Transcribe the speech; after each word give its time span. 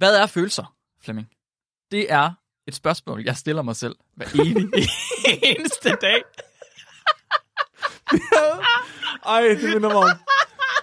Hvad 0.00 0.16
er 0.16 0.26
følelser, 0.26 0.74
Flemming? 1.02 1.28
Det 1.90 2.12
er 2.12 2.30
et 2.66 2.74
spørgsmål, 2.74 3.22
jeg 3.24 3.36
stiller 3.36 3.62
mig 3.62 3.76
selv 3.76 3.96
hver 4.16 4.26
evig 4.34 4.68
eneste 5.42 5.96
dag. 6.00 6.22
Ej, 9.26 9.40
det 9.42 9.62
minder 9.74 9.88
mig 9.88 9.96
om... 9.96 10.10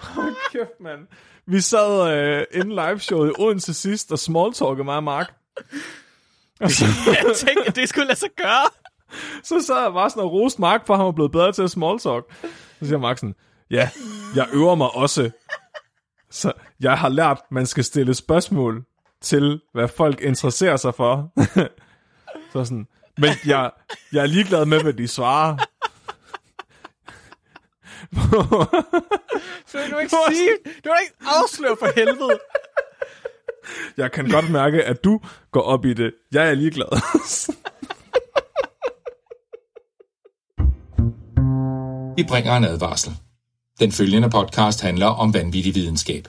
Hold 0.02 0.36
kæft, 0.52 0.80
mand. 0.80 1.06
Vi 1.46 1.60
sad 1.60 2.12
øh, 2.16 2.44
inden 2.52 2.74
liveshowet 2.74 3.28
i 3.30 3.32
Odense 3.38 3.74
sidst 3.74 4.12
og 4.12 4.18
smalltalkede 4.18 4.84
mig 4.84 4.96
og 4.96 5.04
Mark. 5.04 5.34
Og 6.60 6.70
så, 6.78 6.84
Jeg 7.06 7.36
tænkte, 7.36 7.64
at 7.66 7.76
det 7.76 7.88
skulle 7.88 8.06
lade 8.06 8.18
sig 8.18 8.30
gøre. 8.36 8.70
så 9.42 9.62
sad 9.66 9.82
jeg 9.82 9.92
bare 9.92 10.10
sådan 10.10 10.22
og 10.22 10.32
roste 10.32 10.60
Mark, 10.60 10.86
for 10.86 10.96
han 10.96 11.04
var 11.06 11.12
blevet 11.12 11.32
bedre 11.32 11.52
til 11.52 11.62
at 11.62 11.70
smalltalk. 11.70 12.24
Så 12.78 12.86
siger 12.86 12.98
Mark 12.98 13.18
sådan, 13.18 13.34
ja, 13.70 13.90
jeg 14.34 14.48
øver 14.52 14.74
mig 14.74 14.90
også. 14.90 15.30
Så 16.30 16.52
jeg 16.80 16.98
har 16.98 17.08
lært, 17.08 17.40
man 17.50 17.66
skal 17.66 17.84
stille 17.84 18.14
spørgsmål 18.14 18.84
til, 19.22 19.60
hvad 19.72 19.88
folk 19.88 20.20
interesserer 20.20 20.76
sig 20.76 20.94
for. 20.94 21.32
så 22.52 22.64
sådan, 22.64 22.86
men 23.18 23.30
jeg, 23.46 23.70
jeg 24.12 24.22
er 24.22 24.26
ligeglad 24.26 24.66
med, 24.66 24.82
hvad 24.82 24.92
de 24.92 25.08
svarer. 25.08 25.56
Så 29.66 29.78
du 29.90 29.98
ikke 29.98 30.14
sige, 30.30 30.50
du 30.84 30.90
ikke 31.02 31.14
afsløre 31.20 31.76
for 31.78 31.88
helvede. 31.96 32.38
Jeg 33.96 34.12
kan 34.12 34.30
godt 34.30 34.50
mærke, 34.50 34.84
at 34.84 35.04
du 35.04 35.20
går 35.50 35.60
op 35.60 35.84
i 35.84 35.94
det. 35.94 36.14
Jeg 36.32 36.48
er 36.50 36.54
ligeglad. 36.54 36.88
Vi 42.16 42.24
bringer 42.28 42.56
en 42.56 42.64
advarsel. 42.64 43.12
Den 43.80 43.92
følgende 43.92 44.30
podcast 44.30 44.82
handler 44.82 45.06
om 45.06 45.34
vanvittig 45.34 45.74
videnskab. 45.74 46.28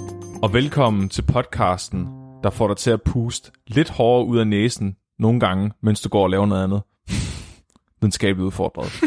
og 0.43 0.53
velkommen 0.53 1.09
til 1.09 1.21
podcasten, 1.21 2.05
der 2.43 2.49
får 2.49 2.67
dig 2.67 2.77
til 2.77 2.91
at 2.91 3.01
puste 3.01 3.51
lidt 3.67 3.89
hårdere 3.89 4.27
ud 4.27 4.37
af 4.37 4.47
næsen 4.47 4.95
nogle 5.19 5.39
gange, 5.39 5.71
mens 5.81 6.01
du 6.01 6.09
går 6.09 6.23
og 6.23 6.29
laver 6.29 6.45
noget 6.45 6.63
andet. 6.63 6.81
Den 8.01 8.11
skal 8.11 8.33
blive 8.33 8.45
udfordret. 8.45 9.01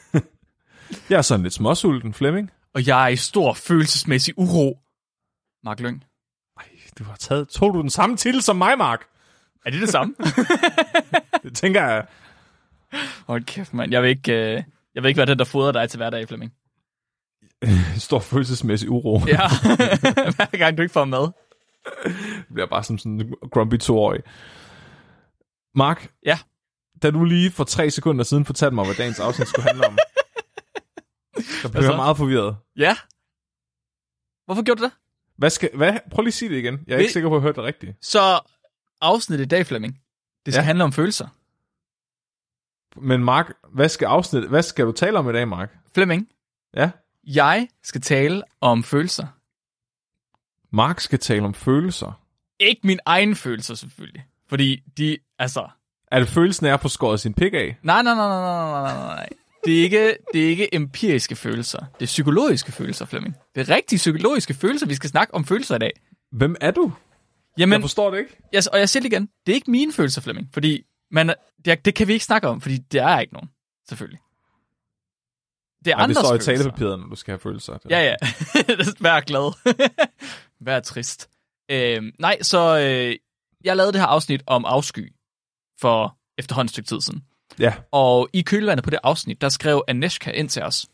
jeg 1.10 1.16
er 1.16 1.22
sådan 1.22 1.42
lidt 1.42 1.54
småsulten, 1.54 2.14
Flemming. 2.14 2.50
Og 2.74 2.86
jeg 2.86 3.04
er 3.04 3.08
i 3.08 3.16
stor 3.16 3.52
følelsesmæssig 3.52 4.38
uro. 4.38 4.78
Mark 5.64 5.80
Lyng. 5.80 6.04
Ej, 6.58 6.64
du 6.98 7.04
har 7.04 7.16
taget, 7.16 7.48
tog 7.48 7.74
du 7.74 7.80
den 7.80 7.90
samme 7.90 8.16
titel 8.16 8.42
som 8.42 8.56
mig, 8.56 8.78
Mark? 8.78 9.00
Er 9.66 9.70
det 9.70 9.80
det 9.80 9.88
samme? 9.88 10.14
Det 11.42 11.56
tænker 11.56 11.82
jeg. 11.82 12.06
Hold 13.26 13.44
kæft, 13.44 13.74
mand. 13.74 13.92
Jeg 13.92 14.02
vil 14.02 14.10
ikke, 14.10 14.32
øh, 14.32 14.62
jeg 14.94 15.02
vil 15.02 15.08
ikke 15.08 15.18
være 15.18 15.26
den, 15.26 15.38
der 15.38 15.44
fodrer 15.44 15.72
dig 15.72 15.90
til 15.90 15.96
hverdag, 15.96 16.28
Flemming. 16.28 16.52
Stor 17.98 18.18
følelsesmæssig 18.18 18.90
uro. 18.90 19.20
Ja, 19.26 19.40
hver 20.36 20.58
gang 20.58 20.76
du 20.78 20.82
ikke 20.82 20.92
får 20.92 21.04
mad. 21.04 21.30
Det 22.04 22.54
bliver 22.54 22.66
bare 22.66 22.84
som 22.84 22.98
sådan 22.98 23.20
en 23.20 23.34
grumpy 23.52 23.76
toårig. 23.76 24.20
Mark, 25.74 26.12
Ja. 26.26 26.38
da 27.02 27.10
du 27.10 27.24
lige 27.24 27.50
for 27.50 27.64
tre 27.64 27.90
sekunder 27.90 28.24
siden 28.24 28.44
fortalte 28.44 28.74
mig, 28.74 28.84
hvad 28.84 28.94
dagens 28.94 29.20
afsnit 29.20 29.48
skulle 29.48 29.66
handle 29.66 29.86
om, 29.86 29.98
så 31.62 31.68
blev 31.72 31.82
så? 31.82 31.88
jeg 31.88 31.96
meget 31.96 32.16
forvirret. 32.16 32.56
Ja. 32.76 32.96
Hvorfor 34.44 34.62
gjorde 34.62 34.78
du 34.80 34.84
det? 34.84 34.92
Hvad 35.36 35.50
skal, 35.50 35.70
hvad? 35.74 35.98
Prøv 36.10 36.22
lige 36.22 36.28
at 36.30 36.34
sige 36.34 36.48
det 36.48 36.56
igen. 36.58 36.84
Jeg 36.86 36.92
er 36.92 36.96
Vi- 36.96 37.02
ikke 37.02 37.12
sikker 37.12 37.28
på, 37.28 37.34
at 37.34 37.38
jeg 37.38 37.42
hørte 37.42 37.56
det 37.56 37.64
rigtigt. 37.64 37.96
Så 38.06 38.40
afsnittet 39.00 39.44
i 39.44 39.48
dag, 39.48 39.66
Flemming, 39.66 40.00
det 40.46 40.54
skal 40.54 40.62
ja. 40.62 40.66
handle 40.66 40.84
om 40.84 40.92
følelser. 40.92 41.28
Men 43.00 43.24
Mark, 43.24 43.52
hvad 43.72 43.88
skal 43.88 44.06
afsnit, 44.06 44.48
hvad 44.48 44.62
skal 44.62 44.84
du 44.84 44.92
tale 44.92 45.18
om 45.18 45.30
i 45.30 45.32
dag, 45.32 45.48
Mark? 45.48 45.76
Flemming, 45.94 46.28
Ja? 46.74 46.90
Jeg 47.26 47.68
skal 47.82 48.00
tale 48.00 48.42
om 48.60 48.82
følelser. 48.84 49.26
Mark 50.76 51.00
skal 51.00 51.18
tale 51.18 51.42
om 51.42 51.54
følelser. 51.54 52.20
Ikke 52.60 52.80
min 52.84 52.98
egen 53.04 53.36
følelser, 53.36 53.74
selvfølgelig. 53.74 54.24
Fordi 54.48 54.82
de, 54.98 55.18
altså... 55.38 55.68
Er 56.10 56.18
det 56.18 56.28
følelsen 56.28 56.66
af 56.66 56.72
at 56.72 56.80
få 56.80 56.88
skåret 56.88 57.20
sin 57.20 57.34
pik 57.34 57.54
af? 57.54 57.76
Nej, 57.82 58.02
nej, 58.02 58.14
nej, 58.14 58.28
nej, 58.28 58.40
nej, 58.40 58.82
nej, 58.82 58.94
nej. 58.94 59.28
Det 59.64 59.78
er, 59.78 59.82
ikke, 59.82 60.16
det 60.32 60.44
er 60.44 60.48
ikke 60.48 60.74
empiriske 60.74 61.36
følelser. 61.36 61.78
Det 61.78 62.02
er 62.02 62.06
psykologiske 62.06 62.72
følelser, 62.72 63.06
Flemming. 63.06 63.36
Det 63.54 63.70
er 63.70 63.74
rigtige 63.74 63.96
psykologiske 63.96 64.54
følelser, 64.54 64.86
vi 64.86 64.94
skal 64.94 65.10
snakke 65.10 65.34
om 65.34 65.44
følelser 65.44 65.76
i 65.76 65.78
dag. 65.78 65.90
Hvem 66.32 66.56
er 66.60 66.70
du? 66.70 66.92
Jamen, 67.58 67.72
Jeg 67.72 67.80
forstår 67.80 68.10
det 68.10 68.18
ikke. 68.18 68.36
jeg, 68.52 68.62
og 68.72 68.78
jeg 68.78 68.88
siger 68.88 69.02
det 69.02 69.12
igen. 69.12 69.28
Det 69.46 69.52
er 69.52 69.54
ikke 69.54 69.70
mine 69.70 69.92
følelser, 69.92 70.20
Flemming. 70.20 70.48
Fordi 70.52 70.86
man, 71.10 71.34
det, 71.64 71.84
det 71.84 71.94
kan 71.94 72.08
vi 72.08 72.12
ikke 72.12 72.24
snakke 72.24 72.48
om, 72.48 72.60
fordi 72.60 72.78
det 72.78 73.00
er 73.00 73.20
ikke 73.20 73.32
nogen, 73.32 73.50
selvfølgelig. 73.88 74.20
Det 75.84 75.92
er 75.92 75.96
Ja, 75.98 76.02
det 76.02 76.02
andres 76.02 76.26
står 76.26 76.34
i 76.34 76.38
talepapiret, 76.38 76.98
når 77.00 77.06
du 77.06 77.16
skal 77.16 77.32
have 77.32 77.38
følelser. 77.40 77.78
Ja, 77.90 78.02
ja. 78.04 78.14
Vær 79.04 79.20
glad. 79.20 79.74
Vær 80.66 80.80
trist. 80.80 81.28
Øhm, 81.70 82.12
nej, 82.18 82.42
så 82.42 82.78
øh, 82.78 83.16
jeg 83.64 83.76
lavede 83.76 83.92
det 83.92 84.00
her 84.00 84.06
afsnit 84.06 84.42
om 84.46 84.64
afsky 84.64 85.12
for 85.80 86.16
efterhånden 86.38 86.66
et 86.66 86.70
stykke 86.70 86.88
tid 86.88 87.00
siden. 87.00 87.24
ja. 87.58 87.74
Og 87.92 88.28
i 88.32 88.42
kølvandet 88.42 88.84
på 88.84 88.90
det 88.90 88.98
afsnit, 89.02 89.40
der 89.40 89.48
skrev 89.48 89.84
Aneshka 89.88 90.30
ind 90.30 90.48
til 90.48 90.62
os. 90.62 90.86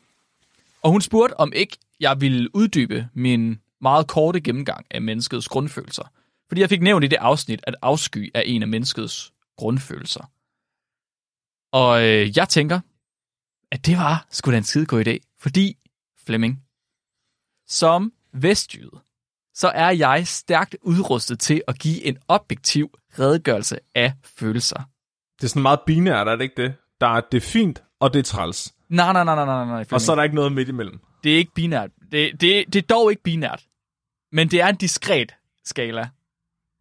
Og 0.83 0.91
hun 0.91 1.01
spurgte, 1.01 1.41
om 1.41 1.53
ikke 1.53 1.77
jeg 2.01 2.21
ville 2.21 2.57
uddybe 2.57 3.09
min 3.15 3.61
meget 3.81 4.07
korte 4.07 4.41
gennemgang 4.41 4.87
af 4.91 5.03
menneskets 5.03 5.49
grundfølelser. 5.49 6.11
Fordi 6.49 6.61
jeg 6.61 6.69
fik 6.69 6.83
nævnt 6.83 7.05
i 7.05 7.09
det 7.09 7.17
afsnit, 7.17 7.61
at 7.63 7.75
afsky 7.83 8.31
er 8.35 8.41
en 8.41 8.63
af 8.63 8.69
menneskets 8.69 9.33
grundfølelser. 9.57 10.31
Og 11.73 12.03
øh, 12.05 12.37
jeg 12.39 12.49
tænker, 12.49 12.81
at 13.76 13.87
det 13.87 13.97
var 13.98 14.26
sgu 14.31 14.50
da 14.50 14.56
en 14.56 14.64
skide 14.64 14.87
god 14.87 15.06
idé. 15.06 15.37
Fordi, 15.41 15.76
Flemming, 16.26 16.62
som 17.69 18.12
vestjyde, 18.32 18.91
så 19.54 19.69
er 19.69 19.91
jeg 19.91 20.26
stærkt 20.26 20.76
udrustet 20.82 21.41
til 21.41 21.62
at 21.69 21.78
give 21.78 22.04
en 22.04 22.19
objektiv 22.28 22.91
redegørelse 23.19 23.78
af 23.94 24.12
følelser. 24.25 24.78
Det 25.38 25.44
er 25.44 25.48
sådan 25.48 25.62
meget 25.62 25.81
binært, 25.87 26.28
er 26.28 26.37
det 26.37 26.42
ikke 26.44 26.62
det? 26.62 26.75
Der 27.00 27.06
er 27.06 27.20
det 27.32 27.37
er 27.37 27.47
fint, 27.48 27.82
og 28.00 28.12
det 28.12 28.19
er 28.19 28.22
træls. 28.22 28.75
Nej, 28.88 29.12
nej, 29.12 29.25
nej, 29.25 29.34
nej, 29.34 29.44
nej, 29.44 29.64
nej. 29.66 29.84
Og 29.93 30.00
så 30.00 30.12
er 30.12 30.16
der 30.16 30.22
ikke 30.22 30.34
noget 30.37 30.53
midt 30.53 30.69
imellem. 30.69 31.00
Det 31.25 31.32
er 31.32 31.37
ikke 31.37 31.53
binært. 31.54 31.91
Det, 32.12 32.41
det, 32.41 32.64
det 32.72 32.76
er 32.76 32.82
dog 32.94 33.10
ikke 33.10 33.22
binært. 33.22 33.64
Men 34.32 34.48
det 34.50 34.60
er 34.60 34.66
en 34.66 34.76
diskret 34.76 35.34
skala. 35.64 36.08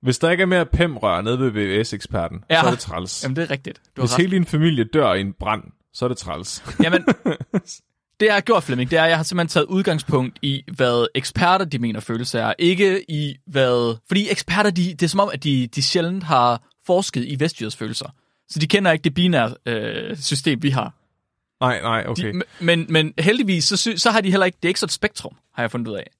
Hvis 0.01 0.17
der 0.19 0.29
ikke 0.31 0.41
er 0.41 0.45
mere 0.45 0.66
pemrør 0.66 1.22
nede 1.22 1.39
ved 1.39 1.50
VVS-eksperten, 1.51 2.44
Ja. 2.50 2.62
så 2.62 2.67
er 2.67 2.72
det 2.72 2.79
træls. 2.79 3.23
Jamen, 3.23 3.35
det 3.35 3.44
er 3.44 3.51
rigtigt. 3.51 3.81
Du 3.95 4.01
Hvis 4.01 4.13
ret. 4.13 4.22
hele 4.22 4.31
din 4.35 4.45
familie 4.45 4.83
dør 4.83 5.13
i 5.13 5.22
en 5.22 5.33
brand, 5.33 5.63
så 5.95 6.06
er 6.06 6.09
det 6.09 6.17
træls. 6.17 6.63
Jamen, 6.83 7.06
det 8.19 8.25
jeg 8.25 8.33
har 8.33 8.41
gjort, 8.41 8.63
Flemming, 8.63 8.91
det 8.91 9.00
er, 9.00 9.03
at 9.03 9.09
jeg 9.09 9.17
har 9.17 9.23
simpelthen 9.23 9.47
taget 9.47 9.66
udgangspunkt 9.66 10.39
i, 10.41 10.63
hvad 10.75 11.07
eksperter, 11.16 11.66
de 11.66 11.79
mener 11.79 12.00
følelser 12.00 12.45
er. 12.45 12.53
Ikke 12.59 13.11
i, 13.11 13.35
hvad... 13.47 13.97
Fordi 14.07 14.31
eksperter, 14.31 14.69
de, 14.69 14.91
det 14.91 15.03
er 15.03 15.07
som 15.07 15.19
om, 15.19 15.29
at 15.33 15.44
de, 15.44 15.67
de 15.67 15.81
sjældent 15.81 16.23
har 16.23 16.61
forsket 16.85 17.25
i 17.25 17.39
vestjyders 17.39 17.75
følelser. 17.75 18.09
Så 18.50 18.59
de 18.59 18.67
kender 18.67 18.91
ikke 18.91 19.03
det 19.03 19.13
binære 19.13 19.56
øh, 19.66 20.17
system, 20.17 20.63
vi 20.63 20.69
har. 20.69 20.94
nej, 21.61 21.81
nej, 21.81 22.06
okay. 22.07 22.33
De, 22.33 22.41
men, 22.59 22.85
men 22.89 23.13
heldigvis, 23.19 23.66
så, 23.66 23.94
så 23.97 24.12
har 24.12 24.22
de 24.22 24.31
heller 24.31 24.45
ikke... 24.45 24.56
Det 24.56 24.66
er 24.66 24.69
ikke 24.69 24.79
så 24.79 24.85
et 24.85 24.91
spektrum, 24.91 25.35
har 25.53 25.63
jeg 25.63 25.72
fundet 25.72 25.88
ud 25.88 25.95
af. 25.95 26.12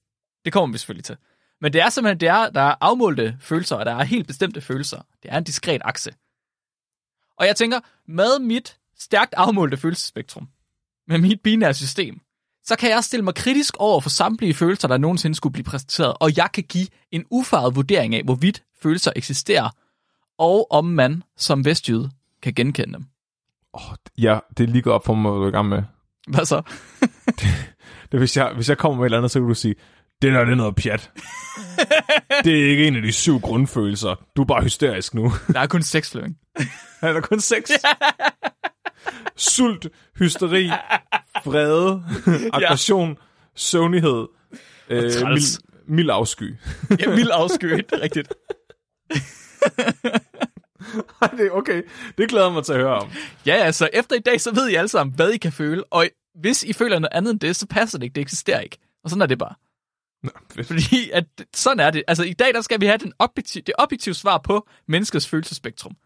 Det 0.44 0.52
kommer 0.52 0.72
vi 0.72 0.78
selvfølgelig 0.78 1.04
til. 1.04 1.16
Men 1.60 1.72
det 1.72 1.80
er 1.80 1.88
simpelthen, 1.88 2.20
det 2.20 2.28
er, 2.28 2.50
der 2.50 2.60
er 2.60 2.74
afmålte 2.80 3.36
følelser, 3.40 3.76
og 3.76 3.86
der 3.86 3.94
er 3.94 4.04
helt 4.04 4.26
bestemte 4.26 4.60
følelser. 4.60 5.00
Det 5.22 5.32
er 5.32 5.38
en 5.38 5.44
diskret 5.44 5.80
akse. 5.84 6.10
Og 7.38 7.46
jeg 7.46 7.56
tænker, 7.56 7.80
med 8.06 8.38
mit 8.38 8.76
stærkt 8.98 9.34
afmålte 9.36 9.76
følelsesspektrum, 9.76 10.48
med 11.08 11.18
mit 11.18 11.40
binære 11.40 11.74
system, 11.74 12.20
så 12.64 12.76
kan 12.76 12.90
jeg 12.90 13.04
stille 13.04 13.24
mig 13.24 13.34
kritisk 13.34 13.76
over 13.76 14.00
for 14.00 14.10
samtlige 14.10 14.54
følelser, 14.54 14.88
der 14.88 14.98
nogensinde 14.98 15.36
skulle 15.36 15.52
blive 15.52 15.64
præsenteret, 15.64 16.14
og 16.20 16.36
jeg 16.36 16.48
kan 16.54 16.64
give 16.64 16.86
en 17.10 17.24
ufaret 17.30 17.76
vurdering 17.76 18.14
af, 18.14 18.22
hvorvidt 18.24 18.62
følelser 18.82 19.12
eksisterer, 19.16 19.70
og 20.38 20.70
om 20.70 20.84
man 20.84 21.22
som 21.36 21.64
vestjyde 21.64 22.10
kan 22.42 22.54
genkende 22.54 22.94
dem. 22.94 23.04
Oh, 23.72 23.82
ja, 24.18 24.38
det 24.58 24.64
er 24.64 24.72
lige 24.72 24.82
gået 24.82 24.94
op 24.94 25.04
for 25.04 25.14
mig, 25.14 25.30
hvad 25.30 25.38
du 25.38 25.44
er 25.44 25.48
i 25.48 25.52
gang 25.52 25.68
med. 25.68 25.82
Hvad 26.28 26.44
så? 26.44 26.62
Det, 28.12 28.14
er, 28.14 28.18
hvis, 28.18 28.36
jeg, 28.36 28.52
hvis 28.54 28.68
jeg 28.68 28.78
kommer 28.78 28.96
med 28.96 29.04
et 29.04 29.06
eller 29.06 29.18
andet, 29.18 29.30
så 29.30 29.40
kan 29.40 29.48
du 29.48 29.54
sige, 29.54 29.74
det 30.22 30.32
der 30.32 30.44
det 30.44 30.52
er 30.52 30.56
noget 30.56 30.76
pjat. 30.76 31.10
det 32.44 32.60
er 32.64 32.70
ikke 32.70 32.86
en 32.86 32.96
af 32.96 33.02
de 33.02 33.12
syv 33.12 33.40
grundfølelser. 33.40 34.14
Du 34.36 34.42
er 34.42 34.46
bare 34.46 34.62
hysterisk 34.62 35.14
nu. 35.14 35.32
Der 35.52 35.60
er 35.60 35.66
kun 35.66 35.82
seks, 35.82 36.10
Flemming. 36.10 36.36
Er 37.02 37.12
der 37.12 37.20
kun 37.20 37.40
seks? 37.40 37.70
Sult, 39.36 39.88
hysteri, 40.18 40.70
vrede, 41.44 42.04
aggression, 42.56 43.18
søvnighed, 43.54 44.26
øh, 44.88 45.02
mild, 45.02 45.62
mild 45.88 46.10
afsky. 46.10 46.54
Jeg 46.90 47.10
vil 47.10 47.30
afsky, 47.30 47.70
det 47.70 47.92
er 47.92 48.00
rigtigt. 48.00 48.34
Det 51.38 51.52
okay. 51.52 51.82
Det 52.18 52.28
glæder 52.28 52.50
mig 52.50 52.64
til 52.64 52.72
at 52.72 52.78
høre 52.78 52.94
om. 52.94 53.10
Ja, 53.46 53.54
altså 53.54 53.88
efter 53.92 54.16
i 54.16 54.18
dag, 54.18 54.40
så 54.40 54.54
ved 54.54 54.68
I 54.68 54.74
alle 54.74 54.88
sammen, 54.88 55.16
hvad 55.16 55.30
I 55.30 55.36
kan 55.36 55.52
føle, 55.52 55.84
og 55.84 56.06
hvis 56.40 56.62
I 56.62 56.72
føler 56.72 56.98
noget 56.98 57.12
andet 57.12 57.30
end 57.30 57.40
det, 57.40 57.56
så 57.56 57.66
passer 57.66 57.98
det 57.98 58.04
ikke, 58.04 58.14
det 58.14 58.20
eksisterer 58.20 58.60
ikke. 58.60 58.78
Og 59.04 59.10
sådan 59.10 59.22
er 59.22 59.26
det 59.26 59.38
bare. 59.38 59.54
Nå, 60.22 60.30
fedt. 60.50 60.66
Fordi 60.66 61.10
at, 61.12 61.24
sådan 61.54 61.80
er 61.80 61.90
det. 61.90 62.02
Altså 62.08 62.24
i 62.24 62.32
dag, 62.32 62.54
der 62.54 62.60
skal 62.60 62.80
vi 62.80 62.86
have 62.86 62.98
den 62.98 63.12
objektiv, 63.18 63.62
det 63.62 63.74
objektive 63.78 64.14
svar 64.14 64.38
på 64.38 64.68
menneskets 64.88 65.28
følelsespektrum. 65.28 65.96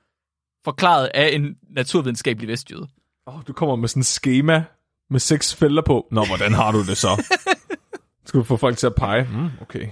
Forklaret 0.65 1.11
af 1.15 1.29
en 1.35 1.57
naturvidenskabelig 1.71 2.49
vestjyde. 2.49 2.89
Oh, 3.27 3.41
du 3.47 3.53
kommer 3.53 3.77
med 3.77 3.89
sådan 3.89 4.01
et 4.01 4.07
schema 4.07 4.65
med 5.11 5.21
seks 5.21 5.55
felter 5.55 5.83
på. 5.83 6.09
Nå, 6.11 6.25
hvordan 6.25 6.53
har 6.53 6.73
du 6.73 6.85
det 6.87 6.97
så? 6.97 7.25
Skal 8.27 8.41
du 8.41 8.45
få 8.45 8.57
folk 8.57 8.79
til 8.79 8.87
at 8.87 8.95
pege? 8.95 9.29
Mm, 9.33 9.49
okay. 9.61 9.89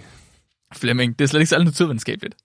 Flemming, 0.75 1.19
det 1.19 1.25
er 1.25 1.29
slet 1.29 1.41
ikke 1.41 1.49
særlig 1.51 1.65
naturvidenskabeligt. 1.65 2.37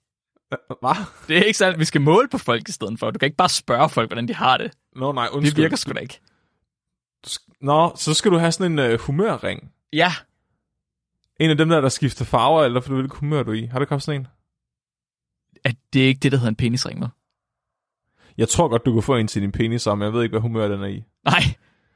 Hvad? 0.80 1.04
Det 1.28 1.38
er 1.38 1.42
ikke 1.42 1.58
særlig, 1.58 1.78
vi 1.78 1.84
skal 1.84 2.00
måle 2.00 2.28
på 2.28 2.38
folk 2.38 2.68
i 2.68 2.72
stedet 2.72 2.98
for. 2.98 3.10
Du 3.10 3.18
kan 3.18 3.26
ikke 3.26 3.36
bare 3.36 3.48
spørge 3.48 3.88
folk, 3.88 4.08
hvordan 4.10 4.28
de 4.28 4.34
har 4.34 4.56
det. 4.56 4.72
Nå, 4.96 5.12
nej, 5.12 5.24
Det 5.26 5.32
undskyld. 5.32 5.62
virker 5.62 5.76
sgu 5.76 5.92
da 5.92 5.98
ikke. 6.00 6.20
Nå, 7.60 7.92
så 7.96 8.14
skal 8.14 8.30
du 8.30 8.36
have 8.38 8.52
sådan 8.52 8.78
en 8.78 8.92
uh, 8.92 9.00
humørring. 9.00 9.70
Ja, 9.92 10.12
En 11.40 11.50
af 11.50 11.56
dem 11.56 11.68
der, 11.68 11.80
der 11.80 11.88
skifter 11.88 12.24
farver, 12.24 12.64
eller 12.64 12.80
for 12.80 12.88
du 12.88 12.94
hvilket 12.94 13.18
humør 13.18 13.42
du 13.42 13.50
er 13.50 13.54
i. 13.54 13.66
Har 13.66 13.78
du 13.78 13.82
ikke 13.82 13.92
haft 13.92 14.04
sådan 14.04 14.20
en? 14.20 14.26
at 15.64 15.76
det 15.92 16.02
er 16.02 16.06
ikke 16.06 16.18
det, 16.20 16.32
der 16.32 16.38
hedder 16.38 16.48
en 16.48 16.56
penisring, 16.56 17.00
vel? 17.00 17.08
Jeg 18.38 18.48
tror 18.48 18.68
godt, 18.68 18.86
du 18.86 18.92
kunne 18.92 19.02
få 19.02 19.16
en 19.16 19.26
til 19.28 19.42
din 19.42 19.52
penis, 19.52 19.86
men 19.86 20.02
jeg 20.02 20.12
ved 20.12 20.22
ikke, 20.22 20.32
hvad 20.32 20.40
humør 20.40 20.68
den 20.68 20.82
er 20.82 20.86
i. 20.86 21.04
Nej, 21.24 21.40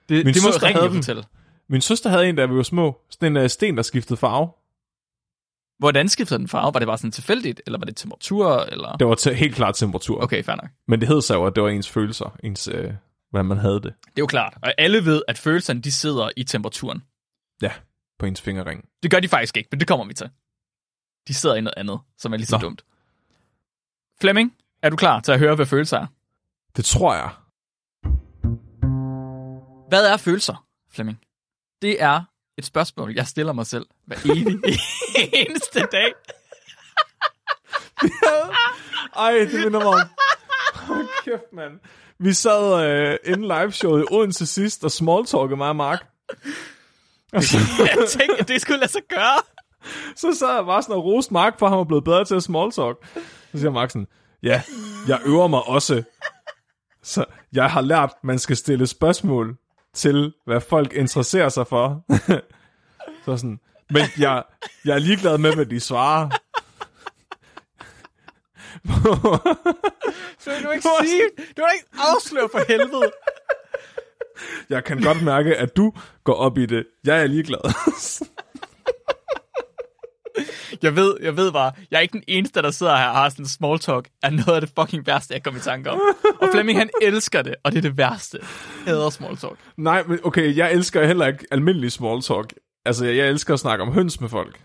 det, 0.08 0.24
Min 0.24 0.34
det 0.34 0.42
må 0.42 0.48
ringe 0.48 0.80
havde 0.80 0.88
den. 0.88 0.96
fortælle. 0.96 1.24
Min 1.68 1.80
søster 1.80 2.10
havde 2.10 2.28
en, 2.28 2.36
da 2.36 2.46
vi 2.46 2.56
var 2.56 2.62
små. 2.62 3.00
Sådan 3.10 3.36
en 3.36 3.42
uh, 3.42 3.48
sten, 3.48 3.76
der 3.76 3.82
skiftede 3.82 4.16
farve. 4.16 4.48
Hvordan 5.78 6.08
skiftede 6.08 6.38
den 6.38 6.48
farve? 6.48 6.74
Var 6.74 6.78
det 6.80 6.86
bare 6.86 6.98
sådan 6.98 7.10
tilfældigt, 7.10 7.62
eller 7.66 7.78
var 7.78 7.84
det 7.86 7.96
temperatur, 7.96 8.56
eller... 8.56 8.96
Det 8.96 9.06
var 9.06 9.14
til 9.14 9.34
helt 9.34 9.54
klart 9.54 9.74
temperatur. 9.74 10.22
Okay, 10.22 10.42
fair 10.44 10.56
nok. 10.56 10.70
Men 10.88 11.00
det 11.00 11.08
hed 11.08 11.22
sig 11.22 11.34
jo, 11.34 11.46
at 11.46 11.54
det 11.54 11.62
var 11.62 11.68
ens 11.68 11.88
følelser, 11.88 12.36
ens, 12.42 12.68
øh, 12.68 12.92
hvordan 13.30 13.46
man 13.46 13.58
havde 13.58 13.74
det. 13.74 13.82
Det 13.82 14.06
er 14.06 14.12
jo 14.18 14.26
klart. 14.26 14.54
Og 14.62 14.74
alle 14.78 15.04
ved, 15.04 15.22
at 15.28 15.38
følelserne, 15.38 15.80
de 15.80 15.92
sidder 15.92 16.30
i 16.36 16.44
temperaturen. 16.44 17.02
Ja, 17.62 17.72
på 18.18 18.26
ens 18.26 18.40
fingerring. 18.40 18.84
Det 19.02 19.10
gør 19.10 19.20
de 19.20 19.28
faktisk 19.28 19.56
ikke, 19.56 19.68
men 19.72 19.80
det 19.80 19.88
kommer 19.88 20.04
vi 20.06 20.14
til. 20.14 20.30
De 21.28 21.34
sidder 21.34 21.56
i 21.56 21.60
noget 21.60 21.74
andet, 21.76 21.98
som 22.18 22.32
er 22.32 22.36
lige 22.36 22.46
så 22.46 22.56
Nå. 22.56 22.60
dumt. 22.60 22.82
Flemming, 24.20 24.54
er 24.82 24.90
du 24.90 24.96
klar 24.96 25.20
til 25.20 25.32
at 25.32 25.38
høre, 25.38 25.54
hvad 25.54 25.66
følelser 25.66 25.98
er? 25.98 26.06
Det 26.76 26.84
tror 26.84 27.14
jeg. 27.14 27.30
Hvad 29.88 30.06
er 30.06 30.16
følelser, 30.16 30.64
Flemming? 30.92 31.18
Det 31.82 32.02
er 32.02 32.20
et 32.58 32.64
spørgsmål, 32.64 33.12
jeg 33.14 33.26
stiller 33.26 33.52
mig 33.52 33.66
selv 33.66 33.86
hver 34.06 34.16
evig 34.24 34.58
eneste 35.32 35.80
dag. 35.92 36.12
Ej, 39.16 39.32
det 39.32 39.54
minder 39.64 39.78
mig 39.80 39.86
om... 39.88 40.00
Hold 40.74 41.08
kæft, 41.24 41.52
mand. 41.52 41.72
Vi 42.18 42.32
sad 42.32 42.84
øh, 42.90 43.16
inden 43.24 43.42
liveshowet 43.48 44.02
i 44.02 44.06
Odense 44.10 44.46
sidst 44.46 44.84
og 44.84 44.90
smalltalkede 44.90 45.56
mig 45.56 45.68
og 45.68 45.76
Mark. 45.76 46.06
Og 47.32 47.42
så, 47.50 47.58
Jeg 47.78 48.08
tænkte, 48.08 48.36
at 48.38 48.48
det 48.48 48.60
skulle 48.60 48.80
lade 48.80 48.92
sig 48.92 49.02
gøre. 49.08 49.42
så 50.16 50.34
sad 50.38 50.54
jeg 50.54 50.64
bare 50.64 50.82
sådan 50.82 50.94
og 50.96 51.04
roste 51.04 51.32
Mark, 51.32 51.58
for 51.58 51.68
han 51.68 51.78
var 51.78 51.84
blevet 51.84 52.04
bedre 52.04 52.24
til 52.24 52.34
at 52.34 52.42
smalltalk. 52.42 52.96
Så 53.52 53.58
siger 53.58 53.70
Mark 53.70 53.90
sådan, 53.90 54.06
ja, 54.42 54.62
jeg 55.08 55.20
øver 55.24 55.46
mig 55.46 55.62
også. 55.62 56.02
Så 57.02 57.24
jeg 57.52 57.70
har 57.70 57.80
lært, 57.80 58.12
man 58.22 58.38
skal 58.38 58.56
stille 58.56 58.86
spørgsmål 58.86 59.56
til, 59.94 60.34
hvad 60.44 60.60
folk 60.60 60.92
interesserer 60.92 61.48
sig 61.48 61.66
for. 61.66 62.04
så 63.24 63.36
sådan, 63.36 63.60
men 63.90 64.02
jeg, 64.18 64.42
jeg 64.84 64.94
er 64.94 64.98
ligeglad 64.98 65.38
med, 65.38 65.54
hvad 65.54 65.66
de 65.66 65.80
svarer. 65.80 66.30
Så 70.38 70.50
vil 70.50 70.64
du 70.64 70.70
ikke 70.70 70.88
sige, 71.00 71.22
du 71.56 71.62
vil 71.62 71.70
ikke 71.74 71.88
afsløre 71.98 72.48
for 72.52 72.60
helvede. 72.68 73.12
Jeg 74.70 74.84
kan 74.84 75.02
godt 75.02 75.22
mærke, 75.22 75.56
at 75.56 75.76
du 75.76 75.92
går 76.24 76.34
op 76.34 76.58
i 76.58 76.66
det. 76.66 76.86
Jeg 77.04 77.22
er 77.22 77.26
ligeglad. 77.26 77.60
Jeg 80.82 80.96
ved, 80.96 81.14
jeg 81.22 81.36
ved 81.36 81.52
bare, 81.52 81.72
jeg 81.90 81.96
er 81.96 82.00
ikke 82.00 82.12
den 82.12 82.24
eneste, 82.28 82.62
der 82.62 82.70
sidder 82.70 82.96
her 82.96 83.08
og 83.08 83.14
har 83.14 83.28
sådan 83.28 83.44
en 83.44 83.48
small 83.48 83.78
talk, 83.78 84.08
er 84.22 84.30
noget 84.30 84.54
af 84.54 84.60
det 84.60 84.70
fucking 84.78 85.06
værste, 85.06 85.34
jeg 85.34 85.42
kommer 85.42 85.60
i 85.60 85.62
tanke 85.62 85.90
om. 85.90 86.00
Og 86.40 86.48
Flemming, 86.52 86.78
han 86.78 86.90
elsker 87.02 87.42
det, 87.42 87.54
og 87.64 87.72
det 87.72 87.78
er 87.78 87.82
det 87.82 87.96
værste. 87.96 88.38
Jeg 88.86 88.94
hader 88.94 89.10
small 89.10 89.36
talk. 89.36 89.58
Nej, 89.76 90.02
men 90.02 90.18
okay, 90.24 90.56
jeg 90.56 90.72
elsker 90.72 91.06
heller 91.06 91.26
ikke 91.26 91.44
almindelig 91.50 91.92
small 91.92 92.22
talk. 92.22 92.54
Altså, 92.84 93.04
jeg, 93.04 93.16
jeg 93.16 93.28
elsker 93.28 93.54
at 93.54 93.60
snakke 93.60 93.84
om 93.84 93.92
høns 93.92 94.20
med 94.20 94.28
folk. 94.28 94.60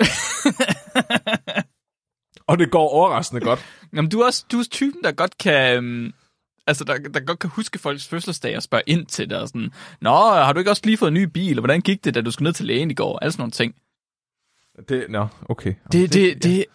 og 2.50 2.60
det 2.60 2.72
går 2.72 2.90
overraskende 2.90 3.42
godt. 3.42 3.66
Jamen, 3.94 4.12
du 4.12 4.20
er 4.20 4.26
også 4.26 4.46
du 4.52 4.60
er 4.60 4.64
typen, 4.72 5.04
der 5.04 5.12
godt 5.12 5.38
kan... 5.38 5.78
Um, 5.78 6.14
altså, 6.68 6.84
der, 6.84 6.98
der 6.98 7.20
godt 7.20 7.40
kan 7.40 7.50
huske 7.50 7.80
folks 7.80 8.08
fødselsdag 8.08 8.58
og 8.58 8.64
spørge 8.64 8.84
ind 8.88 9.06
til 9.06 9.30
det. 9.30 9.38
Og 9.38 9.48
sådan, 9.48 9.72
Nå, 10.02 10.32
har 10.32 10.54
du 10.54 10.60
ikke 10.60 10.72
også 10.72 10.82
lige 10.86 10.98
fået 10.98 11.08
en 11.08 11.14
ny 11.14 11.24
bil? 11.24 11.58
Og 11.58 11.62
hvordan 11.62 11.82
gik 11.82 12.04
det, 12.04 12.16
da 12.16 12.22
du 12.22 12.32
skulle 12.32 12.48
ned 12.48 12.54
til 12.54 12.66
lægen 12.66 12.92
i 12.92 12.94
går? 12.94 13.20
Alle 13.20 13.32
sådan 13.32 13.42
nogle 13.42 13.52
ting. 13.52 13.76
Det, 14.90 15.06
nå, 15.10 15.28
okay. 15.50 15.74
Det, 15.92 16.14
det, 16.14 16.44
det, 16.44 16.66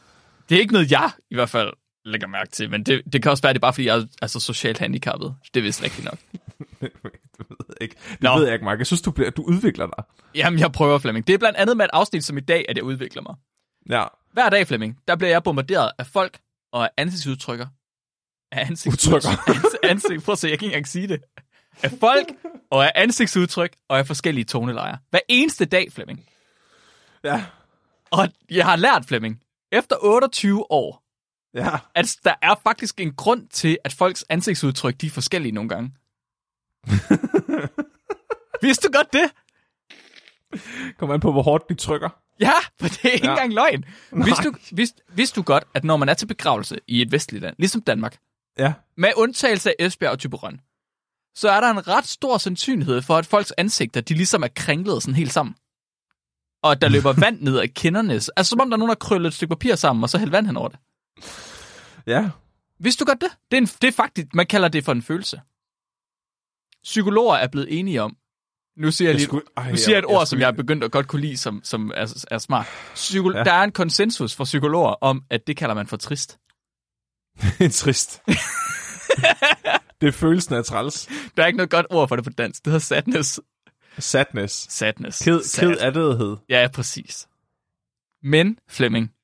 det 0.48 0.56
er 0.56 0.60
ikke 0.60 0.72
noget, 0.72 0.90
jeg 0.92 1.10
i 1.30 1.34
hvert 1.34 1.50
fald 1.50 1.72
lægger 2.04 2.26
mærke 2.26 2.50
til. 2.50 2.70
Men 2.70 2.82
det, 2.82 3.02
det 3.12 3.22
kan 3.22 3.30
også 3.30 3.42
være, 3.42 3.52
det 3.52 3.58
er 3.58 3.60
bare, 3.60 3.72
fordi 3.72 3.86
jeg 3.86 3.98
er 3.98 4.04
altså, 4.22 4.40
socialt 4.40 4.78
handicappet. 4.78 5.34
Det 5.54 5.60
er 5.60 5.64
vist 5.64 5.82
rigtigt 5.82 6.04
nok. 6.04 6.18
det 6.80 6.90
ved 7.38 7.66
jeg 7.68 7.80
ikke. 7.80 7.96
Det 8.10 8.22
Nå. 8.22 8.36
ved 8.38 8.44
jeg 8.44 8.52
ikke, 8.52 8.64
Mark. 8.64 8.78
Jeg 8.78 8.86
synes, 8.86 9.02
du, 9.02 9.10
bliver, 9.10 9.30
du 9.30 9.42
udvikler 9.42 9.86
dig. 9.86 10.04
Jamen, 10.34 10.60
jeg 10.60 10.72
prøver, 10.72 10.98
Flemming. 10.98 11.26
Det 11.26 11.34
er 11.34 11.38
blandt 11.38 11.58
andet 11.58 11.76
med 11.76 11.84
et 11.84 11.90
afsnit 11.92 12.24
som 12.24 12.38
i 12.38 12.40
dag, 12.40 12.64
at 12.68 12.76
jeg 12.76 12.84
udvikler 12.84 13.22
mig. 13.22 13.34
Ja. 13.90 14.04
Hver 14.32 14.48
dag, 14.48 14.66
Flemming, 14.66 14.98
der 15.08 15.16
bliver 15.16 15.30
jeg 15.30 15.42
bombarderet 15.42 15.92
af 15.98 16.06
folk 16.06 16.38
og 16.72 16.84
af 16.84 16.90
ansigtsudtrykker. 16.96 17.66
Af 18.52 18.66
ansigtsudtrykker. 18.66 19.28
Udtrykker. 19.48 19.78
ansigt, 19.90 20.24
prøv 20.24 20.32
at 20.32 20.38
se, 20.38 20.48
jeg 20.48 20.58
kan 20.58 20.66
ikke 20.66 20.74
engang 20.74 20.88
sige 20.88 21.08
det. 21.08 21.20
Af 21.82 21.90
folk 22.00 22.26
og 22.70 22.84
af 22.84 22.92
ansigtsudtryk 22.94 23.76
og 23.88 23.98
af 23.98 24.06
forskellige 24.06 24.44
tonelejer. 24.44 24.96
Hver 25.10 25.20
eneste 25.28 25.64
dag, 25.64 25.92
Flemming. 25.92 26.24
Ja. 27.24 27.44
Og 28.10 28.28
jeg 28.50 28.64
har 28.64 28.76
lært, 28.76 29.05
Flemming, 29.06 29.40
efter 29.72 29.96
28 30.02 30.70
år, 30.72 31.02
Ja. 31.55 31.78
at 31.94 32.16
der 32.25 32.34
er 32.43 32.55
faktisk 32.62 33.00
en 33.00 33.12
grund 33.14 33.49
til, 33.49 33.78
at 33.84 33.93
folks 33.93 34.25
ansigtsudtryk, 34.28 35.00
de 35.00 35.06
er 35.06 35.10
forskellige 35.10 35.52
nogle 35.52 35.69
gange. 35.69 35.93
Vidste 38.62 38.88
du 38.88 38.93
godt 38.93 39.12
det? 39.12 39.31
Kom 40.99 41.10
an 41.10 41.20
på, 41.20 41.32
hvor 41.32 41.43
hårdt 41.43 41.69
de 41.69 41.75
trykker. 41.75 42.08
Ja, 42.40 42.52
for 42.81 42.88
det 42.88 43.05
er 43.05 43.08
ikke 43.08 43.26
Ja. 43.26 43.32
engang 43.32 43.52
løgn. 43.55 43.84
Vidste 44.12 44.43
du, 44.43 44.54
vidste, 44.72 45.02
vidste 45.08 45.37
du 45.40 45.43
godt, 45.43 45.64
at 45.75 45.84
når 45.84 45.96
man 45.96 46.08
er 46.08 46.14
til 46.14 46.26
begravelse 46.26 46.78
i 46.87 47.02
et 47.02 47.12
vestligt 47.12 47.43
land, 47.43 47.54
ligesom 47.58 47.82
Danmark, 47.82 48.19
Ja. 48.58 48.72
med 48.96 49.12
undtagelse 49.16 49.70
af 49.70 49.75
Esbjerg 49.87 50.11
og 50.12 50.18
Tyberon, 50.18 50.61
så 51.35 51.49
er 51.50 51.61
der 51.61 51.71
en 51.71 51.88
ret 51.88 52.06
stor 52.06 52.38
sandsynlighed 52.38 53.02
for, 53.02 53.16
at 53.16 53.26
folks 53.26 53.52
ansigter, 53.59 54.00
de 54.00 54.14
ligesom 54.14 54.42
er 54.42 54.49
kringlet 54.56 55.02
sådan 55.02 55.14
helt 55.14 55.32
sammen. 55.32 55.54
Og 56.68 56.72
at 56.72 56.82
der 56.82 56.88
løber 56.88 57.12
vand 57.12 57.40
ned 57.40 57.58
af 57.58 57.75
kinderne. 57.75 58.12
Altså 58.14 58.44
som 58.44 58.60
om 58.60 58.70
der 58.70 58.76
er 58.76 58.78
nogen, 58.78 58.88
der 58.88 58.94
krøllet 58.94 59.28
et 59.28 59.34
stykke 59.34 59.50
papir 59.50 59.75
sammen, 59.75 60.02
og 60.02 60.10
så 60.10 60.18
hælder 60.18 60.30
vand 60.30 60.46
hen 60.46 60.56
over 60.56 60.68
det. 60.68 60.78
Ja. 62.06 62.30
Vidste 62.80 63.04
du 63.04 63.08
godt 63.08 63.20
det? 63.20 63.30
Det 63.50 63.56
er, 63.56 63.60
en, 63.60 63.66
det 63.66 63.88
er 63.88 63.92
faktisk, 63.92 64.26
man 64.34 64.46
kalder 64.46 64.68
det 64.68 64.84
for 64.84 64.92
en 64.92 65.02
følelse. 65.02 65.40
Psykologer 66.84 67.37
er 67.37 67.46
blevet 67.48 67.78
enige 67.78 68.02
om, 68.02 68.16
nu 68.76 68.90
siger 68.90 69.08
jeg, 69.08 69.14
lige, 69.14 69.25
skulle- 69.26 69.44
ej, 69.56 69.70
nu 69.70 69.76
siger 69.76 69.90
jeg 69.94 69.98
et 69.98 70.02
jeg- 70.02 70.08
ord, 70.16 70.20
jeg 70.20 70.28
som 70.28 70.40
jeg 70.40 70.46
er 70.48 70.52
begyndt 70.52 70.84
at 70.84 70.90
godt 70.90 71.08
kunne 71.08 71.20
lide, 71.22 71.37
som, 71.37 71.60
som 71.64 71.92
er, 71.94 72.25
er 72.30 72.38
smart. 72.38 72.66
Psyko- 72.94 73.37
ja. 73.37 73.44
Der 73.44 73.52
er 73.52 73.64
en 73.64 73.72
konsensus 73.72 74.34
for 74.34 74.44
psykologer 74.44 74.90
om, 75.00 75.22
at 75.30 75.46
det 75.46 75.56
kalder 75.56 75.75
man 75.75 75.87
for 75.87 75.96
trist. 75.96 76.38
en 77.60 77.70
trist. 77.70 78.22
det 80.00 80.06
er 80.08 80.12
følelsen 80.12 80.54
af 80.54 80.64
træls. 80.64 81.08
Der 81.37 81.42
er 81.42 81.46
ikke 81.46 81.56
noget 81.56 81.70
godt 81.70 81.87
ord 81.90 82.08
for 82.08 82.16
det 82.16 82.25
på 82.25 82.30
dansk. 82.30 82.64
Det 82.64 82.70
hedder 82.72 82.84
sadness. 82.84 83.40
Sadness. 83.99 84.73
Sadness. 84.73 85.25
Ked, 85.25 85.43
Sad. 85.43 85.69
ked 85.69 85.76
af 85.76 85.93
det 85.93 86.38
Ja, 86.49 86.69
præcis. 86.75 87.28
Men, 88.23 88.59
Flemming, 88.69 89.14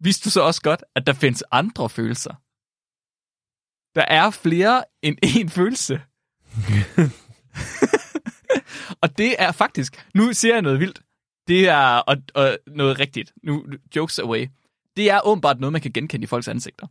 vidste 0.00 0.24
du 0.24 0.30
så 0.30 0.40
også 0.40 0.62
godt, 0.62 0.84
at 0.94 1.06
der 1.06 1.12
findes 1.12 1.44
andre 1.50 1.88
følelser? 1.88 2.34
Der 3.94 4.04
er 4.08 4.30
flere 4.30 4.84
end 5.02 5.18
én 5.26 5.48
følelse. 5.48 6.02
og 9.02 9.18
det 9.18 9.36
er 9.38 9.52
faktisk, 9.52 10.06
nu 10.14 10.32
siger 10.32 10.54
jeg 10.54 10.62
noget 10.62 10.80
vildt, 10.80 11.02
det 11.48 11.68
er 11.68 11.96
og, 11.96 12.16
og 12.34 12.58
noget 12.66 12.98
rigtigt, 12.98 13.32
nu 13.42 13.66
jokes 13.96 14.18
away, 14.18 14.48
det 14.96 15.10
er 15.10 15.26
åbenbart 15.26 15.60
noget, 15.60 15.72
man 15.72 15.80
kan 15.80 15.92
genkende 15.92 16.24
i 16.24 16.26
folks 16.26 16.48
ansigter. 16.48 16.86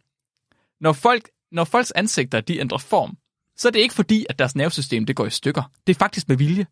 Når, 0.84 0.94
folk, 0.94 1.30
når 1.52 1.64
folks 1.64 1.92
ansigter, 1.92 2.42
de 2.42 2.60
ændrer 2.60 2.78
form, 2.78 3.18
så 3.58 3.68
er 3.68 3.72
det 3.72 3.80
ikke 3.80 3.96
fordi, 3.96 4.26
at 4.30 4.40
deres 4.40 4.56
nervesystem, 4.56 5.06
det 5.06 5.16
går 5.16 5.26
i 5.26 5.30
stykker. 5.30 5.72
Det 5.88 5.96
er 5.96 6.00
faktisk 6.00 6.28
med 6.28 6.38
vilje. 6.38 6.68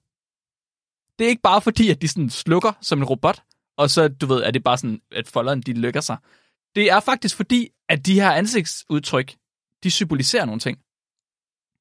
Det 1.19 1.25
er 1.25 1.29
ikke 1.29 1.41
bare 1.41 1.61
fordi, 1.61 1.89
at 1.89 2.01
de 2.01 2.07
sådan 2.07 2.29
slukker 2.29 2.71
som 2.81 2.99
en 2.99 3.05
robot, 3.05 3.43
og 3.77 3.89
så, 3.89 4.07
du 4.07 4.25
ved, 4.25 4.43
er 4.43 4.51
det 4.51 4.63
bare 4.63 4.77
sådan, 4.77 5.01
at 5.11 5.27
folderen, 5.27 5.61
de 5.61 5.73
lykker 5.73 6.01
sig. 6.01 6.17
Det 6.75 6.91
er 6.91 6.99
faktisk 6.99 7.35
fordi, 7.35 7.69
at 7.89 8.05
de 8.05 8.13
her 8.13 8.31
ansigtsudtryk, 8.31 9.35
de 9.83 9.91
symboliserer 9.91 10.45
nogle 10.45 10.59
ting. 10.59 10.77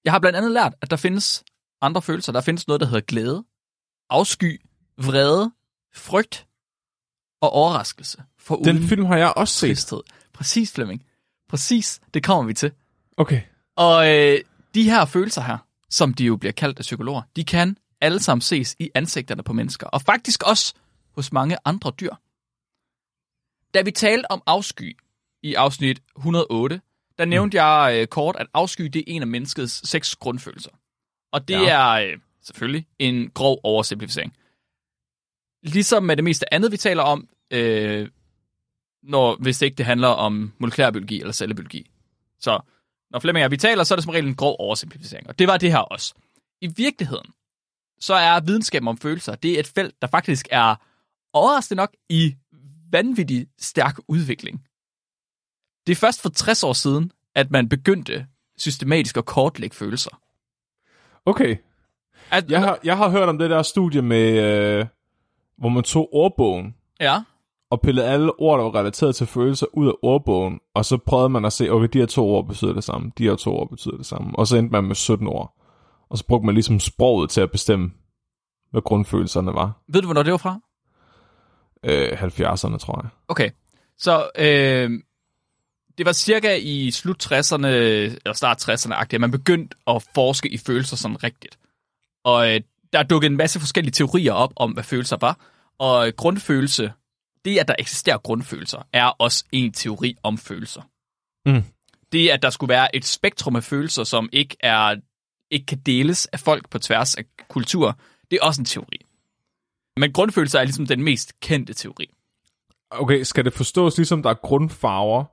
Jeg 0.04 0.12
har 0.12 0.18
blandt 0.18 0.36
andet 0.36 0.50
lært, 0.50 0.74
at 0.82 0.90
der 0.90 0.96
findes 0.96 1.44
andre 1.80 2.02
følelser. 2.02 2.32
Der 2.32 2.40
findes 2.40 2.66
noget, 2.68 2.80
der 2.80 2.86
hedder 2.86 3.00
glæde, 3.00 3.44
afsky, 4.10 4.60
vrede, 4.98 5.52
frygt 5.94 6.46
og 7.40 7.50
overraskelse. 7.50 8.22
For 8.38 8.56
Den 8.56 8.82
film 8.82 9.04
har 9.04 9.16
jeg 9.16 9.32
også 9.36 9.54
set. 9.54 9.68
tristhed. 9.68 10.00
Præcis, 10.32 10.72
Flemming. 10.72 11.04
Præcis, 11.48 12.00
det 12.14 12.24
kommer 12.24 12.42
vi 12.44 12.54
til. 12.54 12.72
Okay. 13.16 13.42
Og 13.76 14.14
øh, 14.14 14.40
de 14.74 14.82
her 14.90 15.04
følelser 15.04 15.42
her, 15.42 15.58
som 15.90 16.14
de 16.14 16.24
jo 16.24 16.36
bliver 16.36 16.52
kaldt 16.52 16.78
af 16.78 16.82
psykologer, 16.82 17.22
de 17.36 17.44
kan 17.44 17.76
alle 18.00 18.20
sammen 18.20 18.40
ses 18.40 18.76
i 18.78 18.90
ansigterne 18.94 19.42
på 19.42 19.52
mennesker, 19.52 19.86
og 19.86 20.02
faktisk 20.02 20.42
også 20.42 20.74
hos 21.14 21.32
mange 21.32 21.56
andre 21.64 21.92
dyr. 22.00 22.14
Da 23.74 23.82
vi 23.82 23.90
talte 23.90 24.30
om 24.30 24.42
afsky 24.46 24.96
i 25.42 25.54
afsnit 25.54 26.02
108, 26.16 26.80
der 27.18 27.24
nævnte 27.24 27.62
jeg 27.64 27.98
øh, 28.00 28.06
kort, 28.06 28.36
at 28.38 28.46
afsky 28.54 28.82
det 28.84 28.98
er 29.00 29.04
en 29.06 29.22
af 29.22 29.28
menneskets 29.28 29.88
seks 29.88 30.16
grundfølelser. 30.16 30.70
Og 31.32 31.48
det 31.48 31.54
Ja. 31.54 31.98
er 31.98 32.12
øh, 32.12 32.18
selvfølgelig 32.42 32.86
en 32.98 33.30
grov 33.30 33.60
oversimplificering. 33.62 34.36
Ligesom 35.62 36.02
med 36.02 36.16
det 36.16 36.24
meste 36.24 36.54
andet, 36.54 36.72
vi 36.72 36.76
taler 36.76 37.02
om, 37.02 37.28
øh, 37.50 38.08
når, 39.02 39.36
hvis 39.40 39.58
det 39.58 39.66
ikke 39.66 39.76
det 39.76 39.86
handler 39.86 40.08
om 40.08 40.52
molekylærbiologi 40.58 41.20
eller 41.20 41.32
cellebiologi. 41.32 41.90
Så 42.40 42.60
når 43.10 43.18
Flemming 43.18 43.44
og 43.44 43.50
vi 43.50 43.56
taler, 43.56 43.84
så 43.84 43.94
er 43.94 43.96
det 43.96 44.04
som 44.04 44.10
regel 44.10 44.26
en 44.26 44.34
grov 44.36 44.56
oversimplificering. 44.58 45.28
Og 45.28 45.38
det 45.38 45.48
var 45.48 45.56
det 45.56 45.70
her 45.70 45.78
også. 45.78 46.14
I 46.60 46.66
virkeligheden, 46.76 47.32
så 48.00 48.14
er 48.14 48.40
videnskaben 48.40 48.88
om 48.88 48.98
følelser, 48.98 49.34
det 49.34 49.52
er 49.52 49.60
et 49.60 49.66
felt, 49.66 49.94
der 50.02 50.08
faktisk 50.08 50.48
er 50.50 50.74
overraskende 51.32 51.76
nok 51.76 51.90
i 52.08 52.34
vanvittig 52.92 53.46
stærk 53.58 53.98
udvikling. 54.08 54.62
Det 55.86 55.92
er 55.92 55.96
først 55.96 56.22
for 56.22 56.28
60 56.28 56.64
år 56.64 56.72
siden, 56.72 57.12
at 57.34 57.50
man 57.50 57.68
begyndte 57.68 58.26
systematisk 58.58 59.16
at 59.16 59.24
kortlægge 59.24 59.76
følelser. 59.76 60.20
Okay. 61.26 61.56
At, 62.30 62.50
Jeg 62.50 62.60
har, 62.60 62.78
jeg 62.84 62.96
har 62.96 63.08
hørt 63.08 63.28
om 63.28 63.38
det 63.38 63.50
der 63.50 63.62
studie 63.62 64.02
med, 64.02 64.32
øh, 64.42 64.86
hvor 65.58 65.68
man 65.68 65.82
tog 65.82 66.08
ordbogen 66.14 66.74
Ja, 67.00 67.22
og 67.70 67.80
pillede 67.80 68.06
alle 68.06 68.40
ord, 68.40 68.58
der 68.58 68.64
var 68.64 68.74
relateret 68.74 69.16
til 69.16 69.26
følelser, 69.26 69.66
ud 69.72 69.88
af 69.88 69.92
ordbogen, 70.02 70.60
og 70.74 70.84
så 70.84 70.98
prøvede 70.98 71.28
man 71.28 71.44
at 71.44 71.52
se, 71.52 71.70
okay, 71.70 71.88
de 71.92 71.98
her 71.98 72.06
to 72.06 72.28
ord 72.28 72.46
betyder 72.46 72.72
det 72.72 72.84
samme, 72.84 73.12
de 73.18 73.24
her 73.24 73.36
to 73.36 73.56
ord 73.56 73.68
betyder 73.68 73.96
det 73.96 74.06
samme, 74.06 74.38
og 74.38 74.46
så 74.46 74.56
endte 74.56 74.72
man 74.72 74.84
med 74.84 74.94
17 74.94 75.26
ord. 75.26 75.54
Og 76.10 76.18
så 76.18 76.26
brugte 76.26 76.46
man 76.46 76.54
ligesom 76.54 76.80
sproget 76.80 77.30
til 77.30 77.40
at 77.40 77.50
bestemme, 77.50 77.92
hvad 78.70 78.82
grundfølelserne 78.82 79.54
var. 79.54 79.82
ved 79.88 80.00
du, 80.00 80.06
hvornår 80.06 80.22
det 80.22 80.32
var 80.32 80.38
fra? 80.38 80.60
Øh, 81.84 82.22
70'erne, 82.22 82.78
tror 82.78 83.02
jeg. 83.02 83.10
Okay, 83.28 83.50
så 83.98 84.30
øh, 84.38 84.90
det 85.98 86.06
var 86.06 86.12
cirka 86.12 86.56
i 86.56 86.90
slut 86.90 87.32
60'erne, 87.32 87.66
eller 87.66 88.32
start 88.32 88.68
60'erne, 88.68 89.14
at 89.14 89.20
man 89.20 89.30
begyndte 89.30 89.76
at 89.86 90.06
forske 90.14 90.48
i 90.48 90.58
følelser 90.58 90.96
sådan 90.96 91.24
rigtigt. 91.24 91.58
Og 92.24 92.54
øh, 92.54 92.60
der 92.92 93.02
dukkede 93.02 93.30
en 93.30 93.36
masse 93.36 93.60
forskellige 93.60 93.92
teorier 93.92 94.32
op 94.32 94.52
om, 94.56 94.72
hvad 94.72 94.84
følelser 94.84 95.16
var. 95.20 95.38
Og 95.78 96.06
øh, 96.06 96.12
grundfølelse, 96.16 96.92
det 97.44 97.58
at 97.58 97.68
der 97.68 97.74
eksisterer 97.78 98.18
grundfølelser, 98.18 98.82
er 98.92 99.06
også 99.06 99.44
en 99.52 99.72
teori 99.72 100.16
om 100.22 100.38
følelser. 100.38 100.82
Mm. 101.46 101.62
Det 102.12 102.28
at 102.28 102.42
der 102.42 102.50
skulle 102.50 102.68
være 102.68 102.96
et 102.96 103.04
spektrum 103.04 103.56
af 103.56 103.64
følelser, 103.64 104.04
som 104.04 104.28
ikke, 104.32 104.56
er, 104.60 104.96
ikke 105.50 105.66
kan 105.66 105.78
deles 105.78 106.26
af 106.26 106.40
folk 106.40 106.68
på 106.70 106.78
tværs 106.78 107.14
af 107.14 107.24
kultur, 107.48 107.98
det 108.30 108.38
er 108.42 108.46
også 108.46 108.60
en 108.60 108.64
teori. 108.64 108.98
Men 109.96 110.12
grundfølelser 110.12 110.58
er 110.60 110.64
ligesom 110.64 110.86
den 110.86 111.02
mest 111.02 111.40
kendte 111.40 111.74
teori. 111.74 112.10
Okay, 112.90 113.22
skal 113.22 113.44
det 113.44 113.52
forstås 113.52 113.96
ligesom, 113.96 114.22
der 114.22 114.30
er 114.30 114.34
grundfarver, 114.34 115.24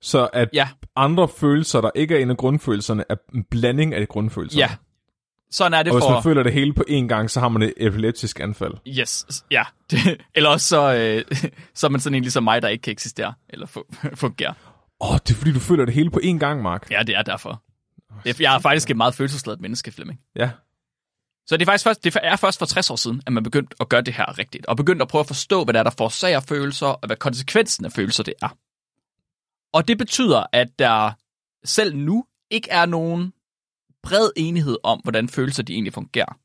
så 0.00 0.28
at 0.32 0.48
Ja, 0.52 0.68
andre 0.96 1.28
følelser, 1.28 1.80
der 1.80 1.90
ikke 1.94 2.14
er 2.16 2.18
en 2.22 2.30
af 2.30 2.36
grundfølelserne, 2.36 3.04
er 3.08 3.16
en 3.34 3.44
blanding 3.44 3.94
af 3.94 4.08
grundfølelserne? 4.08 4.60
ja. 4.70 4.76
Sådan 5.50 5.74
er 5.74 5.82
det 5.82 5.92
Og 5.92 5.98
hvis 5.98 6.04
for... 6.04 6.12
man 6.12 6.22
føler 6.22 6.42
det 6.42 6.52
hele 6.52 6.72
på 6.72 6.84
én 6.88 7.06
gang, 7.06 7.30
så 7.30 7.40
har 7.40 7.48
man 7.48 7.62
et 7.62 7.72
epileptisk 7.76 8.40
anfald. 8.40 8.74
Yes, 8.88 9.44
ja. 9.50 9.62
eller 10.34 10.50
også 10.50 10.68
så, 10.68 10.94
øh, 10.94 11.36
så 11.74 11.86
er 11.86 11.90
man 11.90 12.00
sådan 12.00 12.14
en 12.16 12.22
ligesom 12.22 12.44
mig, 12.44 12.62
der 12.62 12.68
ikke 12.68 12.82
kan 12.82 12.90
eksistere 12.90 13.34
eller 13.48 13.66
fu- 13.66 14.08
fungere. 14.24 14.54
Åh, 15.00 15.10
oh, 15.10 15.18
det 15.26 15.30
er 15.30 15.34
fordi, 15.34 15.52
du 15.52 15.60
føler 15.60 15.84
det 15.84 15.94
hele 15.94 16.10
på 16.10 16.20
én 16.24 16.38
gang, 16.38 16.62
Mark. 16.62 16.90
Ja, 16.90 17.02
det 17.02 17.16
er 17.16 17.22
derfor. 17.22 17.62
Det 18.24 18.30
er, 18.30 18.36
jeg 18.40 18.54
er 18.54 18.58
faktisk 18.58 18.90
et 18.90 18.96
meget 18.96 19.14
følelsesladet 19.14 19.60
menneske, 19.60 19.92
Flemming. 19.92 20.20
Ja. 20.36 20.50
Så 21.46 21.56
det 21.56 21.62
er 21.62 21.66
faktisk 21.66 21.84
først, 21.84 22.04
det 22.04 22.16
er 22.22 22.36
først 22.36 22.58
for 22.58 22.66
60 22.66 22.90
år 22.90 22.96
siden, 22.96 23.22
at 23.26 23.32
man 23.32 23.42
begyndte 23.42 23.76
at 23.80 23.88
gøre 23.88 24.02
det 24.02 24.14
her 24.14 24.38
rigtigt. 24.38 24.66
Og 24.66 24.76
begyndte 24.76 25.02
at 25.02 25.08
prøve 25.08 25.20
at 25.20 25.26
forstå, 25.26 25.64
hvad 25.64 25.74
der 25.74 25.80
er, 25.80 25.84
der 25.84 25.90
forårsager 25.90 26.40
følelser, 26.40 26.86
og 26.86 27.06
hvad 27.06 27.16
konsekvensen 27.16 27.84
af 27.84 27.92
følelser 27.92 28.22
det 28.22 28.34
er. 28.42 28.56
Og 29.72 29.88
det 29.88 29.98
betyder, 29.98 30.44
at 30.52 30.78
der 30.78 31.12
selv 31.64 31.96
nu 31.96 32.26
ikke 32.50 32.70
er 32.70 32.86
nogen 32.86 33.32
bred 34.02 34.30
enighed 34.36 34.76
om, 34.82 35.00
hvordan 35.02 35.28
følelser 35.28 35.62
de 35.62 35.72
egentlig 35.72 35.92
fungerer. 35.92 36.38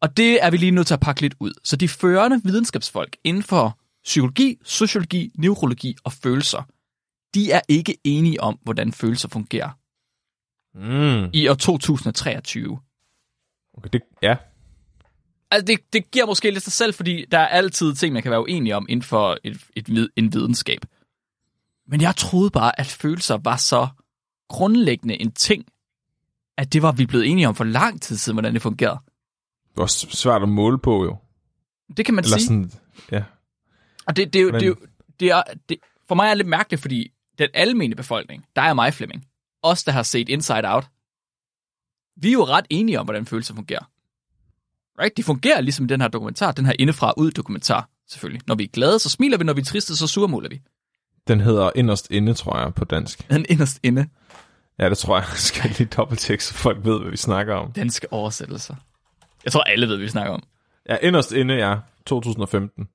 Og 0.00 0.16
det 0.16 0.44
er 0.44 0.50
vi 0.50 0.56
lige 0.56 0.70
nødt 0.70 0.86
til 0.86 0.94
at 0.94 1.00
pakke 1.00 1.20
lidt 1.20 1.34
ud. 1.40 1.52
Så 1.64 1.76
de 1.76 1.88
førende 1.88 2.40
videnskabsfolk 2.44 3.16
inden 3.24 3.42
for 3.42 3.78
psykologi, 4.04 4.58
sociologi, 4.64 5.32
neurologi 5.38 5.96
og 6.04 6.12
følelser, 6.12 6.62
de 7.34 7.52
er 7.52 7.60
ikke 7.68 7.96
enige 8.04 8.40
om, 8.40 8.58
hvordan 8.62 8.92
følelser 8.92 9.28
fungerer 9.28 9.70
Mm. 10.74 11.30
i 11.32 11.48
år 11.48 11.54
2023. 11.54 12.78
Okay, 13.74 13.88
det, 13.92 14.02
ja. 14.22 14.36
Altså, 15.50 15.64
det, 15.66 15.78
det 15.92 16.10
giver 16.10 16.26
måske 16.26 16.50
lidt 16.50 16.64
sig 16.64 16.72
selv, 16.72 16.94
fordi 16.94 17.24
der 17.30 17.38
er 17.38 17.46
altid 17.46 17.94
ting, 17.94 18.12
man 18.12 18.22
kan 18.22 18.30
være 18.30 18.40
uenig 18.40 18.74
om 18.74 18.86
inden 18.88 19.02
for 19.02 19.38
et, 19.44 19.60
et, 19.76 19.88
vid- 19.88 20.08
en 20.16 20.32
videnskab. 20.32 20.80
Men 21.88 22.00
jeg 22.00 22.16
troede 22.16 22.50
bare, 22.50 22.80
at 22.80 22.86
følelser 22.86 23.38
var 23.44 23.56
så 23.56 23.88
grundlæggende 24.48 25.20
en 25.20 25.32
ting, 25.32 25.64
at 26.58 26.72
det 26.72 26.82
var 26.82 26.92
vi 26.92 27.06
blevet 27.06 27.26
enige 27.26 27.48
om 27.48 27.54
for 27.54 27.64
lang 27.64 28.02
tid 28.02 28.16
siden, 28.16 28.34
hvordan 28.34 28.54
det 28.54 28.62
fungerede. 28.62 28.98
Det 29.68 29.76
var 29.80 29.86
svært 29.86 30.42
at 30.42 30.48
måle 30.48 30.78
på, 30.78 31.04
jo. 31.04 31.16
Det 31.96 32.04
kan 32.06 32.14
man 32.14 32.24
Eller 32.24 32.36
sige. 32.38 32.46
sådan, 32.46 32.72
ja. 33.10 33.24
Og 34.06 34.16
det, 34.16 34.32
det, 34.32 34.40
er 34.42 34.50
det, 34.52 34.62
er 34.62 34.66
jo- 34.66 34.76
det 35.20 35.28
er, 35.30 35.42
det, 35.68 35.78
for 36.08 36.14
mig 36.14 36.24
er 36.24 36.28
det 36.30 36.36
lidt 36.36 36.48
mærkeligt, 36.48 36.82
fordi 36.82 37.12
den 37.38 37.48
almene 37.54 37.94
befolkning, 37.94 38.44
der 38.56 38.62
er 38.62 38.74
mig, 38.74 38.94
Flemming, 38.94 39.26
os, 39.62 39.84
der 39.84 39.92
har 39.92 40.02
set 40.02 40.28
Inside 40.28 40.62
Out, 40.64 40.84
vi 42.16 42.28
er 42.28 42.32
jo 42.32 42.44
ret 42.44 42.66
enige 42.70 43.00
om, 43.00 43.06
hvordan 43.06 43.26
følelser 43.26 43.54
fungerer. 43.54 43.90
Right? 45.00 45.16
De 45.16 45.22
fungerer 45.22 45.60
ligesom 45.60 45.88
den 45.88 46.00
her 46.00 46.08
dokumentar, 46.08 46.52
den 46.52 46.66
her 46.66 46.72
indefra 46.78 47.12
ud 47.16 47.30
dokumentar, 47.30 47.88
selvfølgelig. 48.08 48.42
Når 48.46 48.54
vi 48.54 48.64
er 48.64 48.68
glade, 48.68 48.98
så 48.98 49.08
smiler 49.08 49.38
vi, 49.38 49.44
når 49.44 49.52
vi 49.52 49.60
er 49.60 49.64
triste, 49.64 49.96
så 49.96 50.06
surmuler 50.06 50.48
vi. 50.48 50.60
Den 51.28 51.40
hedder 51.40 51.70
Inderst 51.74 52.10
Inde, 52.10 52.34
tror 52.34 52.58
jeg, 52.58 52.74
på 52.74 52.84
dansk. 52.84 53.26
Den 53.30 53.46
inderst 53.48 53.80
inde, 53.82 54.08
Ja, 54.78 54.88
det 54.90 54.98
tror 54.98 55.16
jeg. 55.16 55.24
Jeg 55.30 55.38
skal 55.38 55.70
lige 55.70 55.88
dobbelttjekke, 55.96 56.44
så 56.44 56.54
folk 56.54 56.84
ved, 56.84 57.00
hvad 57.00 57.10
vi 57.10 57.16
snakker 57.16 57.54
om. 57.54 57.72
danske 57.72 58.12
oversættelser. 58.12 58.74
Jeg 59.44 59.52
tror, 59.52 59.60
alle 59.62 59.86
ved, 59.86 59.96
hvad 59.96 60.04
vi 60.04 60.08
snakker 60.08 60.32
om. 60.32 60.42
Ja, 60.88 60.96
Inderst 61.02 61.32
Inde, 61.32 61.54
ja. 61.54 61.76
2015. 62.06 62.88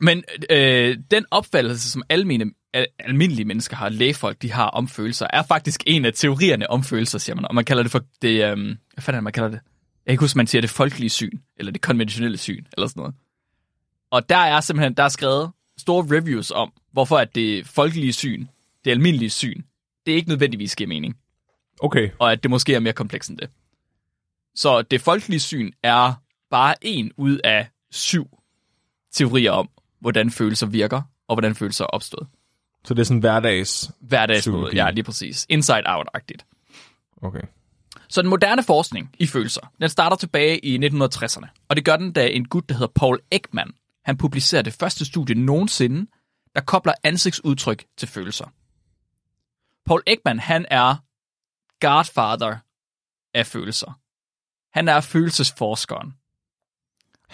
Men 0.00 0.24
øh, 0.50 0.96
den 1.10 1.26
opfattelse, 1.30 1.90
som 1.90 2.02
almene, 2.08 2.44
al, 2.78 2.86
almindelige 2.98 3.44
mennesker 3.44 3.76
har, 3.76 3.88
lægefolk, 3.88 4.42
de 4.42 4.52
har 4.52 4.66
om 4.66 4.88
følelser, 4.88 5.26
er 5.32 5.42
faktisk 5.42 5.82
en 5.86 6.04
af 6.04 6.12
teorierne 6.12 6.70
om 6.70 6.84
følelser, 6.84 7.18
siger 7.18 7.36
man. 7.36 7.44
Og 7.44 7.54
man 7.54 7.64
kalder 7.64 7.82
det 7.82 7.92
for 7.92 8.02
det, 8.22 8.44
øh, 8.44 8.56
hvad 8.56 9.02
fanden 9.02 9.14
er 9.14 9.20
det, 9.20 9.24
man 9.24 9.32
kalder 9.32 9.48
det? 9.48 9.56
Jeg 9.56 10.10
kan 10.10 10.12
ikke 10.12 10.22
huske, 10.22 10.36
man 10.38 10.46
siger 10.46 10.60
det 10.60 10.70
folkelige 10.70 11.10
syn, 11.10 11.38
eller 11.56 11.72
det 11.72 11.80
konventionelle 11.80 12.38
syn, 12.38 12.64
eller 12.72 12.86
sådan 12.86 13.00
noget. 13.00 13.14
Og 14.10 14.28
der 14.28 14.36
er 14.36 14.60
simpelthen, 14.60 14.94
der 14.94 15.02
er 15.02 15.08
skrevet 15.08 15.50
store 15.78 16.16
reviews 16.16 16.50
om, 16.50 16.72
hvorfor 16.92 17.18
at 17.18 17.34
det 17.34 17.66
folkelige 17.66 18.12
syn, 18.12 18.46
det 18.84 18.90
almindelige 18.90 19.30
syn, 19.30 19.62
det 20.06 20.12
ikke 20.12 20.28
nødvendigvis 20.28 20.76
giver 20.76 20.88
mening, 20.88 21.16
Okay. 21.80 22.10
og 22.18 22.32
at 22.32 22.42
det 22.42 22.50
måske 22.50 22.74
er 22.74 22.80
mere 22.80 22.92
komplekst 22.92 23.30
end 23.30 23.38
det. 23.38 23.50
Så 24.54 24.82
det 24.82 25.00
folkelige 25.00 25.40
syn 25.40 25.72
er 25.82 26.14
bare 26.50 26.74
en 26.82 27.12
ud 27.16 27.38
af 27.44 27.68
syv 27.90 28.38
teorier 29.12 29.50
om, 29.50 29.68
hvordan 30.00 30.30
følelser 30.30 30.66
virker, 30.66 31.02
og 31.28 31.34
hvordan 31.34 31.54
følelser 31.54 31.84
er 31.84 31.88
opstået. 31.88 32.26
Så 32.84 32.94
det 32.94 33.00
er 33.00 33.04
sådan 33.04 33.20
hverdags... 33.20 33.90
Hverdagsmåde, 34.00 34.40
Psykologi. 34.40 34.76
ja, 34.76 34.90
lige 34.90 35.04
præcis. 35.04 35.46
Inside-out-agtigt. 35.48 36.46
Okay. 37.22 37.42
Så 38.08 38.22
den 38.22 38.30
moderne 38.30 38.62
forskning 38.62 39.14
i 39.18 39.26
følelser, 39.26 39.72
den 39.80 39.88
starter 39.88 40.16
tilbage 40.16 40.64
i 40.64 40.86
1960'erne. 40.86 41.46
Og 41.68 41.76
det 41.76 41.84
gør 41.84 41.96
den, 41.96 42.12
da 42.12 42.28
en 42.28 42.48
gut, 42.48 42.68
der 42.68 42.74
hedder 42.74 42.92
Paul 42.94 43.20
Ekman, 43.30 43.70
han 44.04 44.16
publicerer 44.16 44.62
det 44.62 44.72
første 44.72 45.04
studie 45.04 45.34
nogensinde, 45.34 46.10
der 46.54 46.60
kobler 46.60 46.94
ansigtsudtryk 47.04 47.84
til 47.96 48.08
følelser. 48.08 48.52
Paul 49.86 50.02
Ekman, 50.06 50.38
han 50.38 50.66
er 50.70 50.96
godfather 51.80 52.56
af 53.34 53.46
følelser. 53.46 54.00
Han 54.72 54.88
er 54.88 55.00
følelsesforskeren. 55.00 56.14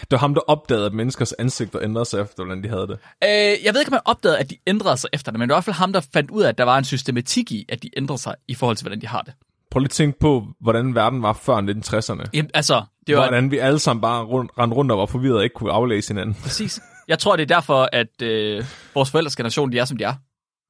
Det 0.00 0.10
var 0.10 0.18
ham, 0.18 0.34
der 0.34 0.40
opdagede, 0.40 0.86
at 0.86 0.92
menneskers 0.92 1.32
ansigter 1.32 1.82
ændrede 1.82 2.04
sig 2.04 2.20
efter, 2.20 2.44
hvordan 2.44 2.62
de 2.62 2.68
havde 2.68 2.86
det. 2.86 2.98
Øh, 3.24 3.64
jeg 3.64 3.74
ved 3.74 3.80
ikke, 3.80 3.88
om 3.88 3.92
man 3.92 4.00
opdagede, 4.04 4.38
at 4.38 4.50
de 4.50 4.56
ændrede 4.66 4.96
sig 4.96 5.10
efter 5.12 5.32
det, 5.32 5.38
men 5.38 5.48
det 5.48 5.52
var 5.52 5.56
i 5.56 5.58
hvert 5.58 5.64
fald 5.64 5.76
ham, 5.76 5.92
der 5.92 6.00
fandt 6.12 6.30
ud 6.30 6.42
af, 6.42 6.48
at 6.48 6.58
der 6.58 6.64
var 6.64 6.78
en 6.78 6.84
systematik 6.84 7.52
i, 7.52 7.66
at 7.68 7.82
de 7.82 7.90
ændrede 7.96 8.18
sig 8.18 8.34
i 8.48 8.54
forhold 8.54 8.76
til, 8.76 8.84
hvordan 8.84 9.00
de 9.00 9.06
har 9.06 9.22
det. 9.22 9.34
Prøv 9.70 9.78
lige 9.78 9.86
at 9.86 9.90
tænke 9.90 10.18
på, 10.18 10.46
hvordan 10.60 10.94
verden 10.94 11.22
var 11.22 11.32
før 11.32 11.56
1960'erne. 11.56 12.24
Jamen, 12.34 12.50
altså, 12.54 12.82
det 13.06 13.16
var 13.16 13.22
Hvordan 13.22 13.50
vi 13.50 13.58
alle 13.58 13.78
sammen 13.78 14.00
bare 14.00 14.24
rundt, 14.24 14.50
rendte 14.58 14.76
rundt 14.76 14.92
og 14.92 14.98
var 14.98 15.06
forvirret 15.06 15.36
og 15.36 15.44
ikke 15.44 15.54
kunne 15.54 15.72
aflæse 15.72 16.08
hinanden. 16.14 16.34
præcis. 16.42 16.80
Jeg 17.08 17.18
tror, 17.18 17.36
det 17.36 17.42
er 17.42 17.54
derfor, 17.54 17.88
at 17.92 18.22
øh, 18.22 18.64
vores 18.94 19.10
forældres 19.10 19.36
generation, 19.36 19.72
de 19.72 19.78
er, 19.78 19.84
som 19.84 19.96
de 19.96 20.04
er. 20.04 20.14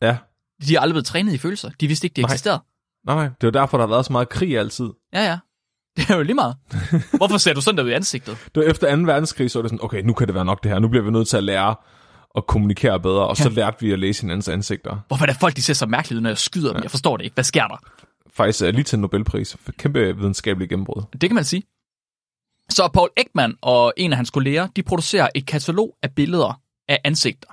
Ja. 0.03 0.17
De 0.69 0.77
er 0.77 0.81
aldrig 0.81 0.95
blevet 0.95 1.07
trænet 1.07 1.33
i 1.33 1.39
følelser. 1.39 1.71
De 1.81 1.87
vidste 1.87 2.07
ikke, 2.07 2.17
de 2.17 2.21
Nej. 2.21 2.27
eksisterede. 2.33 2.61
Nej, 3.07 3.25
det 3.25 3.31
er 3.31 3.35
jo 3.45 3.51
derfor, 3.51 3.79
der 3.79 3.87
har 3.87 3.91
været 3.95 4.07
så 4.07 4.13
meget 4.13 4.29
krig 4.29 4.59
altid. 4.59 4.89
Ja, 5.15 5.25
ja. 5.25 5.39
Det 5.97 6.11
er 6.11 6.17
jo 6.17 6.23
lige 6.23 6.35
meget. 6.35 6.57
Hvorfor 7.13 7.39
ser 7.39 7.55
du 7.55 7.61
sådan 7.61 7.79
der 7.79 7.85
ud 7.85 7.91
i 7.91 7.93
ansigtet? 7.93 8.39
Det 8.55 8.65
var 8.65 8.71
efter 8.71 8.97
2. 8.97 9.03
verdenskrig, 9.03 9.51
så 9.51 9.59
var 9.59 9.63
det 9.63 9.71
sådan, 9.71 9.85
okay, 9.85 10.03
nu 10.03 10.13
kan 10.13 10.27
det 10.27 10.35
være 10.35 10.45
nok 10.45 10.63
det 10.63 10.71
her. 10.71 10.79
Nu 10.79 10.89
bliver 10.89 11.05
vi 11.05 11.11
nødt 11.11 11.29
til 11.29 11.37
at 11.37 11.45
lære 11.45 11.75
at 12.37 12.47
kommunikere 12.47 13.01
bedre, 13.01 13.27
og 13.27 13.37
så 13.37 13.49
lærte 13.49 13.77
vi 13.81 13.93
at 13.93 13.99
læse 13.99 14.23
hinandens 14.23 14.49
ansigter. 14.49 14.97
Hvorfor 15.09 15.25
er 15.25 15.27
der 15.27 15.35
folk, 15.35 15.57
de 15.57 15.63
ser 15.63 15.75
så 15.75 15.87
mærkeligt 15.87 16.17
ud, 16.17 16.23
når 16.23 16.31
jeg 16.31 16.39
skyder 16.39 16.73
dem? 16.73 16.83
Jeg 16.83 16.91
forstår 16.91 17.17
det 17.17 17.25
ikke. 17.25 17.35
Hvad 17.35 17.45
sker 17.45 17.67
der? 17.67 17.77
Faktisk 18.31 18.63
er 18.63 18.71
lige 18.71 18.85
til 18.85 18.97
en 18.97 19.01
Nobelpris. 19.01 19.57
Kæmpe 19.79 20.17
videnskabelig 20.17 20.69
gennembrud. 20.69 21.03
Det 21.13 21.31
kan 21.31 21.35
man 21.35 21.45
sige. 21.45 21.63
Så 22.71 22.89
Paul 22.95 23.09
Ekman 23.17 23.55
og 23.63 23.93
en 23.97 24.13
af 24.13 24.17
hans 24.17 24.31
kolleger, 24.31 24.67
de 24.67 24.83
producerer 24.83 25.29
et 25.35 25.47
katalog 25.47 25.97
af 26.03 26.15
billeder 26.15 26.61
af 26.89 26.99
ansigter. 27.05 27.49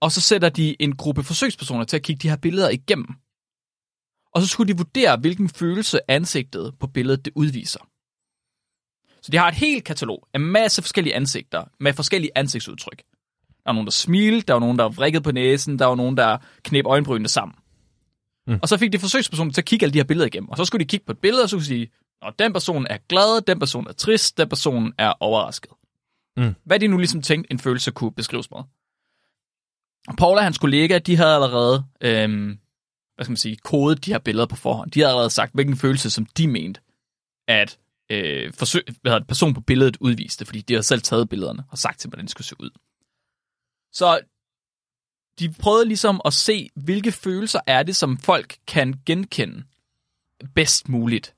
Og 0.00 0.12
så 0.12 0.20
sætter 0.20 0.48
de 0.48 0.82
en 0.82 0.96
gruppe 0.96 1.22
forsøgspersoner 1.22 1.84
til 1.84 1.96
at 1.96 2.02
kigge 2.02 2.22
de 2.22 2.28
her 2.28 2.36
billeder 2.36 2.70
igennem. 2.70 3.06
Og 4.36 4.42
så 4.42 4.48
skulle 4.48 4.72
de 4.72 4.78
vurdere, 4.78 5.16
hvilken 5.16 5.48
følelse 5.48 6.10
ansigtet 6.10 6.74
på 6.80 6.86
billedet 6.86 7.24
det 7.24 7.32
udviser. 7.36 7.80
Så 9.22 9.32
de 9.32 9.36
har 9.36 9.48
et 9.48 9.54
helt 9.54 9.84
katalog 9.84 10.28
af 10.34 10.40
masse 10.40 10.82
forskellige 10.82 11.14
ansigter 11.14 11.64
med 11.80 11.92
forskellige 11.92 12.30
ansigtsudtryk. 12.34 12.98
Der 12.98 13.70
var 13.70 13.72
nogen, 13.72 13.86
der 13.86 13.92
smilte, 13.92 14.46
der 14.46 14.52
var 14.52 14.60
nogen, 14.60 14.78
der 14.78 14.88
vrikkede 14.88 15.22
på 15.22 15.32
næsen, 15.32 15.78
der 15.78 15.86
var 15.86 15.94
nogen, 15.94 16.16
der 16.16 16.38
knep 16.62 16.86
øjenbrynene 16.86 17.28
sammen. 17.28 17.54
Mm. 18.46 18.58
Og 18.62 18.68
så 18.68 18.76
fik 18.76 18.92
de 18.92 18.98
forsøgspersoner 18.98 19.52
til 19.52 19.60
at 19.60 19.64
kigge 19.64 19.84
alle 19.84 19.92
de 19.92 19.98
her 19.98 20.04
billeder 20.04 20.26
igennem. 20.26 20.48
Og 20.48 20.56
så 20.56 20.64
skulle 20.64 20.84
de 20.84 20.88
kigge 20.88 21.06
på 21.06 21.12
et 21.12 21.18
billede, 21.18 21.42
og 21.42 21.48
så 21.48 21.50
skulle 21.50 21.60
de 21.60 21.66
sige, 21.66 21.90
at 22.22 22.34
den 22.38 22.52
person 22.52 22.86
er 22.90 22.98
glad, 23.08 23.40
den 23.40 23.58
person 23.58 23.86
er 23.86 23.92
trist, 23.92 24.38
den 24.38 24.48
person 24.48 24.92
er 24.98 25.12
overrasket. 25.20 25.70
Mm. 26.36 26.54
Hvad 26.64 26.80
de 26.80 26.88
nu 26.88 26.96
ligesom 26.96 27.22
tænkte, 27.22 27.52
en 27.52 27.58
følelse 27.58 27.90
kunne 27.90 28.12
beskrives 28.12 28.50
med. 28.50 28.58
Paul 30.18 30.36
og 30.38 30.44
hans 30.44 30.58
kollega, 30.58 30.98
de 30.98 31.16
havde 31.16 31.34
allerede, 31.34 31.84
øhm, 32.00 32.58
hvad 33.16 33.24
skal 33.24 33.30
man 33.30 33.36
sige, 33.36 33.56
kodet 33.56 34.04
de 34.04 34.12
her 34.12 34.18
billeder 34.18 34.46
på 34.46 34.56
forhånd. 34.56 34.90
De 34.90 35.00
havde 35.00 35.10
allerede 35.10 35.30
sagt, 35.30 35.54
hvilken 35.54 35.76
følelse, 35.76 36.10
som 36.10 36.26
de 36.26 36.48
mente, 36.48 36.80
at 37.48 37.78
øh, 38.10 38.52
forsøg, 38.52 38.84
hvad 39.02 39.12
hedder 39.12 39.26
person 39.26 39.54
på 39.54 39.60
billedet 39.60 39.96
udviste, 40.00 40.44
fordi 40.44 40.60
de 40.60 40.74
havde 40.74 40.82
selv 40.82 41.02
taget 41.02 41.28
billederne 41.28 41.64
og 41.70 41.78
sagt 41.78 42.00
til, 42.00 42.08
hvordan 42.08 42.24
det 42.24 42.30
skulle 42.30 42.46
se 42.46 42.60
ud. 42.60 42.70
Så 43.92 44.20
de 45.38 45.52
prøvede 45.52 45.84
ligesom 45.84 46.20
at 46.24 46.32
se, 46.32 46.70
hvilke 46.74 47.12
følelser 47.12 47.60
er 47.66 47.82
det, 47.82 47.96
som 47.96 48.18
folk 48.18 48.58
kan 48.66 49.00
genkende 49.06 49.64
bedst 50.54 50.88
muligt, 50.88 51.34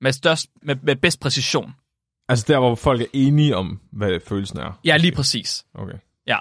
med, 0.00 0.12
størst, 0.12 0.50
med, 0.62 0.76
med 0.82 0.96
bedst 0.96 1.20
præcision. 1.20 1.72
Altså 2.28 2.44
der, 2.48 2.58
hvor 2.58 2.74
folk 2.74 3.00
er 3.00 3.06
enige 3.12 3.56
om, 3.56 3.80
hvad 3.92 4.20
følelsen 4.20 4.58
er. 4.58 4.80
Ja, 4.84 4.96
lige 4.96 5.12
præcis. 5.12 5.66
Okay. 5.74 5.98
Ja. 6.26 6.38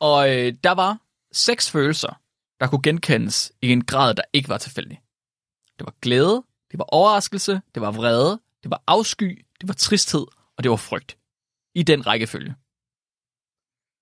Og 0.00 0.36
øh, 0.36 0.54
der 0.64 0.72
var 0.72 0.98
seks 1.32 1.70
følelser, 1.70 2.20
der 2.60 2.66
kunne 2.66 2.82
genkendes 2.82 3.52
i 3.62 3.72
en 3.72 3.84
grad, 3.84 4.14
der 4.14 4.22
ikke 4.32 4.48
var 4.48 4.58
tilfældig. 4.58 5.02
Det 5.78 5.86
var 5.86 5.94
glæde, 6.02 6.44
det 6.70 6.78
var 6.78 6.84
overraskelse, 6.84 7.62
det 7.74 7.80
var 7.82 7.90
vrede, 7.90 8.40
det 8.62 8.70
var 8.70 8.82
afsky, 8.86 9.46
det 9.60 9.68
var 9.68 9.74
tristhed, 9.74 10.26
og 10.56 10.62
det 10.62 10.70
var 10.70 10.76
frygt. 10.76 11.18
I 11.74 11.82
den 11.82 12.06
rækkefølge. 12.06 12.54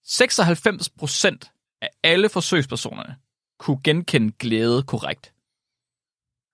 96% 0.06 1.78
af 1.82 1.90
alle 2.02 2.28
forsøgspersonerne 2.28 3.16
kunne 3.58 3.80
genkende 3.84 4.32
glæde 4.32 4.82
korrekt. 4.82 5.34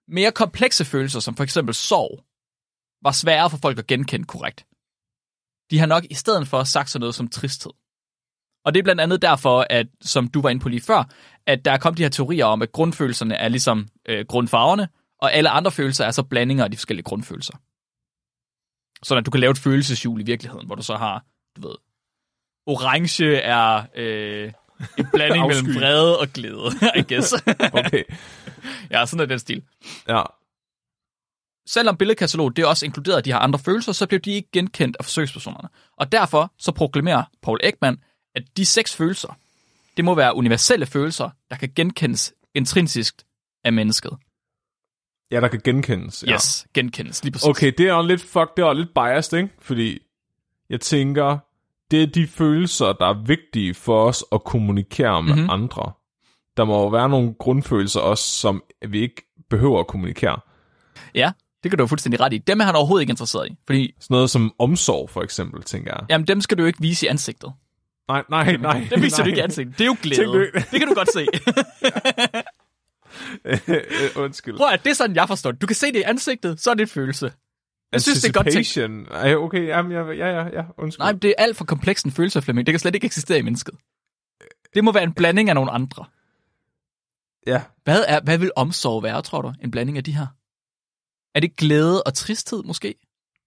Mere 0.08 0.32
komplekse 0.32 0.84
følelser, 0.84 1.20
som 1.20 1.36
for 1.36 1.44
eksempel 1.44 1.74
sorg, 1.74 2.24
var 3.02 3.12
sværere 3.12 3.50
for 3.50 3.56
folk 3.56 3.78
at 3.78 3.86
genkende 3.86 4.26
korrekt. 4.26 4.66
De 5.70 5.78
har 5.78 5.86
nok 5.86 6.04
i 6.10 6.14
stedet 6.14 6.48
for 6.48 6.64
sagt 6.64 6.90
sådan 6.90 7.00
noget 7.00 7.14
som 7.14 7.28
tristhed. 7.28 7.72
Og 8.64 8.74
det 8.74 8.78
er 8.78 8.82
blandt 8.84 9.00
andet 9.00 9.22
derfor, 9.22 9.66
at, 9.70 9.86
som 10.00 10.28
du 10.28 10.40
var 10.40 10.50
inde 10.50 10.62
på 10.62 10.68
lige 10.68 10.80
før, 10.80 11.04
at 11.46 11.64
der 11.64 11.72
er 11.72 11.78
kommet 11.78 11.98
de 11.98 12.02
her 12.02 12.10
teorier 12.10 12.44
om, 12.44 12.62
at 12.62 12.72
grundfølelserne 12.72 13.34
er 13.34 13.48
ligesom 13.48 13.88
øh, 14.08 14.26
grundfarverne, 14.26 14.88
og 15.18 15.32
alle 15.32 15.50
andre 15.50 15.70
følelser 15.70 16.04
er 16.04 16.10
så 16.10 16.22
blandinger 16.22 16.64
af 16.64 16.70
de 16.70 16.76
forskellige 16.76 17.04
grundfølelser. 17.04 17.52
Sådan 19.02 19.20
at 19.20 19.26
du 19.26 19.30
kan 19.30 19.40
lave 19.40 19.50
et 19.50 19.58
følelseshjul 19.58 20.20
i 20.20 20.24
virkeligheden, 20.24 20.66
hvor 20.66 20.74
du 20.74 20.82
så 20.82 20.96
har, 20.96 21.24
du 21.56 21.68
ved, 21.68 21.76
orange 22.66 23.36
er 23.36 23.86
øh, 23.94 24.52
en 24.98 25.06
blanding 25.12 25.46
mellem 25.50 25.74
vrede 25.74 26.18
og 26.18 26.28
glæde, 26.28 26.70
I 26.96 27.14
guess. 27.14 27.34
Okay. 27.84 28.04
ja, 28.90 29.06
sådan 29.06 29.22
er 29.22 29.26
den 29.26 29.38
stil. 29.38 29.62
Ja. 30.08 30.22
Selvom 31.66 31.96
billedkataloget 31.96 32.56
det 32.56 32.66
også 32.66 32.86
inkluderede 32.86 33.22
de 33.22 33.32
her 33.32 33.38
andre 33.38 33.58
følelser, 33.58 33.92
så 33.92 34.06
blev 34.06 34.20
de 34.20 34.30
ikke 34.30 34.48
genkendt 34.52 34.96
af 34.98 35.04
forsøgspersonerne. 35.04 35.68
Og 35.96 36.12
derfor 36.12 36.52
så 36.58 36.72
proklamerer 36.72 37.24
Paul 37.42 37.60
Ekman, 37.62 37.98
at 38.34 38.42
de 38.56 38.66
seks 38.66 38.96
følelser, 38.96 39.36
det 39.96 40.04
må 40.04 40.14
være 40.14 40.36
universelle 40.36 40.86
følelser, 40.86 41.30
der 41.50 41.56
kan 41.56 41.72
genkendes 41.76 42.32
intrinsisk 42.54 43.22
af 43.64 43.72
mennesket. 43.72 44.10
Ja, 45.30 45.40
der 45.40 45.48
kan 45.48 45.60
genkendes. 45.64 46.24
Ja. 46.26 46.32
Yes, 46.34 46.66
genkendes, 46.74 47.24
lige 47.24 47.32
præcis. 47.32 47.48
Okay, 47.48 47.72
det 47.78 47.88
er 47.88 47.94
jo 47.94 48.02
lidt, 48.02 48.20
fuck, 48.22 48.56
det 48.56 48.62
er 48.64 48.72
lidt 48.72 48.94
biased, 48.94 49.38
ikke? 49.38 49.50
Fordi 49.60 49.98
jeg 50.70 50.80
tænker, 50.80 51.38
det 51.90 52.02
er 52.02 52.06
de 52.06 52.26
følelser, 52.26 52.92
der 52.92 53.06
er 53.06 53.24
vigtige 53.26 53.74
for 53.74 54.04
os 54.04 54.24
at 54.32 54.44
kommunikere 54.44 55.22
med 55.22 55.30
Mhm. 55.32 55.38
mm-hmm. 55.38 55.50
andre. 55.50 55.92
Der 56.56 56.64
må 56.64 56.80
jo 56.82 56.88
være 56.88 57.08
nogle 57.08 57.34
grundfølelser 57.38 58.00
også, 58.00 58.24
som 58.24 58.62
vi 58.88 59.00
ikke 59.00 59.22
behøver 59.50 59.80
at 59.80 59.86
kommunikere. 59.86 60.40
Ja, 61.14 61.32
det 61.62 61.70
kan 61.70 61.78
du 61.78 61.82
jo 61.82 61.86
fuldstændig 61.86 62.20
ret 62.20 62.32
i. 62.32 62.38
Dem 62.38 62.60
er 62.60 62.64
han 62.64 62.74
overhovedet 62.76 63.02
ikke 63.02 63.10
interesseret 63.10 63.48
i. 63.50 63.56
Fordi, 63.66 63.94
Sådan 64.00 64.14
noget 64.14 64.30
som 64.30 64.52
omsorg, 64.58 65.10
for 65.10 65.22
eksempel, 65.22 65.62
tænker 65.62 65.90
jeg. 65.98 66.06
jamen, 66.10 66.26
dem 66.26 66.40
skal 66.40 66.58
du 66.58 66.62
jo 66.62 66.66
ikke 66.66 66.80
vise 66.80 67.06
i 67.06 67.08
ansigtet. 67.08 67.52
Nej, 68.08 68.24
nej, 68.30 68.56
nej. 68.56 68.86
Det 68.90 69.02
viser 69.02 69.18
nej. 69.18 69.24
du 69.24 69.28
ikke 69.28 69.40
i 69.40 69.42
ansigtet. 69.42 69.78
Det 69.78 69.84
er 69.84 69.86
jo 69.86 69.96
glæde. 70.02 70.50
Det 70.54 70.78
kan 70.78 70.88
du 70.88 70.94
godt 70.94 71.12
se. 71.12 71.26
Øh, 73.44 74.10
Undskyld. 74.16 74.56
Prøv 74.56 74.66
at 74.68 74.84
det 74.84 74.90
er 74.90 74.94
sådan, 74.94 75.16
jeg 75.16 75.28
forstår 75.28 75.50
det. 75.52 75.62
Du 75.62 75.66
kan 75.66 75.76
se 75.76 75.86
det 75.86 75.96
i 75.96 76.02
ansigtet, 76.02 76.60
så 76.60 76.70
er 76.70 76.74
det 76.74 76.80
en 76.80 76.88
følelse. 76.88 77.32
Jeg 77.92 78.02
synes, 78.02 78.22
det 78.22 78.28
er 78.28 78.32
godt 78.32 78.52
tænkt. 78.52 79.10
Ej, 79.10 79.34
okay, 79.34 79.66
jamen, 79.66 79.92
ja, 79.92 80.02
ja, 80.10 80.26
ja, 80.28 80.44
ja, 80.52 80.62
undskyld. 80.78 80.98
Nej, 80.98 81.12
det 81.12 81.30
er 81.30 81.34
alt 81.38 81.56
for 81.56 81.64
kompleks 81.64 82.02
en 82.02 82.10
følelse, 82.10 82.42
Flemming. 82.42 82.66
Det 82.66 82.72
kan 82.72 82.80
slet 82.80 82.94
ikke 82.94 83.04
eksistere 83.04 83.38
i 83.38 83.42
mennesket. 83.42 83.74
Det 84.74 84.84
må 84.84 84.92
være 84.92 85.02
en 85.02 85.12
blanding 85.12 85.48
af 85.48 85.54
nogle 85.54 85.70
andre. 85.70 86.04
Ja, 87.46 87.62
Hvad, 87.84 88.04
er, 88.08 88.20
hvad 88.20 88.38
vil 88.38 88.50
omsorg 88.56 89.02
være, 89.02 89.22
tror 89.22 89.42
du? 89.42 89.52
En 89.62 89.70
blanding 89.70 89.98
af 89.98 90.04
de 90.04 90.12
her? 90.12 90.26
Er 91.34 91.40
det 91.40 91.56
glæde 91.56 92.02
og 92.02 92.14
tristhed, 92.14 92.62
måske? 92.62 92.94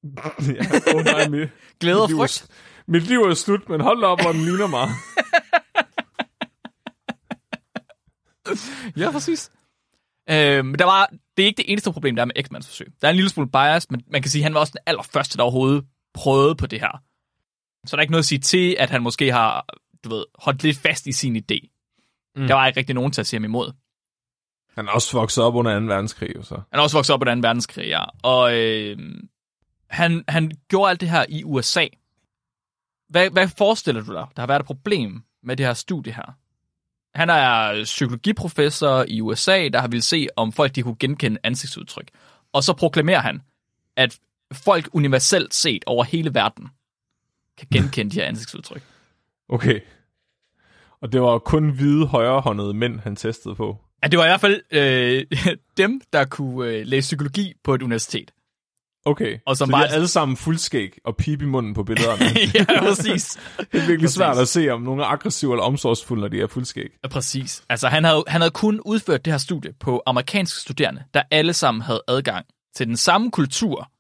ja. 0.55 0.95
Oh, 0.95 1.03
nej, 1.03 1.27
mit, 1.27 1.49
Glæde 1.79 2.01
og 2.03 2.09
mit 2.09 2.09
liv 2.09 2.17
er- 2.21 2.27
frygt? 2.27 2.47
Mit 2.87 3.03
liv 3.03 3.19
er 3.19 3.33
slut, 3.33 3.69
men 3.69 3.81
hold 3.81 4.03
op, 4.03 4.21
hvor 4.21 4.31
den 4.31 4.41
ligner 4.41 4.67
mig. 4.67 4.89
Ja, 8.97 9.11
præcis. 9.11 9.51
Øhm, 10.29 10.75
der 10.75 10.85
var, 10.85 11.05
det 11.37 11.43
er 11.43 11.47
ikke 11.47 11.57
det 11.57 11.71
eneste 11.71 11.91
problem, 11.91 12.15
der 12.15 12.21
er 12.21 12.25
med 12.25 12.33
Ekmans 12.35 12.67
forsøg. 12.67 12.87
Der 13.01 13.07
er 13.07 13.09
en 13.09 13.15
lille 13.15 13.29
smule 13.29 13.49
bias, 13.51 13.91
men 13.91 14.01
man 14.11 14.21
kan 14.21 14.31
sige, 14.31 14.41
at 14.41 14.43
han 14.43 14.53
var 14.53 14.59
også 14.59 14.71
den 14.71 14.83
allerførste, 14.85 15.37
der 15.37 15.43
overhovedet 15.43 15.85
prøvede 16.13 16.55
på 16.55 16.67
det 16.67 16.79
her. 16.79 17.01
Så 17.85 17.95
der 17.95 17.97
er 17.97 18.01
ikke 18.01 18.11
noget 18.11 18.21
at 18.23 18.27
sige 18.27 18.39
til, 18.39 18.75
at 18.79 18.89
han 18.89 19.01
måske 19.03 19.31
har, 19.31 19.65
du 20.03 20.09
ved, 20.09 20.25
holdt 20.39 20.63
lidt 20.63 20.77
fast 20.77 21.07
i 21.07 21.11
sin 21.11 21.35
idé. 21.35 21.57
Mm. 22.35 22.47
Der 22.47 22.53
var 22.53 22.67
ikke 22.67 22.79
rigtig 22.79 22.95
nogen 22.95 23.11
til 23.11 23.21
at 23.21 23.27
sige 23.27 23.37
ham 23.39 23.43
imod. 23.43 23.71
Han 24.75 24.87
er 24.87 24.91
også 24.91 25.17
vokset 25.17 25.43
op 25.43 25.55
under 25.55 25.79
2. 25.79 25.85
verdenskrig, 25.85 26.35
jo 26.35 26.43
så. 26.43 26.55
Han 26.55 26.79
er 26.79 26.83
også 26.83 26.97
vokset 26.97 27.13
op 27.13 27.19
på 27.19 27.25
2. 27.25 27.31
verdenskrig, 27.31 27.87
ja. 27.87 28.03
Og 28.23 28.57
øh, 28.57 28.97
han, 29.89 30.23
han 30.27 30.51
gjorde 30.67 30.89
alt 30.89 31.01
det 31.01 31.09
her 31.09 31.25
i 31.29 31.43
USA. 31.43 31.87
Hvad, 33.09 33.29
hvad 33.29 33.47
forestiller 33.57 34.03
du 34.03 34.13
dig, 34.13 34.27
der 34.35 34.41
har 34.41 34.47
været 34.47 34.59
et 34.59 34.65
problem 34.65 35.23
med 35.43 35.57
det 35.57 35.65
her 35.65 35.73
studie 35.73 36.13
her? 36.13 36.37
Han 37.15 37.29
er 37.29 37.83
psykologiprofessor 37.83 39.05
i 39.07 39.21
USA, 39.21 39.67
der 39.67 39.79
har 39.79 39.87
ville 39.87 40.01
se, 40.01 40.27
om 40.35 40.51
folk 40.51 40.75
de 40.75 40.83
kunne 40.83 40.95
genkende 40.99 41.39
ansigtsudtryk. 41.43 42.09
Og 42.53 42.63
så 42.63 42.73
proklamerer 42.73 43.19
han, 43.19 43.41
at 43.95 44.19
folk 44.51 44.89
universelt 44.93 45.53
set 45.53 45.83
over 45.85 46.03
hele 46.03 46.33
verden 46.33 46.67
kan 47.57 47.67
genkende 47.71 48.11
de 48.11 48.19
her 48.19 48.25
ansigtsudtryk. 48.27 48.83
Okay. 49.49 49.79
Og 51.01 51.11
det 51.11 51.21
var 51.21 51.39
kun 51.39 51.69
hvide 51.69 52.07
højrehåndede 52.07 52.73
mænd, 52.73 52.99
han 52.99 53.15
testede 53.15 53.55
på. 53.55 53.77
At 54.01 54.11
det 54.11 54.17
var 54.17 54.25
i 54.25 54.27
hvert 54.27 54.41
fald 54.41 54.61
øh, 54.71 55.25
dem, 55.77 56.01
der 56.13 56.25
kunne 56.25 56.71
øh, 56.71 56.85
læse 56.85 57.05
psykologi 57.05 57.53
på 57.63 57.73
et 57.73 57.81
universitet. 57.81 58.31
Okay. 59.07 59.37
Og 59.45 59.57
som 59.57 59.67
så 59.67 59.71
bare- 59.71 59.83
de 59.83 59.87
er 59.87 59.93
alle 59.93 60.07
sammen 60.07 60.37
fuldskæg 60.37 60.97
og 61.05 61.15
pip 61.17 61.41
i 61.41 61.45
munden 61.45 61.73
på 61.73 61.83
billederne. 61.83 62.25
ja, 62.75 62.79
præcis. 62.79 63.39
det 63.57 63.67
er 63.71 63.77
virkelig 63.79 63.99
Præcis. 63.99 64.15
svært 64.15 64.37
at 64.37 64.47
se, 64.47 64.69
om 64.69 64.81
nogen 64.81 64.99
er 64.99 65.05
aggressive 65.05 65.53
eller 65.53 65.63
omsorgsfulde, 65.63 66.21
når 66.21 66.27
de 66.27 66.41
er 66.41 66.47
fuldskæg. 66.47 66.89
Ja, 67.03 67.07
præcis. 67.07 67.63
Altså, 67.69 67.87
han 67.87 68.03
havde, 68.03 68.23
han 68.27 68.41
havde 68.41 68.51
kun 68.51 68.79
udført 68.85 69.25
det 69.25 69.33
her 69.33 69.37
studie 69.37 69.73
på 69.79 70.03
amerikanske 70.05 70.59
studerende, 70.59 71.03
der 71.13 71.21
alle 71.31 71.53
sammen 71.53 71.81
havde 71.81 72.01
adgang 72.07 72.45
til 72.75 72.87
den 72.87 72.97
samme 72.97 73.31
kultur 73.31 73.91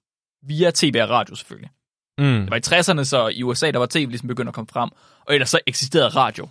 via 0.47 0.71
tv 0.75 0.99
og 1.01 1.09
radio 1.09 1.35
selvfølgelig. 1.35 1.69
Mm. 2.17 2.25
Det 2.25 2.49
var 2.51 2.57
i 2.57 2.79
60'erne, 2.79 3.03
så 3.03 3.27
i 3.27 3.43
USA, 3.43 3.71
der 3.71 3.79
var 3.79 3.85
tv 3.85 4.05
ligesom 4.09 4.27
begyndt 4.27 4.47
at 4.47 4.55
komme 4.55 4.67
frem, 4.71 4.89
og 5.27 5.33
ellers 5.33 5.49
så 5.49 5.59
eksisterede 5.67 6.09
radio 6.09 6.49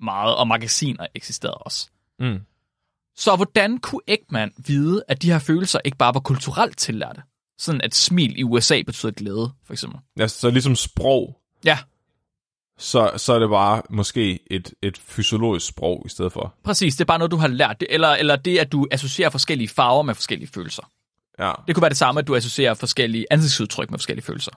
meget, 0.00 0.36
og 0.36 0.48
magasiner 0.48 1.06
eksisterede 1.14 1.54
også. 1.58 1.88
Mm. 2.20 2.38
Så 3.16 3.36
hvordan 3.36 3.78
kunne 3.78 4.00
Ekman 4.06 4.52
vide, 4.66 5.02
at 5.08 5.22
de 5.22 5.32
her 5.32 5.38
følelser 5.38 5.78
ikke 5.84 5.96
bare 5.98 6.14
var 6.14 6.20
kulturelt 6.20 6.78
tillærte? 6.78 7.22
Sådan 7.58 7.80
at 7.80 7.94
smil 7.94 8.38
i 8.38 8.42
USA 8.42 8.82
betyder 8.86 9.12
glæde, 9.12 9.52
for 9.66 9.72
eksempel. 9.72 10.00
Ja, 10.18 10.28
så 10.28 10.50
ligesom 10.50 10.76
sprog, 10.76 11.38
Ja, 11.64 11.78
så, 12.78 13.10
så 13.16 13.32
er 13.32 13.38
det 13.38 13.48
bare 13.50 13.82
måske 13.90 14.38
et, 14.50 14.74
et 14.82 14.98
fysiologisk 14.98 15.66
sprog 15.66 16.02
i 16.06 16.08
stedet 16.08 16.32
for. 16.32 16.54
præcis. 16.64 16.94
Det 16.96 17.00
er 17.00 17.04
bare 17.04 17.18
noget, 17.18 17.30
du 17.30 17.36
har 17.36 17.48
lært. 17.48 17.82
Eller, 17.90 18.08
eller 18.08 18.36
det, 18.36 18.58
at 18.58 18.72
du 18.72 18.86
associerer 18.90 19.30
forskellige 19.30 19.68
farver 19.68 20.02
med 20.02 20.14
forskellige 20.14 20.48
følelser. 20.54 20.82
Ja, 21.38 21.52
Det 21.66 21.74
kunne 21.74 21.82
være 21.82 21.88
det 21.88 21.96
samme, 21.96 22.18
at 22.18 22.26
du 22.26 22.36
associerer 22.36 22.74
forskellige 22.74 23.26
ansigtsudtryk 23.30 23.90
med 23.90 23.98
forskellige 23.98 24.24
følelser. 24.24 24.50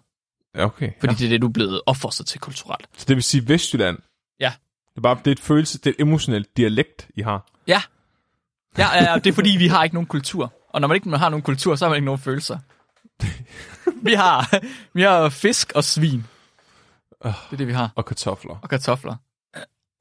ja 0.55 0.65
okay. 0.65 0.91
Fordi 0.99 1.13
Ja. 1.13 1.17
det 1.17 1.25
er 1.25 1.29
det, 1.29 1.41
du 1.41 1.47
er 1.47 1.51
blevet 1.51 1.81
opfostret 1.85 2.27
til 2.27 2.39
kulturelt. 2.39 2.87
Så 2.97 3.05
det 3.07 3.15
vil 3.15 3.23
sige 3.23 3.47
Vestjylland, 3.47 3.97
Ja. 4.39 4.51
Det 4.89 4.97
er 4.97 5.01
bare 5.01 5.17
det 5.19 5.27
er 5.27 5.31
et 5.31 5.39
følelse, 5.39 5.77
det 5.77 5.85
er 5.87 5.89
et 5.89 6.01
emotionelt 6.01 6.57
dialekt, 6.57 7.07
I 7.15 7.21
har. 7.21 7.47
Ja, 7.67 7.81
ja, 8.77 9.03
ja, 9.11 9.15
det 9.15 9.27
er 9.27 9.33
fordi, 9.33 9.49
vi 9.57 9.67
har 9.67 9.83
ikke 9.83 9.95
nogen 9.95 10.07
kultur. 10.07 10.53
Og 10.69 10.81
når 10.81 10.87
man 10.87 10.95
ikke 10.95 11.17
har 11.17 11.29
nogen 11.29 11.43
kultur, 11.43 11.75
så 11.75 11.85
har 11.85 11.89
man 11.89 11.95
ikke 11.97 12.05
nogen 12.05 12.19
følelser. 12.21 12.59
vi 14.07 14.13
har, 14.13 14.63
vi 14.93 15.01
har 15.01 15.29
fisk 15.29 15.71
og 15.75 15.83
svin. 15.83 16.25
Det 17.23 17.33
er 17.51 17.57
det, 17.57 17.67
vi 17.67 17.73
har. 17.73 17.91
Og 17.95 18.05
kartofler. 18.05 18.59
Og 18.63 18.69
kartofler. 18.69 19.15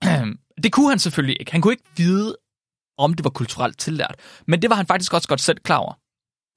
Det 0.62 0.72
kunne 0.72 0.88
han 0.88 0.98
selvfølgelig 0.98 1.36
ikke. 1.40 1.52
Han 1.52 1.60
kunne 1.60 1.72
ikke 1.72 1.90
vide, 1.96 2.36
om 2.98 3.14
det 3.14 3.24
var 3.24 3.30
kulturelt 3.30 3.78
tillært. 3.78 4.14
Men 4.46 4.62
det 4.62 4.70
var 4.70 4.76
han 4.76 4.86
faktisk 4.86 5.14
også 5.14 5.28
godt 5.28 5.40
selv 5.40 5.58
klar 5.58 5.76
over. 5.76 5.92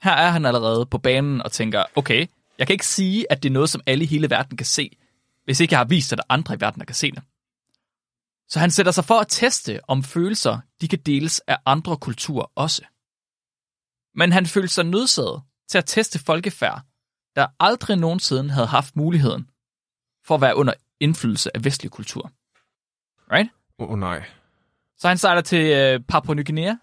Her 0.03 0.11
er 0.11 0.29
han 0.29 0.45
allerede 0.45 0.85
på 0.85 0.97
banen 0.97 1.41
og 1.41 1.51
tænker, 1.51 1.83
okay, 1.95 2.27
jeg 2.57 2.67
kan 2.67 2.73
ikke 2.73 2.85
sige, 2.85 3.31
at 3.31 3.43
det 3.43 3.49
er 3.49 3.53
noget, 3.53 3.69
som 3.69 3.81
alle 3.85 4.03
i 4.03 4.07
hele 4.07 4.29
verden 4.29 4.57
kan 4.57 4.65
se, 4.65 4.97
hvis 5.45 5.59
ikke 5.59 5.73
jeg 5.73 5.79
har 5.79 5.85
vist, 5.85 6.13
at 6.13 6.17
der 6.17 6.23
er 6.29 6.33
andre 6.33 6.55
i 6.55 6.61
verden, 6.61 6.79
der 6.79 6.85
kan 6.85 6.95
se 6.95 7.11
det. 7.11 7.23
Så 8.49 8.59
han 8.59 8.71
sætter 8.71 8.91
sig 8.91 9.05
for 9.05 9.19
at 9.19 9.27
teste, 9.29 9.79
om 9.87 10.03
følelser 10.03 10.59
de 10.81 10.87
kan 10.87 10.99
deles 10.99 11.41
af 11.47 11.57
andre 11.65 11.97
kulturer 11.97 12.51
også. 12.55 12.81
Men 14.15 14.31
han 14.31 14.45
følte 14.45 14.73
sig 14.73 14.85
nødsaget 14.85 15.41
til 15.69 15.77
at 15.77 15.85
teste 15.85 16.19
folkefærd, 16.19 16.81
der 17.35 17.47
aldrig 17.59 17.97
nogensinde 17.97 18.49
havde 18.49 18.67
haft 18.67 18.95
muligheden 18.95 19.49
for 20.25 20.35
at 20.35 20.41
være 20.41 20.55
under 20.55 20.73
indflydelse 20.99 21.55
af 21.55 21.65
vestlig 21.65 21.91
kultur. 21.91 22.31
Right? 23.31 23.49
Åh 23.79 23.89
oh, 23.89 23.99
nej. 23.99 24.25
Så 24.97 25.07
han 25.07 25.17
sejler 25.17 25.41
til 25.41 25.65
øh, 25.65 25.99
Papua 25.99 26.35
Ny 26.35 26.45
Guinea. 26.45 26.75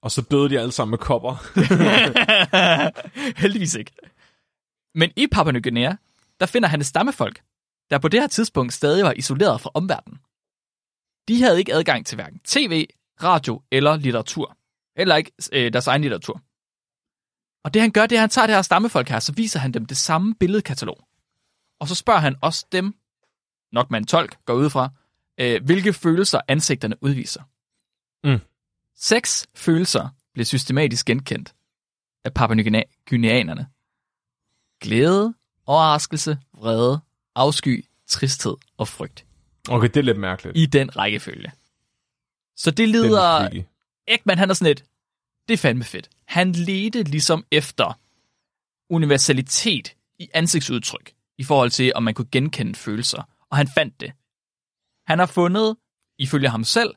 Og 0.00 0.10
så 0.10 0.22
døde 0.22 0.48
de 0.48 0.60
alle 0.60 0.72
sammen 0.72 0.90
med 0.90 0.98
kopper. 0.98 1.34
Heldigvis 3.42 3.74
ikke. 3.74 3.92
Men 4.94 5.12
i 5.16 5.26
Papua 5.26 5.52
Ny 5.52 5.62
Guinea, 5.62 5.92
der 6.40 6.46
finder 6.46 6.68
han 6.68 6.80
et 6.80 6.86
stammefolk, 6.86 7.42
der 7.90 7.98
på 7.98 8.08
det 8.08 8.20
her 8.20 8.26
tidspunkt 8.26 8.72
stadig 8.72 9.04
var 9.04 9.12
isoleret 9.12 9.60
fra 9.60 9.70
omverdenen. 9.74 10.18
De 11.28 11.42
havde 11.42 11.58
ikke 11.58 11.74
adgang 11.74 12.06
til 12.06 12.14
hverken 12.14 12.40
tv, 12.44 12.86
radio 13.22 13.62
eller 13.70 13.96
litteratur. 13.96 14.56
Eller 14.96 15.16
ikke 15.16 15.32
øh, 15.52 15.72
deres 15.72 15.86
egen 15.86 16.02
litteratur. 16.02 16.42
Og 17.66 17.74
det 17.74 17.82
han 17.82 17.90
gør, 17.90 18.06
det 18.06 18.16
er, 18.16 18.20
at 18.20 18.22
han 18.22 18.30
tager 18.30 18.46
det 18.46 18.54
her 18.54 18.62
stammefolk 18.62 19.08
her, 19.08 19.20
så 19.20 19.32
viser 19.32 19.60
han 19.60 19.72
dem 19.72 19.86
det 19.86 19.96
samme 19.96 20.34
billedkatalog. 20.34 21.08
Og 21.80 21.88
så 21.88 21.94
spørger 21.94 22.20
han 22.20 22.36
også 22.42 22.66
dem, 22.72 22.94
nok 23.72 23.90
en 23.90 24.06
tolk 24.06 24.44
går 24.44 24.54
ud 24.54 24.70
fra, 24.70 24.90
øh, 25.40 25.64
hvilke 25.64 25.92
følelser 25.92 26.40
ansigterne 26.48 27.02
udviser. 27.02 27.42
Mm. 28.24 28.40
Seks 28.96 29.46
følelser 29.54 30.08
blev 30.34 30.44
systematisk 30.44 31.06
genkendt 31.06 31.54
af 32.24 32.30
Papua-Guineanerne. 32.38 33.66
Glæde, 34.80 35.34
overraskelse, 35.66 36.38
vrede, 36.54 37.00
afsky, 37.34 37.84
tristhed 38.06 38.56
og 38.76 38.88
frygt. 38.88 39.26
Okay, 39.68 39.88
det 39.88 39.96
er 39.96 40.02
lidt 40.02 40.18
mærkeligt. 40.18 40.56
I 40.56 40.66
den 40.66 40.96
rækkefølge. 40.96 41.52
Så 42.56 42.70
det 42.70 42.82
er 42.82 42.88
lider... 42.88 43.64
Ekman, 44.08 44.38
han 44.38 44.50
er 44.50 44.54
sådan 44.54 44.70
lidt, 44.70 44.84
det 45.48 45.54
er 45.54 45.58
fandme 45.58 45.84
fedt. 45.84 46.10
Han 46.26 46.52
ledte 46.52 47.02
ligesom 47.02 47.44
efter 47.50 48.00
universalitet 48.90 49.96
i 50.18 50.28
ansigtsudtryk, 50.34 51.14
i 51.38 51.44
forhold 51.44 51.70
til, 51.70 51.92
om 51.94 52.02
man 52.02 52.14
kunne 52.14 52.28
genkende 52.32 52.74
følelser. 52.74 53.22
Og 53.50 53.56
han 53.56 53.68
fandt 53.68 54.00
det. 54.00 54.12
Han 55.06 55.18
har 55.18 55.26
fundet, 55.26 55.76
ifølge 56.18 56.48
ham 56.48 56.64
selv, 56.64 56.94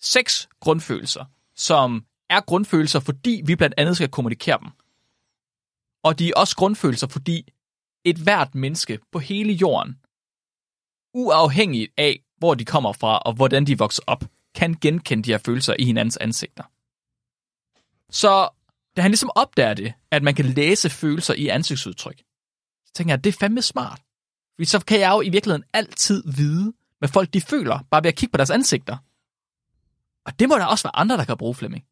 seks 0.00 0.48
grundfølelser, 0.60 1.24
som 1.54 2.04
er 2.30 2.40
grundfølelser, 2.40 3.00
fordi 3.00 3.42
vi 3.44 3.56
blandt 3.56 3.74
andet 3.78 3.96
skal 3.96 4.08
kommunikere 4.08 4.58
dem. 4.62 4.68
Og 6.02 6.18
de 6.18 6.28
er 6.28 6.32
også 6.36 6.56
grundfølelser, 6.56 7.06
fordi 7.06 7.52
et 8.04 8.16
hvert 8.16 8.54
menneske 8.54 8.98
på 9.12 9.18
hele 9.18 9.52
jorden, 9.52 9.98
uafhængigt 11.14 11.92
af, 11.96 12.20
hvor 12.36 12.54
de 12.54 12.64
kommer 12.64 12.92
fra 12.92 13.18
og 13.18 13.32
hvordan 13.34 13.66
de 13.66 13.78
vokser 13.78 14.02
op, 14.06 14.24
kan 14.54 14.74
genkende 14.80 15.24
de 15.24 15.30
her 15.30 15.38
følelser 15.38 15.74
i 15.78 15.84
hinandens 15.84 16.16
ansigter. 16.16 16.64
Så 18.10 18.48
da 18.98 19.02
han 19.02 19.10
ligesom 19.10 19.30
opdager 19.34 19.74
det, 19.74 19.92
at 20.10 20.22
man 20.22 20.34
kan 20.34 20.44
læse 20.44 20.90
følelser 20.90 21.34
i 21.34 21.48
ansigtsudtryk, 21.48 22.18
så 22.86 22.92
tænker 22.94 23.12
jeg, 23.12 23.18
at 23.18 23.24
det 23.24 23.34
er 23.34 23.38
fandme 23.38 23.62
smart. 23.62 24.02
Fordi 24.56 24.64
så 24.64 24.84
kan 24.84 25.00
jeg 25.00 25.10
jo 25.10 25.20
i 25.20 25.28
virkeligheden 25.28 25.64
altid 25.72 26.22
vide, 26.36 26.72
hvad 26.98 27.08
folk 27.08 27.34
de 27.34 27.40
føler, 27.40 27.78
bare 27.90 28.02
ved 28.02 28.08
at 28.08 28.16
kigge 28.16 28.32
på 28.32 28.36
deres 28.36 28.50
ansigter. 28.50 28.96
Og 30.26 30.38
det 30.38 30.48
må 30.48 30.54
der 30.54 30.64
også 30.64 30.84
være 30.84 30.96
andre, 30.96 31.16
der 31.16 31.24
kan 31.24 31.36
bruge, 31.36 31.54
Flemming. 31.54 31.84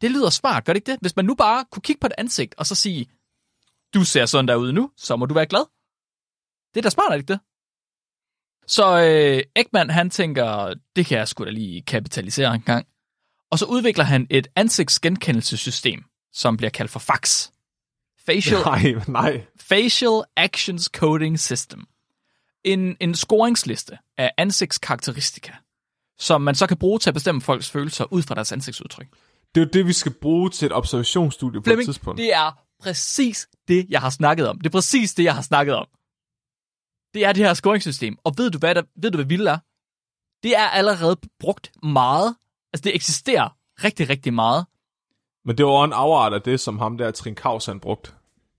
Det 0.00 0.10
lyder 0.10 0.30
smart, 0.30 0.64
gør 0.64 0.72
det 0.72 0.78
ikke 0.78 0.92
det? 0.92 1.00
Hvis 1.00 1.16
man 1.16 1.24
nu 1.24 1.34
bare 1.34 1.64
kunne 1.70 1.82
kigge 1.82 2.00
på 2.00 2.06
et 2.06 2.12
ansigt, 2.18 2.54
og 2.58 2.66
så 2.66 2.74
sige, 2.74 3.06
du 3.94 4.04
ser 4.04 4.26
sådan 4.26 4.48
der 4.48 4.54
ud 4.54 4.72
nu, 4.72 4.90
så 4.96 5.16
må 5.16 5.26
du 5.26 5.34
være 5.34 5.46
glad. 5.46 5.64
Det 6.74 6.80
er 6.80 6.82
da 6.82 6.90
smart, 6.90 7.06
er 7.06 7.16
det 7.16 7.18
ikke 7.18 7.32
det? 7.32 7.40
Så 8.66 9.02
øh, 9.02 9.42
Ekman, 9.56 9.90
han 9.90 10.10
tænker, 10.10 10.74
det 10.96 11.06
kan 11.06 11.18
jeg 11.18 11.28
sgu 11.28 11.44
da 11.44 11.50
lige 11.50 11.82
kapitalisere 11.82 12.54
en 12.54 12.62
gang. 12.62 12.86
Og 13.50 13.58
så 13.58 13.64
udvikler 13.66 14.04
han 14.04 14.26
et 14.30 14.48
ansigtsgenkendelsessystem, 14.56 16.04
som 16.32 16.56
bliver 16.56 16.70
kaldt 16.70 16.90
for 16.90 16.98
FAX. 16.98 17.50
Facial, 18.26 18.60
Nej, 18.66 18.94
nej. 19.08 19.46
Facial 19.60 20.22
Actions 20.36 20.84
Coding 20.84 21.40
System. 21.40 21.84
En, 22.64 22.96
en 23.00 23.14
scoringsliste 23.14 23.98
af 24.18 24.30
ansigtskarakteristika, 24.38 25.52
som 26.18 26.40
man 26.40 26.54
så 26.54 26.66
kan 26.66 26.76
bruge 26.76 26.98
til 26.98 27.10
at 27.10 27.14
bestemme 27.14 27.40
folks 27.40 27.70
følelser 27.70 28.12
ud 28.12 28.22
fra 28.22 28.34
deres 28.34 28.52
ansigtsudtryk. 28.52 29.06
Det 29.54 29.60
er 29.60 29.64
jo 29.64 29.70
det, 29.72 29.86
vi 29.86 29.92
skal 29.92 30.12
bruge 30.12 30.50
til 30.50 30.66
et 30.66 30.72
observationsstudie 30.72 31.52
på 31.52 31.58
et 31.58 31.64
Flemming, 31.64 31.86
tidspunkt. 31.86 32.18
det 32.18 32.34
er 32.34 32.64
præcis 32.80 33.48
det, 33.68 33.86
jeg 33.88 34.00
har 34.00 34.10
snakket 34.10 34.48
om. 34.48 34.58
Det 34.58 34.66
er 34.66 34.70
præcis 34.70 35.14
det, 35.14 35.24
jeg 35.24 35.34
har 35.34 35.42
snakket 35.42 35.74
om. 35.74 35.86
Det 37.14 37.24
er 37.24 37.32
det 37.32 37.46
her 37.46 37.54
scoringssystem. 37.54 38.16
Og 38.24 38.34
ved 38.36 38.50
du, 38.50 38.58
hvad, 38.58 38.74
der, 38.74 38.82
ved 38.96 39.10
du, 39.10 39.18
hvad 39.18 39.26
vildt 39.26 39.48
er? 39.48 39.58
Det 40.42 40.56
er 40.56 40.68
allerede 40.68 41.16
brugt 41.40 41.72
meget. 41.82 42.36
Altså, 42.72 42.84
det 42.84 42.94
eksisterer 42.94 43.56
rigtig, 43.84 44.08
rigtig 44.08 44.34
meget. 44.34 44.66
Men 45.44 45.58
det 45.58 45.66
var 45.66 45.72
også 45.72 45.84
en 45.84 45.92
afart 45.92 46.32
af 46.32 46.42
det, 46.42 46.60
som 46.60 46.78
ham 46.78 46.98
der 46.98 47.10
Trinkaus 47.10 47.66
han 47.66 47.80
brugt, 47.80 48.14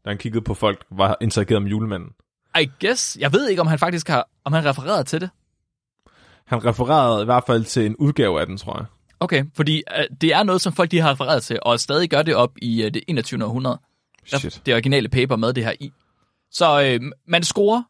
da 0.05 0.09
han 0.09 0.17
kiggede 0.17 0.43
på 0.43 0.53
folk, 0.53 0.85
var 0.91 1.17
interageret 1.21 1.61
med 1.61 1.69
julemanden. 1.69 2.09
I 2.61 2.69
guess. 2.81 3.17
Jeg 3.19 3.33
ved 3.33 3.49
ikke, 3.49 3.61
om 3.61 3.67
han 3.67 3.79
faktisk 3.79 4.07
har 4.07 4.27
om 4.45 4.53
han 4.53 4.65
refereret 4.65 5.07
til 5.07 5.21
det. 5.21 5.29
Han 6.45 6.65
refererede 6.65 7.21
i 7.21 7.25
hvert 7.25 7.43
fald 7.47 7.63
til 7.63 7.85
en 7.85 7.95
udgave 7.95 8.41
af 8.41 8.47
den, 8.47 8.57
tror 8.57 8.77
jeg. 8.77 8.85
Okay, 9.19 9.43
fordi 9.55 9.83
uh, 9.97 10.17
det 10.21 10.33
er 10.33 10.43
noget, 10.43 10.61
som 10.61 10.73
folk 10.73 10.91
de 10.91 10.99
har 10.99 11.11
refereret 11.11 11.43
til, 11.43 11.59
og 11.61 11.79
stadig 11.79 12.09
gør 12.09 12.21
det 12.21 12.35
op 12.35 12.51
i 12.61 12.85
uh, 12.85 12.91
det 12.91 13.03
21. 13.07 13.45
århundrede. 13.45 13.79
Shit. 14.25 14.61
det 14.65 14.73
originale 14.73 15.09
paper 15.09 15.35
med 15.35 15.53
det 15.53 15.65
her 15.65 15.73
i. 15.79 15.91
Så 16.51 16.97
uh, 17.01 17.05
man 17.27 17.43
scorer 17.43 17.83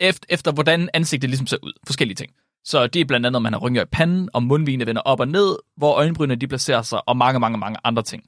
efter, 0.00 0.26
efter, 0.28 0.52
hvordan 0.52 0.88
ansigtet 0.94 1.30
ligesom 1.30 1.46
ser 1.46 1.56
ud. 1.62 1.72
Forskellige 1.86 2.16
ting. 2.16 2.32
Så 2.64 2.86
det 2.86 3.00
er 3.00 3.04
blandt 3.04 3.26
andet, 3.26 3.36
om 3.36 3.42
man 3.42 3.52
har 3.52 3.60
rynker 3.60 3.82
i 3.82 3.86
panden, 3.92 4.28
og 4.32 4.42
mundvigene 4.42 4.86
vender 4.86 5.02
op 5.02 5.20
og 5.20 5.28
ned, 5.28 5.56
hvor 5.76 5.94
øjenbrynene 5.94 6.40
de 6.40 6.48
placerer 6.48 6.82
sig, 6.82 7.08
og 7.08 7.16
mange, 7.16 7.40
mange, 7.40 7.58
mange 7.58 7.78
andre 7.84 8.02
ting. 8.02 8.22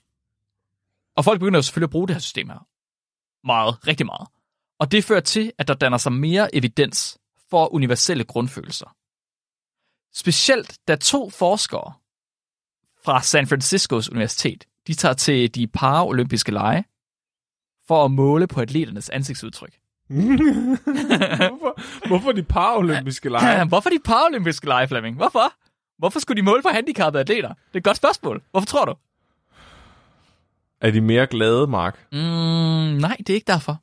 Og 1.17 1.25
folk 1.25 1.41
begynder 1.41 1.59
jo 1.59 1.63
selvfølgelig 1.63 1.87
at 1.87 1.91
bruge 1.91 2.09
det 2.09 2.17
her 2.17 2.21
system 2.21 2.49
her. 2.49 2.67
Meget, 3.47 3.87
rigtig 3.87 4.07
meget. 4.07 4.29
Og 4.79 4.93
det 4.93 5.05
fører 5.05 5.21
til, 5.21 5.53
at 5.59 5.69
der 5.69 5.75
danner 5.75 5.99
sig 5.99 6.13
mere 6.13 6.55
evidens 6.55 7.19
for 7.51 7.75
universelle 7.75 8.25
grundfølelser. 8.25 8.97
Specielt 10.15 10.79
da 10.89 10.97
to 10.97 11.31
forskere 11.31 11.93
fra 13.05 13.23
San 13.23 13.47
Franciscos 13.47 14.09
Universitet, 14.09 14.65
de 14.87 14.95
tager 14.95 15.15
til 15.15 15.55
de 15.55 15.67
paralympiske 15.67 16.53
lege 16.53 16.85
for 17.87 18.05
at 18.05 18.11
måle 18.11 18.47
på 18.47 18.61
atleternes 18.61 19.11
ansigtsudtryk. 19.11 19.79
hvorfor, 20.09 22.07
hvorfor 22.09 22.33
de 22.33 22.43
paralympiske 22.43 23.29
lege? 23.29 23.65
Hvorfor 23.69 23.91
de 23.91 23.99
paralympiske 24.05 24.67
lege, 24.67 24.89
Flemming? 24.89 25.17
Hvorfor? 25.17 25.53
Hvorfor 25.99 26.21
skulle 26.21 26.41
de 26.41 26.45
måle 26.45 26.63
på 26.63 26.69
handicappede 26.69 27.21
atleter? 27.21 27.49
Det 27.49 27.75
er 27.75 27.79
et 27.79 27.85
godt 27.85 27.97
spørgsmål. 27.97 28.43
Hvorfor 28.51 28.67
tror 28.67 28.85
du? 28.85 28.95
Er 30.81 30.91
de 30.91 31.01
mere 31.01 31.27
glade, 31.27 31.67
Mark? 31.67 32.07
Mm, 32.13 32.19
nej, 33.01 33.17
det 33.19 33.31
er 33.31 33.35
ikke 33.35 33.53
derfor. 33.53 33.83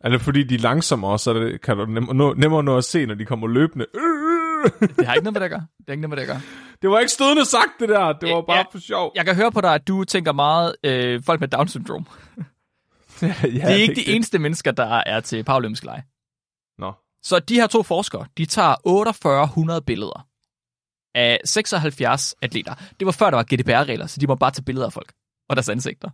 Er 0.00 0.08
det 0.08 0.20
fordi, 0.20 0.42
de 0.42 0.54
er 0.54 0.58
langsommere, 0.58 1.18
så 1.18 1.30
er 1.30 1.34
det, 1.34 1.60
kan 1.60 1.76
du 1.76 1.86
nem, 1.86 2.02
nå, 2.02 2.34
nemmere 2.34 2.62
nå 2.62 2.76
at 2.76 2.84
se, 2.84 3.06
når 3.06 3.14
de 3.14 3.24
kommer 3.24 3.46
løbende? 3.48 3.86
Det 4.96 5.06
har 5.06 5.14
ikke 5.14 5.24
noget 5.24 5.32
med 5.32 5.40
det 5.40 5.44
at 5.44 5.50
gøre. 5.50 5.66
Det 5.78 5.84
har 5.88 5.92
ikke 5.92 6.00
noget 6.08 6.10
med 6.10 6.16
det 6.16 6.22
at 6.22 6.28
gøre. 6.28 6.40
Det 6.82 6.90
var 6.90 6.98
ikke 6.98 7.12
stødende 7.12 7.44
sagt, 7.44 7.70
det 7.80 7.88
der. 7.88 8.12
Det 8.12 8.34
var 8.34 8.42
bare 8.42 8.56
Ja, 8.56 8.62
for 8.72 8.78
sjov. 8.78 9.12
Jeg 9.14 9.24
kan 9.24 9.34
høre 9.34 9.52
på 9.52 9.60
dig, 9.60 9.74
at 9.74 9.88
du 9.88 10.04
tænker 10.04 10.32
meget 10.32 10.76
øh, 10.84 11.22
folk 11.26 11.40
med 11.40 11.48
Down-syndrom. 11.48 12.06
ja, 13.22 13.34
det 13.42 13.62
er 13.62 13.68
ikke 13.68 13.94
de 13.94 14.08
eneste 14.08 14.38
mennesker, 14.38 14.70
der 14.70 15.02
er 15.06 15.20
til 15.20 15.44
paralympiske 15.44 15.86
lege. 15.86 16.04
Nå. 16.78 16.92
Så 17.22 17.38
de 17.38 17.54
her 17.54 17.66
to 17.66 17.82
forskere, 17.82 18.26
de 18.38 18.46
tager 18.46 18.74
4800 18.86 19.80
billeder 19.80 20.26
af 21.14 21.40
76 21.44 22.34
atleter. 22.42 22.74
Det 23.00 23.06
var 23.06 23.12
før, 23.12 23.30
der 23.30 23.36
var 23.36 23.44
GDPR-regler, 23.54 24.06
så 24.06 24.20
de 24.20 24.26
må 24.26 24.34
bare 24.34 24.50
tage 24.50 24.64
billeder 24.64 24.86
af 24.86 24.92
folk 24.92 25.12
og 25.48 25.56
deres 25.56 25.68
ansigter. 25.68 26.08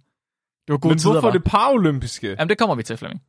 Det 0.66 0.72
var 0.72 0.78
gode 0.78 0.92
Men 0.94 0.98
tider, 0.98 1.12
hvorfor 1.12 1.28
var. 1.28 1.32
det 1.32 1.44
paralympiske? 1.44 2.28
Jamen, 2.28 2.48
det 2.48 2.58
kommer 2.58 2.74
vi 2.74 2.82
til, 2.82 2.96
Flemming. 2.96 3.22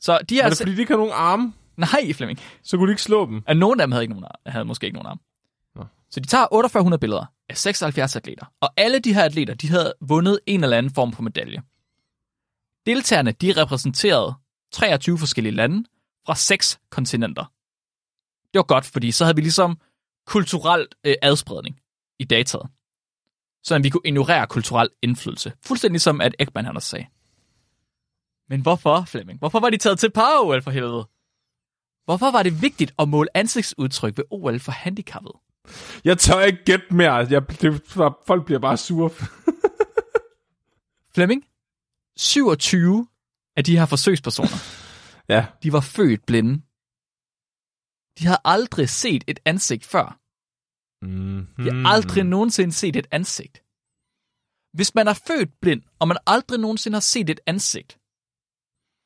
Så 0.00 0.18
de 0.28 0.38
Er 0.38 0.42
her... 0.42 0.48
det 0.48 0.58
fordi, 0.58 0.74
de 0.74 0.80
ikke 0.80 0.92
har 0.92 0.98
nogen 0.98 1.12
arme? 1.14 1.52
Nej, 1.76 2.12
Flemming. 2.12 2.38
Så 2.62 2.76
kunne 2.76 2.86
de 2.86 2.92
ikke 2.92 3.02
slå 3.02 3.26
dem? 3.26 3.42
At 3.46 3.56
nogen 3.56 3.80
af 3.80 3.86
dem 3.86 3.92
havde, 3.92 4.04
ikke 4.04 4.14
nogen 4.14 4.24
arm, 4.24 4.52
havde 4.52 4.64
måske 4.64 4.86
ikke 4.86 4.94
nogen 4.98 5.06
arm. 5.06 5.20
Nå. 5.74 5.84
Så 6.10 6.20
de 6.20 6.26
tager 6.26 6.46
4800 6.52 7.00
billeder 7.00 7.24
af 7.48 7.56
76 7.56 8.16
atleter. 8.16 8.46
Og 8.60 8.70
alle 8.76 8.98
de 8.98 9.14
her 9.14 9.24
atleter, 9.24 9.54
de 9.54 9.68
havde 9.68 9.94
vundet 10.00 10.40
en 10.46 10.64
eller 10.64 10.78
anden 10.78 10.94
form 10.94 11.12
for 11.12 11.22
medalje. 11.22 11.62
Deltagerne, 12.86 13.32
de 13.32 13.52
repræsenterede 13.62 14.34
23 14.72 15.18
forskellige 15.18 15.54
lande 15.54 15.84
fra 16.26 16.34
seks 16.34 16.80
kontinenter. 16.90 17.44
Det 18.52 18.58
var 18.58 18.62
godt, 18.62 18.84
fordi 18.84 19.10
så 19.10 19.24
havde 19.24 19.36
vi 19.36 19.40
ligesom 19.42 19.78
kulturel 20.26 20.86
øh, 21.04 21.14
adspredning 21.22 21.80
i 22.18 22.24
dataet. 22.24 22.66
Så 23.68 23.78
vi 23.78 23.90
kunne 23.90 24.00
ignorere 24.04 24.46
kulturel 24.46 24.88
indflydelse. 25.02 25.52
Fuldstændig 25.62 26.00
som 26.00 26.20
at 26.20 26.34
Ekman 26.38 26.64
han 26.64 26.76
også 26.76 26.88
sagde. 26.88 27.06
Men 28.48 28.60
hvorfor, 28.60 29.04
Flemming? 29.04 29.38
Hvorfor 29.38 29.60
var 29.60 29.70
de 29.70 29.76
taget 29.76 29.98
til 29.98 30.10
par-OL 30.10 30.62
for 30.62 30.70
helvede? 30.70 31.08
Hvorfor 32.04 32.30
var 32.30 32.42
det 32.42 32.62
vigtigt 32.62 32.94
at 32.98 33.08
måle 33.08 33.36
ansigtsudtryk 33.36 34.16
ved 34.16 34.24
OL 34.30 34.58
for 34.58 34.72
handicappet? 34.72 35.32
Jeg 36.04 36.18
tør 36.18 36.40
ikke 36.40 36.64
gætte 36.64 36.94
mere. 36.94 37.14
Jeg, 37.14 37.60
det, 37.60 37.82
folk 38.26 38.44
bliver 38.44 38.58
bare 38.58 38.76
sure. 38.76 39.10
Flemming, 41.14 41.44
27 42.16 43.06
af 43.56 43.64
de 43.64 43.78
her 43.78 43.86
forsøgspersoner, 43.86 44.58
ja. 45.28 45.46
de 45.62 45.72
var 45.72 45.80
født 45.80 46.26
blinde. 46.26 46.62
De 48.18 48.26
havde 48.26 48.40
aldrig 48.44 48.88
set 48.88 49.24
et 49.26 49.40
ansigt 49.44 49.84
før. 49.86 50.27
Mm. 51.02 51.46
De 51.56 51.70
har 51.70 51.88
aldrig 51.92 52.24
nogensinde 52.24 52.72
set 52.72 52.96
et 52.96 53.06
ansigt. 53.10 53.62
Hvis 54.72 54.94
man 54.94 55.08
er 55.08 55.14
født 55.26 55.60
blind, 55.60 55.82
og 55.98 56.08
man 56.08 56.16
aldrig 56.26 56.60
nogensinde 56.60 56.96
har 56.96 57.00
set 57.00 57.30
et 57.30 57.40
ansigt, 57.46 57.98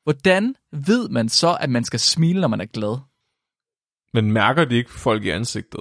hvordan 0.03 0.55
ved 0.71 1.09
man 1.09 1.29
så, 1.29 1.57
at 1.59 1.69
man 1.69 1.83
skal 1.83 1.99
smile, 1.99 2.41
når 2.41 2.47
man 2.47 2.61
er 2.61 2.65
glad? 2.65 2.97
Men 4.13 4.31
mærker 4.31 4.65
de 4.65 4.75
ikke 4.75 4.91
folk 4.91 5.23
i 5.23 5.29
ansigtet? 5.29 5.79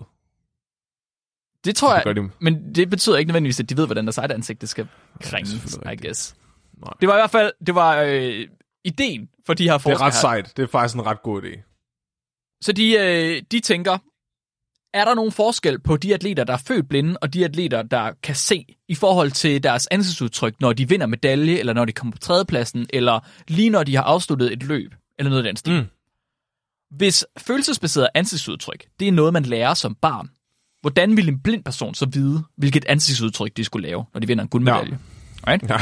Det 1.65 1.77
tror 1.77 1.95
jeg, 1.95 2.17
de. 2.17 2.31
men 2.41 2.75
det 2.75 2.91
betyder 2.91 3.17
ikke 3.17 3.29
nødvendigvis, 3.29 3.61
at 3.61 3.71
de 3.71 3.77
ved, 3.77 3.87
hvordan 3.87 4.05
deres 4.05 4.19
eget 4.19 4.33
ansigt 4.33 4.61
det 4.61 4.69
skal 4.69 4.89
selvfølgelig 5.21 5.93
I 5.93 6.07
guess. 6.07 6.37
Nej. 6.77 6.93
Det 7.01 7.09
var 7.09 7.15
i 7.15 7.21
hvert 7.21 7.31
fald, 7.31 7.53
det 7.67 7.75
var 7.75 7.97
øh, 7.97 8.49
ideen 8.85 9.29
for 9.47 9.55
de 9.55 9.65
her 9.65 9.73
Det 9.73 9.75
er 9.75 9.79
forskere 9.79 10.07
ret 10.07 10.15
sejt. 10.15 10.57
Det 10.57 10.63
er 10.63 10.67
faktisk 10.67 10.95
en 10.95 11.07
ret 11.07 11.23
god 11.23 11.43
idé. 11.43 11.63
Så 12.61 12.73
de, 12.73 12.93
øh, 12.93 13.43
de 13.51 13.61
tænker, 13.61 13.99
er 14.95 15.05
der 15.05 15.15
nogen 15.15 15.33
forskel 15.33 15.81
på 15.81 15.97
de 15.97 16.15
atleter, 16.15 16.45
der 16.45 16.53
er 16.53 16.63
født 16.67 16.89
blinde, 16.89 17.19
og 17.23 17.35
de 17.35 17.45
atleter, 17.45 17.83
der 17.83 18.13
kan 18.23 18.35
se, 18.35 18.67
i 18.89 18.95
forhold 18.95 19.31
til 19.31 19.63
deres 19.63 19.87
ansigtsudtryk, 19.91 20.61
når 20.61 20.73
de 20.73 20.89
vinder 20.89 21.07
medalje, 21.07 21.59
eller 21.59 21.73
når 21.73 21.85
de 21.85 21.93
kommer 21.93 22.13
på 22.13 22.19
tredjepladsen, 22.19 22.87
eller 22.91 23.21
lige 23.49 23.71
når 23.71 23.85
de 23.85 23.97
har 23.97 24.03
afsluttet 24.03 24.53
et 24.53 24.63
løb, 24.63 24.95
eller 25.19 25.31
noget 25.31 25.45
af 25.45 25.49
den 25.49 25.57
stil. 25.57 25.81
Mm. 25.81 25.87
Hvis 26.97 27.25
følelsesbaseret 27.39 28.09
ansigtsudtryk, 28.15 28.87
det 29.01 29.09
er 29.09 29.13
noget, 29.13 29.33
man 29.33 29.43
lærer 29.43 29.75
som 29.75 29.95
barn, 29.95 30.31
hvordan 30.81 31.17
vil 31.17 31.29
en 31.29 31.41
blind 31.41 31.65
person 31.65 31.95
så 31.95 32.07
vide, 32.07 32.45
hvilket 32.57 32.85
ansigtsudtryk 32.89 33.57
de 33.57 33.65
skulle 33.65 33.89
lave, 33.89 34.05
når 34.15 34.21
de 34.21 34.27
vinder 34.27 34.43
en 34.43 34.49
guldmedalje? 34.49 34.99
Ja. 35.47 35.53
Right? 35.53 35.71
Ja. 35.71 35.77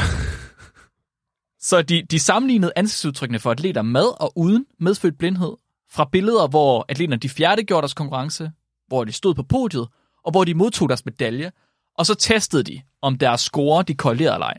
Så 1.59 1.81
de, 1.81 2.03
de 2.11 2.19
sammenlignede 2.19 2.71
ansigtsudtrykkene 2.75 3.39
for 3.39 3.51
atleter 3.51 3.81
med 3.81 4.21
og 4.21 4.37
uden 4.37 4.65
medfødt 4.79 5.17
blindhed 5.17 5.51
fra 5.91 6.09
billeder, 6.11 6.47
hvor 6.47 6.85
atleterne 6.89 7.19
de 7.19 7.29
færdiggjorde 7.29 7.81
deres 7.81 7.93
konkurrence, 7.93 8.51
hvor 8.91 9.03
de 9.03 9.11
stod 9.11 9.35
på 9.35 9.43
podiet, 9.43 9.87
og 10.23 10.31
hvor 10.31 10.43
de 10.43 10.53
modtog 10.53 10.89
deres 10.89 11.05
medalje, 11.05 11.51
og 11.97 12.05
så 12.05 12.13
testede 12.15 12.63
de, 12.63 12.81
om 13.01 13.17
deres 13.17 13.41
score 13.41 13.83
de 13.83 13.95
korrelerede 13.95 14.35
eller 14.35 14.45
ej. 14.45 14.57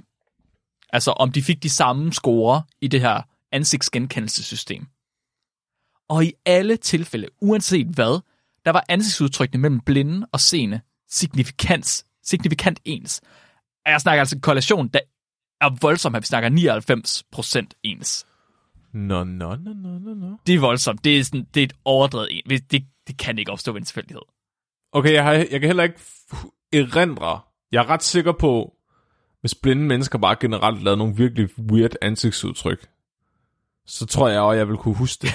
Altså 0.93 1.11
om 1.11 1.33
de 1.33 1.43
fik 1.43 1.63
de 1.63 1.71
samme 1.71 2.13
score 2.13 2.63
i 2.81 2.89
det 2.89 3.01
her 3.01 3.23
ansigtsgenkendelsessystem. 3.53 4.87
Og 6.09 6.25
i 6.25 6.33
alle 6.47 6.77
tilfælde, 6.77 7.29
uanset 7.41 7.87
hvad, 7.87 8.21
der 8.65 8.71
var 8.71 8.85
ansigtsudtrykkene 8.89 9.61
mellem 9.61 9.81
blinde 9.81 10.27
og 10.33 10.41
seende 10.41 10.81
signifikant, 11.11 12.05
signifikant 12.25 12.81
ens. 12.85 13.21
Og 13.87 13.93
Jeg 13.93 14.01
snakker 14.01 14.21
altså 14.21 14.37
en 14.37 14.41
korrelation, 14.43 14.89
der 14.89 15.01
er 15.61 15.77
voldsom, 15.81 16.15
at 16.15 16.23
vi 16.23 16.27
snakker 16.27 16.51
99% 17.73 17.81
ens. 17.83 18.27
Nå, 18.93 19.25
nå, 19.25 19.57
nå, 19.57 19.73
nå, 19.73 19.99
nå, 19.99 20.15
nå. 20.15 20.39
Det 20.47 20.55
er 20.55 20.59
voldsomt. 20.59 21.05
Det 21.05 21.19
er, 21.19 21.25
sådan, 21.25 21.47
det 21.55 21.61
er 21.61 21.65
et 21.65 21.73
overdrevet 21.85 22.29
en. 22.31 22.61
Det, 22.71 22.85
det, 23.07 23.19
kan 23.19 23.39
ikke 23.39 23.53
opstå 23.53 23.73
ved 23.73 23.81
en 23.81 23.85
tilfældighed. 23.85 24.23
Okay, 24.93 25.13
jeg, 25.13 25.25
har, 25.25 25.33
jeg 25.33 25.61
kan 25.61 25.63
heller 25.63 25.83
ikke 25.83 26.01
erindre. 26.73 27.41
Jeg 27.73 27.79
er 27.83 27.91
ret 27.91 28.03
sikker 28.03 28.33
på, 28.33 28.75
hvis 29.41 29.55
blinde 29.55 29.83
mennesker 29.83 30.19
bare 30.19 30.37
generelt 30.41 30.83
lavede 30.83 30.99
nogle 30.99 31.17
virkelig 31.17 31.49
weird 31.59 31.93
ansigtsudtryk, 32.03 32.87
så 33.87 34.07
tror 34.07 34.29
jeg 34.29 34.41
også, 34.41 34.57
jeg 34.57 34.69
vil 34.69 34.77
kunne 34.77 34.95
huske 34.95 35.23
det. 35.23 35.33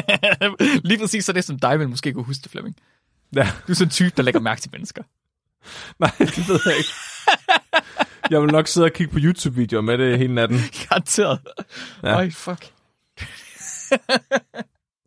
Lige 0.88 0.98
præcis 0.98 1.24
så 1.24 1.32
det, 1.32 1.44
som 1.44 1.58
dig 1.58 1.78
vil 1.78 1.88
måske 1.88 2.12
kunne 2.12 2.24
huske 2.24 2.42
det, 2.42 2.50
Flemming. 2.50 2.76
Ja, 3.36 3.52
Du 3.66 3.72
er 3.72 3.76
sådan 3.76 3.86
en 3.86 3.90
type, 3.90 4.12
der 4.16 4.22
lægger 4.22 4.40
mærke 4.40 4.60
til 4.60 4.70
mennesker. 4.72 5.02
nej, 5.98 6.10
det 6.18 6.48
ved 6.48 6.60
jeg 6.66 6.76
ikke. 6.76 6.90
Jeg 8.30 8.42
vil 8.42 8.52
nok 8.52 8.66
sidde 8.66 8.84
og 8.84 8.92
kigge 8.92 9.12
på 9.12 9.18
YouTube-videoer 9.22 9.82
med 9.82 9.98
det 9.98 10.18
hele 10.18 10.34
natten. 10.34 10.58
Garanteret. 10.88 11.40
Ja. 12.02 12.14
Øj, 12.16 12.30
fuck. 12.30 12.72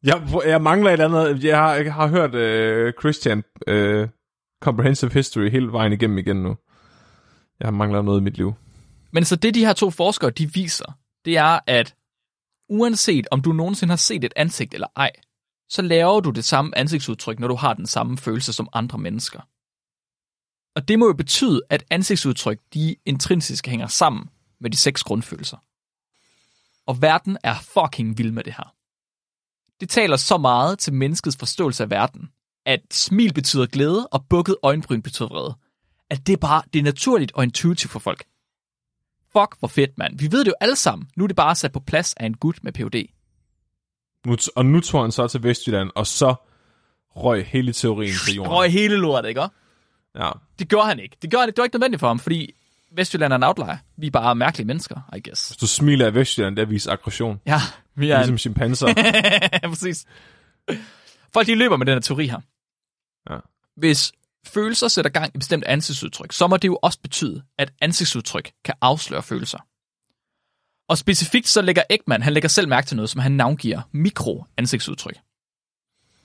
Jeg, 0.05 0.27
jeg 0.45 0.61
mangler 0.61 0.91
et 0.91 0.99
andet. 0.99 1.43
Jeg 1.43 1.57
har, 1.57 1.73
jeg 1.75 1.93
har 1.93 2.07
hørt 2.07 2.35
øh, 2.35 2.93
Christian 2.99 3.43
øh, 3.67 4.09
Comprehensive 4.61 5.11
History 5.11 5.49
hele 5.49 5.71
vejen 5.71 5.93
igennem 5.93 6.17
igen 6.17 6.35
nu. 6.35 6.57
Jeg 7.59 7.73
mangler 7.73 8.01
noget 8.01 8.19
i 8.19 8.23
mit 8.23 8.37
liv. 8.37 8.53
Men 9.11 9.25
så 9.25 9.35
det, 9.35 9.53
de 9.53 9.65
her 9.65 9.73
to 9.73 9.89
forskere, 9.89 10.29
de 10.29 10.53
viser, 10.53 10.97
det 11.25 11.37
er, 11.37 11.59
at 11.67 11.95
uanset 12.69 13.27
om 13.31 13.41
du 13.41 13.51
nogensinde 13.51 13.91
har 13.91 13.97
set 13.97 14.23
et 14.23 14.33
ansigt 14.35 14.73
eller 14.73 14.87
ej, 14.95 15.11
så 15.69 15.81
laver 15.81 16.19
du 16.19 16.29
det 16.29 16.45
samme 16.45 16.77
ansigtsudtryk, 16.77 17.39
når 17.39 17.47
du 17.47 17.55
har 17.55 17.73
den 17.73 17.85
samme 17.85 18.17
følelse 18.17 18.53
som 18.53 18.69
andre 18.73 18.97
mennesker. 18.97 19.39
Og 20.75 20.87
det 20.87 20.99
må 20.99 21.07
jo 21.07 21.13
betyde, 21.13 21.61
at 21.69 21.85
ansigtsudtryk, 21.89 22.59
de 22.73 22.95
intrinsisk 23.05 23.67
hænger 23.67 23.87
sammen 23.87 24.29
med 24.59 24.69
de 24.69 24.77
seks 24.77 25.03
grundfølelser. 25.03 25.57
Og 26.87 27.01
verden 27.01 27.37
er 27.43 27.55
fucking 27.55 28.17
vild 28.17 28.31
med 28.31 28.43
det 28.43 28.53
her. 28.53 28.75
Det 29.79 29.89
taler 29.89 30.17
så 30.17 30.37
meget 30.37 30.79
til 30.79 30.93
menneskets 30.93 31.37
forståelse 31.37 31.83
af 31.83 31.89
verden, 31.89 32.29
at 32.65 32.79
smil 32.91 33.33
betyder 33.33 33.65
glæde, 33.65 34.07
og 34.07 34.25
bukket 34.29 34.57
øjenbryn 34.63 35.01
betyder 35.01 35.29
vrede. 35.29 35.57
At 36.09 36.27
det 36.27 36.33
er 36.33 36.37
bare, 36.37 36.61
det 36.73 36.79
er 36.79 36.83
naturligt 36.83 37.31
og 37.31 37.43
intuitivt 37.43 37.91
for 37.91 37.99
folk. 37.99 38.25
Fuck, 39.31 39.59
hvor 39.59 39.67
fedt, 39.67 39.97
mand. 39.97 40.19
Vi 40.19 40.31
ved 40.31 40.39
det 40.39 40.47
jo 40.47 40.55
alle 40.61 40.75
sammen. 40.75 41.09
Nu 41.15 41.23
er 41.23 41.27
det 41.27 41.35
bare 41.35 41.55
sat 41.55 41.71
på 41.71 41.79
plads 41.79 42.13
af 42.13 42.25
en 42.25 42.37
gut 42.37 42.59
med 42.63 42.71
PhD. 42.73 43.05
Nu, 44.25 44.37
og 44.55 44.65
nu 44.65 44.79
tog 44.79 45.01
han 45.01 45.11
så 45.11 45.27
til 45.27 45.43
Vestjylland, 45.43 45.89
og 45.95 46.07
så 46.07 46.35
røg 47.15 47.45
hele 47.45 47.73
teorien 47.73 48.15
til 48.25 48.35
jorden. 48.35 48.53
Røg 48.53 48.71
hele 48.71 48.95
lortet, 48.95 49.29
ikke? 49.29 49.41
Ja. 50.15 50.31
Det 50.59 50.69
gjorde 50.69 50.87
han 50.87 50.99
ikke. 50.99 51.17
Det, 51.21 51.29
gjorde, 51.29 51.47
det 51.47 51.57
var 51.57 51.63
ikke 51.63 51.75
nødvendigt 51.75 51.99
for 51.99 52.07
ham, 52.07 52.19
fordi 52.19 52.53
Vestjylland 52.95 53.33
er 53.33 53.37
en 53.37 53.43
outlier. 53.43 53.77
Vi 53.97 54.07
er 54.07 54.11
bare 54.11 54.35
mærkelige 54.35 54.67
mennesker, 54.67 55.09
I 55.15 55.21
guess. 55.29 55.47
Hvis 55.47 55.57
du 55.57 55.67
smiler 55.67 56.05
af 56.05 56.15
Vestjylland, 56.15 56.55
der 56.55 56.65
viser 56.65 56.91
aggression. 56.91 57.41
Ja, 57.45 57.59
vi 57.95 58.09
er 58.09 58.17
Ligesom 58.17 58.37
chimpanser. 58.37 58.87
Præcis. 59.69 60.05
Folk, 61.33 61.47
de 61.47 61.55
løber 61.55 61.77
med 61.77 61.85
den 61.85 61.93
her 61.93 61.99
teori 62.01 62.27
her. 62.27 62.39
Ja. 63.29 63.37
Hvis 63.77 64.11
følelser 64.47 64.87
sætter 64.87 65.11
gang 65.11 65.31
i 65.35 65.37
bestemt 65.37 65.63
ansigtsudtryk, 65.63 66.31
så 66.31 66.47
må 66.47 66.57
det 66.57 66.67
jo 66.67 66.79
også 66.81 66.99
betyde, 67.01 67.43
at 67.57 67.73
ansigtsudtryk 67.81 68.51
kan 68.65 68.73
afsløre 68.81 69.23
følelser. 69.23 69.59
Og 70.89 70.97
specifikt 70.97 71.47
så 71.47 71.61
lægger 71.61 71.83
Ekman, 71.89 72.21
han 72.21 72.33
lægger 72.33 72.49
selv 72.49 72.67
mærke 72.67 72.87
til 72.87 72.95
noget, 72.95 73.09
som 73.09 73.21
han 73.21 73.31
navngiver 73.31 73.81
mikroansigtsudtryk. 73.91 75.15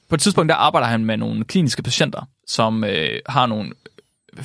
På 0.08 0.14
et 0.14 0.20
tidspunkt 0.20 0.48
der 0.48 0.54
arbejder 0.54 0.86
han 0.88 1.04
med 1.04 1.16
nogle 1.16 1.44
kliniske 1.44 1.82
patienter, 1.82 2.28
som 2.46 2.84
øh, 2.84 3.20
har 3.26 3.46
nogle 3.46 3.72
øh, 4.36 4.44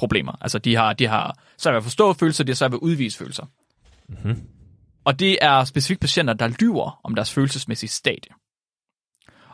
følelsesproblemer. 0.00 0.32
Altså 0.40 0.58
de 0.58 0.74
har, 0.76 0.92
de 0.92 1.06
har 1.06 1.38
svært 1.58 1.72
ved 1.72 1.76
at 1.76 1.82
forstå 1.84 2.12
følelser, 2.12 2.44
de 2.44 2.50
har 2.52 2.54
svært 2.56 2.70
ved 2.72 2.78
at 2.78 2.82
udvise 2.82 3.18
følelser. 3.18 3.46
Mhm. 4.08 4.42
Og 5.04 5.18
det 5.18 5.38
er 5.40 5.64
specifikt 5.64 6.00
patienter, 6.00 6.34
der 6.34 6.48
lyver 6.60 7.00
om 7.04 7.14
deres 7.14 7.32
følelsesmæssige 7.32 7.90
stadie. 7.90 8.32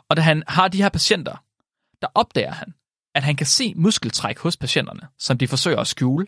Og 0.09 0.17
da 0.17 0.21
han 0.21 0.43
har 0.47 0.67
de 0.67 0.77
her 0.81 0.89
patienter, 0.89 1.43
der 2.01 2.07
opdager 2.15 2.51
han, 2.51 2.73
at 3.15 3.23
han 3.23 3.35
kan 3.35 3.45
se 3.47 3.73
muskeltræk 3.75 4.39
hos 4.39 4.57
patienterne, 4.57 5.01
som 5.19 5.37
de 5.37 5.47
forsøger 5.47 5.79
at 5.79 5.87
skjule. 5.87 6.25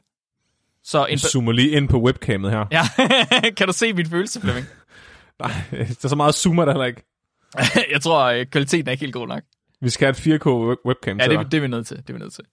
Så 0.84 1.06
en 1.06 1.12
Jeg 1.12 1.20
zoomer 1.20 1.52
lige 1.52 1.70
ind 1.70 1.90
på 1.90 2.02
webcamet 2.02 2.52
her. 2.52 2.66
ja, 2.72 2.84
kan 3.58 3.68
du 3.68 3.74
se 3.74 3.94
min 3.94 4.06
følelse, 4.10 4.42
Flemming? 4.42 4.66
Nej, 5.42 5.52
det 5.72 6.04
er 6.04 6.08
så 6.08 6.16
meget 6.16 6.36
zoomer 6.36 6.66
der 6.66 6.72
heller 6.72 6.86
ikke. 6.86 7.04
Jeg 7.94 8.02
tror, 8.02 8.24
øh, 8.26 8.46
kvaliteten 8.46 8.88
er 8.88 8.92
ikke 8.92 9.02
helt 9.02 9.14
god 9.14 9.28
nok. 9.28 9.44
Vi 9.82 9.90
skal 9.90 10.06
have 10.16 10.36
et 10.36 10.42
4K 10.42 10.48
web- 10.50 10.80
webcam 10.86 11.20
Ja, 11.20 11.28
det, 11.28 11.52
det 11.52 11.58
er 11.58 11.62
vi 11.62 11.68
nødt 11.68 11.88
til. 11.88 11.98
Det 11.98 12.10
er 12.10 12.14
vi 12.14 12.20
nødt 12.20 12.34
til. 12.34 12.44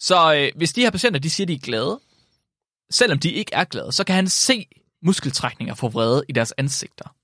Så 0.00 0.34
øh, 0.34 0.56
hvis 0.56 0.72
de 0.72 0.80
her 0.80 0.90
patienter, 0.90 1.20
de 1.20 1.30
siger, 1.30 1.46
de 1.46 1.54
er 1.54 1.58
glade, 1.58 2.00
selvom 2.90 3.18
de 3.18 3.30
ikke 3.32 3.54
er 3.54 3.64
glade, 3.64 3.92
så 3.92 4.04
kan 4.04 4.14
han 4.14 4.28
se 4.28 4.66
muskeltrækninger 5.02 5.74
for 5.74 5.88
vrede 5.88 6.24
i 6.28 6.32
deres 6.32 6.52
ansigter. 6.52 7.16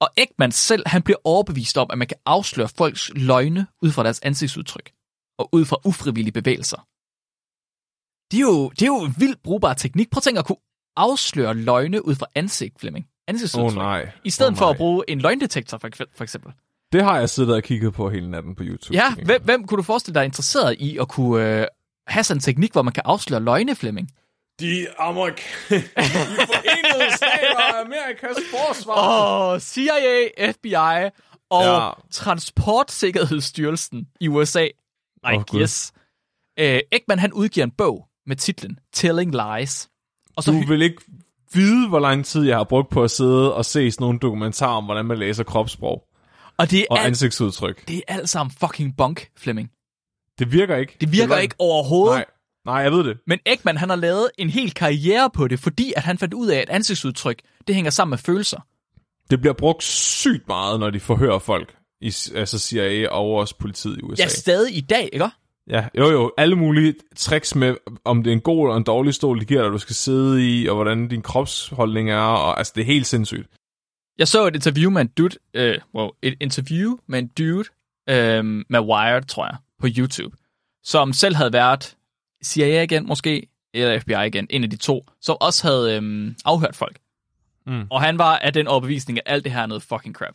Og 0.00 0.08
Ekman 0.16 0.52
selv, 0.52 0.82
han 0.86 1.02
bliver 1.02 1.18
overbevist 1.24 1.78
om, 1.78 1.90
at 1.90 1.98
man 1.98 2.08
kan 2.08 2.16
afsløre 2.26 2.68
folks 2.68 3.10
løgne 3.14 3.66
ud 3.82 3.90
fra 3.92 4.02
deres 4.02 4.20
ansigtsudtryk, 4.20 4.92
og 5.38 5.48
ud 5.52 5.64
fra 5.64 5.76
ufrivillige 5.84 6.32
bevægelser. 6.32 6.86
Det 8.30 8.36
er 8.36 8.46
jo, 8.52 8.68
det 8.68 8.82
er 8.82 8.86
jo 8.86 9.04
en 9.04 9.14
vildt 9.18 9.42
brugbar 9.42 9.74
teknik. 9.74 10.10
Prøv 10.10 10.18
at 10.18 10.22
tænke 10.22 10.38
at 10.38 10.46
kunne 10.46 10.64
afsløre 10.96 11.54
løgne 11.54 12.04
ud 12.04 12.14
fra 12.14 12.26
ansigt, 12.34 12.80
Flemming. 12.80 13.08
Ansigtsudtryk. 13.28 13.70
oh, 13.70 13.74
nej. 13.74 14.12
I 14.24 14.30
stedet 14.30 14.52
oh, 14.52 14.58
for 14.58 14.64
nej. 14.64 14.70
at 14.70 14.76
bruge 14.76 15.04
en 15.08 15.20
løgndetektor, 15.20 15.78
for, 15.78 15.88
for 16.16 16.24
eksempel. 16.24 16.52
Det 16.96 17.04
har 17.04 17.18
jeg 17.18 17.30
siddet 17.30 17.54
og 17.54 17.62
kigget 17.62 17.94
på 17.94 18.10
hele 18.10 18.30
natten 18.30 18.54
på 18.54 18.62
YouTube. 18.62 18.94
Ja, 18.94 19.14
hvem, 19.24 19.42
hvem 19.42 19.66
kunne 19.66 19.78
du 19.78 19.82
forestille 19.82 20.14
dig 20.14 20.20
er 20.20 20.24
interesseret 20.24 20.76
i 20.78 20.98
at 20.98 21.08
kunne 21.08 21.60
øh, 21.60 21.66
have 22.06 22.24
sådan 22.24 22.36
en 22.36 22.42
teknik, 22.42 22.72
hvor 22.72 22.82
man 22.82 22.92
kan 22.92 23.02
afsløre 23.06 23.40
løgne, 23.40 23.74
Flemming? 23.74 24.10
De 24.60 24.86
amerik... 24.98 25.34
De 25.68 25.80
forenede 26.50 27.16
stater 27.16 27.58
af 27.58 27.80
Amerikas 27.84 28.36
forsvar. 28.50 28.94
Åh, 28.94 29.52
oh, 29.52 29.60
CIA, 29.60 30.50
FBI 30.52 31.10
og 31.50 31.64
Ja. 31.64 31.90
Transportsikkerhedsstyrelsen 32.10 34.06
i 34.20 34.28
USA. 34.28 34.64
I 34.64 34.70
Åh, 35.24 35.32
Gud. 35.32 35.44
guess. 35.58 35.92
Øh, 36.58 36.80
Ekman, 36.92 37.18
han 37.18 37.32
udgiver 37.32 37.64
en 37.64 37.70
bog 37.70 38.06
med 38.26 38.36
titlen 38.36 38.78
Telling 38.92 39.34
Lies. 39.34 39.88
Og 40.36 40.42
så 40.42 40.50
Du 40.52 40.66
vil 40.68 40.82
ikke 40.82 41.02
vide, 41.54 41.88
hvor 41.88 41.98
lang 41.98 42.24
tid 42.24 42.42
jeg 42.42 42.56
har 42.56 42.64
brugt 42.64 42.90
på 42.90 43.02
at 43.04 43.10
sidde 43.10 43.54
og 43.54 43.64
se 43.64 43.90
sådan 43.90 44.02
nogle 44.04 44.18
dokumentarer 44.18 44.76
om, 44.76 44.84
hvordan 44.84 45.04
man 45.04 45.18
læser 45.18 45.44
kropssprog 45.44 46.02
og 46.58 46.70
det 46.70 46.80
er, 46.80 46.84
og 46.90 46.98
alt, 46.98 47.06
ansigtsudtryk. 47.06 47.88
det 47.88 47.96
er 47.96 48.14
alt 48.14 48.28
sammen 48.28 48.54
fucking 48.60 48.96
bunk, 48.96 49.30
Flemming. 49.36 49.70
Det 50.38 50.52
virker 50.52 50.76
ikke. 50.76 50.96
Det 51.00 51.12
virker 51.12 51.24
er 51.24 51.28
løgn. 51.28 51.42
ikke 51.42 51.54
overhovedet. 51.58 52.16
Nej, 52.16 52.24
nej, 52.64 52.74
jeg 52.74 52.92
ved 52.92 53.04
det. 53.04 53.18
Men 53.26 53.38
Ekman, 53.46 53.76
han 53.76 53.88
har 53.88 53.96
lavet 53.96 54.30
en 54.38 54.50
hel 54.50 54.74
karriere 54.74 55.30
på 55.30 55.48
det, 55.48 55.60
fordi 55.60 55.92
at 55.96 56.02
han 56.02 56.18
fandt 56.18 56.34
ud 56.34 56.48
af, 56.48 56.58
at 56.58 56.70
ansigtsudtryk, 56.70 57.42
det 57.66 57.74
hænger 57.74 57.90
sammen 57.90 58.10
med 58.10 58.18
følelser. 58.18 58.60
Det 59.30 59.40
bliver 59.40 59.54
brugt 59.54 59.82
sygt 59.82 60.48
meget, 60.48 60.80
når 60.80 60.90
de 60.90 61.00
forhører 61.00 61.38
folk. 61.38 61.74
I, 62.00 62.14
altså 62.34 62.58
CIA 62.58 63.08
og 63.08 63.30
også 63.30 63.58
politiet 63.58 63.98
i 63.98 64.02
USA. 64.02 64.22
Ja, 64.22 64.28
stadig 64.28 64.76
i 64.76 64.80
dag, 64.80 65.08
ikke? 65.12 65.28
Ja, 65.70 65.88
jo 65.98 66.10
jo, 66.10 66.32
alle 66.38 66.56
mulige 66.56 66.94
tricks 67.16 67.54
med, 67.54 67.76
om 68.04 68.22
det 68.22 68.30
er 68.30 68.34
en 68.34 68.40
god 68.40 68.66
eller 68.66 68.76
en 68.76 68.82
dårlig 68.82 69.14
stol, 69.14 69.40
de 69.40 69.44
giver 69.44 69.62
dig, 69.62 69.72
du 69.72 69.78
skal 69.78 69.94
sidde 69.94 70.48
i, 70.48 70.68
og 70.68 70.74
hvordan 70.74 71.08
din 71.08 71.22
kropsholdning 71.22 72.10
er, 72.10 72.16
og 72.16 72.58
altså 72.58 72.72
det 72.76 72.80
er 72.80 72.86
helt 72.86 73.06
sindssygt. 73.06 73.48
Jeg 74.18 74.28
så 74.28 74.46
et 74.46 74.54
interview 74.54 74.90
med 74.90 75.00
en 75.02 75.08
dude, 75.08 75.36
øh, 75.54 75.78
wow, 75.94 76.10
et 76.22 76.36
interview 76.40 76.96
med 77.06 77.18
en 77.18 77.26
dude 77.26 77.64
øh, 78.08 78.44
med 78.68 78.80
Wired, 78.80 79.22
tror 79.22 79.46
jeg, 79.46 79.56
på 79.80 79.86
YouTube, 79.98 80.36
som 80.82 81.12
selv 81.12 81.36
havde 81.36 81.52
været 81.52 81.96
CIA 82.44 82.82
igen 82.82 83.06
måske, 83.06 83.48
eller 83.74 84.00
FBI 84.00 84.26
igen, 84.26 84.46
en 84.50 84.64
af 84.64 84.70
de 84.70 84.76
to, 84.76 85.06
som 85.20 85.36
også 85.40 85.68
havde 85.68 85.96
øh, 86.02 86.34
afhørt 86.44 86.76
folk. 86.76 86.98
Mm. 87.66 87.86
Og 87.90 88.02
han 88.02 88.18
var 88.18 88.38
af 88.38 88.52
den 88.52 88.66
overbevisning, 88.66 89.18
at 89.18 89.22
alt 89.26 89.44
det 89.44 89.52
her 89.52 89.62
er 89.62 89.66
noget 89.66 89.82
fucking 89.82 90.14
crap. 90.14 90.34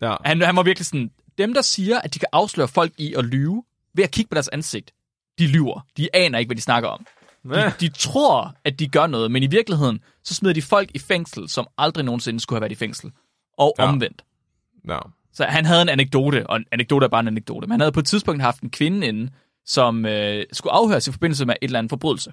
Ja, 0.00 0.14
Han, 0.24 0.42
han 0.42 0.56
var 0.56 0.62
virkelig 0.62 0.86
sådan, 0.86 1.10
dem 1.38 1.54
der 1.54 1.62
siger, 1.62 2.00
at 2.00 2.14
de 2.14 2.18
kan 2.18 2.28
afsløre 2.32 2.68
folk 2.68 2.92
i 2.98 3.14
at 3.14 3.24
lyve, 3.24 3.64
ved 3.94 4.04
at 4.04 4.10
kigge 4.10 4.28
på 4.28 4.34
deres 4.34 4.48
ansigt, 4.48 4.92
de 5.38 5.46
lyver. 5.46 5.86
De 5.96 6.08
aner 6.14 6.38
ikke, 6.38 6.48
hvad 6.48 6.56
de 6.56 6.62
snakker 6.62 6.88
om. 6.88 7.06
De, 7.44 7.72
de 7.80 7.88
tror, 7.88 8.54
at 8.64 8.78
de 8.78 8.88
gør 8.88 9.06
noget, 9.06 9.30
men 9.30 9.42
i 9.42 9.46
virkeligheden, 9.46 10.00
så 10.24 10.34
smider 10.34 10.54
de 10.54 10.62
folk 10.62 10.90
i 10.94 10.98
fængsel, 10.98 11.48
som 11.48 11.66
aldrig 11.78 12.04
nogensinde 12.04 12.40
skulle 12.40 12.56
have 12.56 12.60
været 12.60 12.72
i 12.72 12.74
fængsel. 12.74 13.10
Og 13.58 13.74
Ja. 13.78 13.84
omvendt. 13.88 14.24
ja. 14.88 14.98
Så 15.32 15.44
han 15.44 15.66
havde 15.66 15.82
en 15.82 15.88
anekdote, 15.88 16.46
og 16.46 16.56
en 16.56 16.64
anekdote 16.72 17.04
er 17.04 17.08
bare 17.08 17.20
en 17.20 17.28
anekdote, 17.28 17.66
men 17.66 17.70
han 17.70 17.80
havde 17.80 17.92
på 17.92 18.00
et 18.00 18.06
tidspunkt 18.06 18.42
haft 18.42 18.60
en 18.62 18.70
kvinde 18.70 19.06
inde, 19.06 19.30
som 19.66 20.06
øh, 20.06 20.44
skulle 20.52 20.72
afhøres 20.72 21.08
i 21.08 21.12
forbindelse 21.12 21.46
med 21.46 21.54
et 21.62 21.66
eller 21.66 21.78
andet 21.78 21.90
forbrydelse. 21.90 22.32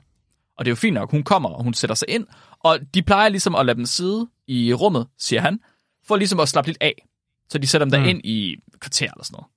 Og 0.57 0.65
det 0.65 0.69
er 0.69 0.71
jo 0.71 0.75
fint 0.75 0.93
nok, 0.93 1.11
hun 1.11 1.23
kommer, 1.23 1.49
og 1.49 1.63
hun 1.63 1.73
sætter 1.73 1.95
sig 1.95 2.09
ind, 2.09 2.27
og 2.59 2.79
de 2.93 3.01
plejer 3.01 3.29
ligesom 3.29 3.55
at 3.55 3.65
lade 3.65 3.77
dem 3.77 3.85
sidde 3.85 4.27
i 4.47 4.73
rummet, 4.73 5.07
siger 5.17 5.41
han, 5.41 5.59
for 6.07 6.15
ligesom 6.15 6.39
at 6.39 6.49
slappe 6.49 6.69
lidt 6.69 6.77
af. 6.81 7.07
Så 7.49 7.57
de 7.57 7.67
sætter 7.67 7.85
dem 7.85 7.99
Mm. 7.99 8.03
der 8.03 8.09
ind 8.09 8.21
i 8.25 8.55
kvarter 8.79 9.11
eller 9.11 9.23
sådan 9.23 9.33
noget. 9.35 9.47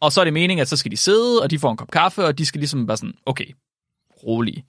Og 0.00 0.12
så 0.12 0.20
er 0.20 0.24
det 0.24 0.32
meningen, 0.32 0.62
at 0.62 0.68
så 0.68 0.76
skal 0.76 0.90
de 0.90 0.96
sidde, 0.96 1.42
og 1.42 1.50
de 1.50 1.58
får 1.58 1.70
en 1.70 1.76
kop 1.76 1.90
kaffe, 1.90 2.24
og 2.24 2.38
de 2.38 2.46
skal 2.46 2.58
ligesom 2.58 2.86
bare 2.86 2.96
sådan, 2.96 3.14
okay, 3.26 3.46
rolige. 4.26 4.64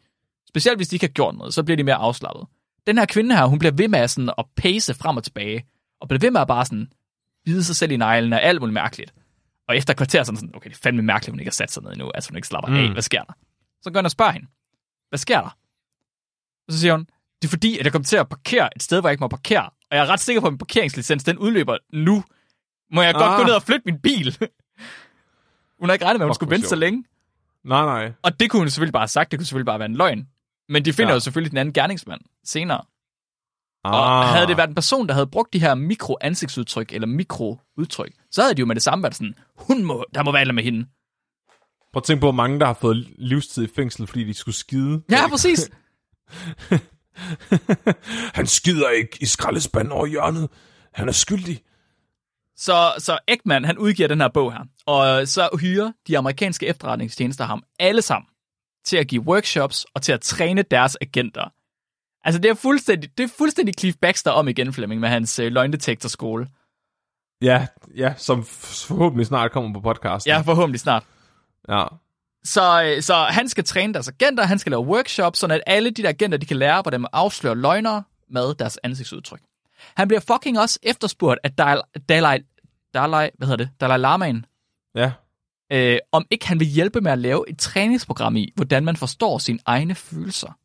Specielt 0.52 0.78
hvis 0.78 0.88
de 0.88 0.96
ikke 0.96 1.06
har 1.06 1.12
gjort 1.12 1.36
noget, 1.36 1.54
så 1.54 1.64
bliver 1.64 1.78
de 1.78 1.84
mere 1.84 1.96
afslappet. 1.96 2.48
Den 2.88 2.98
her 2.98 3.06
kvinde 3.06 3.36
her, 3.36 3.46
hun 3.46 3.60
bliver 3.60 3.72
ved 3.72 3.88
med 3.88 4.08
sådan 4.08 4.34
at 4.38 4.46
pace 4.56 4.94
frem 4.94 5.18
og 5.18 5.24
tilbage, 5.24 5.66
og 6.02 6.08
bliver 6.08 6.20
ved 6.20 6.32
med 6.32 6.42
at 6.42 6.48
bare 6.48 6.66
sådan 6.66 6.92
bide 7.46 7.64
sig 7.64 7.76
selv 7.76 7.92
i 7.92 7.98
neglen 7.98 8.34
og 8.34 8.44
alt 8.44 8.62
muligt 8.62 8.74
mærkeligt. 8.74 9.14
Og 9.68 9.78
efter 9.78 9.94
kvarter 9.94 10.24
sådan 10.24 10.38
sådan, 10.38 10.56
okay, 10.56 10.70
det 10.70 10.76
er 10.76 10.80
fandme 10.84 11.02
mærkeligt, 11.02 11.28
at 11.28 11.34
hun 11.34 11.40
ikke 11.40 11.50
har 11.50 11.54
sat 11.54 11.72
sig 11.72 11.84
ned 11.84 11.92
endnu, 11.92 12.12
altså 12.16 12.30
hun 12.30 12.36
ikke 12.36 12.48
slapper 12.48 12.70
mm. 12.72 12.78
af. 12.78 12.92
Hvad 12.92 13.02
sker 13.02 13.22
der? 13.24 13.34
Så 13.82 13.92
går 13.92 14.00
ind 14.00 14.06
og 14.06 14.12
spørger 14.12 14.32
hende, 14.32 14.48
hvad 15.10 15.20
sker 15.20 15.42
der? 15.42 15.58
Og 16.68 16.74
så 16.74 16.80
siger 16.80 16.94
hun, 16.94 17.06
det 17.42 17.48
er 17.48 17.50
fordi, 17.50 17.78
at 17.78 17.84
jeg 17.86 17.92
kom 17.92 18.04
til 18.04 18.18
at 18.18 18.30
parkere 18.30 18.70
et 18.76 18.84
sted, 18.84 19.00
hvor 19.00 19.10
jeg 19.10 19.14
ikke 19.14 19.24
må 19.24 19.28
parkere. 19.28 19.64
Og 19.64 19.98
jeg 19.98 20.00
er 20.00 20.10
ret 20.10 20.20
sikker 20.20 20.42
på, 20.42 20.48
at 20.48 20.54
min 20.54 20.58
parkeringslicens, 20.58 21.24
den 21.24 21.38
udløber 21.38 21.78
nu. 21.94 22.24
Må 22.92 23.02
jeg 23.02 23.14
godt 23.14 23.24
Ah. 23.32 23.38
gå 23.40 23.44
ned 23.44 23.54
og 23.54 23.64
flytte 23.64 23.82
min 23.86 24.00
bil? 24.00 24.38
hun 25.80 25.90
har 25.90 25.94
ikke 25.94 26.06
regnet 26.06 26.20
med, 26.20 26.26
at 26.26 26.28
hun 26.28 26.30
Fuck, 26.30 26.36
skulle 26.36 26.52
vente 26.52 26.68
så 26.68 26.76
længe. 26.76 27.04
Nej, 27.64 27.86
nej. 27.86 28.14
Og 28.22 28.40
det 28.40 28.50
kunne 28.50 28.60
hun 28.60 28.70
selvfølgelig 28.70 28.94
bare 28.94 29.02
have 29.02 29.08
sagt, 29.08 29.32
det 29.32 29.40
kunne 29.40 29.46
selvfølgelig 29.46 29.66
bare 29.66 29.80
være 29.80 29.90
en 29.90 29.96
løgn. 29.96 30.28
Men 30.72 30.86
de 30.86 30.94
finder 30.94 31.10
Ja. 31.12 31.14
jo 31.14 31.20
selvfølgelig 31.20 31.52
den 31.52 31.58
anden 31.58 31.74
gerningsmand 31.74 32.22
senere. 32.46 32.82
Ah. 33.84 33.94
Og 33.94 34.28
havde 34.28 34.48
det 34.48 34.58
været 34.58 34.68
en 34.70 34.76
person, 34.76 35.08
der 35.08 35.14
havde 35.14 35.28
brugt 35.28 35.54
de 35.54 35.60
her 35.60 35.76
mikro-ansigtsudtryk, 35.76 36.92
eller 36.92 37.08
mikro-udtryk, 37.08 38.14
så 38.32 38.42
havde 38.42 38.56
de 38.56 38.60
jo 38.60 38.66
med 38.66 38.76
det 38.76 38.84
samme 38.84 39.04
været 39.04 39.16
sådan, 39.16 39.36
hun 39.58 39.84
må, 39.86 40.06
der 40.16 40.24
må 40.24 40.32
være 40.32 40.54
med 40.54 40.64
hende. 40.64 40.86
Prøv 41.94 42.00
at 42.00 42.04
tænke 42.04 42.22
på, 42.22 42.26
hvor 42.26 42.32
mange, 42.32 42.60
der 42.60 42.66
har 42.66 42.74
fået 42.74 43.08
livstid 43.18 43.64
i 43.64 43.68
fængsel, 43.76 44.08
fordi 44.08 44.24
de 44.24 44.34
skulle 44.34 44.56
skide. 44.56 45.02
Ja, 45.12 45.28
præcis. 45.28 45.70
Han 48.38 48.48
skider 48.48 48.90
ikke 48.90 49.18
i 49.22 49.26
skraldespanden 49.26 49.92
over 49.92 50.06
hjørnet. 50.06 50.50
Han 50.94 51.08
er 51.08 51.12
skyldig. 51.12 51.62
Så, 52.56 52.94
så 52.98 53.20
Ekman, 53.28 53.66
han 53.66 53.78
udgiver 53.78 54.08
den 54.08 54.22
her 54.22 54.28
bog 54.28 54.54
her, 54.54 54.60
og 54.86 55.28
så 55.28 55.50
hyrer 55.62 55.92
de 56.08 56.18
amerikanske 56.18 56.68
efterretningstjenester 56.68 57.46
ham 57.46 57.64
alle 57.80 58.02
sammen 58.02 58.28
til 58.86 58.98
at 58.98 59.08
give 59.08 59.22
workshops 59.22 59.86
og 59.94 60.02
til 60.02 60.12
at 60.12 60.22
træne 60.22 60.62
deres 60.62 60.98
agenter. 61.02 61.54
Altså, 62.24 62.41
det 62.41 62.50
er 62.52 62.54
fuldstændig, 62.56 63.17
det 63.17 63.24
er 63.24 63.28
fuldstændig 63.38 63.76
Cliff 63.80 63.98
Baxter 64.02 64.32
om 64.32 64.48
igen, 64.48 64.74
Flemming, 64.74 65.02
med 65.02 65.10
hans 65.10 65.39
øh, 65.39 65.52
løgndetektorskole. 65.52 66.48
Ja, 67.41 67.67
ja, 67.96 68.13
som 68.17 68.44
forhåbentlig 68.46 69.28
snart 69.28 69.52
kommer 69.52 69.74
på 69.74 69.80
podcasten. 69.80 70.30
Ja, 70.30 70.41
forhåbentlig 70.41 70.80
snart. 70.80 71.04
ja. 71.70 71.86
Så, 72.44 72.84
øh, 72.84 73.02
så 73.02 73.15
han 73.15 73.50
skal 73.50 73.63
træne 73.63 73.94
deres 73.94 74.08
agenter, 74.08 74.44
han 74.44 74.60
skal 74.60 74.70
lave 74.72 74.86
workshops, 74.86 75.39
så 75.39 75.48
at 75.48 75.62
alle 75.67 75.89
de 75.91 76.04
der 76.04 76.10
agenter, 76.10 76.38
de 76.38 76.46
kan 76.46 76.58
lære, 76.58 76.82
hvordan 76.82 77.02
man 77.02 77.10
afslører 77.13 77.56
løgnere 77.56 78.04
med 78.30 78.56
deres 78.56 78.80
ansigtsudtryk. 78.84 79.41
Han 79.96 80.08
bliver 80.08 80.22
fucking 80.22 80.60
også 80.60 80.80
efterspurgt 80.84 81.39
af 81.44 81.52
Dalai, 81.52 81.82
Dalai, 82.10 82.39
Dalai, 82.94 83.30
hvad 83.38 83.48
hedder 83.48 83.65
det, 83.65 83.70
Dalai 83.82 83.98
Lamaen, 83.98 84.46
Ja. 84.96 85.12
Øh, 85.72 85.98
om 86.12 86.26
ikke 86.32 86.48
han 86.48 86.60
vil 86.60 86.68
hjælpe 86.68 87.02
med 87.02 87.12
at 87.12 87.20
lave 87.20 87.50
et 87.50 87.58
træningsprogram 87.58 88.36
i, 88.36 88.52
hvordan 88.56 88.86
man 88.86 88.96
forstår 88.96 89.38
sine 89.38 89.60
egne 89.66 89.96
følelser. 89.96 90.58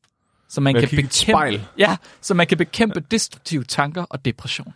Så 0.49 0.61
man 0.61 0.75
kan 0.75 0.88
bekæmpe, 0.88 1.12
spejl. 1.12 1.66
ja, 1.79 1.97
så 2.21 2.35
man 2.35 2.47
kan 2.47 2.59
bekæmpe 2.59 3.01
destruktive 3.01 3.64
tanker 3.64 4.03
og 4.03 4.25
depression. 4.25 4.66
Åh 4.69 4.73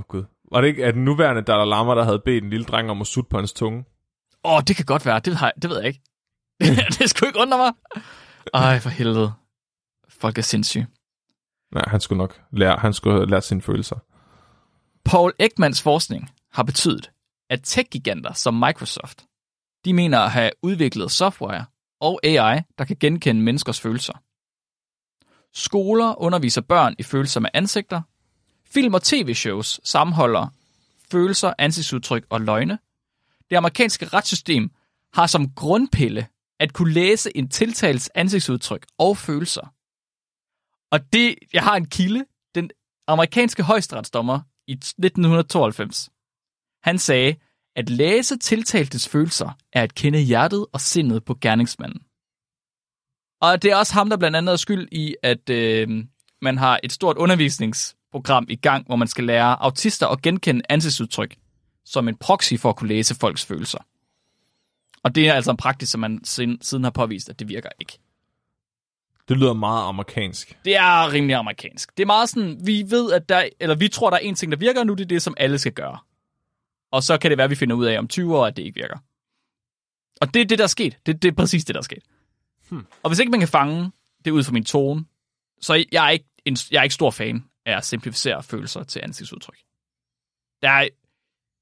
oh, 0.00 0.04
gud. 0.08 0.24
Var 0.52 0.60
det 0.60 0.68
ikke 0.68 0.84
at 0.86 0.94
den 0.94 1.04
nuværende 1.04 1.42
Dalai 1.42 1.66
Lama, 1.66 1.94
der 1.94 2.04
havde 2.04 2.22
bedt 2.24 2.44
en 2.44 2.50
lille 2.50 2.64
dreng 2.66 2.90
om 2.90 3.00
at 3.00 3.06
sutte 3.06 3.28
på 3.30 3.36
hans 3.36 3.52
tunge? 3.52 3.84
Åh, 4.44 4.52
oh, 4.54 4.62
det 4.68 4.76
kan 4.76 4.84
godt 4.84 5.06
være, 5.06 5.18
det, 5.18 5.36
har, 5.36 5.46
jeg- 5.46 5.62
det 5.62 5.70
ved 5.70 5.76
jeg 5.78 5.86
ikke. 5.86 6.00
det 6.98 7.10
skulle 7.10 7.28
ikke 7.28 7.38
undre 7.40 7.58
mig. 7.58 7.72
Ej, 8.54 8.78
for 8.78 8.88
helvede. 8.90 9.32
Folk 10.08 10.38
er 10.38 10.42
sindssyge. 10.42 10.86
Nej, 11.74 11.84
han 11.88 12.00
skulle 12.00 12.18
nok 12.18 12.40
lære, 12.52 12.76
han 12.78 12.92
skulle 12.92 13.26
lært 13.30 13.44
sine 13.44 13.62
følelser. 13.62 13.96
Paul 15.04 15.32
Ekmans 15.38 15.82
forskning 15.82 16.30
har 16.52 16.62
betydet, 16.62 17.10
at 17.50 17.60
tech-giganter 17.64 18.32
som 18.32 18.54
Microsoft, 18.54 19.24
de 19.84 19.92
mener 19.92 20.18
at 20.18 20.30
have 20.30 20.50
udviklet 20.62 21.10
software 21.10 21.64
og 22.00 22.20
AI, 22.24 22.60
der 22.78 22.84
kan 22.84 22.96
genkende 23.00 23.42
menneskers 23.42 23.80
følelser. 23.80 24.12
Skoler 25.52 26.22
underviser 26.22 26.60
børn 26.60 26.94
i 26.98 27.02
følelser 27.02 27.40
med 27.40 27.50
ansigter. 27.54 28.02
Film 28.64 28.94
og 28.94 29.02
tv-shows 29.02 29.80
sammenholder 29.84 30.48
følelser, 31.10 31.52
ansigtsudtryk 31.58 32.26
og 32.30 32.40
løgne. 32.40 32.78
Det 33.50 33.56
amerikanske 33.56 34.06
retssystem 34.06 34.70
har 35.12 35.26
som 35.26 35.50
grundpille 35.50 36.26
at 36.60 36.72
kunne 36.72 36.92
læse 36.92 37.36
en 37.36 37.48
tiltals 37.48 38.10
ansigtsudtryk 38.14 38.86
og 38.98 39.16
følelser. 39.16 39.72
Og 40.90 41.12
det, 41.12 41.34
jeg 41.52 41.62
har 41.62 41.76
en 41.76 41.86
kilde, 41.86 42.24
den 42.54 42.70
amerikanske 43.06 43.62
højesteretsdommer 43.62 44.40
i 44.66 44.72
1992. 44.72 46.10
Han 46.82 46.98
sagde, 46.98 47.36
at 47.76 47.90
læse 47.90 48.38
tiltaltes 48.38 49.08
følelser 49.08 49.50
er 49.72 49.82
at 49.82 49.94
kende 49.94 50.18
hjertet 50.18 50.66
og 50.72 50.80
sindet 50.80 51.24
på 51.24 51.34
gerningsmanden. 51.40 52.02
Og 53.40 53.62
det 53.62 53.70
er 53.70 53.76
også 53.76 53.94
ham, 53.94 54.10
der 54.10 54.16
blandt 54.16 54.36
andet 54.36 54.52
er 54.52 54.56
skyld 54.56 54.88
i, 54.92 55.14
at 55.22 55.50
øh, 55.50 56.04
man 56.42 56.58
har 56.58 56.80
et 56.82 56.92
stort 56.92 57.16
undervisningsprogram 57.16 58.46
i 58.48 58.56
gang, 58.56 58.86
hvor 58.86 58.96
man 58.96 59.08
skal 59.08 59.24
lære 59.24 59.62
autister 59.62 60.06
at 60.06 60.22
genkende 60.22 60.62
ansigtsudtryk 60.68 61.36
som 61.84 62.08
en 62.08 62.16
proxy 62.16 62.54
for 62.58 62.68
at 62.68 62.76
kunne 62.76 62.88
læse 62.88 63.14
folks 63.14 63.46
følelser. 63.46 63.78
Og 65.02 65.14
det 65.14 65.28
er 65.28 65.32
altså 65.32 65.50
en 65.50 65.56
praksis, 65.56 65.88
som 65.88 66.00
man 66.00 66.24
siden, 66.24 66.84
har 66.84 66.90
påvist, 66.90 67.28
at 67.28 67.38
det 67.38 67.48
virker 67.48 67.68
ikke. 67.80 67.98
Det 69.28 69.36
lyder 69.38 69.52
meget 69.52 69.88
amerikansk. 69.88 70.58
Det 70.64 70.76
er 70.76 71.12
rimelig 71.12 71.36
amerikansk. 71.36 71.96
Det 71.96 72.02
er 72.02 72.06
meget 72.06 72.28
sådan, 72.28 72.60
vi 72.64 72.84
ved, 72.88 73.12
at 73.12 73.28
der, 73.28 73.48
eller 73.60 73.74
vi 73.74 73.88
tror, 73.88 74.10
der 74.10 74.16
er 74.16 74.20
en 74.20 74.34
ting, 74.34 74.52
der 74.52 74.58
virker, 74.58 74.80
og 74.80 74.86
nu 74.86 74.94
det 74.94 75.04
er 75.04 75.08
det, 75.08 75.22
som 75.22 75.34
alle 75.36 75.58
skal 75.58 75.72
gøre. 75.72 75.98
Og 76.90 77.02
så 77.02 77.18
kan 77.18 77.30
det 77.30 77.38
være, 77.38 77.44
at 77.44 77.50
vi 77.50 77.54
finder 77.54 77.76
ud 77.76 77.86
af 77.86 77.98
om 77.98 78.08
20 78.08 78.36
år, 78.38 78.46
at 78.46 78.56
det 78.56 78.62
ikke 78.62 78.80
virker. 78.80 78.98
Og 80.20 80.34
det 80.34 80.42
er 80.42 80.46
det, 80.46 80.58
der 80.58 80.64
er 80.64 80.68
sket. 80.68 80.98
Det, 81.06 81.22
det 81.22 81.28
er 81.28 81.34
præcis 81.34 81.64
det, 81.64 81.74
der 81.74 81.80
er 81.80 81.84
sket. 81.84 82.02
Hmm. 82.68 82.86
Og 83.02 83.10
hvis 83.10 83.18
ikke 83.18 83.30
man 83.30 83.40
kan 83.40 83.48
fange 83.48 83.92
det 84.24 84.30
ud 84.30 84.44
fra 84.44 84.52
min 84.52 84.64
tone, 84.64 85.04
så 85.60 85.84
jeg 85.92 86.06
er 86.06 86.10
ikke, 86.10 86.26
en, 86.44 86.56
jeg 86.70 86.78
er 86.78 86.82
ikke 86.82 86.94
stor 86.94 87.10
fan 87.10 87.44
af 87.66 87.76
at 87.76 87.84
simplificere 87.84 88.42
følelser 88.42 88.82
til 88.82 89.00
ansigtsudtryk. 89.02 89.58
Der 90.62 90.70
er 90.70 90.88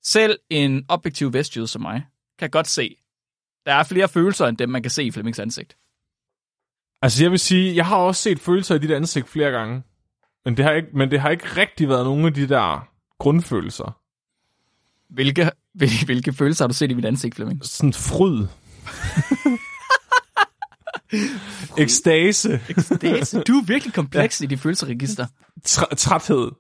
selv 0.03 0.39
en 0.51 0.85
objektiv 0.89 1.33
vestjyde 1.33 1.67
som 1.67 1.83
mig, 1.83 2.07
kan 2.39 2.51
godt 2.51 2.67
se, 2.67 2.97
der 3.67 3.75
er 3.75 3.85
flere 3.85 4.09
følelser, 4.09 4.47
end 4.47 4.57
dem, 4.57 4.69
man 4.69 4.83
kan 4.83 4.91
se 4.91 5.05
i 5.05 5.11
Flemmings 5.11 5.39
ansigt. 5.39 5.77
Altså 7.03 7.25
jeg 7.25 7.31
vil 7.31 7.39
sige, 7.39 7.77
jeg 7.77 7.87
har 7.87 7.97
også 7.97 8.23
set 8.23 8.41
følelser 8.41 8.75
i 8.75 8.79
dit 8.79 8.91
ansigt 8.91 9.29
flere 9.29 9.51
gange. 9.51 9.83
Men 10.45 10.57
det 10.57 10.65
har 10.65 10.73
ikke, 10.73 10.89
men 10.93 11.11
det 11.11 11.21
har 11.21 11.31
ikke 11.31 11.47
rigtig 11.47 11.89
været 11.89 12.05
nogen 12.05 12.27
af 12.27 12.35
de 12.35 12.49
der 12.49 12.89
grundfølelser. 13.19 13.98
Hvilke, 15.11 15.51
hvilke, 15.75 16.05
hvilke 16.05 16.33
følelser 16.33 16.65
har 16.65 16.69
du 16.69 16.75
set 16.75 16.91
i 16.91 16.95
mit 16.95 17.05
ansigt, 17.05 17.35
Flemming? 17.35 17.65
Sådan 17.65 17.93
fryd. 17.93 18.47
Ekstase. 21.79 22.61
Det 23.01 23.05
er, 23.05 23.43
du 23.47 23.53
er 23.53 23.65
virkelig 23.65 23.95
kompleks 23.95 24.41
ja. 24.41 24.45
i 24.45 24.47
de 24.47 24.59
følelseregister. 24.59 25.27
Tr- 25.69 25.95
træthed. 25.95 26.51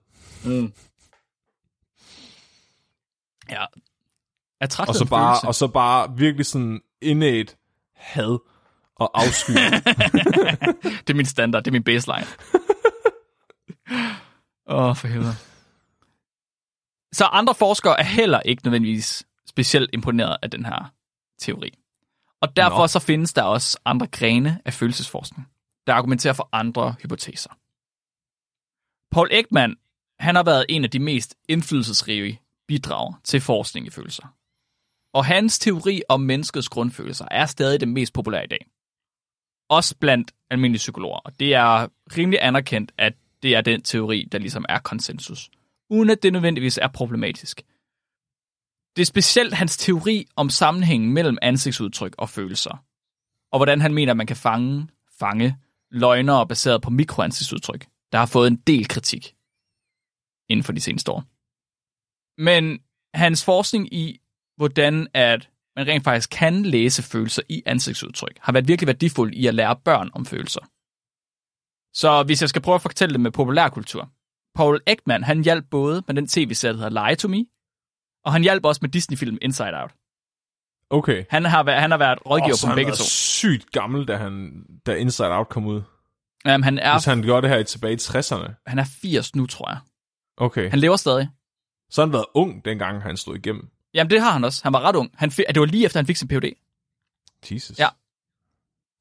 Ja. 3.50 3.64
Er 4.60 4.66
træthed 4.66 4.88
Og 4.88 4.94
så, 4.94 5.04
bare, 5.04 5.34
følelse? 5.34 5.46
og 5.46 5.54
så 5.54 5.68
bare 5.68 6.16
virkelig 6.16 6.46
sådan 6.46 6.80
innate 7.02 7.56
had 7.96 8.38
og 8.96 9.10
afsky. 9.22 9.50
Det 11.06 11.10
er 11.10 11.14
min 11.14 11.26
standard, 11.26 11.62
det 11.64 11.70
er 11.70 11.72
min 11.72 11.82
baseline. 11.82 12.26
Åh, 14.66 14.88
oh, 14.88 14.96
for 14.96 15.08
helvede. 15.08 15.34
Så 17.12 17.24
andre 17.24 17.54
forskere 17.54 18.00
er 18.00 18.04
heller 18.04 18.40
ikke 18.40 18.62
nødvendigvis 18.64 19.26
specielt 19.46 19.90
imponeret 19.92 20.36
af 20.42 20.50
den 20.50 20.64
her 20.64 20.92
teori. 21.38 21.70
Og 22.40 22.56
derfor 22.56 22.78
Nå. 22.78 22.86
så 22.86 22.98
findes 22.98 23.32
der 23.32 23.42
også 23.42 23.78
andre 23.84 24.06
grene 24.06 24.60
af 24.64 24.74
følelsesforskning, 24.74 25.48
der 25.86 25.94
argumenterer 25.94 26.34
for 26.34 26.48
andre 26.52 26.94
hypoteser. 27.02 27.50
Paul 29.10 29.28
Ekman, 29.30 29.76
han 30.18 30.34
har 30.34 30.42
været 30.42 30.66
en 30.68 30.84
af 30.84 30.90
de 30.90 30.98
mest 30.98 31.34
indflydelsesrige 31.48 32.40
bidrag 32.68 33.14
til 33.24 33.40
forskning 33.40 33.86
i 33.86 33.90
følelser. 33.90 34.34
Og 35.12 35.24
hans 35.24 35.58
teori 35.58 36.02
om 36.08 36.20
menneskets 36.20 36.68
grundfølelser 36.68 37.26
er 37.30 37.46
stadig 37.46 37.80
den 37.80 37.92
mest 37.94 38.12
populære 38.12 38.44
i 38.44 38.46
dag. 38.46 38.66
Også 39.68 39.96
blandt 39.96 40.32
almindelige 40.50 40.78
psykologer. 40.78 41.18
Og 41.18 41.40
det 41.40 41.54
er 41.54 41.88
rimelig 42.16 42.38
anerkendt, 42.42 42.92
at 42.98 43.14
det 43.42 43.56
er 43.56 43.60
den 43.60 43.82
teori, 43.82 44.28
der 44.32 44.38
ligesom 44.38 44.64
er 44.68 44.78
konsensus. 44.78 45.50
Uden 45.90 46.10
at 46.10 46.22
det 46.22 46.32
nødvendigvis 46.32 46.78
er 46.78 46.88
problematisk. 46.88 47.62
Det 48.96 49.02
er 49.02 49.06
specielt 49.06 49.54
hans 49.54 49.76
teori 49.76 50.26
om 50.36 50.50
sammenhængen 50.50 51.12
mellem 51.12 51.38
ansigtsudtryk 51.42 52.14
og 52.18 52.28
følelser. 52.28 52.84
Og 53.52 53.58
hvordan 53.58 53.80
han 53.80 53.94
mener, 53.94 54.12
at 54.12 54.16
man 54.16 54.26
kan 54.26 54.36
fange, 54.36 54.88
fange 55.18 55.56
løgnere 55.90 56.46
baseret 56.46 56.82
på 56.82 56.90
mikroansigtsudtryk, 56.90 57.86
der 58.12 58.18
har 58.18 58.26
fået 58.26 58.46
en 58.46 58.56
del 58.56 58.88
kritik 58.88 59.34
inden 60.48 60.64
for 60.64 60.72
de 60.72 60.80
seneste 60.80 61.12
år. 61.12 61.24
Men 62.42 62.82
hans 63.14 63.44
forskning 63.44 63.94
i, 63.94 64.20
hvordan 64.56 65.08
at 65.14 65.50
man 65.76 65.86
rent 65.86 66.04
faktisk 66.04 66.30
kan 66.30 66.62
læse 66.62 67.02
følelser 67.02 67.42
i 67.48 67.62
ansigtsudtryk, 67.66 68.38
har 68.40 68.52
været 68.52 68.68
virkelig 68.68 68.86
værdifuld 68.86 69.34
i 69.34 69.46
at 69.46 69.54
lære 69.54 69.76
børn 69.76 70.10
om 70.14 70.26
følelser. 70.26 70.60
Så 71.94 72.22
hvis 72.22 72.40
jeg 72.40 72.48
skal 72.48 72.62
prøve 72.62 72.74
at 72.74 72.82
fortælle 72.82 73.12
det 73.12 73.20
med 73.20 73.30
populærkultur. 73.30 74.12
Paul 74.58 74.80
Ekman, 74.86 75.24
han 75.24 75.44
hjalp 75.44 75.64
både 75.70 76.02
med 76.06 76.14
den 76.14 76.26
tv-serie, 76.28 76.72
der 76.72 76.78
hedder 76.78 77.06
Lie 77.08 77.16
to 77.16 77.28
Me, 77.28 77.44
og 78.24 78.32
han 78.32 78.42
hjalp 78.42 78.64
også 78.64 78.78
med 78.82 78.90
Disney-film 78.90 79.38
Inside 79.42 79.74
Out. 79.82 79.90
Okay. 80.90 81.24
Han 81.30 81.44
har, 81.44 81.62
været, 81.62 81.80
han 81.80 81.90
har 81.90 81.98
været 81.98 82.18
rådgiver 82.26 82.56
så 82.56 82.66
på 82.66 82.68
han 82.68 82.76
begge 82.76 82.92
to. 82.92 83.04
sygt 83.04 83.70
gammel, 83.72 84.08
da, 84.08 84.16
han, 84.16 84.64
da 84.86 84.94
Inside 84.94 85.28
Out 85.28 85.48
kom 85.48 85.66
ud. 85.66 85.82
Jamen, 86.44 86.64
han, 86.64 86.78
er, 86.78 86.92
Hvis 86.94 87.04
han 87.04 87.22
gjorde 87.22 87.48
det 87.48 87.56
her 87.56 87.62
tilbage 87.62 87.92
i 87.92 87.96
60'erne. 87.96 88.62
han 88.66 88.78
er 88.78 88.84
80 89.02 89.34
nu, 89.34 89.46
tror 89.46 89.70
jeg. 89.70 89.78
Okay. 90.36 90.70
Han 90.70 90.78
lever 90.78 90.96
stadig. 90.96 91.28
Så 91.90 92.00
har 92.00 92.06
han 92.06 92.12
været 92.12 92.26
ung, 92.34 92.64
dengang 92.64 93.02
han 93.02 93.16
stod 93.16 93.36
igennem. 93.36 93.68
Jamen, 93.94 94.10
det 94.10 94.20
har 94.20 94.30
han 94.30 94.44
også. 94.44 94.60
Han 94.62 94.72
var 94.72 94.80
ret 94.80 94.96
ung. 94.96 95.10
Han 95.14 95.30
fik, 95.30 95.44
det 95.48 95.60
var 95.60 95.66
lige 95.66 95.84
efter, 95.84 95.98
han 95.98 96.06
fik 96.06 96.16
sin 96.16 96.28
Ph.D. 96.28 96.52
Jesus. 97.50 97.78
Ja. 97.78 97.88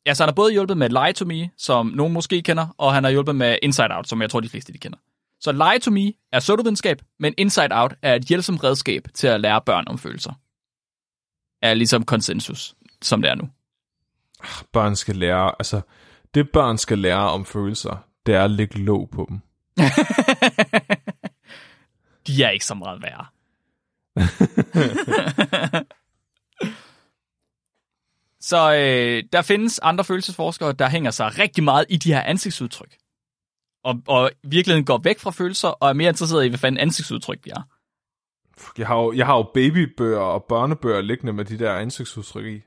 Ja, 0.06 0.14
så 0.14 0.24
han 0.24 0.28
har 0.30 0.36
både 0.36 0.52
hjulpet 0.52 0.78
med 0.78 0.90
Lie 0.90 1.14
to 1.14 1.26
Me, 1.26 1.50
som 1.58 1.88
nogen 1.88 2.14
måske 2.14 2.42
kender, 2.42 2.68
og 2.78 2.94
han 2.94 3.04
har 3.04 3.12
hjulpet 3.12 3.36
med 3.36 3.58
Inside 3.62 3.96
Out, 3.96 4.08
som 4.08 4.22
jeg 4.22 4.30
tror, 4.30 4.40
de 4.40 4.50
fleste 4.50 4.74
de 4.74 4.78
kender. 4.78 4.98
Så 5.40 5.52
Lie 5.52 5.80
to 5.80 5.92
Me 5.92 6.14
er 6.32 6.40
pseudovidenskab, 6.40 7.02
men 7.20 7.34
Inside 7.38 7.70
Out 7.72 7.94
er 8.02 8.16
et 8.16 8.24
hjælpsomt 8.24 8.64
redskab 8.64 9.08
til 9.14 9.28
at 9.28 9.42
lære 9.42 9.62
børn 9.62 9.88
om 9.88 9.98
følelser. 9.98 10.34
Er 11.62 11.74
ligesom 11.74 12.06
konsensus, 12.06 12.76
som 13.02 13.22
det 13.22 13.32
er 13.32 13.36
nu. 13.36 13.50
Børn 14.74 14.96
skal 14.96 15.16
lære, 15.16 15.52
altså, 15.60 15.82
det 16.34 16.52
børn 16.52 16.78
skal 16.78 17.00
lære 17.00 17.30
om 17.30 17.46
følelser, 17.46 18.06
det 18.26 18.36
er 18.36 18.44
at 18.44 18.52
lægge 18.52 18.80
låg 18.80 19.10
på 19.10 19.26
dem. 19.30 19.40
De 22.28 22.44
er 22.44 22.50
ikke 22.50 22.66
så 22.66 22.76
meget 22.76 23.02
værre. 23.02 23.26
så 28.50 28.74
øh, 28.74 29.24
der 29.34 29.42
findes 29.42 29.80
andre 29.80 30.04
følelsesforskere, 30.04 30.74
der 30.74 30.90
hænger 30.90 31.12
sig 31.12 31.40
rigtig 31.40 31.64
meget 31.64 31.86
i 31.90 31.98
de 31.98 32.14
her 32.14 32.22
ansigtsudtryk. 32.22 32.98
Og, 33.84 34.02
og 34.08 34.32
virkeligheden 34.44 34.86
går 34.86 34.98
væk 35.04 35.20
fra 35.20 35.32
følelser, 35.32 35.68
og 35.68 35.90
er 35.90 35.94
mere 35.94 36.10
interesseret 36.10 36.46
i, 36.46 36.48
hvad 36.50 36.60
fanden 36.60 36.80
ansigtsudtryk 36.80 37.46
de 37.46 37.50
er. 37.50 37.62
Jeg 38.78 38.88
har 38.88 38.96
jo, 38.96 39.14
jeg 39.14 39.26
har 39.26 39.38
jo 39.38 39.44
babybøger 39.54 40.20
og 40.20 40.44
børnebøger 40.44 41.02
liggende 41.02 41.34
med 41.34 41.46
de 41.46 41.60
der 41.60 41.74
ansigtsudtryk 41.74 42.46
i. 42.46 42.62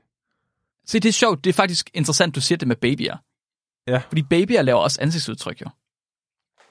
Se, 0.85 0.99
det 0.99 1.09
er 1.09 1.13
sjovt. 1.13 1.43
Det 1.43 1.49
er 1.49 1.53
faktisk 1.53 1.89
interessant, 1.93 2.35
du 2.35 2.41
siger 2.41 2.57
det 2.57 2.67
med 2.67 2.75
babyer. 2.75 3.17
Ja. 3.87 3.97
Fordi 4.07 4.23
babyer 4.23 4.61
laver 4.61 4.79
også 4.79 5.01
ansigtsudtryk, 5.01 5.61
jo. 5.61 5.67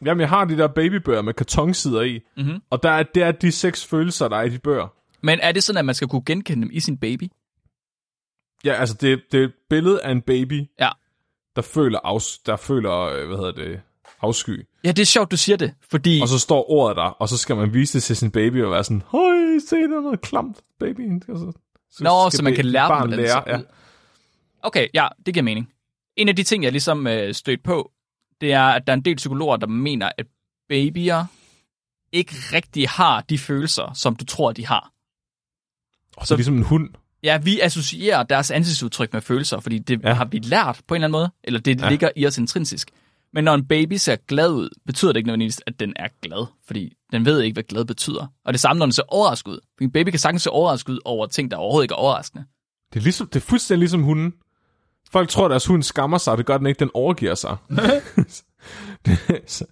Jamen, 0.07 0.20
jeg 0.20 0.28
har 0.28 0.45
de 0.45 0.57
der 0.57 0.66
babybøger 0.68 1.22
med 1.22 1.34
kartonsider 1.34 2.01
i, 2.03 2.20
Mhm. 2.36 2.62
og 2.70 2.82
der 2.82 2.91
er, 2.91 3.03
det 3.03 3.22
er 3.22 3.32
de 3.32 3.53
seks 3.53 3.86
følelser, 3.86 4.28
der 4.28 4.36
er 4.36 4.43
i 4.43 4.49
de 4.49 4.59
bøger. 4.59 4.88
Men 5.22 5.41
er 5.41 5.53
det 5.53 5.62
sådan, 5.62 5.78
at 5.78 5.84
man 5.84 5.95
skal 5.95 6.09
kunne 6.09 6.22
genkende 6.26 6.62
dem 6.62 6.70
i 6.72 6.80
sin 6.80 6.99
baby? 6.99 7.22
Ja, 8.64 8.72
altså, 8.72 8.95
det, 9.01 9.22
det 9.32 9.41
er 9.41 9.45
et 9.45 9.53
billede 9.70 10.03
af 10.03 10.11
en 10.12 10.22
baby, 10.22 10.62
Ja. 10.80 10.88
der 11.57 11.62
føler, 11.62 11.99
afs, 12.05 12.38
der 12.38 12.57
føler 12.57 12.93
øh, 13.01 13.26
hvad 13.26 13.36
hedder 13.36 13.53
det, 13.53 13.80
afsky. 14.23 14.66
Ja, 14.85 14.89
det 14.89 14.99
er 15.03 15.07
sjovt, 15.07 15.31
du 15.31 15.37
siger 15.37 15.57
det, 15.57 15.75
fordi... 15.91 16.21
Og 16.23 16.29
så 16.29 16.39
står 16.39 16.71
ordet 16.71 16.97
der, 16.97 17.03
og 17.03 17.29
så 17.29 17.37
skal 17.37 17.57
man 17.57 17.75
vise 17.75 17.93
det 17.99 18.03
til 18.03 18.16
sin 18.16 18.31
baby 18.31 18.62
og 18.64 18.71
være 18.71 18.85
sådan, 18.85 19.03
høj, 19.07 19.59
se, 19.68 19.77
der 19.77 19.97
er 19.97 20.01
noget 20.03 20.21
klamt, 20.21 20.57
babyen. 20.81 21.23
Og 21.29 21.39
så, 21.39 21.53
så 21.91 22.05
Nå, 22.05 22.31
så 22.31 22.43
man 22.43 22.55
kan 22.55 22.64
lære 22.64 22.89
dem, 22.89 22.97
hvordan 22.97 23.18
det 23.18 23.18
lære, 23.18 23.43
ja. 23.47 23.61
Okay, 24.62 24.89
ja, 24.95 25.09
det 25.27 25.35
giver 25.35 25.45
mening. 25.45 25.68
En 26.16 26.29
af 26.29 26.37
de 26.37 26.43
ting, 26.43 26.64
jeg 26.64 26.73
ligesom 26.73 27.07
øh, 27.07 27.35
stødt 27.35 27.62
på, 27.62 27.91
det 28.41 28.53
er, 28.53 28.62
at 28.62 28.87
der 28.87 28.93
er 28.93 28.97
en 28.97 29.05
del 29.05 29.16
psykologer, 29.16 29.57
der 29.57 29.66
mener, 29.66 30.11
at 30.18 30.27
babyer 30.68 31.25
ikke 32.12 32.35
rigtig 32.53 32.89
har 32.89 33.21
de 33.21 33.39
følelser, 33.39 33.93
som 33.95 34.16
du 34.16 34.25
tror, 34.25 34.53
de 34.53 34.66
har. 34.66 34.93
Og 36.16 36.27
så 36.27 36.37
ligesom 36.37 36.57
en 36.57 36.62
hund. 36.62 36.89
Ja, 37.23 37.39
vi 37.39 37.61
associerer 37.61 38.23
deres 38.23 38.51
ansigtsudtryk 38.51 39.12
med 39.12 39.21
følelser, 39.21 39.61
fordi 39.61 39.79
det 39.79 40.01
Ja. 40.05 40.12
har 40.12 40.25
vi 40.25 40.39
lært 40.39 40.81
på 40.87 40.95
en 40.95 40.97
eller 40.97 41.07
anden 41.09 41.12
måde, 41.21 41.31
eller 41.45 41.61
det 41.61 41.81
ja. 41.81 41.89
ligger 41.89 42.11
i 42.16 42.27
os 42.27 42.39
intrinsisk. 42.39 42.91
Men 43.33 43.45
når 43.45 43.55
en 43.55 43.66
baby 43.68 43.93
ser 43.95 44.16
glad 44.16 44.51
ud, 44.53 44.68
betyder 44.87 45.12
det 45.12 45.18
ikke 45.18 45.26
nødvendigvis, 45.26 45.61
at 45.66 45.81
den 45.81 45.93
er 45.97 46.09
glad, 46.22 46.47
fordi 46.66 46.93
den 47.12 47.24
ved 47.24 47.41
ikke, 47.43 47.55
hvad 47.55 47.62
glad 47.62 47.85
betyder. 47.85 48.26
Og 48.45 48.53
det 48.53 48.61
samme, 48.61 48.78
når 48.78 48.87
den 48.87 48.93
ser 48.93 49.03
overrasket 49.09 49.53
ud. 49.53 49.59
For 49.78 49.85
en 49.85 49.93
baby 49.93 50.09
kan 50.11 50.18
sagtens 50.18 50.43
se 50.43 50.51
overrasket 50.51 50.93
ud 50.93 50.99
over 51.05 51.26
ting, 51.26 51.51
der 51.51 51.57
overhovedet 51.57 51.85
ikke 51.85 51.93
er 51.93 51.97
overraskende. 51.97 52.45
Det 52.93 52.99
er, 53.01 53.03
ligesom, 53.05 53.26
det 53.26 53.37
er 53.37 53.41
fuldstændig 53.47 53.78
ligesom 53.78 54.03
hunden. 54.03 54.35
Folk 55.11 55.28
tror, 55.28 55.45
at 55.45 55.51
deres 55.51 55.66
hund 55.66 55.83
skammer 55.83 56.18
sig, 56.18 56.39
det 56.39 56.47
gør 56.47 56.59
den 56.59 56.66
ikke, 56.66 56.78
den 56.81 56.91
overgiver 56.95 57.35
sig. 57.35 57.57
det, 59.07 59.18
er 59.28 59.41
så- 59.47 59.66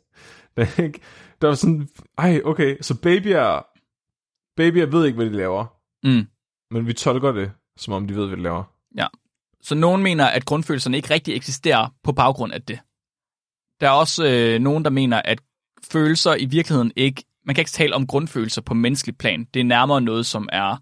det 0.56 0.68
er 0.76 0.82
ikke, 0.82 1.00
der 1.42 1.50
er 1.50 1.54
sådan, 1.54 1.88
ej, 2.18 2.40
okay, 2.44 2.76
så 2.80 2.94
babyer, 3.00 3.66
babyer 4.56 4.86
ved 4.86 5.06
ikke, 5.06 5.16
hvad 5.16 5.26
de 5.26 5.32
laver, 5.36 5.66
Mm. 6.04 6.26
men 6.70 6.86
vi 6.86 6.92
tolker 6.92 7.32
det, 7.32 7.50
som 7.76 7.92
om 7.94 8.06
de 8.08 8.14
ved, 8.16 8.26
hvad 8.26 8.36
de 8.36 8.42
laver. 8.42 8.64
Så 9.62 9.74
nogen 9.74 10.02
mener, 10.02 10.26
at 10.26 10.44
grundfølelserne 10.44 10.96
ikke 10.96 11.10
rigtig 11.14 11.34
eksisterer 11.36 11.88
på 12.02 12.12
baggrund 12.12 12.52
af 12.52 12.62
det. 12.62 12.78
Der 13.80 13.86
er 13.86 13.92
også 13.92 14.24
øh, 14.26 14.58
nogen, 14.60 14.84
der 14.84 14.90
mener, 14.90 15.22
at 15.24 15.40
følelser 15.92 16.34
i 16.34 16.44
virkeligheden 16.44 16.92
ikke... 16.96 17.24
Man 17.44 17.54
kan 17.54 17.62
ikke 17.62 17.70
tale 17.70 17.94
om 17.94 18.06
grundfølelser 18.06 18.62
på 18.62 18.74
menneskelig 18.74 19.18
plan. 19.18 19.44
Det 19.54 19.60
er 19.60 19.64
nærmere 19.64 20.00
noget, 20.00 20.26
som 20.26 20.48
er 20.52 20.76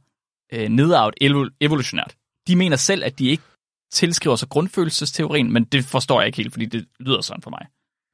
øh, 0.53 0.69
nedarvet 0.69 1.15
evo- 1.23 1.57
evolutionært. 1.61 2.15
De 2.47 2.57
mener 2.57 2.77
selv, 2.77 3.05
at 3.05 3.19
de 3.19 3.29
ikke 3.29 3.43
tilskriver 3.91 4.37
sig 4.37 4.49
grundfølelsesteorien, 4.49 5.53
men 5.53 5.65
det 5.65 5.85
forstår 5.85 6.21
jeg 6.21 6.27
ikke 6.27 6.37
helt, 6.37 6.53
fordi 6.53 6.67
det 6.67 6.87
lyder 7.01 7.21
sådan 7.21 7.43
for 7.43 7.51
mig. 7.51 7.67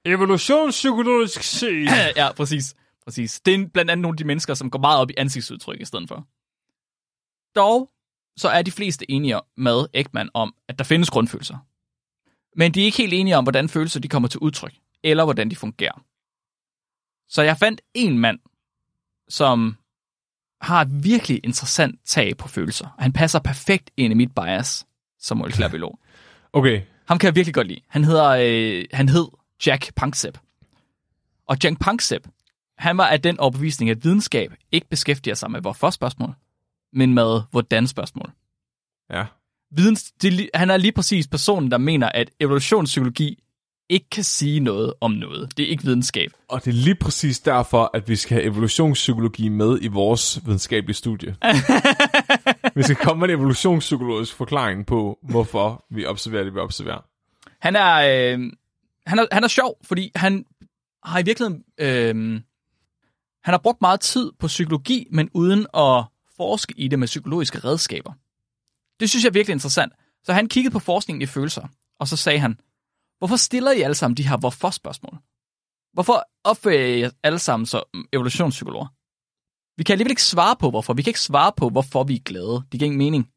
Evolutionspsykologisk 0.05 1.43
set. 1.43 1.89
ja, 2.16 2.33
præcis. 2.33 2.74
præcis. 3.05 3.41
Det 3.41 3.55
er 3.55 3.66
blandt 3.74 3.91
andet 3.91 4.03
nogle 4.03 4.14
af 4.14 4.18
de 4.18 4.24
mennesker, 4.24 4.55
som 4.55 4.70
går 4.70 4.78
meget 4.78 5.01
op 5.01 5.11
i 5.11 5.14
ansigtsudtryk 5.16 5.80
i 5.80 5.85
stedet 5.85 6.09
for. 6.09 6.26
Dog, 7.57 7.91
så 8.37 8.49
er 8.49 8.62
de 8.62 8.70
fleste 8.70 9.11
enige 9.11 9.41
med 9.57 9.87
Ekman 9.95 10.30
om, 10.35 10.55
at 10.68 10.78
der 10.78 10.85
findes 10.85 11.11
grundfølelser. 11.11 11.57
Men 12.57 12.73
de 12.73 12.81
er 12.81 12.85
ikke 12.85 12.99
helt 12.99 13.13
enige 13.15 13.37
om, 13.37 13.45
hvordan 13.45 13.69
følelser 13.69 14.01
de 14.01 14.09
kommer 14.09 14.29
til 14.29 14.41
udtryk, 14.41 14.75
eller 15.03 15.25
hvordan 15.25 15.51
de 15.51 15.57
fungerer. 15.57 16.05
Så 17.29 17.43
jeg 17.43 17.57
fandt 17.59 17.81
en 17.95 18.19
mand, 18.19 18.39
som 19.29 19.77
har 20.61 20.81
et 20.81 21.05
virkelig 21.05 21.41
interessant 21.45 22.01
tag 22.05 22.37
på 22.37 22.49
følelser. 22.49 22.95
Han 22.99 23.13
passer 23.13 23.39
perfekt 23.39 23.91
ind 23.97 24.13
i 24.13 24.17
mit 24.17 24.35
bias 24.35 24.87
som 25.19 25.37
molekylærbiolog. 25.37 25.99
Okay, 26.55 26.83
Ham 27.09 27.19
kan 27.19 27.27
jeg 27.27 27.35
virkelig 27.35 27.55
godt 27.55 27.67
lide. 27.67 27.81
Han 27.89 28.05
hedder, 28.05 28.29
øh, 28.29 28.85
han 28.93 29.09
hed 29.09 29.29
Jack 29.67 29.95
Panksepp. 29.95 30.39
Og 31.47 31.57
Jack 31.65 31.81
Panksepp, 31.81 32.27
han 32.79 32.99
var 32.99 33.07
af 33.07 33.23
den 33.23 33.41
overbevisning, 33.41 33.91
at 33.91 34.05
videnskab 34.05 34.55
ikke 34.73 34.89
beskæftiger 34.89 35.35
sig 35.35 35.51
med 35.51 35.61
hvorfor 35.61 35.91
spørgsmål, 35.91 36.35
men 36.93 37.15
med 37.15 37.43
hvordan 37.51 37.87
spørgsmål. 37.87 38.33
ja. 39.11 39.25
Videns, 39.77 40.12
det, 40.23 40.51
han 40.55 40.70
er 40.70 40.77
lige 40.77 40.93
præcis 40.93 41.29
personen, 41.29 41.70
der 41.70 41.79
mener, 41.79 42.09
at 42.09 42.31
evolutionspsykologi 42.41 43.39
ikke 43.89 44.11
kan 44.11 44.25
sige 44.25 44.61
noget 44.61 44.93
om 45.01 45.11
noget. 45.11 45.57
Det 45.57 45.64
er 45.64 45.68
ikke 45.68 45.85
videnskab. 45.85 46.33
Og 46.49 46.64
det 46.64 46.70
er 46.70 46.75
lige 46.75 46.95
præcis 46.95 47.41
derfor, 47.41 47.91
at 47.95 48.09
vi 48.09 48.16
skal 48.16 48.35
have 48.35 48.45
evolutionspsykologi 48.45 49.49
med 49.49 49.79
i 49.83 49.87
vores 49.87 50.41
videnskabelige 50.45 50.97
studie. 50.97 51.37
Vi 52.75 52.83
skal 52.83 52.97
komme 52.97 53.20
med 53.20 53.29
en 53.29 53.35
evolutionspsykologisk 53.35 54.35
forklaring 54.35 54.87
på, 54.87 55.18
hvorfor 55.23 55.85
vi 55.91 56.07
observerer 56.07 56.45
det, 56.45 56.55
vi 56.55 56.59
observerer. 56.59 57.05
Han 57.61 57.77
er, 57.77 57.95
øh, 57.95 58.53
han 59.07 59.18
er, 59.18 59.27
han 59.33 59.45
er 59.45 59.49
sjov, 59.49 59.79
fordi 59.85 60.12
han 60.16 60.45
har 61.05 61.18
i 61.18 61.23
virkeligheden... 61.23 61.62
Øh, 61.79 62.41
han 63.45 63.53
har 63.53 63.59
brugt 63.59 63.81
meget 63.81 64.01
tid 64.01 64.33
på 64.39 64.47
psykologi, 64.47 65.07
men 65.11 65.31
uden 65.35 65.66
at 65.75 66.05
forske 66.37 66.75
i 66.77 66.89
det 66.89 66.99
med 66.99 67.07
psykologiske 67.07 67.59
redskaber. 67.59 68.12
Det 69.03 69.11
synes 69.11 69.25
jeg 69.25 69.29
er 69.29 69.33
virkelig 69.33 69.53
interessant. 69.53 69.93
Så 70.25 70.33
han 70.33 70.49
kiggede 70.49 70.73
på 70.73 70.79
forskningen 70.79 71.23
i 71.23 71.27
følelser, 71.27 71.69
og 72.01 72.09
så 72.09 72.17
sagde 72.17 72.39
han, 72.39 72.61
hvorfor 73.19 73.37
stiller 73.37 73.73
I 73.73 73.81
alle 73.81 73.95
sammen 73.95 74.17
de 74.17 74.29
her 74.29 74.37
hvorfor-spørgsmål? 74.37 75.19
Hvorfor 75.93 76.25
opfører 76.45 77.07
I 77.07 77.11
alle 77.23 77.39
sammen 77.39 77.67
som 77.67 77.83
evolutionspsykologer? 78.13 78.87
Vi 79.77 79.85
kan 79.85 79.93
alligevel 79.95 80.11
ikke 80.11 80.23
svare 80.23 80.57
på, 80.57 80.71
hvorfor. 80.71 80.95
Vi 80.95 81.03
kan 81.03 81.11
ikke 81.11 81.21
svare 81.21 81.53
på, 81.57 81.69
hvorfor 81.69 82.05
vi 82.05 82.15
er 82.15 82.19
glade. 82.25 82.63
Det 82.73 82.81
giver 82.81 82.85
ingen 82.85 82.99
mening. 82.99 83.29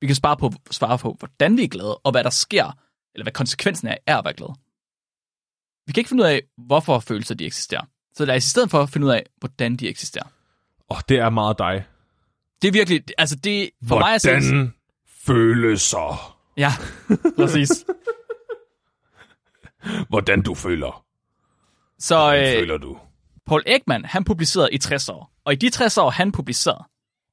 Vi 0.00 0.06
kan 0.06 0.16
svare 0.16 0.36
på, 0.36 0.52
svare 0.70 0.98
på, 0.98 1.16
hvordan 1.18 1.56
vi 1.56 1.64
er 1.64 1.68
glade, 1.68 1.96
og 1.96 2.10
hvad 2.10 2.24
der 2.24 2.30
sker, 2.30 2.78
eller 3.14 3.24
hvad 3.24 3.32
konsekvensen 3.32 3.88
er, 3.88 3.96
er 4.06 4.18
at 4.18 4.24
være 4.24 4.34
glad. 4.34 4.48
Vi 5.86 5.92
kan 5.92 6.00
ikke 6.00 6.08
finde 6.08 6.22
ud 6.22 6.28
af, 6.28 6.42
hvorfor 6.56 6.98
følelser 6.98 7.34
de 7.34 7.46
eksisterer. 7.46 7.84
Så 8.14 8.24
lad 8.24 8.36
os 8.36 8.46
i 8.46 8.50
stedet 8.50 8.70
for 8.70 8.86
finde 8.86 9.06
ud 9.06 9.12
af, 9.12 9.26
hvordan 9.36 9.76
de 9.76 9.88
eksisterer. 9.88 10.26
Åh, 10.90 10.96
oh, 10.96 11.00
det 11.08 11.18
er 11.18 11.30
meget 11.30 11.58
dig. 11.58 11.84
Det 12.62 12.68
er 12.68 12.72
virkelig, 12.72 13.04
altså 13.18 13.36
det, 13.36 13.70
for 13.88 13.98
mig 13.98 14.14
at 14.14 14.22
se, 14.22 14.30
Hvordan 14.30 14.72
følelser? 15.26 16.38
ja, 16.56 16.72
præcis. 17.36 17.70
Hvordan 20.08 20.42
du 20.42 20.54
føler? 20.54 21.04
Så 21.98 22.34
øh, 22.36 22.60
føler 22.60 22.78
du? 22.78 22.98
Paul 23.46 23.62
Ekman, 23.66 24.04
han 24.04 24.24
publicerede 24.24 24.72
i 24.72 24.78
60 24.78 25.08
år. 25.08 25.32
Og 25.44 25.52
i 25.52 25.56
de 25.56 25.70
60 25.70 25.98
år, 25.98 26.10
han 26.10 26.32
publicerede, 26.32 26.84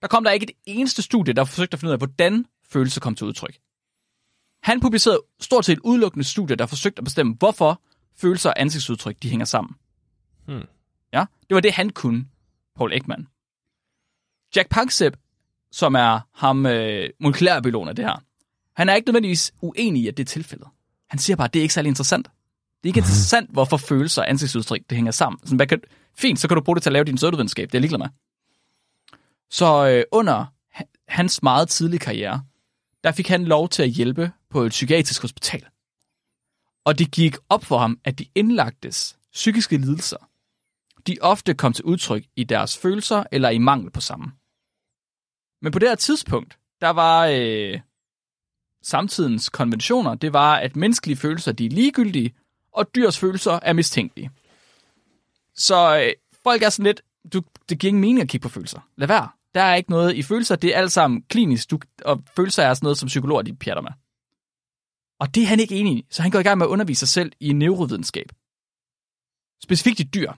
der 0.02 0.08
kom 0.08 0.24
der 0.24 0.32
ikke 0.32 0.44
et 0.44 0.52
eneste 0.66 1.02
studie, 1.02 1.34
der 1.34 1.46
forsøgte 1.46 1.76
at 1.76 1.80
finde 1.80 1.90
ud 1.90 1.94
af, 1.94 2.00
hvordan 2.00 2.46
følelser 2.70 3.02
kom 3.02 3.16
til 3.16 3.28
udtryk. 3.28 3.58
Han 4.64 4.80
publicerede 4.80 5.22
stort 5.40 5.66
set 5.66 5.80
udelukkende 5.80 6.26
studier, 6.26 6.58
der 6.58 6.66
forsøgte 6.66 7.00
at 7.00 7.04
bestemme, 7.04 7.36
hvorfor 7.40 7.82
følelser 8.18 8.50
og 8.50 8.62
ansigtsudtryk, 8.62 9.16
de 9.24 9.30
hænger 9.30 9.46
sammen. 9.46 9.76
Hmm. 10.46 10.66
Ja, 11.14 11.26
det 11.50 11.56
var 11.56 11.62
det, 11.62 11.74
han 11.74 11.90
kunne, 11.90 12.26
Paul 12.76 12.94
Ekman. 12.94 13.28
Jack 14.56 14.70
Panksepp, 14.70 15.18
som 15.78 15.96
er 15.96 16.20
ham 16.34 16.66
øh, 16.66 17.10
molekylærbiologen 17.20 17.90
af 17.90 17.96
det 17.96 18.06
her, 18.06 18.24
han 18.76 18.90
er 18.90 18.96
ikke 18.96 19.08
nødvendigvis 19.08 19.54
uenig 19.62 20.04
i, 20.04 20.08
at 20.08 20.18
det 20.18 20.24
er 20.24 20.28
tilfældet. 20.28 20.68
Han 21.10 21.20
siger 21.20 21.38
bare, 21.38 21.46
at 21.46 21.54
det 21.54 21.60
er 21.60 21.62
ikke 21.62 21.74
særlig 21.74 21.90
interessant. 21.90 22.26
Det 22.26 22.84
er 22.84 22.88
ikke 22.88 22.98
interessant, 22.98 23.52
hvorfor 23.52 23.78
følelser 23.78 24.22
og 24.22 24.30
ansigtsudtryk 24.30 24.82
det 24.90 24.96
hænger 24.96 25.12
sammen. 25.12 25.40
Sådan, 25.44 25.56
hvad 25.56 25.68
kan, 25.68 25.82
fint, 26.16 26.40
så 26.40 26.48
kan 26.48 26.56
du 26.56 26.62
bruge 26.62 26.76
det 26.76 26.84
til 26.84 26.90
at 26.90 26.94
lave 26.94 27.06
din 27.06 27.18
sødevidenskab. 27.18 27.68
Det 27.68 27.74
er 27.74 27.78
jeg 27.78 27.82
ligeglad 27.82 28.00
med. 28.00 28.08
Så 29.52 29.88
øh, 29.88 30.04
under 30.12 30.46
ha- 30.72 30.84
hans 31.08 31.44
meget 31.44 31.70
tidlige 31.70 32.00
karriere, 32.00 32.44
der 33.04 33.12
fik 33.12 33.28
han 33.28 33.46
lov 33.46 33.70
til 33.70 33.84
at 33.84 33.90
hjælpe 33.90 34.32
på 34.50 34.62
et 34.62 34.70
psykiatrisk 34.70 35.22
hospital. 35.22 35.66
Og 36.86 37.00
det 37.00 37.12
gik 37.12 37.36
op 37.50 37.66
for 37.66 37.78
ham, 37.78 38.00
at 38.04 38.20
de 38.20 38.26
indlagtes 38.36 39.18
psykiske 39.34 39.78
lidelser, 39.78 40.30
de 41.08 41.18
ofte 41.22 41.54
kom 41.54 41.74
til 41.74 41.86
udtryk 41.86 42.26
i 42.36 42.44
deres 42.44 42.78
følelser 42.78 43.24
eller 43.32 43.50
i 43.50 43.58
mangel 43.58 43.92
på 43.92 44.02
samme. 44.02 44.32
Men 45.62 45.72
på 45.72 45.80
det 45.80 45.90
her 45.90 45.96
tidspunkt, 45.96 46.58
der 46.82 46.90
var 46.90 47.28
øh, 47.34 47.80
samtidens 48.84 49.50
konventioner, 49.50 50.16
det 50.16 50.34
var, 50.34 50.56
at 50.56 50.76
menneskelige 50.76 51.18
følelser 51.18 51.52
de 51.52 51.66
er 51.66 51.70
ligegyldige, 51.70 52.36
og 52.72 52.96
dyrs 52.96 53.20
følelser 53.20 53.60
er 53.62 53.74
mistænkelige. 53.74 54.32
Så 55.56 56.00
øh, 56.04 56.14
folk 56.44 56.62
er 56.62 56.70
sådan 56.70 56.86
lidt, 56.86 57.02
du, 57.34 57.42
det 57.70 57.80
giver 57.80 57.90
ingen 57.90 58.02
mening 58.02 58.22
at 58.22 58.30
kigge 58.30 58.44
på 58.44 58.50
følelser. 58.50 58.90
Lad 58.96 59.08
være. 59.08 59.30
Der 59.54 59.62
er 59.62 59.76
ikke 59.76 59.90
noget 59.90 60.16
i 60.16 60.24
følelser, 60.24 60.56
det 60.56 60.76
er 60.76 60.78
alt 60.78 60.92
sammen 60.92 61.22
klinisk, 61.22 61.72
du, 61.72 61.80
og 62.06 62.24
følelser 62.36 62.64
er 62.64 62.74
sådan 62.74 62.86
noget, 62.86 62.98
som 62.98 63.08
psykologer 63.08 63.42
de 63.42 63.56
pjatter 63.56 63.82
med. 63.82 63.92
Og 65.20 65.36
det 65.36 65.44
er 65.44 65.48
han 65.48 65.60
ikke 65.60 65.76
enig 65.76 65.98
i, 65.98 66.06
så 66.10 66.22
han 66.22 66.32
går 66.32 66.40
i 66.40 66.44
gang 66.44 66.58
med 66.58 66.66
at 66.66 66.70
undervise 66.70 67.00
sig 67.00 67.08
selv 67.08 67.32
i 67.40 67.54
neurovidenskab. 67.54 68.30
Specifikt 69.64 70.00
i 70.00 70.04
dyr. 70.04 70.32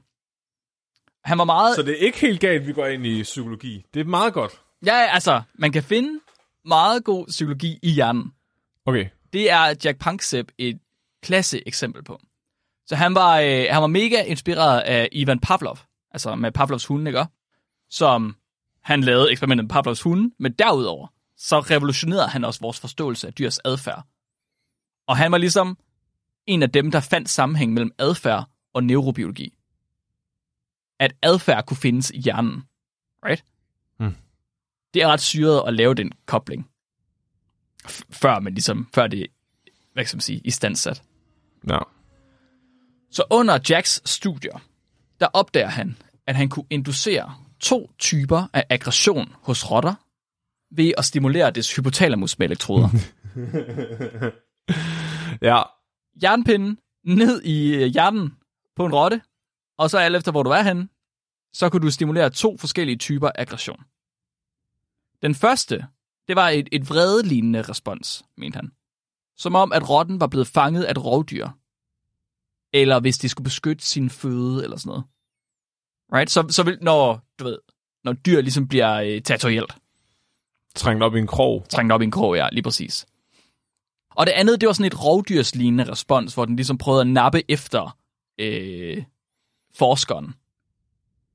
Han 1.23 1.37
var 1.37 1.43
meget... 1.43 1.75
Så 1.75 1.83
det 1.83 1.91
er 1.91 2.05
ikke 2.05 2.19
helt 2.19 2.39
galt, 2.39 2.67
vi 2.67 2.73
går 2.73 2.85
ind 2.85 3.05
i 3.05 3.23
psykologi. 3.23 3.85
Det 3.93 3.99
er 3.99 4.03
meget 4.03 4.33
godt. 4.33 4.61
Ja, 4.85 4.93
altså, 4.93 5.41
man 5.53 5.71
kan 5.71 5.83
finde 5.83 6.19
meget 6.65 7.03
god 7.03 7.27
psykologi 7.27 7.79
i 7.83 7.89
hjernen. 7.89 8.33
Okay. 8.85 9.09
Det 9.33 9.51
er 9.51 9.75
Jack 9.83 9.99
Panksepp 9.99 10.51
et 10.57 10.79
klasse 11.23 11.67
eksempel 11.67 12.03
på. 12.03 12.19
Så 12.85 12.95
han 12.95 13.15
var, 13.15 13.39
øh, 13.39 13.65
han 13.69 13.81
var 13.81 13.87
mega 13.87 14.23
inspireret 14.23 14.79
af 14.79 15.09
Ivan 15.11 15.39
Pavlov, 15.39 15.77
altså 16.11 16.35
med 16.35 16.51
Pavlovs 16.51 16.85
hunde, 16.85 17.09
ikke? 17.09 17.25
Som 17.89 18.35
han 18.81 19.01
lavede 19.01 19.31
eksperimentet 19.31 19.63
med 19.65 19.69
Pavlovs 19.69 20.01
hunde, 20.01 20.33
men 20.39 20.51
derudover, 20.51 21.07
så 21.37 21.59
revolutionerede 21.59 22.27
han 22.27 22.45
også 22.45 22.59
vores 22.59 22.79
forståelse 22.79 23.27
af 23.27 23.33
dyrs 23.33 23.59
adfærd. 23.59 24.03
Og 25.07 25.17
han 25.17 25.31
var 25.31 25.37
ligesom 25.37 25.77
en 26.45 26.63
af 26.63 26.71
dem, 26.71 26.91
der 26.91 26.99
fandt 26.99 27.29
sammenhæng 27.29 27.73
mellem 27.73 27.91
adfærd 27.97 28.45
og 28.73 28.83
neurobiologi. 28.83 29.53
At 30.99 31.13
adfærd 31.21 31.65
kunne 31.65 31.77
findes 31.77 32.11
i 32.11 32.19
hjernen. 32.19 32.63
Right? 33.25 33.43
Det 34.93 35.01
er 35.01 35.07
ret 35.07 35.21
syret 35.21 35.63
at 35.67 35.73
lave 35.73 35.93
den 35.93 36.11
kobling. 36.25 36.69
Før 38.09 38.39
man 38.39 38.53
ligesom, 38.53 38.87
før 38.93 39.07
det, 39.07 39.27
hvad 39.93 40.05
skal 40.05 40.17
man 40.17 40.21
sige, 40.21 40.41
i 40.43 40.51
standsat. 40.51 41.03
Ja. 41.69 41.79
Så 43.11 43.23
under 43.29 43.59
Jacks 43.69 44.01
studier, 44.09 44.59
der 45.19 45.27
opdager 45.33 45.67
han, 45.67 45.97
at 46.27 46.35
han 46.35 46.49
kunne 46.49 46.65
inducere 46.69 47.35
to 47.59 47.91
typer 47.99 48.47
af 48.53 48.65
aggression 48.69 49.33
hos 49.41 49.71
rotter 49.71 49.93
ved 50.71 50.93
at 50.97 51.05
stimulere 51.05 51.51
dets 51.51 51.75
hypotalamus 51.75 52.39
med 52.39 52.47
elektroder. 52.47 52.89
Ja. 55.41 55.61
Jernpinden 56.23 56.77
ned 57.05 57.41
i 57.41 57.75
øh, 57.75 57.85
hjernen 57.85 58.35
på 58.75 58.85
en 58.85 58.93
rotte, 58.93 59.21
og 59.77 59.89
så 59.89 59.97
alt 59.97 60.15
efter, 60.15 60.31
hvor 60.31 60.43
du 60.43 60.49
er 60.49 60.61
henne, 60.61 60.87
så 61.53 61.69
kunne 61.69 61.81
du 61.81 61.91
stimulere 61.91 62.29
to 62.29 62.57
forskellige 62.57 62.97
typer 62.97 63.29
aggression. 63.35 63.83
Den 65.21 65.35
første, 65.35 65.87
det 66.27 66.35
var 66.35 66.49
et, 66.49 66.69
et 66.71 66.89
vredelignende 66.89 67.61
respons, 67.61 68.23
mente 68.37 68.55
han. 68.55 68.71
Som 69.37 69.55
om, 69.55 69.71
at 69.71 69.89
rotten 69.89 70.19
var 70.19 70.27
blevet 70.27 70.47
fanget 70.47 70.83
af 70.83 70.91
et 70.91 71.05
rovdyr. 71.05 71.47
Eller 72.73 72.99
hvis 72.99 73.17
de 73.17 73.29
skulle 73.29 73.45
beskytte 73.45 73.85
sin 73.85 74.09
føde, 74.09 74.63
eller 74.63 74.77
sådan 74.77 74.89
noget. 74.89 75.03
Right? 76.13 76.31
Så, 76.31 76.45
så 76.49 76.63
vil, 76.63 76.77
når, 76.81 77.25
du 77.39 77.43
ved, 77.43 77.57
når 78.03 78.13
dyr 78.13 78.41
ligesom 78.41 78.67
bliver 78.67 78.95
øh, 78.95 79.21
territorielt, 79.21 79.73
Trængt 80.75 81.03
op 81.03 81.15
i 81.15 81.19
en 81.19 81.27
krog. 81.27 81.65
trængt 81.69 81.93
op 81.93 82.01
i 82.01 82.03
en 82.03 82.11
krog, 82.11 82.35
ja, 82.35 82.49
lige 82.51 82.63
præcis. 82.63 83.05
Og 84.15 84.25
det 84.25 84.31
andet, 84.31 84.61
det 84.61 84.67
var 84.67 84.73
sådan 84.73 84.91
et 84.91 85.03
rovdyrslignende 85.05 85.91
respons, 85.91 86.33
hvor 86.33 86.45
den 86.45 86.55
ligesom 86.55 86.77
prøvede 86.77 87.01
at 87.01 87.07
nappe 87.07 87.51
efter 87.51 87.97
øh, 88.37 89.03
forskeren. 89.75 90.35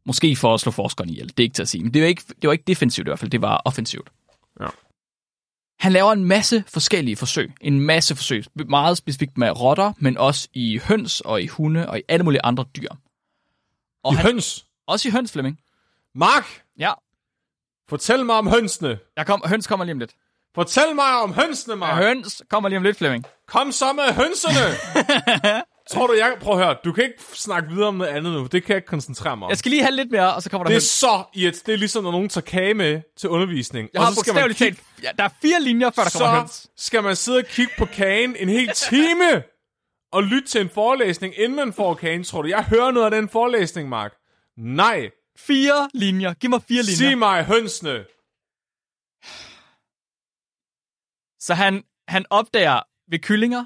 Måske 0.06 0.36
for 0.36 0.54
at 0.54 0.60
slå 0.60 0.72
forskeren 0.72 1.10
ihjel, 1.10 1.28
det 1.28 1.40
er 1.40 1.42
ikke 1.42 1.54
til 1.54 1.62
at 1.62 1.68
sige. 1.68 1.84
Men 1.84 1.94
det 1.94 2.02
var 2.02 2.08
ikke, 2.08 2.22
det 2.42 2.46
var 2.48 2.52
ikke 2.52 2.64
defensivt 2.66 3.08
i 3.08 3.10
hvert 3.10 3.18
fald, 3.18 3.30
det 3.30 3.42
var 3.42 3.62
offensivt. 3.64 4.10
Ja. 4.60 4.66
Han 5.78 5.92
laver 5.92 6.12
en 6.12 6.24
masse 6.24 6.64
forskellige 6.68 7.16
forsøg. 7.16 7.52
En 7.60 7.80
masse 7.80 8.16
forsøg. 8.16 8.44
Meget 8.68 8.96
specifikt 8.98 9.38
med 9.38 9.60
rotter, 9.60 9.92
men 9.98 10.18
også 10.18 10.48
i 10.52 10.78
høns 10.78 11.20
og 11.20 11.42
i 11.42 11.46
hunde 11.46 11.88
og 11.88 11.98
i 11.98 12.02
alle 12.08 12.24
mulige 12.24 12.40
andre 12.44 12.64
dyr. 12.76 12.88
Og 14.04 14.12
I 14.12 14.16
han, 14.16 14.26
høns. 14.26 14.66
også 14.86 15.08
i 15.08 15.10
høns, 15.10 15.32
Flemming. 15.32 15.60
Mark, 16.14 16.62
Ja, 16.78 16.92
fortæl 17.88 18.24
mig 18.24 18.36
om 18.36 18.48
hønsene. 18.48 18.98
jeg 19.16 19.26
kom, 19.26 19.42
høns 19.46 19.66
kommer 19.66 19.84
lige 19.84 19.92
om 19.92 19.98
lidt. 19.98 20.14
Fortæl 20.54 20.94
mig 20.94 21.22
om 21.22 21.32
hønsene, 21.34 21.76
Mark. 21.76 22.02
Høns 22.02 22.42
kommer 22.50 22.68
lige 22.68 22.76
om 22.76 22.82
lidt, 22.82 22.96
Flemming. 22.98 23.24
Kom 23.46 23.72
så 23.72 23.92
med 23.92 24.14
hønsene. 24.14 24.64
Tror 25.94 26.06
du, 26.06 26.12
jeg... 26.12 26.36
Prøv 26.40 26.58
at 26.58 26.64
høre, 26.64 26.76
du 26.84 26.92
kan 26.92 27.04
ikke 27.04 27.22
snakke 27.32 27.68
videre 27.68 27.88
om 27.88 27.94
noget 27.94 28.10
andet 28.10 28.32
nu. 28.32 28.42
Det 28.42 28.50
kan 28.50 28.68
jeg 28.68 28.76
ikke 28.76 28.86
koncentrere 28.86 29.36
mig 29.36 29.44
om. 29.46 29.50
Jeg 29.50 29.58
skal 29.58 29.70
lige 29.70 29.82
have 29.82 29.94
lidt 29.94 30.10
mere, 30.10 30.34
og 30.34 30.42
så 30.42 30.50
kommer 30.50 30.64
der 30.64 30.70
Det 30.70 30.76
er 30.76 30.80
så 30.80 31.24
irrit. 31.34 31.62
Det 31.66 31.74
er 31.74 31.78
ligesom, 31.78 32.04
når 32.04 32.10
nogen 32.10 32.28
tager 32.28 32.44
kage 32.44 32.74
med 32.74 33.00
til 33.16 33.28
undervisning. 33.28 33.88
Jeg 33.92 34.02
har 34.02 34.08
og 34.08 34.14
så 34.14 34.20
skal 34.20 34.34
man 34.34 34.42
bogstaveligt 34.42 34.78
talt... 34.78 35.02
Ja, 35.02 35.10
der 35.18 35.24
er 35.24 35.28
fire 35.42 35.60
linjer, 35.60 35.90
før 35.90 36.02
der 36.02 36.10
kommer 36.18 36.38
høns. 36.38 36.50
så 36.52 36.68
skal 36.76 37.02
man 37.02 37.16
sidde 37.16 37.38
og 37.38 37.44
kigge 37.44 37.72
på 37.78 37.84
kagen 37.84 38.36
en 38.38 38.48
hel 38.48 38.70
time 38.74 39.42
og 40.12 40.22
lytte 40.22 40.48
til 40.48 40.60
en 40.60 40.68
forelæsning, 40.68 41.34
inden 41.38 41.56
man 41.56 41.72
får 41.72 41.94
kagen. 41.94 42.24
Tror 42.24 42.42
du, 42.42 42.48
jeg 42.48 42.64
hører 42.64 42.90
noget 42.90 43.04
af 43.04 43.10
den 43.10 43.28
forelæsning, 43.28 43.88
Mark? 43.88 44.12
Nej. 44.58 45.10
Fire 45.38 45.88
linjer. 45.94 46.34
Giv 46.34 46.50
mig 46.50 46.62
fire 46.68 46.82
linjer. 46.82 47.10
Sig 47.10 47.18
mig 47.18 47.44
hønsene. 47.44 48.04
Så 51.40 51.54
han, 51.54 51.84
han 52.08 52.24
opdager 52.30 52.80
ved 53.10 53.18
kyllinger, 53.18 53.64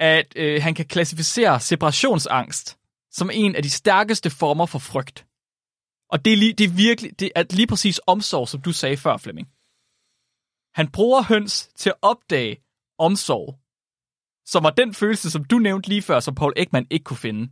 at 0.00 0.32
øh, 0.36 0.62
han 0.62 0.74
kan 0.74 0.86
klassificere 0.86 1.60
separationsangst 1.60 2.78
som 3.12 3.30
en 3.32 3.56
af 3.56 3.62
de 3.62 3.70
stærkeste 3.70 4.30
former 4.30 4.66
for 4.66 4.78
frygt. 4.78 5.26
Og 6.10 6.24
det 6.24 6.32
er, 6.32 6.36
lige, 6.36 6.52
det 6.52 6.64
er 6.64 6.74
virkelig, 6.76 7.20
det 7.20 7.30
er 7.34 7.44
lige 7.50 7.66
præcis 7.66 8.00
omsorg, 8.06 8.48
som 8.48 8.62
du 8.62 8.72
sagde 8.72 8.96
før, 8.96 9.16
Flemming. 9.16 9.48
Han 10.74 10.90
bruger 10.90 11.22
høns 11.22 11.68
til 11.76 11.90
at 11.90 11.96
opdage 12.02 12.62
omsorg, 12.98 13.58
som 14.46 14.64
var 14.64 14.70
den 14.70 14.94
følelse, 14.94 15.30
som 15.30 15.44
du 15.44 15.58
nævnte 15.58 15.88
lige 15.88 16.02
før, 16.02 16.20
som 16.20 16.34
Paul 16.34 16.52
Ekman 16.56 16.86
ikke 16.90 17.04
kunne 17.04 17.16
finde. 17.16 17.42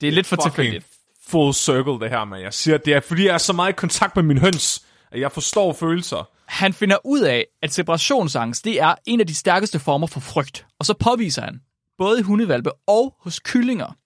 Det 0.00 0.06
er 0.08 0.12
lidt 0.12 0.26
for 0.26 0.36
tilfældigt. 0.36 0.86
full 1.20 1.54
circle, 1.54 2.00
det 2.02 2.10
her, 2.10 2.24
man. 2.24 2.40
Jeg 2.42 2.54
siger, 2.54 2.78
det 2.78 2.94
er, 2.94 3.00
fordi 3.00 3.24
jeg 3.26 3.34
er 3.34 3.38
så 3.38 3.52
meget 3.52 3.72
i 3.72 3.76
kontakt 3.76 4.16
med 4.16 4.24
min 4.24 4.38
høns, 4.38 4.86
at 5.10 5.20
jeg 5.20 5.32
forstår 5.32 5.72
følelser. 5.72 6.35
Han 6.48 6.72
finder 6.72 6.96
ud 7.04 7.20
af, 7.20 7.46
at 7.62 7.72
separationsangst, 7.72 8.64
det 8.64 8.80
er 8.80 8.94
en 9.06 9.20
af 9.20 9.26
de 9.26 9.34
stærkeste 9.34 9.78
former 9.78 10.06
for 10.06 10.20
frygt. 10.20 10.66
Og 10.78 10.86
så 10.86 10.94
påviser 10.94 11.42
han, 11.42 11.60
både 11.98 12.18
i 12.20 12.22
hundevalpe 12.22 12.70
og 12.86 13.16
hos 13.20 13.38
kyllinger, 13.40 13.96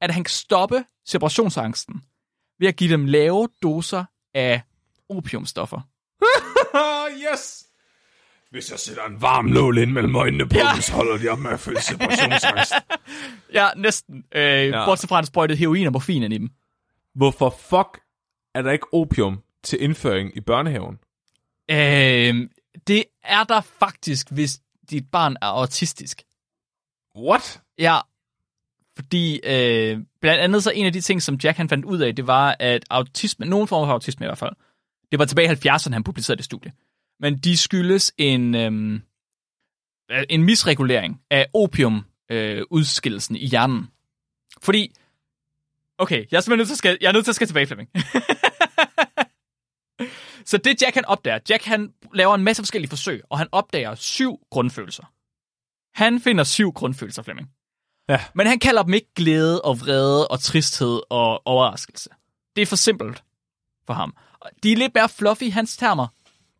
at 0.00 0.10
han 0.14 0.24
kan 0.24 0.30
stoppe 0.30 0.84
separationsangsten 1.06 2.02
ved 2.58 2.68
at 2.68 2.76
give 2.76 2.92
dem 2.92 3.06
lave 3.06 3.48
doser 3.62 4.04
af 4.34 4.62
opiumstoffer. 5.08 5.80
yes! 7.32 7.64
Hvis 8.50 8.70
jeg 8.70 8.78
sætter 8.78 9.04
en 9.04 9.22
varm 9.22 9.44
nål 9.44 9.78
ind 9.78 9.90
mellem 9.90 10.16
øjnene 10.16 10.48
på 10.48 10.54
Ja. 10.56 10.72
dem, 10.74 10.82
så 10.88 10.92
holder 10.92 11.18
de 11.18 11.28
op 11.28 11.38
med 11.38 11.50
at 11.50 11.60
føle 11.60 11.80
separationsangst. 11.82 12.72
Ja, 13.54 13.68
næsten. 13.76 14.24
Øh, 14.34 14.42
ja. 14.68 14.84
Bortset 14.84 15.08
fra, 15.08 15.16
at 15.16 15.20
han 15.20 15.26
sprøjtede 15.26 15.58
heroin 15.58 15.86
og 15.86 15.92
morfin 15.92 16.22
ind 16.22 16.34
i 16.34 16.38
dem. 16.38 16.50
Hvorfor 17.14 17.50
fuck 17.50 18.00
er 18.54 18.62
der 18.62 18.70
ikke 18.70 18.94
opium 18.94 19.42
til 19.64 19.82
indføring 19.82 20.36
i 20.36 20.40
børnehaven? 20.40 20.98
Øh, 21.70 22.48
det 22.86 23.04
er 23.24 23.44
der 23.44 23.60
faktisk, 23.60 24.30
hvis 24.30 24.60
dit 24.90 25.10
barn 25.10 25.36
er 25.42 25.46
autistisk. 25.46 26.22
What? 27.16 27.60
Ja, 27.78 27.98
fordi 28.96 29.40
øh, 29.44 29.98
blandt 30.20 30.40
andet 30.40 30.62
så 30.62 30.70
en 30.70 30.86
af 30.86 30.92
de 30.92 31.00
ting, 31.00 31.22
som 31.22 31.38
Jack 31.44 31.56
han 31.56 31.68
fandt 31.68 31.84
ud 31.84 31.98
af, 31.98 32.16
det 32.16 32.26
var, 32.26 32.56
at 32.58 32.84
autisme, 32.90 33.46
nogen 33.46 33.68
form 33.68 33.86
for 33.86 33.92
autisme 33.92 34.26
i 34.26 34.28
hvert 34.28 34.38
fald, 34.38 34.52
det 35.10 35.18
var 35.18 35.24
tilbage 35.24 35.52
i 35.52 35.68
70'erne, 35.68 35.92
han 35.92 36.04
publicerede 36.04 36.36
det 36.36 36.44
studie, 36.44 36.72
men 37.20 37.38
de 37.38 37.56
skyldes 37.56 38.12
en, 38.18 38.54
øh, 38.54 39.00
en 40.28 40.42
misregulering 40.42 41.20
af 41.30 41.46
opiumudskillelsen 41.54 42.58
øh, 42.58 42.64
udskillelsen 42.70 43.36
i 43.36 43.46
hjernen. 43.46 43.90
Fordi, 44.62 44.94
okay, 45.98 46.26
jeg 46.30 46.36
er 46.36 46.40
simpelthen 46.40 46.58
nødt 46.58 46.68
til 46.68 46.74
at 46.74 46.78
skal, 46.78 46.98
jeg 47.00 47.08
er 47.08 47.12
nødt 47.12 47.24
til 47.24 47.30
at 47.30 47.36
skal 47.36 47.46
tilbage, 47.46 47.66
Flemming. 47.66 47.90
så 50.48 50.56
det 50.56 50.82
Jack 50.82 50.94
han 50.94 51.04
opdager, 51.04 51.38
Jack 51.50 51.64
han 51.64 51.92
laver 52.14 52.34
en 52.34 52.44
masse 52.44 52.62
forskellige 52.62 52.88
forsøg, 52.88 53.22
og 53.30 53.38
han 53.38 53.48
opdager 53.52 53.94
syv 53.94 54.38
grundfølelser. 54.50 55.04
Han 55.94 56.20
finder 56.20 56.44
syv 56.44 56.72
grundfølelser, 56.72 57.22
Flemming. 57.22 57.48
Ja. 58.08 58.20
Men 58.34 58.46
han 58.46 58.58
kalder 58.58 58.82
dem 58.82 58.94
ikke 58.94 59.08
glæde 59.16 59.62
og 59.62 59.80
vrede 59.80 60.28
og 60.28 60.40
tristhed 60.40 61.00
og 61.10 61.46
overraskelse. 61.46 62.10
Det 62.56 62.62
er 62.62 62.66
for 62.66 62.76
simpelt 62.76 63.22
for 63.86 63.94
ham. 63.94 64.14
De 64.62 64.72
er 64.72 64.76
lidt 64.76 64.94
mere 64.94 65.08
fluffy 65.08 65.42
i 65.42 65.48
hans 65.48 65.76
termer. 65.76 66.06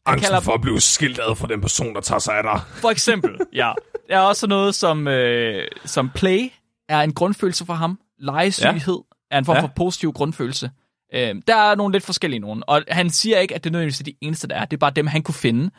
Han 0.06 0.12
Angsten 0.14 0.26
kalder 0.28 0.40
for 0.40 0.52
at 0.52 0.60
blive 0.60 0.80
skilt 0.80 1.18
ad 1.18 1.36
fra 1.36 1.46
den 1.46 1.60
person, 1.60 1.94
der 1.94 2.00
tager 2.00 2.18
sig 2.18 2.36
af 2.36 2.42
dig. 2.42 2.60
for 2.80 2.90
eksempel, 2.90 3.38
ja. 3.52 3.72
Der 4.08 4.16
er 4.16 4.20
også 4.20 4.46
noget 4.46 4.74
som, 4.74 5.08
øh, 5.08 5.68
som 5.84 6.10
play 6.14 6.52
er 6.88 7.00
en 7.00 7.14
grundfølelse 7.14 7.66
for 7.66 7.74
ham. 7.74 8.00
Legesyghed 8.18 8.98
ja. 9.30 9.34
er 9.34 9.38
en 9.38 9.44
form 9.44 9.56
Ja. 9.56 9.62
for 9.62 9.72
positiv 9.76 10.12
grundfølelse. 10.12 10.70
Øh, 11.14 11.34
der 11.48 11.56
er 11.56 11.74
nogle 11.74 11.92
lidt 11.92 12.04
forskellige 12.04 12.40
nogen, 12.40 12.62
og 12.66 12.84
han 12.88 13.10
siger 13.10 13.38
ikke, 13.38 13.54
at 13.54 13.64
det 13.64 13.72
nødvendigvis 13.72 14.00
er 14.00 14.04
de 14.04 14.16
eneste, 14.20 14.48
der 14.48 14.56
er. 14.56 14.64
Det 14.64 14.76
er 14.76 14.78
bare 14.78 14.90
dem, 14.90 15.06
han 15.06 15.22
kunne 15.22 15.34
finde. 15.34 15.70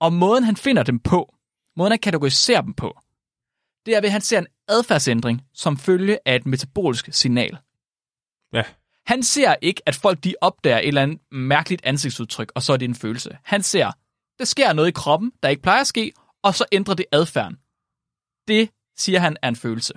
Og 0.00 0.12
måden, 0.12 0.44
han 0.44 0.56
finder 0.56 0.82
dem 0.82 0.98
på, 0.98 1.34
måden, 1.76 1.92
han 1.92 1.98
kategoriserer 1.98 2.60
dem 2.60 2.74
på, 2.74 3.00
det 3.86 3.96
er 3.96 4.00
ved, 4.00 4.08
at 4.08 4.12
han 4.12 4.20
ser 4.20 4.38
en 4.38 4.46
adfærdsændring 4.68 5.42
som 5.54 5.76
følge 5.76 6.18
af 6.26 6.36
et 6.36 6.46
metabolisk 6.46 7.08
signal. 7.10 7.58
Ja. 8.52 8.62
Han 9.06 9.22
ser 9.22 9.54
ikke, 9.62 9.82
at 9.86 9.94
folk 9.94 10.24
de 10.24 10.34
opdager 10.40 10.78
et 10.78 10.88
eller 10.88 11.02
andet 11.02 11.18
mærkeligt 11.30 11.84
ansigtsudtryk, 11.84 12.52
og 12.54 12.62
så 12.62 12.72
er 12.72 12.76
det 12.76 12.84
en 12.84 12.94
følelse. 12.94 13.38
Han 13.44 13.62
ser, 13.62 13.92
der 14.38 14.44
sker 14.44 14.72
noget 14.72 14.88
i 14.88 14.92
kroppen, 14.92 15.32
der 15.42 15.48
ikke 15.48 15.62
plejer 15.62 15.80
at 15.80 15.86
ske, 15.86 16.12
og 16.42 16.54
så 16.54 16.64
ændrer 16.72 16.94
det 16.94 17.06
adfærden. 17.12 17.56
Det, 18.48 18.70
siger 18.96 19.18
han, 19.18 19.36
er 19.42 19.48
en 19.48 19.56
følelse. 19.56 19.92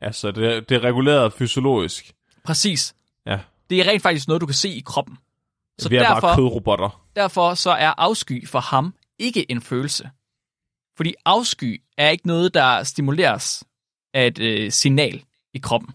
Altså, 0.00 0.30
det 0.30 0.56
er, 0.56 0.60
det 0.60 0.74
er 0.74 0.80
reguleret 0.80 1.32
fysiologisk. 1.32 2.12
Præcis. 2.44 2.94
Ja. 3.26 3.40
Det 3.70 3.80
er 3.80 3.84
rent 3.90 4.02
faktisk 4.02 4.28
noget, 4.28 4.40
du 4.40 4.46
kan 4.46 4.54
se 4.54 4.68
i 4.68 4.80
kroppen. 4.80 5.18
Så 5.78 5.88
vi 5.88 5.96
er 5.96 6.02
derfor, 6.02 6.20
bare 6.20 6.36
kødrobotter. 6.36 7.06
derfor 7.16 7.54
så 7.54 7.70
er 7.70 7.94
afsky 7.98 8.48
for 8.48 8.60
ham 8.60 8.94
ikke 9.18 9.50
en 9.50 9.60
følelse. 9.60 10.10
Fordi 10.96 11.14
afsky 11.24 11.82
er 11.96 12.10
ikke 12.10 12.26
noget, 12.26 12.54
der 12.54 12.82
stimuleres 12.82 13.64
af 14.14 14.26
et 14.26 14.38
øh, 14.38 14.72
signal 14.72 15.24
i 15.54 15.58
kroppen. 15.58 15.94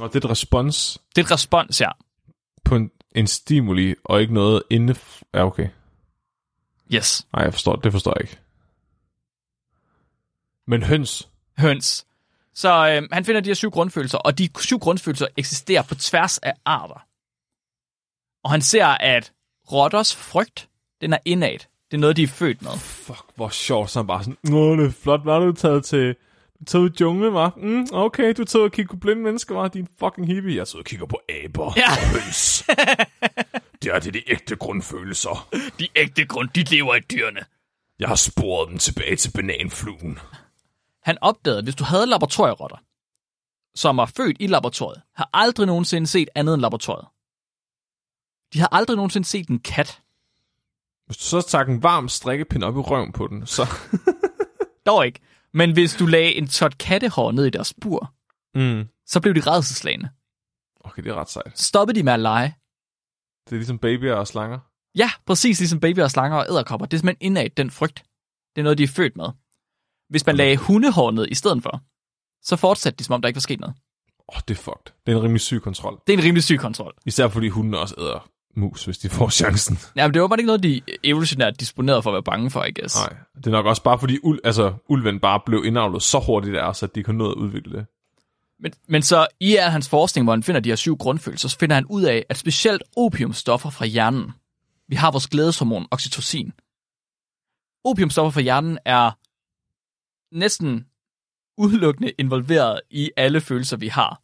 Og 0.00 0.12
det 0.12 0.24
er 0.24 0.26
et 0.26 0.30
respons 0.30 0.98
Det 1.16 1.22
er 1.22 1.26
et 1.26 1.30
respons, 1.30 1.80
ja. 1.80 1.90
på 2.64 2.76
en, 2.76 2.90
en 3.14 3.26
stimuli, 3.26 3.94
og 4.04 4.20
ikke 4.20 4.34
noget 4.34 4.62
inde... 4.70 4.94
Ja, 5.34 5.46
okay. 5.46 5.68
Yes. 6.94 7.26
Nej, 7.32 7.42
jeg 7.42 7.52
forstår 7.52 7.76
det. 7.76 7.92
forstår 7.92 8.14
jeg 8.16 8.30
ikke. 8.30 8.38
Men 10.66 10.82
høns, 10.82 11.28
høns. 11.58 12.06
Så 12.56 12.88
øh, 12.88 13.08
han 13.12 13.24
finder 13.24 13.40
de 13.40 13.48
her 13.50 13.54
syv 13.54 13.70
grundfølelser, 13.70 14.18
og 14.18 14.38
de 14.38 14.48
syv 14.58 14.78
grundfølelser 14.78 15.26
eksisterer 15.36 15.82
på 15.82 15.94
tværs 15.94 16.38
af 16.38 16.54
arter. 16.64 17.06
Og 18.44 18.50
han 18.50 18.62
ser, 18.62 18.86
at 18.86 19.32
rotters 19.72 20.16
frygt, 20.16 20.68
den 21.00 21.12
er 21.12 21.18
indad. 21.24 21.58
Det 21.90 21.96
er 21.96 21.98
noget, 21.98 22.16
de 22.16 22.22
er 22.22 22.26
født 22.26 22.62
med. 22.62 22.70
fuck, 22.78 23.22
hvor 23.34 23.48
sjovt, 23.48 23.90
så 23.90 23.98
han 23.98 24.06
bare 24.06 24.24
sådan, 24.24 24.36
Nå, 24.42 24.76
det 24.76 24.86
er 24.86 24.90
flot, 25.02 25.22
hvad 25.22 25.40
du 25.40 25.52
taget 25.52 25.84
til... 25.84 26.16
Du 26.72 26.78
er 26.78 26.82
ud 26.82 26.90
i 26.90 26.92
junglen, 27.00 27.34
var? 27.34 27.52
Mm, 27.56 27.86
okay, 27.92 28.34
du 28.36 28.42
er 28.42 28.46
taget 28.46 28.64
og 28.64 28.72
kigger 28.72 28.94
på 28.94 28.98
blinde 28.98 29.22
mennesker, 29.22 29.54
var? 29.54 29.68
Din 29.68 29.88
fucking 29.98 30.26
hippie. 30.26 30.54
Jeg 30.54 30.60
er 30.60 30.64
taget 30.64 30.78
og 30.78 30.84
kigger 30.84 31.06
på 31.06 31.20
aber 31.44 31.72
Ja. 31.76 31.90
og 31.90 31.96
høns. 32.12 32.64
det 33.82 33.94
er 33.94 33.98
det 33.98 34.14
de 34.14 34.30
ægte 34.30 34.56
grundfølelser. 34.56 35.48
De 35.78 35.88
ægte 35.96 36.24
grund, 36.26 36.48
de 36.54 36.62
lever 36.62 36.94
i 36.94 37.00
dyrene. 37.00 37.40
Jeg 37.98 38.08
har 38.08 38.14
sporet 38.14 38.68
dem 38.70 38.78
tilbage 38.78 39.16
til 39.16 39.30
bananfluen. 39.30 40.18
Han 41.06 41.18
opdagede, 41.20 41.58
at 41.58 41.64
hvis 41.64 41.74
du 41.74 41.84
havde 41.84 42.06
laboratorierotter, 42.06 42.76
som 43.74 43.96
var 43.96 44.06
født 44.06 44.36
i 44.40 44.46
laboratoriet, 44.46 45.02
har 45.14 45.30
aldrig 45.32 45.66
nogensinde 45.66 46.06
set 46.06 46.28
andet 46.34 46.54
end 46.54 46.60
laboratoriet. 46.62 47.06
De 48.52 48.58
har 48.60 48.68
aldrig 48.72 48.96
nogensinde 48.96 49.26
set 49.26 49.48
en 49.48 49.58
kat. 49.58 50.02
Hvis 51.06 51.16
du 51.16 51.22
så 51.24 51.40
tager 51.42 51.64
en 51.64 51.82
varm 51.82 52.08
strikkepind 52.08 52.64
op 52.64 52.76
i 52.76 52.80
røven 52.80 53.12
på 53.12 53.26
den, 53.26 53.46
så... 53.46 53.66
Dog 54.86 55.06
ikke. 55.06 55.20
Men 55.52 55.72
hvis 55.72 55.94
du 55.94 56.06
lagde 56.06 56.34
en 56.34 56.48
tot 56.48 56.78
kattehår 56.78 57.32
ned 57.32 57.46
i 57.46 57.50
deres 57.50 57.74
bur, 57.80 58.12
Mm. 58.54 58.88
så 59.06 59.20
blev 59.20 59.34
de 59.34 59.40
redselslagende. 59.40 60.08
Okay, 60.80 61.02
det 61.02 61.10
er 61.10 61.14
ret 61.14 61.30
sejt. 61.30 61.58
Stoppede 61.60 61.98
de 61.98 62.02
med 62.04 62.12
at 62.12 62.20
lege. 62.20 62.56
Det 63.44 63.52
er 63.52 63.56
ligesom 63.56 63.78
babyer 63.78 64.14
og 64.14 64.26
slanger. 64.26 64.58
Ja, 64.94 65.10
præcis 65.26 65.58
ligesom 65.58 65.80
babyer 65.80 66.04
og 66.04 66.10
slanger 66.10 66.38
og 66.38 66.46
æderkopper. 66.50 66.86
Det 66.86 66.96
er 66.96 66.98
simpelthen 66.98 67.26
indad 67.26 67.50
den 67.50 67.70
frygt. 67.70 68.04
Det 68.56 68.60
er 68.60 68.62
noget, 68.62 68.78
de 68.78 68.82
er 68.82 68.88
født 68.88 69.16
med. 69.16 69.28
Hvis 70.08 70.26
man 70.26 70.36
lagde 70.36 70.56
hundehår 70.56 71.10
ned 71.10 71.26
i 71.30 71.34
stedet 71.34 71.62
for, 71.62 71.82
så 72.42 72.56
fortsatte 72.56 72.96
de, 72.98 73.04
som 73.04 73.12
om 73.12 73.20
der 73.20 73.28
ikke 73.28 73.36
var 73.36 73.40
sket 73.40 73.60
noget. 73.60 73.74
Åh, 74.28 74.36
oh, 74.36 74.40
det 74.48 74.54
er 74.54 74.62
fucked. 74.62 74.92
Det 75.06 75.12
er 75.12 75.16
en 75.16 75.22
rimelig 75.22 75.40
syg 75.40 75.62
kontrol. 75.62 76.00
Det 76.06 76.12
er 76.12 76.18
en 76.18 76.24
rimelig 76.24 76.44
syg 76.44 76.58
kontrol. 76.58 76.94
Især 77.06 77.28
fordi 77.28 77.48
hundene 77.48 77.78
også 77.78 77.94
æder 77.98 78.28
mus, 78.56 78.84
hvis 78.84 78.98
de 78.98 79.08
får 79.08 79.28
chancen. 79.28 79.78
Ja, 79.96 80.06
men 80.06 80.14
det 80.14 80.22
var 80.22 80.28
bare 80.28 80.38
ikke 80.38 80.46
noget, 80.46 80.62
de 80.62 80.80
evolutionært 81.04 81.60
disponerede 81.60 82.02
for 82.02 82.10
at 82.10 82.14
være 82.14 82.22
bange 82.22 82.50
for, 82.50 82.64
I 82.64 82.72
guess. 82.80 82.96
Nej, 82.96 83.16
det 83.36 83.46
er 83.46 83.50
nok 83.50 83.66
også 83.66 83.82
bare 83.82 83.98
fordi 83.98 84.18
ul, 84.22 84.40
altså, 84.44 84.74
ulven 84.88 85.20
bare 85.20 85.40
blev 85.46 85.64
indavlet 85.64 86.02
så 86.02 86.18
hurtigt 86.18 86.54
der, 86.54 86.72
så 86.72 86.86
de 86.86 87.02
kunne 87.02 87.18
nå 87.18 87.30
at 87.30 87.34
udvikle 87.34 87.78
det. 87.78 87.86
Men, 88.60 88.72
men 88.88 89.02
så 89.02 89.26
i 89.40 89.56
al 89.56 89.70
hans 89.70 89.88
forskning, 89.88 90.24
hvor 90.24 90.32
han 90.32 90.42
finder 90.42 90.60
de 90.60 90.68
her 90.68 90.76
syv 90.76 90.96
grundfølelser, 90.96 91.48
så 91.48 91.58
finder 91.58 91.74
han 91.74 91.86
ud 91.86 92.02
af, 92.02 92.26
at 92.28 92.36
specielt 92.36 92.82
opiumstoffer 92.96 93.70
fra 93.70 93.86
hjernen, 93.86 94.32
vi 94.88 94.96
har 94.96 95.10
vores 95.10 95.26
glædeshormon, 95.26 95.86
oxytocin. 95.90 96.52
Opiumstoffer 97.84 98.30
fra 98.30 98.40
hjernen 98.40 98.78
er 98.84 99.10
næsten 100.36 100.86
udelukkende 101.56 102.12
involveret 102.18 102.80
i 102.90 103.10
alle 103.16 103.40
følelser, 103.40 103.76
vi 103.76 103.88
har. 103.88 104.22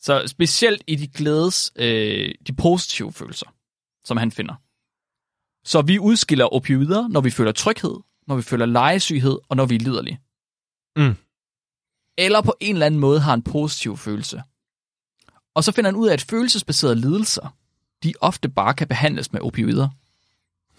Så 0.00 0.26
specielt 0.26 0.84
i 0.86 0.96
de 0.96 1.08
glædes, 1.08 1.72
øh, 1.76 2.34
de 2.46 2.52
positive 2.52 3.12
følelser, 3.12 3.46
som 4.04 4.16
han 4.16 4.32
finder. 4.32 4.54
Så 5.64 5.82
vi 5.82 5.98
udskiller 5.98 6.54
opioider, 6.54 7.08
når 7.08 7.20
vi 7.20 7.30
føler 7.30 7.52
tryghed, 7.52 7.96
når 8.26 8.36
vi 8.36 8.42
føler 8.42 8.66
legesyghed, 8.66 9.38
og 9.48 9.56
når 9.56 9.66
vi 9.66 9.74
er 9.74 9.78
liderlige. 9.78 10.20
Mm. 10.96 11.16
Eller 12.18 12.42
på 12.42 12.54
en 12.60 12.74
eller 12.74 12.86
anden 12.86 13.00
måde 13.00 13.20
har 13.20 13.34
en 13.34 13.42
positiv 13.42 13.96
følelse. 13.96 14.42
Og 15.54 15.64
så 15.64 15.72
finder 15.72 15.90
han 15.90 15.96
ud 15.96 16.08
af, 16.08 16.12
at 16.12 16.22
følelsesbaserede 16.22 16.96
lidelser, 16.96 17.56
de 18.02 18.14
ofte 18.20 18.48
bare 18.48 18.74
kan 18.74 18.88
behandles 18.88 19.32
med 19.32 19.40
opioider. 19.40 19.88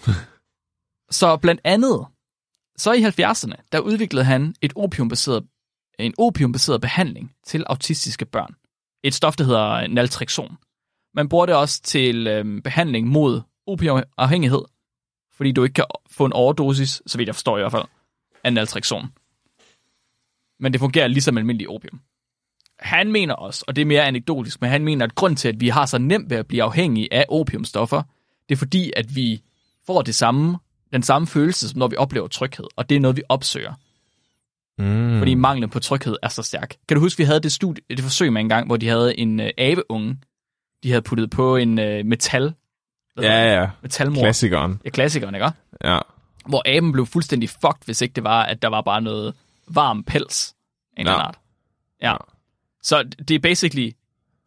så 1.20 1.38
blandt 1.38 1.62
andet, 1.64 2.06
så 2.78 2.94
i 2.94 3.04
70'erne, 3.04 3.68
der 3.72 3.80
udviklede 3.80 4.26
han 4.26 4.56
et 4.62 4.74
opiumbaseret, 4.76 5.48
en 6.00 6.14
opiumbaseret 6.18 6.82
behandling 6.82 7.36
til 7.46 7.64
autistiske 7.68 8.26
børn. 8.26 8.56
Et 9.04 9.14
stof, 9.14 9.36
der 9.36 9.44
hedder 9.44 9.88
naltrexon. 9.88 10.58
Man 11.14 11.30
bruger 11.30 11.46
det 11.46 11.56
også 11.56 11.82
til 11.82 12.28
øhm, 12.28 12.62
behandling 12.62 13.08
mod 13.08 13.42
opiumafhængighed, 13.68 14.62
fordi 15.34 15.52
du 15.52 15.64
ikke 15.64 15.74
kan 15.74 15.86
få 16.12 16.26
en 16.26 16.34
overdosis, 16.34 17.02
så 17.08 17.18
vidt 17.18 17.28
jeg 17.28 17.36
forstår 17.36 17.58
i 17.58 17.62
hvert 17.62 17.72
fald, 17.72 17.86
af 18.44 18.54
naltrexon. 18.54 19.08
Men 20.60 20.74
det 20.74 20.80
fungerer 20.80 21.08
ligesom 21.08 21.38
almindelig 21.38 21.70
opium. 21.70 22.02
Han 22.80 23.12
mener 23.12 23.34
også, 23.34 23.64
og 23.68 23.76
det 23.76 23.82
er 23.82 23.86
mere 23.86 24.06
anekdotisk, 24.06 24.62
men 24.62 24.70
han 24.70 24.84
mener, 24.84 25.06
at 25.06 25.16
grund 25.16 25.38
til, 25.38 25.48
at 25.48 25.60
vi 25.60 25.70
har 25.70 25.86
så 25.86 25.98
nemt 25.98 26.30
ved 26.30 26.38
at 26.38 26.48
blive 26.48 26.64
afhængige 26.64 27.14
af 27.14 27.26
opiumstoffer, 27.30 28.04
det 28.50 28.56
er 28.56 28.60
fordi, 28.60 28.92
at 28.96 29.16
vi 29.16 29.42
får 29.86 30.02
det 30.02 30.16
samme, 30.16 30.58
den 30.94 31.04
samme 31.04 31.28
følelse, 31.28 31.70
som 31.70 31.80
når 31.80 31.88
vi 31.88 31.96
oplever 31.96 32.28
tryghed, 32.28 32.66
og 32.76 32.90
det 32.90 32.96
er 32.96 33.00
noget, 33.00 33.18
vi 33.18 33.24
opsøger. 33.30 33.74
Mm. 34.80 35.18
Fordi 35.20 35.34
manglen 35.34 35.70
på 35.70 35.80
tryghed 35.80 36.16
er 36.24 36.28
så 36.28 36.44
stærk. 36.44 36.76
Kan 36.88 36.96
du 36.96 37.02
huske, 37.02 37.18
vi 37.18 37.24
havde 37.24 37.40
det, 37.40 37.52
studie, 37.52 37.84
det 37.90 38.00
forsøg 38.00 38.34
med 38.34 38.42
en 38.42 38.50
gang, 38.50 38.68
hvor 38.68 38.78
de 38.78 38.88
havde 38.88 39.20
en 39.20 39.40
øh, 39.40 39.50
abeunge, 39.58 40.18
de 40.84 40.90
havde 40.90 41.02
puttet 41.02 41.30
på 41.30 41.56
en 41.56 41.80
øh, 41.80 42.06
metal, 42.06 42.54
Ja, 43.22 43.60
ja. 43.62 43.70
metalmor. 43.82 44.22
Klassikeren. 44.22 44.82
Ja, 44.86 44.90
klassikeren, 44.90 45.36
ikke? 45.36 45.52
Ja. 45.84 46.00
Hvor 46.46 46.62
aben 46.78 46.92
blev 46.92 47.06
fuldstændig 47.06 47.50
fucked, 47.50 47.86
hvis 47.86 48.02
ikke 48.02 48.14
det 48.14 48.24
var, 48.24 48.44
at 48.44 48.62
der 48.62 48.68
var 48.68 48.82
bare 48.82 49.02
noget 49.02 49.34
varm 49.68 50.04
pels 50.04 50.56
af 50.98 51.02
en 51.02 51.08
Ja. 51.08 51.14
art. 51.14 51.40
Ja. 52.02 52.16
Så 52.84 53.04
det 53.04 53.32
er 53.32 53.40
basically 53.40 53.92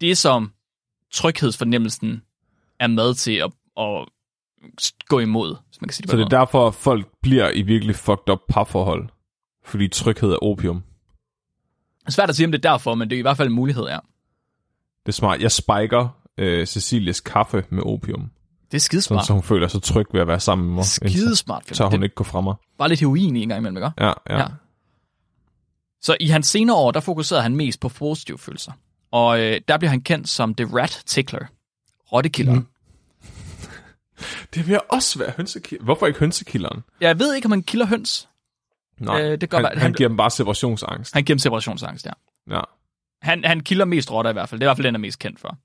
det, 0.00 0.18
som 0.18 0.52
tryghedsfornemmelsen 1.12 2.22
er 2.80 2.86
med 2.86 3.14
til 3.14 3.32
at, 3.32 3.50
at 3.78 4.06
gå 5.08 5.18
imod, 5.18 5.56
hvis 5.68 5.80
man 5.80 5.88
kan 5.88 5.94
sige 5.94 6.02
det 6.02 6.10
Så 6.10 6.16
det 6.16 6.22
er 6.22 6.26
måde. 6.26 6.36
derfor, 6.36 6.66
at 6.68 6.74
folk 6.74 7.06
bliver 7.22 7.50
i 7.50 7.62
virkelig 7.62 7.96
fucked 7.96 8.28
up 8.32 8.38
parforhold. 8.48 9.08
Fordi 9.64 9.88
tryghed 9.88 10.30
er 10.32 10.44
opium. 10.44 10.76
Det 12.00 12.06
er 12.06 12.10
svært 12.10 12.28
at 12.30 12.36
sige, 12.36 12.46
om 12.46 12.52
det 12.52 12.64
er 12.64 12.70
derfor, 12.70 12.94
men 12.94 13.10
det 13.10 13.16
er 13.16 13.18
i 13.18 13.22
hvert 13.22 13.36
fald 13.36 13.48
en 13.48 13.54
mulighed, 13.54 13.84
ja. 13.86 13.98
Det 15.06 15.08
er 15.08 15.12
smart. 15.12 15.40
Jeg 15.40 15.52
spiker 15.52 16.08
øh, 16.38 16.66
Cecilies 16.66 17.20
kaffe 17.20 17.64
med 17.70 17.82
opium. 17.86 18.20
Det 18.20 18.26
er 18.26 18.30
Sådan, 18.70 18.80
skidesmart. 18.80 19.26
så 19.26 19.32
hun 19.32 19.42
føler 19.42 19.68
sig 19.68 19.82
tryg 19.82 20.06
ved 20.12 20.20
at 20.20 20.26
være 20.26 20.40
sammen 20.40 20.66
med 20.66 20.74
mig. 20.74 20.84
Skidesmart. 20.84 21.62
Så 21.76 21.84
hun 21.84 21.92
Det 21.92 22.02
ikke 22.02 22.14
går 22.14 22.24
fra 22.24 22.40
mig. 22.40 22.54
bare 22.78 22.88
lidt 22.88 23.00
heroin 23.00 23.36
i 23.36 23.42
en 23.42 23.48
gang 23.48 23.58
imellem, 23.58 23.76
ikke? 23.76 23.90
Ja, 23.98 24.12
ja. 24.30 24.38
Ja. 24.38 24.46
Så 26.02 26.16
i 26.20 26.26
hans 26.26 26.46
senere 26.46 26.76
år, 26.76 26.90
der 26.90 27.00
fokuserede 27.00 27.42
han 27.42 27.56
mest 27.56 27.80
på 27.80 27.88
positive 27.88 28.38
følelser. 28.38 28.72
Og 29.10 29.40
øh, 29.40 29.60
der 29.68 29.78
bliver 29.78 29.90
han 29.90 30.00
kendt 30.00 30.28
som 30.28 30.54
The 30.54 30.66
Rat 30.78 31.02
Tickler. 31.06 31.46
Rottekilderen. 32.12 32.58
Mm. 32.58 32.66
Det 34.54 34.68
vil 34.68 34.80
også 34.88 35.18
være 35.18 35.32
hønsekilderen. 35.36 35.84
Hvorfor 35.84 36.06
ikke 36.06 36.18
hønsekilderen? 36.20 36.84
Jeg 37.00 37.18
ved 37.18 37.34
ikke, 37.34 37.46
om 37.46 37.52
han 37.52 37.62
kilder 37.62 37.86
høns. 37.86 38.28
Nej, 38.98 39.22
Øh, 39.22 39.40
det 39.40 39.50
godt 39.50 39.62
han, 39.66 39.72
han, 39.72 39.82
han- 39.82 39.92
giver 39.92 40.08
dem 40.08 40.16
bare 40.16 40.30
separationsangst. 40.30 41.14
Han 41.14 41.24
giver 41.24 41.34
dem 41.34 41.38
separationsangst, 41.38 42.06
ja. 42.06 42.12
Ja. 42.50 42.60
Han, 43.22 43.44
han 43.44 43.60
kilder 43.60 43.84
mest 43.84 44.10
rotter 44.10 44.30
i 44.30 44.32
hvert 44.32 44.48
fald. 44.48 44.60
Det 44.60 44.64
er 44.64 44.66
i 44.66 44.70
hvert 44.70 44.76
fald 44.76 44.84
den, 44.84 44.94
han 44.94 45.00
er 45.00 45.06
mest 45.06 45.18
kendt 45.18 45.40
for. 45.40 45.58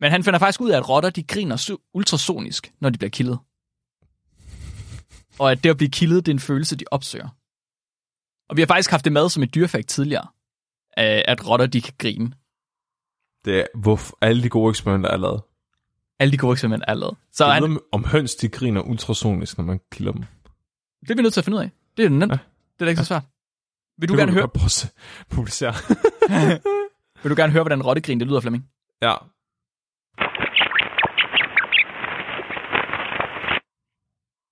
Men 0.00 0.10
han 0.10 0.24
finder 0.24 0.38
faktisk 0.38 0.60
ud 0.60 0.70
af, 0.70 0.76
at 0.76 0.88
rotter 0.88 1.10
de 1.10 1.22
griner 1.22 1.76
ultrasonisk, 1.94 2.72
når 2.80 2.90
de 2.90 2.98
bliver 2.98 3.10
kildet. 3.10 3.38
Og 5.38 5.52
at 5.52 5.64
det 5.64 5.70
at 5.70 5.76
blive 5.76 5.90
kildet, 5.90 6.26
det 6.26 6.32
er 6.32 6.36
en 6.36 6.40
følelse, 6.40 6.76
de 6.76 6.84
opsøger. 6.90 7.28
Og 8.48 8.56
vi 8.56 8.62
har 8.62 8.66
faktisk 8.66 8.90
haft 8.90 9.04
det 9.04 9.12
med 9.12 9.28
som 9.28 9.42
et 9.42 9.54
dyrefakt 9.54 9.88
tidligere, 9.88 10.26
øh, 10.98 11.22
at 11.28 11.48
rotter 11.48 11.66
de 11.66 11.80
kan 11.80 11.94
grine. 11.98 12.32
Det 13.44 13.58
er, 13.60 13.66
hvor 13.74 14.00
alle 14.20 14.42
de 14.42 14.48
gode 14.48 14.70
eksperimenter 14.70 15.10
er 15.10 15.16
lavet. 15.16 15.42
Alle 16.20 16.32
de 16.32 16.36
gode 16.36 16.52
eksperimenter 16.52 16.84
er 16.88 16.94
lavet. 16.94 17.16
Så 17.32 17.44
Jeg 17.44 17.54
han, 17.54 17.62
ved, 17.62 17.80
om 17.92 18.04
høns 18.04 18.34
de 18.34 18.48
griner 18.48 18.80
ultrasonisk, 18.82 19.58
når 19.58 19.64
man 19.64 19.80
kilder 19.92 20.12
dem. 20.12 20.22
det 21.00 21.10
er 21.10 21.14
vi 21.14 21.22
nødt 21.22 21.32
til 21.34 21.40
at 21.40 21.44
finde 21.44 21.58
ud 21.58 21.62
af. 21.62 21.70
Det 21.96 22.04
er 22.04 22.08
nemt. 22.08 22.32
Ja. 22.32 22.38
Det 22.74 22.80
er 22.80 22.84
da 22.84 22.88
ikke 22.88 23.00
så 23.02 23.04
svært. 23.04 23.22
Vil 23.98 24.08
du, 24.08 24.12
det 24.14 24.20
gerne 24.20 24.32
høre, 24.32 24.48
godt 24.48 24.92
publicere. 25.30 25.74
vil 27.22 27.30
du 27.30 27.36
gerne 27.36 27.52
høre, 27.52 27.62
hvordan 27.62 27.82
rottegrin 27.82 28.20
det 28.20 28.28
lyder, 28.28 28.40
Flemming? 28.40 28.64
ja. 29.02 29.14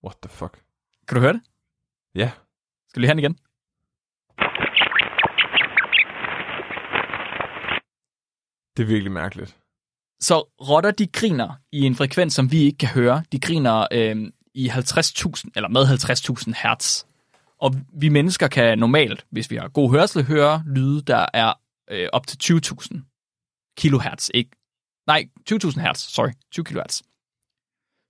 What 0.04 0.16
the 0.22 0.28
fuck? 0.30 0.62
Kan 1.08 1.14
du 1.16 1.20
høre 1.20 1.32
det? 1.32 1.42
Ja. 2.14 2.30
Skal 2.88 3.00
vi 3.00 3.06
lige 3.06 3.08
have 3.08 3.14
den 3.14 3.24
igen? 3.24 3.38
Det 8.76 8.82
er 8.82 8.86
virkelig 8.86 9.12
mærkeligt. 9.12 9.56
Så 10.20 10.40
rotter, 10.60 10.90
de 10.90 11.06
griner 11.06 11.54
i 11.72 11.80
en 11.80 11.94
frekvens, 11.94 12.34
som 12.34 12.52
vi 12.52 12.62
ikke 12.62 12.78
kan 12.78 12.88
høre. 12.88 13.24
De 13.32 13.40
griner 13.40 13.86
øh, 13.92 14.32
i 14.54 14.68
50.000, 14.68 15.50
eller 15.56 15.68
med 15.68 15.82
50.000 15.82 16.62
hertz. 16.62 17.04
Og 17.60 17.74
vi 17.92 18.08
mennesker 18.08 18.48
kan 18.48 18.78
normalt, 18.78 19.26
hvis 19.30 19.50
vi 19.50 19.56
har 19.56 19.68
god 19.68 19.90
hørsel, 19.90 20.24
høre 20.24 20.62
lyde, 20.66 21.02
der 21.02 21.26
er 21.34 21.52
øh, 21.90 22.08
op 22.12 22.26
til 22.26 22.60
20.000 22.64 23.74
kilohertz. 23.78 24.28
Ikke? 24.34 24.50
Nej, 25.06 25.28
20.000 25.50 25.80
hertz, 25.80 26.00
sorry, 26.00 26.30
20 26.52 26.64
kilohertz. 26.64 27.02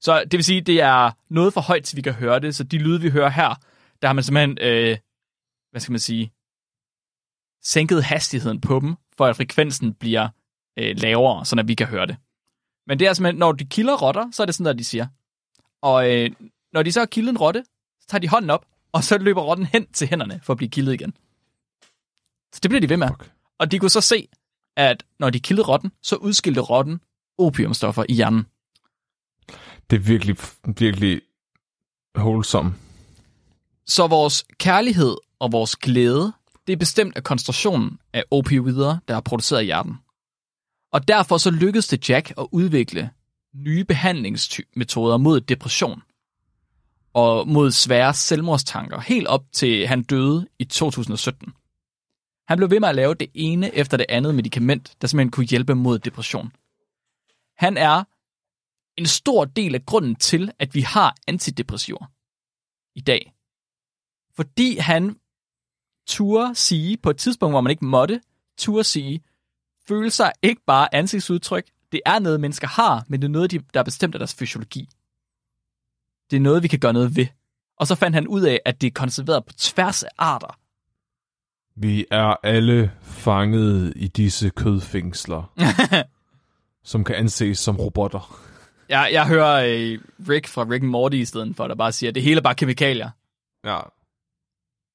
Så 0.00 0.24
det 0.24 0.32
vil 0.32 0.44
sige, 0.44 0.60
det 0.60 0.80
er 0.80 1.10
noget 1.30 1.52
for 1.52 1.60
højt, 1.60 1.84
til 1.84 1.96
vi 1.96 2.02
kan 2.02 2.12
høre 2.12 2.40
det. 2.40 2.56
Så 2.56 2.64
de 2.64 2.78
lyde, 2.78 3.00
vi 3.00 3.10
hører 3.10 3.28
her, 3.28 3.54
der 4.02 4.08
har 4.08 4.12
man 4.12 4.24
simpelthen, 4.24 4.58
øh, 4.60 4.98
hvad 5.70 5.80
skal 5.80 5.92
man 5.92 6.00
sige, 6.00 6.32
sænket 7.62 8.04
hastigheden 8.04 8.60
på 8.60 8.80
dem, 8.80 8.96
for 9.16 9.26
at 9.26 9.36
frekvensen 9.36 9.94
bliver 9.94 10.28
øh, 10.78 10.96
lavere, 10.98 11.44
så 11.44 11.62
vi 11.66 11.74
kan 11.74 11.86
høre 11.86 12.06
det. 12.06 12.16
Men 12.86 12.98
det 12.98 13.06
er 13.06 13.12
simpelthen, 13.12 13.38
når 13.38 13.52
de 13.52 13.64
kilder 13.64 13.96
rotter, 13.96 14.30
så 14.32 14.42
er 14.42 14.46
det 14.46 14.54
sådan, 14.54 14.70
at 14.70 14.78
de 14.78 14.84
siger. 14.84 15.06
Og 15.82 16.14
øh, 16.14 16.30
når 16.72 16.82
de 16.82 16.92
så 16.92 17.00
har 17.00 17.06
kildet 17.06 17.30
en 17.30 17.38
rotte, 17.38 17.64
så 18.00 18.06
tager 18.08 18.20
de 18.20 18.28
hånden 18.28 18.50
op, 18.50 18.66
og 18.92 19.04
så 19.04 19.18
løber 19.18 19.42
rotten 19.42 19.66
hen 19.66 19.86
til 19.86 20.08
hænderne 20.08 20.40
for 20.42 20.52
at 20.52 20.56
blive 20.56 20.70
kildet 20.70 20.94
igen. 20.94 21.12
Så 22.52 22.60
det 22.62 22.70
bliver 22.70 22.80
de 22.80 22.88
ved 22.88 22.96
med. 22.96 23.08
Fuck. 23.08 23.32
Og 23.58 23.70
de 23.70 23.78
kunne 23.78 23.90
så 23.90 24.00
se, 24.00 24.28
at 24.76 25.04
når 25.18 25.30
de 25.30 25.40
kildede 25.40 25.68
rotten, 25.68 25.92
så 26.02 26.16
udskilte 26.16 26.60
rotten 26.60 27.00
opiumstoffer 27.38 28.04
i 28.08 28.12
hjernen. 28.14 28.46
Det 29.90 29.96
er 29.96 30.00
virkelig, 30.00 30.36
virkelig 30.78 31.20
wholesome. 32.18 32.74
Så 33.86 34.06
vores 34.06 34.44
kærlighed 34.58 35.16
og 35.38 35.52
vores 35.52 35.76
glæde, 35.76 36.32
det 36.66 36.72
er 36.72 36.76
bestemt 36.76 37.16
af 37.16 37.24
koncentrationen 37.24 37.98
af 38.12 38.24
opioider, 38.30 38.98
der 39.08 39.16
er 39.16 39.20
produceret 39.20 39.62
i 39.62 39.64
hjernen. 39.64 39.98
Og 40.92 41.08
derfor 41.08 41.38
så 41.38 41.50
lykkedes 41.50 41.88
det 41.88 42.10
Jack 42.10 42.30
at 42.38 42.46
udvikle 42.52 43.10
nye 43.54 43.84
behandlingsmetoder 43.84 45.16
mod 45.16 45.40
depression 45.40 46.02
og 47.14 47.48
mod 47.48 47.70
svære 47.70 48.14
selvmordstanker, 48.14 49.00
helt 49.00 49.26
op 49.26 49.44
til 49.52 49.86
han 49.86 50.02
døde 50.02 50.48
i 50.58 50.64
2017. 50.64 51.52
Han 52.48 52.58
blev 52.58 52.70
ved 52.70 52.80
med 52.80 52.88
at 52.88 52.94
lave 52.94 53.14
det 53.14 53.30
ene 53.34 53.74
efter 53.74 53.96
det 53.96 54.06
andet 54.08 54.34
medicament, 54.34 54.96
der 55.00 55.06
simpelthen 55.06 55.30
kunne 55.30 55.46
hjælpe 55.46 55.74
mod 55.74 55.98
depression. 55.98 56.52
Han 57.56 57.76
er 57.76 58.04
en 58.96 59.06
stor 59.06 59.44
del 59.44 59.74
af 59.74 59.86
grunden 59.86 60.16
til, 60.16 60.52
at 60.58 60.74
vi 60.74 60.80
har 60.80 61.16
antidepressiver 61.26 62.06
i 62.94 63.00
dag. 63.00 63.32
Fordi 64.34 64.76
han 64.76 65.16
turde 66.06 66.54
sige, 66.54 66.96
på 66.96 67.10
et 67.10 67.16
tidspunkt, 67.16 67.52
hvor 67.52 67.60
man 67.60 67.70
ikke 67.70 67.84
måtte, 67.84 68.20
turde 68.58 68.84
sige, 68.84 69.20
følelser 69.88 70.24
er 70.24 70.32
ikke 70.42 70.62
bare 70.66 70.94
ansigtsudtryk. 70.94 71.64
Det 71.92 72.00
er 72.06 72.18
noget, 72.18 72.40
mennesker 72.40 72.66
har, 72.68 73.04
men 73.08 73.22
det 73.22 73.28
er 73.28 73.32
noget, 73.32 73.50
de- 73.50 73.62
der 73.74 73.80
er 73.80 73.84
bestemt 73.84 74.14
af 74.14 74.18
deres 74.18 74.34
fysiologi. 74.34 74.88
Det 76.30 76.36
er 76.36 76.40
noget, 76.40 76.62
vi 76.62 76.68
kan 76.68 76.78
gøre 76.78 76.92
noget 76.92 77.16
ved. 77.16 77.26
Og 77.76 77.86
så 77.86 77.94
fandt 77.94 78.14
han 78.14 78.26
ud 78.28 78.42
af, 78.42 78.60
at 78.64 78.80
det 78.80 78.86
er 78.86 78.90
konserveret 78.90 79.44
på 79.44 79.52
tværs 79.52 80.02
af 80.02 80.08
arter. 80.18 80.58
Vi 81.80 82.06
er 82.10 82.36
alle 82.42 82.92
fanget 83.02 83.92
i 83.96 84.08
disse 84.08 84.50
kødfængsler, 84.50 85.52
som 86.90 87.04
kan 87.04 87.14
anses 87.16 87.58
som 87.58 87.76
robotter. 87.76 88.40
Jeg, 88.88 89.08
jeg 89.12 89.26
hører 89.28 89.64
øh, 89.66 89.98
Rick 90.28 90.46
fra 90.46 90.62
Rick 90.62 90.82
and 90.82 90.90
Morty 90.90 91.16
i 91.16 91.24
stedet 91.24 91.56
for, 91.56 91.68
der 91.68 91.74
bare 91.74 91.92
siger, 91.92 92.10
at 92.10 92.14
det 92.14 92.22
hele 92.22 92.38
er 92.38 92.42
bare 92.42 92.54
kemikalier. 92.54 93.10
Ja. 93.64 93.78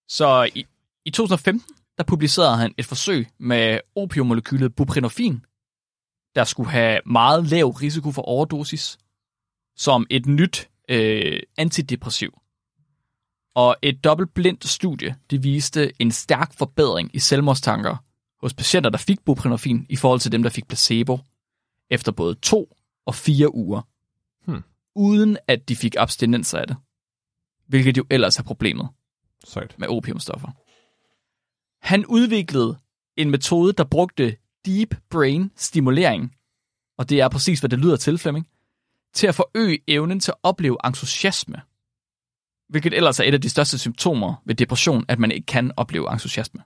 Så 0.07 0.49
i, 0.55 0.65
i 1.05 1.11
2015, 1.11 1.75
der 1.97 2.03
publicerede 2.03 2.57
han 2.57 2.73
et 2.77 2.85
forsøg 2.85 3.27
med 3.37 3.79
opiummolekylet 3.95 4.75
buprenorfin, 4.75 5.45
der 6.35 6.43
skulle 6.43 6.69
have 6.69 6.99
meget 7.05 7.45
lav 7.45 7.67
risiko 7.67 8.11
for 8.11 8.21
overdosis, 8.21 8.97
som 9.75 10.07
et 10.09 10.25
nyt 10.25 10.69
øh, 10.89 11.39
antidepressiv. 11.57 12.39
Og 13.55 13.75
et 13.81 14.03
dobbeltblindt 14.03 14.67
studie, 14.67 15.15
det 15.29 15.43
viste 15.43 16.01
en 16.01 16.11
stærk 16.11 16.53
forbedring 16.53 17.09
i 17.15 17.19
selvmordstanker 17.19 17.97
hos 18.41 18.53
patienter, 18.53 18.89
der 18.89 18.97
fik 18.97 19.25
buprenorfin, 19.25 19.85
i 19.89 19.95
forhold 19.95 20.19
til 20.19 20.31
dem, 20.31 20.43
der 20.43 20.49
fik 20.49 20.67
placebo, 20.67 21.19
efter 21.89 22.11
både 22.11 22.35
to 22.35 22.75
og 23.05 23.15
fire 23.15 23.55
uger, 23.55 23.81
Hmm. 24.45 24.63
uden 24.95 25.37
at 25.47 25.69
de 25.69 25.75
fik 25.75 25.95
abstinenser 25.99 26.57
af 26.59 26.67
det. 26.67 26.77
Hvilket 27.67 27.97
jo 27.97 28.05
ellers 28.09 28.39
er 28.39 28.43
problemet 28.43 28.87
Sejt. 29.43 29.79
med 29.79 29.87
opiumstoffer. 29.87 30.47
Han 31.83 32.05
udviklede 32.05 32.77
en 33.17 33.29
metode, 33.29 33.73
der 33.73 33.83
brugte 33.83 34.37
deep 34.65 34.95
brain 35.09 35.51
stimulering, 35.55 36.35
og 36.97 37.09
det 37.09 37.21
er 37.21 37.29
præcis, 37.29 37.59
hvad 37.59 37.69
det 37.69 37.79
lyder 37.79 37.95
til, 37.95 38.17
Flemming, 38.17 38.47
til 39.13 39.27
at 39.27 39.35
forøge 39.35 39.79
evnen 39.87 40.19
til 40.19 40.31
at 40.31 40.37
opleve 40.43 40.77
entusiasme. 40.85 41.61
Hvilket 42.69 42.93
ellers 42.93 43.19
er 43.19 43.23
et 43.23 43.33
af 43.33 43.41
de 43.41 43.49
største 43.49 43.77
symptomer 43.77 44.41
ved 44.45 44.55
depression, 44.55 45.05
at 45.07 45.19
man 45.19 45.31
ikke 45.31 45.45
kan 45.45 45.71
opleve 45.77 46.13
entusiasme. 46.13 46.63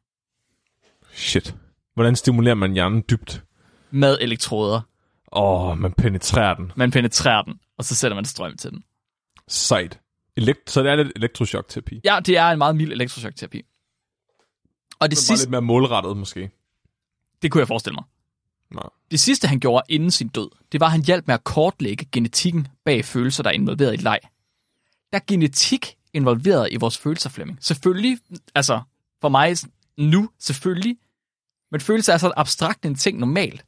Shit. 1.12 1.56
Hvordan 1.94 2.16
stimulerer 2.16 2.56
man 2.56 2.74
hjernen 2.74 3.04
dybt? 3.10 3.44
Med 3.92 4.18
elektroder. 4.22 4.82
Åh, 5.32 5.66
oh, 5.72 5.78
man 5.78 5.94
penetrerer 5.94 6.54
den. 6.54 6.72
Man 6.76 6.92
penetrerer 6.92 7.42
den, 7.42 7.54
og 7.78 7.86
så 7.86 7.96
sætter 7.96 8.16
man 8.16 8.26
strøm 8.26 8.58
til 8.58 8.72
den. 8.72 8.84
Sejt. 9.48 10.00
Elekt- 10.40 10.68
så 10.68 10.84
det 10.84 10.92
er 10.92 10.96
lidt 10.96 11.12
elektrochokterapi. 11.16 12.02
Ja, 12.04 12.20
det 12.26 12.38
er 12.38 12.48
en 12.48 12.58
meget 12.58 12.76
mild 12.76 12.92
elektrochokterapi. 12.92 13.62
Og 15.00 15.10
det, 15.10 15.18
Det 15.18 15.26
sidste, 15.26 15.46
lidt 15.46 15.52
mere 15.52 15.62
målrettet, 15.62 16.18
måske. 16.18 16.52
det 17.42 17.52
kunne 17.52 17.60
jeg 17.60 17.68
forestille 17.68 17.96
mig. 17.96 18.04
Nej. 18.72 18.90
Det 19.12 19.20
sidste, 19.20 19.48
han 19.48 19.60
gjorde 19.60 19.84
inden 19.90 20.12
sin 20.12 20.28
død, 20.28 20.50
det 20.72 20.80
var, 20.80 20.86
at 20.86 20.92
han 20.92 21.06
hjalp 21.06 21.28
med 21.28 21.34
at 21.34 21.44
kortlægge 21.44 22.06
genetikken 22.12 22.68
bag 22.86 23.06
følelser, 23.06 23.44
der 23.44 23.50
er 23.50 23.54
involveret 23.54 23.94
i 23.94 23.98
leg. 23.98 24.20
Der 25.12 25.18
er 25.18 25.24
genetik 25.28 25.96
involveret 26.14 26.68
i 26.72 26.76
vores 26.76 26.98
følelser, 26.98 27.30
Flemming. 27.30 27.58
Selvfølgelig, 27.62 28.20
altså 28.56 28.82
for 29.22 29.30
mig 29.30 29.56
nu, 29.98 30.30
selvfølgelig, 30.40 30.98
men 31.72 31.82
følelser 31.82 32.14
er 32.14 32.18
så 32.18 32.34
abstrakt 32.38 32.86
en 32.86 32.96
ting 32.96 33.20
normalt, 33.20 33.66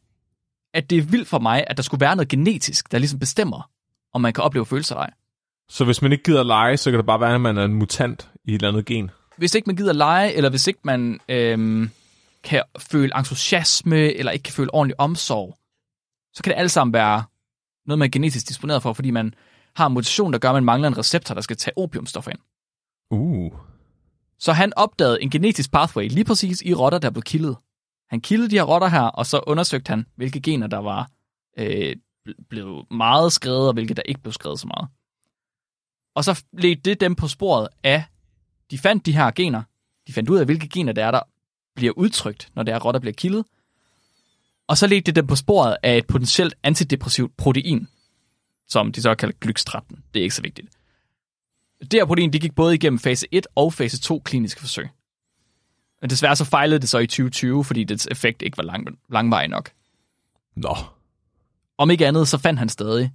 at 0.73 0.89
det 0.89 0.97
er 0.97 1.01
vildt 1.01 1.27
for 1.27 1.39
mig, 1.39 1.63
at 1.67 1.77
der 1.77 1.83
skulle 1.83 2.01
være 2.01 2.15
noget 2.15 2.29
genetisk, 2.29 2.91
der 2.91 2.97
ligesom 2.97 3.19
bestemmer, 3.19 3.69
om 4.13 4.21
man 4.21 4.33
kan 4.33 4.43
opleve 4.43 4.65
følelser 4.65 4.95
eller 4.95 5.05
ej. 5.05 5.13
Så 5.69 5.85
hvis 5.85 6.01
man 6.01 6.11
ikke 6.11 6.23
gider 6.23 6.43
lege, 6.43 6.77
så 6.77 6.91
kan 6.91 6.97
det 6.97 7.05
bare 7.05 7.19
være, 7.19 7.35
at 7.35 7.41
man 7.41 7.57
er 7.57 7.65
en 7.65 7.73
mutant 7.73 8.29
i 8.45 8.49
et 8.49 8.55
eller 8.55 8.67
andet 8.67 8.85
gen. 8.85 9.11
Hvis 9.39 9.55
ikke 9.55 9.65
man 9.65 9.75
gider 9.75 9.93
lege, 9.93 10.33
eller 10.33 10.49
hvis 10.49 10.67
ikke 10.67 10.79
man 10.83 11.19
øhm, 11.29 11.89
kan 12.43 12.63
føle 12.79 13.17
entusiasme, 13.17 14.13
eller 14.13 14.31
ikke 14.31 14.43
kan 14.43 14.53
føle 14.53 14.73
ordentlig 14.73 14.99
omsorg, 14.99 15.57
så 16.33 16.43
kan 16.43 16.51
det 16.51 16.59
alt 16.59 16.71
sammen 16.71 16.93
være 16.93 17.23
noget, 17.85 17.99
man 17.99 18.05
er 18.05 18.11
genetisk 18.11 18.47
disponeret 18.47 18.81
for, 18.81 18.93
fordi 18.93 19.11
man 19.11 19.33
har 19.75 19.87
en 19.87 19.93
mutation, 19.93 20.33
der 20.33 20.39
gør, 20.39 20.49
at 20.49 20.55
man 20.55 20.63
mangler 20.63 20.87
en 20.87 20.97
receptor, 20.97 21.33
der 21.33 21.41
skal 21.41 21.57
tage 21.57 21.77
opiumstoffer 21.77 22.31
ind. 22.31 22.39
Uh. 23.11 23.51
Så 24.39 24.53
han 24.53 24.73
opdagede 24.75 25.21
en 25.21 25.29
genetisk 25.29 25.71
pathway 25.71 26.09
lige 26.09 26.25
præcis 26.25 26.61
i 26.61 26.73
rotter, 26.73 26.99
der 26.99 27.09
blev 27.09 27.23
kildet. 27.23 27.57
Han 28.09 28.21
kildede 28.21 28.49
de 28.49 28.55
her 28.55 28.63
rotter 28.63 28.87
her, 28.87 29.01
og 29.01 29.25
så 29.25 29.43
undersøgte 29.47 29.89
han, 29.89 30.05
hvilke 30.15 30.41
gener 30.41 30.67
der 30.67 30.77
var 30.77 31.09
øh, 31.57 31.95
blev 32.49 32.85
meget 32.91 33.33
skrevet, 33.33 33.67
og 33.67 33.73
hvilke 33.73 33.93
der 33.93 34.01
ikke 34.05 34.21
blev 34.21 34.33
skrevet 34.33 34.59
så 34.59 34.67
meget. 34.67 34.87
Og 36.15 36.23
så 36.23 36.43
ledte 36.53 36.81
det 36.81 37.01
dem 37.01 37.15
på 37.15 37.27
sporet 37.27 37.67
af, 37.83 38.03
de 38.71 38.77
fandt 38.77 39.05
de 39.05 39.11
her 39.11 39.31
gener, 39.31 39.63
de 40.07 40.13
fandt 40.13 40.29
ud 40.29 40.37
af, 40.37 40.45
hvilke 40.45 40.69
gener 40.69 40.93
der 40.93 41.05
er, 41.05 41.11
der 41.11 41.21
bliver 41.75 41.93
udtrykt, 41.93 42.49
når 42.55 42.63
det 42.63 42.73
er 42.73 42.79
rotter 42.79 42.99
bliver 42.99 43.13
kildet, 43.13 43.45
og 44.67 44.77
så 44.77 44.87
ledte 44.87 45.05
det 45.05 45.15
dem 45.15 45.27
på 45.27 45.35
sporet 45.35 45.77
af 45.83 45.97
et 45.97 46.07
potentielt 46.07 46.55
antidepressivt 46.63 47.37
protein, 47.37 47.87
som 48.67 48.91
de 48.91 49.01
så 49.01 49.15
kalder 49.15 49.35
glykstraten. 49.39 50.03
Det 50.13 50.19
er 50.19 50.23
ikke 50.23 50.35
så 50.35 50.41
vigtigt. 50.41 50.67
Det 51.81 51.93
her 51.93 52.05
protein, 52.05 52.33
de 52.33 52.39
gik 52.39 52.55
både 52.55 52.75
igennem 52.75 52.99
fase 52.99 53.27
1 53.31 53.47
og 53.55 53.73
fase 53.73 53.99
2 53.99 54.19
kliniske 54.19 54.61
forsøg. 54.61 54.89
Men 56.01 56.09
desværre 56.09 56.35
så 56.35 56.45
fejlede 56.45 56.79
det 56.79 56.89
så 56.89 56.97
i 56.97 57.07
2020, 57.07 57.63
fordi 57.63 57.83
dets 57.83 58.07
effekt 58.11 58.41
ikke 58.41 58.57
var 58.57 58.63
lang, 58.63 58.87
langvarig 59.09 59.47
nok. 59.47 59.71
Nå. 60.55 60.75
Om 61.77 61.91
ikke 61.91 62.07
andet, 62.07 62.27
så 62.27 62.37
fandt 62.37 62.59
han 62.59 62.69
stadig. 62.69 63.11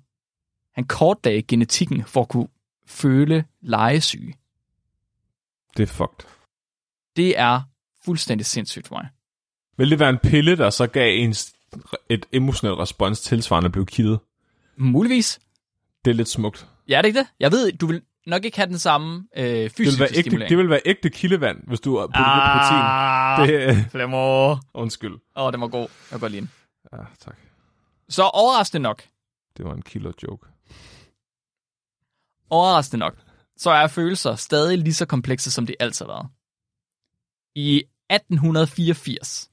Han 0.75 0.85
kortlagde 0.85 1.43
genetikken 1.43 2.05
for 2.05 2.21
at 2.21 2.29
kunne 2.29 2.49
føle 2.87 3.45
legesyge. 3.61 4.35
Det 5.77 5.83
er 5.83 5.87
fucked. 5.87 6.29
Det 7.17 7.39
er 7.39 7.61
fuldstændig 8.05 8.47
sindssygt 8.47 8.89
for 8.89 8.95
mig. 8.95 9.09
Vil 9.77 9.91
det 9.91 9.99
være 9.99 10.11
en 10.11 10.19
pille, 10.19 10.57
der 10.57 10.71
så 10.71 10.87
gav 10.87 11.19
en 11.19 11.35
et 12.09 12.27
emotionelt 12.33 12.79
respons 12.79 13.21
tilsvarende 13.21 13.71
blev 13.71 13.87
kildet? 13.87 14.21
Muligvis. 14.77 15.41
Det 16.05 16.11
er 16.11 16.15
lidt 16.15 16.29
smukt. 16.29 16.67
Ja, 16.89 16.99
er 16.99 17.03
det 17.03 17.09
ikke 17.09 17.19
det? 17.21 17.27
Jeg 17.41 17.53
ved, 17.53 17.73
du 17.73 17.87
vil 17.87 18.03
nok 18.27 18.45
ikke 18.45 18.57
have 18.57 18.67
den 18.69 18.79
samme 18.79 19.27
øh, 19.37 19.45
Det 19.45 19.61
vil, 19.63 19.71
fysiske 19.71 20.01
være 20.01 20.09
ægte, 20.09 20.21
stimulering. 20.23 20.49
det 20.51 20.59
vil 20.59 20.71
være 20.71 20.81
ægte 20.85 21.11
kildevand, 21.11 21.59
hvis 21.67 21.81
du 21.81 21.99
har 21.99 22.07
puttet 22.07 22.23
ah, 22.25 23.49
det 23.49 23.57
protein. 23.67 23.77
Det, 23.85 23.91
Flemmer. 23.91 24.19
Åh, 24.19 24.59
undskyld. 24.75 25.15
oh, 25.35 25.53
den 25.53 25.61
var 25.61 25.69
god. 25.69 25.81
Jeg 25.81 25.89
kan 26.11 26.21
godt 26.21 26.33
lide 26.33 26.41
den. 26.41 26.51
Ja, 26.93 26.99
tak. 27.21 27.37
Så 28.09 28.23
overraskende 28.23 28.83
nok, 28.83 29.03
Det 29.57 29.65
var 29.65 29.73
en 29.75 29.83
killer 29.83 30.13
joke. 30.23 30.47
overraskende 32.51 32.99
nok, 33.01 33.17
så 33.57 33.71
er 33.71 33.87
følelser 33.87 34.35
stadig 34.35 34.79
lige 34.79 34.95
så 34.95 35.07
komplekse, 35.07 35.51
som 35.51 35.67
de 35.67 35.75
altid 35.81 36.07
har 36.07 36.13
været. 36.13 36.29
I 37.55 37.77
1884, 38.11 39.51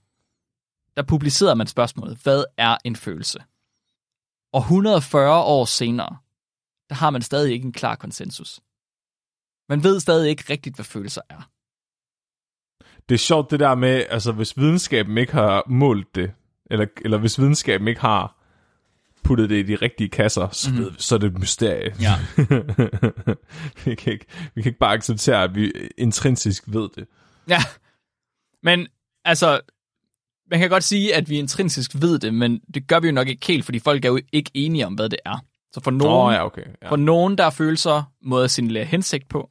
der 0.97 1.04
publicerede 1.04 1.56
man 1.56 1.68
spørgsmålet, 1.68 2.18
hvad 2.24 2.43
er 2.58 2.78
en 2.86 2.95
følelse? 2.95 3.39
Og 4.54 4.60
140 4.60 5.43
år 5.43 5.66
senere, 5.66 6.18
der 6.89 6.95
har 6.95 7.10
man 7.10 7.22
stadig 7.22 7.54
ikke 7.54 7.66
en 7.66 7.74
klar 7.74 7.95
konsensus. 7.95 8.60
Man 9.70 9.84
ved 9.84 9.99
stadig 9.99 10.30
ikke 10.30 10.43
rigtigt, 10.49 10.76
hvad 10.76 10.86
følelser 10.86 11.22
er. 11.30 11.49
Det 13.10 13.16
er 13.16 13.20
sjovt 13.20 13.52
det 13.52 13.60
der 13.60 13.76
med, 13.76 14.06
altså 14.10 14.32
hvis 14.32 14.58
videnskaben 14.58 15.18
ikke 15.18 15.34
har 15.34 15.64
målt 15.68 16.16
det, 16.16 16.34
eller, 16.66 16.86
eller 17.02 17.18
hvis 17.18 17.39
videnskaben 17.39 17.88
ikke 17.88 18.02
har 18.02 18.41
puttet 19.24 19.49
det 19.49 19.55
i 19.55 19.63
de 19.63 19.76
rigtige 19.76 20.09
kasser, 20.09 20.49
så, 20.51 20.72
ved, 20.72 20.91
vi- 20.91 20.95
så 21.01 21.15
er 21.15 21.19
det 21.19 21.28
et 21.28 21.39
mysterie. 21.39 21.95
Ja. 22.01 22.15
vi, 23.86 23.95
kan 23.95 24.13
ikke, 24.13 24.26
vi 24.55 24.61
kan 24.61 24.69
ikke 24.69 24.80
bare 24.80 24.93
acceptere, 24.93 25.43
at 25.43 25.55
vi 25.55 25.72
intrinsisk 25.97 26.63
ved 26.67 26.89
det. 26.95 27.07
Ja, 27.47 27.59
men 28.63 28.88
altså, 29.26 29.59
man 30.49 30.59
kan 30.59 30.69
godt 30.69 30.84
sige, 30.84 31.15
at 31.15 31.30
vi 31.30 31.38
intrinsisk 31.39 31.91
ved 31.95 32.19
det, 32.19 32.34
men 32.34 32.59
det 32.74 32.88
gør 32.88 32.99
vi 32.99 33.07
jo 33.07 33.13
nok 33.13 33.28
ikke 33.28 33.45
helt, 33.47 33.65
fordi 33.65 33.80
folk 33.80 34.05
er 34.05 34.09
jo 34.09 34.19
ikke 34.32 34.51
enige 34.53 34.86
om, 34.86 34.93
hvad 34.93 35.09
det 35.09 35.19
er. 35.26 35.45
Så 35.74 35.80
for 35.84 35.91
nogen, 35.91 36.28
oh, 36.28 36.34
ja, 36.34 36.45
okay. 36.45 36.65
Ja. 36.82 36.89
For 36.89 36.95
nogen, 36.95 37.38
der 37.38 37.45
er 37.45 37.49
følelser 37.49 38.03
måde 38.22 38.43
at 38.43 38.51
signalere 38.51 38.86
hensigt 38.86 39.30
på. 39.30 39.49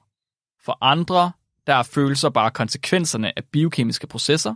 For 0.65 0.79
andre, 0.81 1.33
der 1.67 1.75
er 1.75 1.83
følelser 1.83 2.29
bare 2.31 2.51
konsekvenserne 2.51 3.39
af 3.39 3.45
biokemiske 3.53 4.07
processer. 4.07 4.55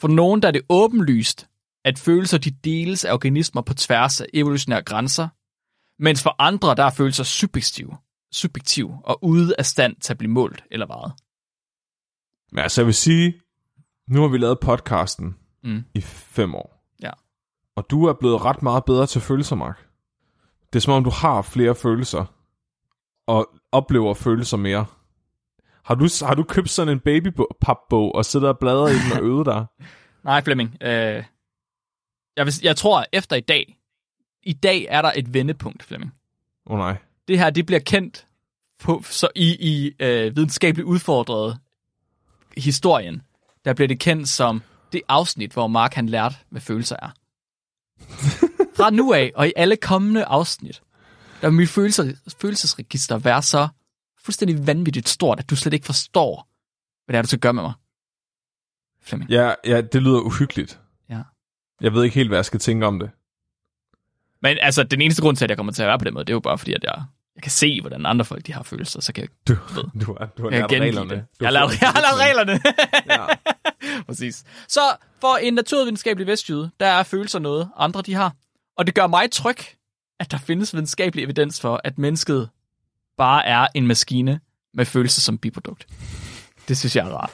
For 0.00 0.08
nogen, 0.08 0.42
der 0.42 0.48
er 0.48 0.52
det 0.52 0.62
åbenlyst, 0.68 1.46
at 1.86 1.98
følelser 1.98 2.38
de 2.38 2.50
deles 2.50 3.04
af 3.04 3.12
organismer 3.12 3.62
på 3.62 3.74
tværs 3.74 4.20
af 4.20 4.26
evolutionære 4.34 4.82
grænser. 4.82 5.28
Mens 6.02 6.22
for 6.22 6.34
andre, 6.38 6.74
der 6.74 6.84
er 6.84 6.90
følelser 6.90 7.24
subjektive, 7.24 7.96
subjektive 8.32 8.98
og 9.04 9.24
ude 9.24 9.54
af 9.58 9.66
stand 9.66 9.96
til 10.00 10.12
at 10.12 10.18
blive 10.18 10.30
målt 10.32 10.64
eller 10.70 10.86
vejet. 10.86 11.12
Men 12.52 12.58
altså, 12.62 12.80
jeg 12.80 12.86
vil 12.86 12.94
sige, 12.94 13.40
nu 14.08 14.20
har 14.20 14.28
vi 14.28 14.38
lavet 14.38 14.60
podcasten 14.60 15.36
Mm. 15.62 15.84
i 15.94 16.00
fem 16.00 16.54
år. 16.54 16.84
Ja. 17.02 17.10
Og 17.76 17.86
du 17.90 18.04
er 18.04 18.12
blevet 18.12 18.44
ret 18.44 18.62
meget 18.62 18.84
bedre 18.84 19.06
til 19.06 19.20
følelser, 19.20 19.56
Mark. 19.56 19.88
Det 20.72 20.78
er 20.78 20.80
som 20.80 20.92
om, 20.92 21.04
du 21.04 21.10
har 21.10 21.42
flere 21.42 21.74
følelser, 21.74 22.24
og 23.26 23.48
oplever 23.72 24.14
følelser 24.14 24.56
mere. 24.56 24.86
Har 25.84 25.94
du, 25.94 26.08
har 26.22 26.34
du 26.34 26.42
købt 26.42 26.70
sådan 26.70 26.92
en 26.92 27.00
babypapbog 27.00 28.14
og 28.14 28.24
sidder 28.24 28.48
og 28.48 28.58
bladrer 28.58 28.88
i 28.88 28.92
den 28.94 29.12
og 29.12 29.22
øvet 29.30 29.46
dig? 29.46 29.66
Nej, 30.24 30.44
Flemming. 30.44 30.76
Øh, 30.82 31.24
jeg, 32.36 32.46
vil, 32.46 32.54
jeg 32.62 32.76
tror, 32.76 33.00
at 33.00 33.06
efter 33.12 33.36
i 33.36 33.40
dag, 33.40 33.78
i 34.42 34.52
dag 34.52 34.86
er 34.88 35.02
der 35.02 35.12
et 35.16 35.34
vendepunkt, 35.34 35.82
Flemming. 35.82 36.12
Åh 36.66 36.72
oh, 36.72 36.78
nej. 36.78 36.96
det 37.28 37.38
her 37.38 37.50
det 37.50 37.66
bliver 37.66 37.80
kendt 37.80 38.26
på, 38.78 39.02
så 39.10 39.28
i, 39.34 39.56
i 39.60 39.94
øh, 40.00 40.36
videnskabeligt 40.36 40.86
udfordret 40.86 41.58
historien, 42.56 43.22
der 43.64 43.74
bliver 43.74 43.88
det 43.88 44.00
kendt 44.00 44.28
som 44.28 44.62
det 44.92 45.02
afsnit, 45.08 45.52
hvor 45.52 45.66
Mark 45.66 45.94
han 45.94 46.08
lærte, 46.08 46.36
hvad 46.50 46.60
følelser 46.60 46.96
er. 47.02 47.10
Fra 48.76 48.90
nu 48.90 49.12
af, 49.12 49.32
og 49.34 49.48
i 49.48 49.52
alle 49.56 49.76
kommende 49.76 50.24
afsnit, 50.24 50.82
der 51.40 51.48
vil 51.48 51.56
mit 51.56 51.68
følelser, 51.68 52.12
følelsesregister 52.40 53.18
være 53.18 53.42
så 53.42 53.68
fuldstændig 54.24 54.66
vanvittigt 54.66 55.08
stort, 55.08 55.38
at 55.38 55.50
du 55.50 55.56
slet 55.56 55.72
ikke 55.72 55.86
forstår, 55.86 56.48
hvad 57.04 57.12
det 57.12 57.18
er, 57.18 57.22
du 57.22 57.28
skal 57.28 57.38
gøre 57.38 57.52
med 57.52 57.62
mig. 57.62 57.72
Flemming. 59.02 59.30
Ja, 59.30 59.54
ja, 59.64 59.80
det 59.80 60.02
lyder 60.02 60.20
uhyggeligt. 60.20 60.80
Jeg 61.80 61.94
ved 61.94 62.04
ikke 62.04 62.14
helt, 62.14 62.28
hvad 62.30 62.38
jeg 62.38 62.44
skal 62.44 62.60
tænke 62.60 62.86
om 62.86 62.98
det. 62.98 63.10
Men 64.42 64.58
altså, 64.60 64.82
den 64.82 65.00
eneste 65.00 65.22
grund 65.22 65.36
til, 65.36 65.44
at 65.44 65.48
jeg 65.50 65.56
kommer 65.58 65.72
til 65.72 65.82
at 65.82 65.88
være 65.88 65.98
på 65.98 66.04
den 66.04 66.14
måde, 66.14 66.24
det 66.24 66.30
er 66.30 66.34
jo 66.34 66.40
bare 66.40 66.58
fordi, 66.58 66.72
at 66.74 66.84
jeg, 66.84 67.02
jeg 67.34 67.42
kan 67.42 67.52
se, 67.52 67.80
hvordan 67.80 68.06
andre 68.06 68.24
folk 68.24 68.46
de 68.46 68.52
har 68.52 68.62
følelser, 68.62 69.00
så 69.00 69.12
kan 69.12 69.22
jeg, 69.22 69.30
Du, 69.56 69.74
Ved. 69.74 69.84
du 70.06 70.16
har, 70.20 70.26
du 70.26 70.42
har 70.42 70.50
lært 70.50 70.70
reglerne. 70.72 71.10
det. 71.10 71.24
Du 71.40 71.44
Jeg 71.44 71.52
har 71.60 71.68
fået 71.68 71.80
jeg 71.80 71.88
har 71.88 72.26
reglerne. 72.26 72.52
reglerne. 72.52 73.30
Ja. 73.90 74.02
Præcis. 74.06 74.44
Så 74.68 74.80
for 75.20 75.36
en 75.36 75.54
naturvidenskabelig 75.54 76.26
vestjyde, 76.26 76.70
der 76.80 76.86
er 76.86 77.02
følelser 77.02 77.38
noget, 77.38 77.68
andre 77.76 78.02
de 78.02 78.14
har. 78.14 78.32
Og 78.76 78.86
det 78.86 78.94
gør 78.94 79.06
mig 79.06 79.30
tryg, 79.30 79.56
at 80.20 80.30
der 80.30 80.38
findes 80.38 80.74
videnskabelig 80.74 81.22
evidens 81.24 81.60
for, 81.60 81.80
at 81.84 81.98
mennesket 81.98 82.48
bare 83.18 83.46
er 83.46 83.66
en 83.74 83.86
maskine 83.86 84.40
med 84.74 84.84
følelser 84.84 85.20
som 85.20 85.38
biprodukt. 85.38 85.86
Det 86.68 86.78
synes 86.78 86.96
jeg 86.96 87.06
er 87.08 87.12
rart. 87.14 87.30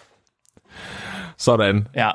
Sådan. 1.38 1.88
Ja. 1.94 2.10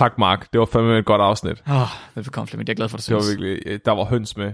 Tak, 0.00 0.18
Mark. 0.18 0.52
Det 0.52 0.58
var 0.60 0.66
fandme 0.66 0.98
et 0.98 1.04
godt 1.04 1.20
afsnit. 1.20 1.62
Oh, 1.66 1.74
velbekomme, 2.14 2.46
Flemming. 2.46 2.68
Jeg 2.68 2.72
er 2.72 2.76
glad 2.76 2.88
for, 2.88 2.98
at 2.98 3.06
du 3.06 3.08
Det 3.08 3.14
var 3.16 3.22
synes. 3.22 3.40
virkelig... 3.40 3.62
øh, 3.72 3.80
Der 3.84 3.92
var 3.92 4.04
høns 4.04 4.36
med. 4.36 4.52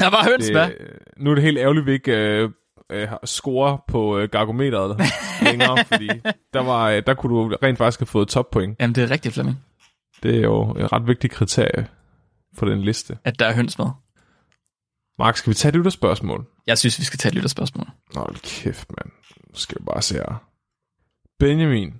Jeg 0.00 0.12
var 0.12 0.24
høns 0.30 0.50
med. 0.52 0.60
Det, 0.66 0.78
nu 1.16 1.30
er 1.30 1.34
det 1.34 1.44
helt 1.44 1.58
ærgerligt, 1.58 1.86
vi 1.86 1.92
ikke 1.92 2.12
øh, 2.16 2.50
øh, 2.90 3.08
score 3.24 3.78
på 3.88 4.18
øh, 4.18 4.28
gargometeret 4.28 5.00
længere, 5.42 5.84
fordi 5.92 6.08
der, 6.52 6.60
var, 6.60 6.90
øh, 6.90 7.02
der 7.06 7.14
kunne 7.14 7.36
du 7.50 7.56
rent 7.62 7.78
faktisk 7.78 8.00
have 8.00 8.06
fået 8.06 8.28
toppoint. 8.28 8.76
Jamen, 8.80 8.94
det 8.94 9.04
er 9.04 9.10
rigtigt, 9.10 9.34
Flemming, 9.34 9.64
Det 10.22 10.36
er 10.36 10.40
jo 10.42 10.70
et 10.70 10.92
ret 10.92 11.06
vigtigt 11.06 11.32
kriterie 11.32 11.88
for 12.54 12.66
den 12.66 12.82
liste. 12.82 13.18
at 13.24 13.38
der 13.38 13.46
er 13.46 13.54
høns 13.54 13.78
med. 13.78 13.86
Mark, 15.18 15.36
skal 15.36 15.50
vi 15.50 15.54
tage 15.54 15.68
et 15.70 15.76
lytterspørgsmål? 15.76 16.46
Jeg 16.66 16.78
synes, 16.78 16.98
vi 16.98 17.04
skal 17.04 17.18
tage 17.18 17.30
et 17.30 17.34
lytterspørgsmål. 17.34 17.86
Hold 18.16 18.36
kæft, 18.42 18.90
mand. 18.98 19.10
Nu 19.48 19.54
skal 19.54 19.76
jeg 19.80 19.84
bare 19.86 20.02
se 20.02 20.14
her. 20.14 20.44
Benjamin, 21.38 21.94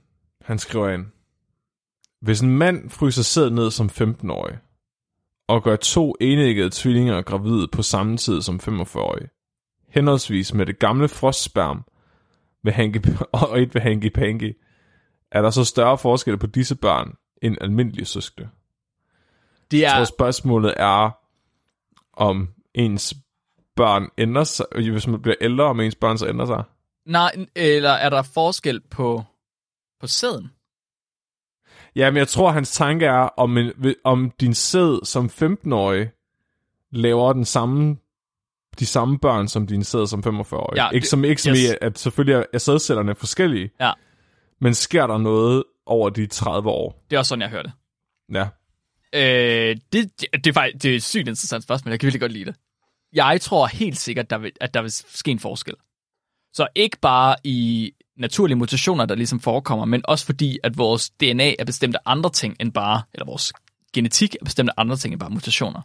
han 0.45 0.59
skriver 0.59 0.89
ind. 0.91 1.07
Hvis 2.27 2.41
en 2.41 2.59
mand 2.59 2.91
fryser 2.91 3.22
sæd 3.22 3.51
ned 3.51 3.70
som 3.70 3.87
15-årig, 3.87 4.59
og 5.49 5.62
gør 5.62 5.77
to 5.77 6.14
enæggede 6.20 6.70
tvillinger 6.72 7.22
gravide 7.22 7.68
på 7.68 7.83
samme 7.83 8.16
tid 8.16 8.43
som 8.43 8.61
45-årig, 8.62 9.29
henholdsvis 9.89 10.55
med 10.55 10.66
det 10.66 10.79
gamle 10.79 11.09
frostsperm 11.09 11.85
ved 12.64 12.72
hanky, 12.72 12.99
og 13.41 13.62
et 13.62 13.74
ved 13.74 13.81
hanky 13.81 14.09
panky, 14.14 14.57
er 15.33 15.43
der 15.43 15.51
så 15.51 15.64
større 15.64 15.99
forskel 15.99 16.39
på 16.39 16.47
disse 16.47 16.77
børn 16.77 17.14
end 17.43 17.57
almindelige 17.61 18.05
søskende? 18.05 18.49
Det 19.70 19.81
Jeg 19.81 19.93
er, 19.93 19.97
tror, 19.97 20.05
spørgsmålet 20.05 20.74
er, 20.77 21.11
om 22.12 22.49
ens 22.74 23.14
børn 23.77 24.09
ændrer 24.18 24.45
sig, 24.45 24.66
hvis 24.74 25.07
man 25.07 25.22
bliver 25.22 25.37
ældre, 25.41 25.64
om 25.64 25.81
ens 25.81 25.95
børn 25.95 26.18
så 26.18 26.29
ændrer 26.29 26.47
sig. 26.47 26.64
nej, 27.05 27.47
eller 27.57 27.91
er 27.91 28.11
der 28.11 28.22
forskel 28.22 28.81
på, 28.81 29.24
på 30.01 30.07
sæden? 30.07 30.51
Ja, 31.97 32.11
men 32.11 32.17
jeg 32.17 32.29
tror, 32.29 32.51
hans 32.51 32.71
tanke 32.73 33.07
er, 33.07 33.29
om, 33.37 33.59
en, 33.59 33.73
om 34.05 34.33
din 34.41 34.55
sæd 34.55 35.05
som 35.05 35.27
15-årig 35.27 36.11
laver 36.93 37.33
den 37.33 37.45
samme, 37.45 37.97
de 38.79 38.87
samme 38.87 39.19
børn 39.19 39.49
som 39.49 39.67
din 39.67 39.85
sæd 39.85 40.07
som 40.07 40.21
45-årig. 40.27 40.77
Ja, 40.77 40.91
ikke 40.91 41.09
som, 41.09 41.25
ikke 41.25 41.43
som 41.43 41.53
yes. 41.53 41.61
i, 41.61 41.77
at 41.81 41.99
selvfølgelig 41.99 42.45
er 42.53 42.59
sædcellerne 42.59 43.15
forskellige, 43.15 43.71
Ja. 43.81 43.93
men 44.61 44.75
sker 44.75 45.07
der 45.07 45.19
noget 45.19 45.65
over 45.87 46.11
de 46.11 46.27
30 46.27 46.71
år? 46.71 47.05
Det 47.11 47.17
er 47.17 47.19
også 47.19 47.29
sådan, 47.29 47.43
jeg 47.43 47.51
hørte. 47.51 47.73
Ja. 48.33 48.49
Øh, 49.15 49.77
det, 49.93 50.21
det, 50.21 50.27
det, 50.33 50.47
er 50.47 50.53
faktisk 50.53 50.83
det 50.83 50.91
er 50.93 50.97
et 50.97 51.03
sygt 51.03 51.29
interessant 51.29 51.65
spørgsmål. 51.65 51.91
Jeg 51.91 52.01
kan 52.01 52.07
virkelig 52.07 52.21
godt 52.21 52.33
lide 52.33 52.45
det. 52.45 52.55
Jeg 53.13 53.41
tror 53.41 53.67
helt 53.67 53.99
sikkert, 53.99 54.31
der 54.31 54.39
vil, 54.39 54.53
at 54.61 54.75
der 54.75 54.83
vil 54.83 54.91
ske 54.91 55.31
en 55.31 55.39
forskel. 55.39 55.75
Så 56.57 56.69
ikke 56.75 56.99
bare 56.99 57.37
i 57.45 57.93
naturlige 58.17 58.57
mutationer, 58.57 59.07
der 59.07 59.15
ligesom 59.15 59.41
forekommer, 59.41 59.85
men 59.85 60.03
også 60.05 60.27
fordi, 60.27 60.59
at 60.65 60.79
vores 60.79 61.11
DNA 61.11 61.55
er 61.59 61.65
bestemt 61.65 61.95
af 61.95 62.01
andre 62.07 62.31
ting 62.31 62.57
end 62.61 62.73
bare, 62.73 63.03
eller 63.15 63.27
vores 63.27 63.53
genetik 63.93 64.35
er 64.35 64.45
bestemt 64.45 64.71
af 64.71 64.75
andre 64.77 64.97
ting 64.97 65.13
end 65.13 65.21
bare 65.21 65.31
mutationer. 65.31 65.83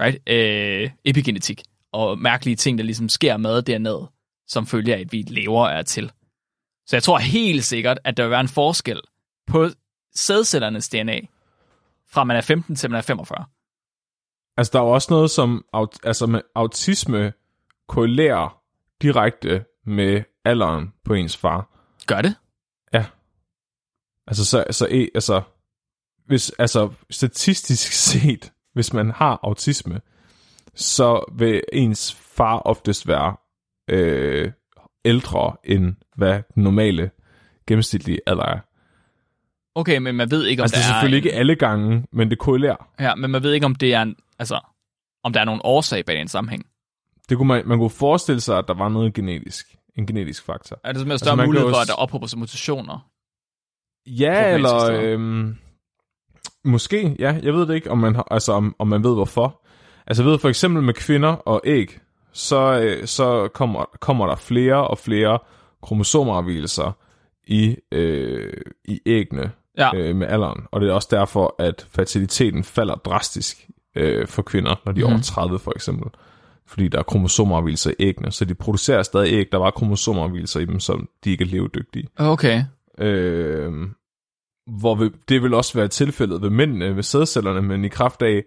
Right? 0.00 0.28
Øh, 0.28 0.90
epigenetik. 1.04 1.62
Og 1.92 2.18
mærkelige 2.18 2.56
ting, 2.56 2.78
der 2.78 2.84
ligesom 2.84 3.08
sker 3.08 3.36
med 3.36 3.62
dernede, 3.62 4.10
som 4.46 4.66
følger 4.66 4.96
af, 4.96 5.00
at 5.00 5.12
vi 5.12 5.22
lever 5.26 5.68
er 5.68 5.82
til. 5.82 6.12
Så 6.86 6.96
jeg 6.96 7.02
tror 7.02 7.18
helt 7.18 7.64
sikkert, 7.64 7.98
at 8.04 8.16
der 8.16 8.22
vil 8.22 8.30
være 8.30 8.40
en 8.40 8.48
forskel 8.48 9.00
på 9.46 9.68
sædcellernes 10.14 10.88
DNA, 10.88 11.20
fra 12.08 12.24
man 12.24 12.36
er 12.36 12.40
15 12.40 12.76
til 12.76 12.90
man 12.90 12.98
er 12.98 13.02
45. 13.02 13.44
Altså, 14.56 14.70
der 14.72 14.78
er 14.78 14.84
jo 14.84 14.90
også 14.90 15.08
noget 15.10 15.30
som, 15.30 15.64
aut- 15.76 15.98
altså 16.04 16.26
med 16.26 16.40
autisme 16.54 17.32
korrelerer 17.88 18.61
direkte 19.02 19.64
med 19.86 20.22
alderen 20.44 20.92
på 21.04 21.14
ens 21.14 21.36
far. 21.36 21.68
Gør 22.06 22.22
det? 22.22 22.34
Ja. 22.94 23.04
Altså, 24.26 24.44
så, 24.44 24.64
så 24.70 24.88
e, 24.90 25.08
altså, 25.14 25.42
hvis, 26.26 26.50
altså, 26.50 26.90
statistisk 27.10 27.92
set, 28.10 28.52
hvis 28.74 28.92
man 28.92 29.10
har 29.10 29.40
autisme, 29.42 30.00
så 30.74 31.32
vil 31.38 31.62
ens 31.72 32.14
far 32.14 32.58
oftest 32.58 33.08
være 33.08 33.36
øh, 33.90 34.52
ældre 35.04 35.56
end 35.64 35.94
hvad 36.16 36.42
den 36.54 36.62
normale 36.62 37.10
gennemsnitlige 37.66 38.20
alder 38.26 38.44
er. 38.44 38.58
Okay, 39.74 39.98
men 39.98 40.14
man 40.14 40.30
ved 40.30 40.46
ikke, 40.46 40.62
om 40.62 40.64
Altså, 40.64 40.76
det 40.76 40.82
er 40.82 40.86
der 40.86 40.92
selvfølgelig 40.92 41.18
en, 41.18 41.24
ikke 41.24 41.38
alle 41.38 41.54
gange, 41.54 42.06
men 42.12 42.30
det 42.30 42.38
korrelerer. 42.38 42.88
Ja, 43.00 43.14
men 43.14 43.30
man 43.30 43.42
ved 43.42 43.52
ikke, 43.52 43.66
om 43.66 43.74
det 43.74 43.94
er 43.94 44.02
en, 44.02 44.16
altså, 44.38 44.60
om 45.24 45.32
der 45.32 45.40
er 45.40 45.44
nogen 45.44 45.60
årsag 45.64 46.04
bag 46.04 46.18
den 46.18 46.28
sammenhæng. 46.28 46.66
Det 47.32 47.38
kunne 47.38 47.48
man, 47.48 47.62
man 47.68 47.78
kunne 47.78 47.90
forestille 47.90 48.40
sig, 48.40 48.58
at 48.58 48.64
der 48.68 48.74
var 48.74 48.88
noget 48.88 49.14
genetisk. 49.14 49.66
En 49.98 50.06
genetisk 50.06 50.44
faktor. 50.44 50.76
Er 50.84 50.92
det 50.92 51.00
simpelthen 51.00 51.10
Altså, 51.12 51.24
større 51.24 51.36
kan 51.36 51.46
mulighed 51.46 51.68
jo 51.68 51.74
for, 51.74 51.80
at 51.80 51.88
der 51.88 51.94
ophober 51.94 52.26
sig 52.26 52.38
mutationer? 52.38 53.08
Ja, 54.06 54.54
eller 54.54 54.92
øhm, 55.02 55.56
måske, 56.64 57.16
ja, 57.18 57.38
jeg 57.42 57.54
ved 57.54 57.66
det 57.66 57.74
ikke, 57.74 57.90
om 57.90 57.98
man, 57.98 58.14
har, 58.14 58.26
altså, 58.30 58.52
om, 58.52 58.76
om 58.78 58.88
man 58.88 59.04
ved 59.04 59.14
hvorfor. 59.14 59.60
Altså 60.06 60.22
jeg 60.22 60.30
ved 60.30 60.38
for 60.38 60.48
eksempel 60.48 60.82
med 60.82 60.94
kvinder 60.94 61.28
og 61.28 61.60
æg, 61.64 61.98
så, 62.32 62.80
øh, 62.80 63.06
så 63.06 63.48
kommer, 63.54 63.84
kommer 64.00 64.26
der 64.26 64.36
flere 64.36 64.88
og 64.88 64.98
flere 64.98 65.38
kromosomafvielser 65.82 66.92
i, 67.46 67.76
øh, 67.92 68.52
i 68.84 69.00
æggene 69.06 69.52
Ja. 69.78 69.90
øh, 69.96 70.16
med 70.16 70.26
alderen. 70.26 70.62
Og 70.70 70.80
det 70.80 70.88
er 70.90 70.92
også 70.92 71.08
derfor, 71.10 71.54
at 71.58 71.86
fertiliteten 71.90 72.64
falder 72.64 72.94
drastisk 72.94 73.68
øh, 73.96 74.26
for 74.26 74.42
kvinder, 74.42 74.74
når 74.84 74.92
de 74.92 75.00
er 75.00 75.04
Mhm. 75.04 75.12
over 75.12 75.22
30 75.22 75.58
for 75.58 75.72
eksempel. 75.76 76.10
Fordi 76.72 76.88
der 76.88 76.98
er 76.98 77.02
kromosomafvielser 77.02 77.90
i 77.90 77.94
æggene, 77.98 78.32
så 78.32 78.44
de 78.44 78.54
producerer 78.54 79.02
stadig 79.02 79.32
æg, 79.32 79.52
der 79.52 79.58
var 79.58 79.70
kromosomafvielser 79.70 80.60
i 80.60 80.64
dem, 80.64 80.80
som 80.80 81.08
de 81.24 81.30
ikke 81.30 81.44
er 81.44 81.48
levedygtige. 81.48 82.08
Okay. 82.16 82.64
Øh, 82.98 83.72
hvor 84.66 84.94
vi, 84.94 85.10
det 85.28 85.42
vil 85.42 85.54
også 85.54 85.78
være 85.78 85.88
tilfældet 85.88 86.42
ved 86.42 86.50
mændene, 86.50 86.96
ved 86.96 87.02
sædcellerne, 87.02 87.62
men 87.62 87.84
i 87.84 87.88
kraft 87.88 88.22
af, 88.22 88.44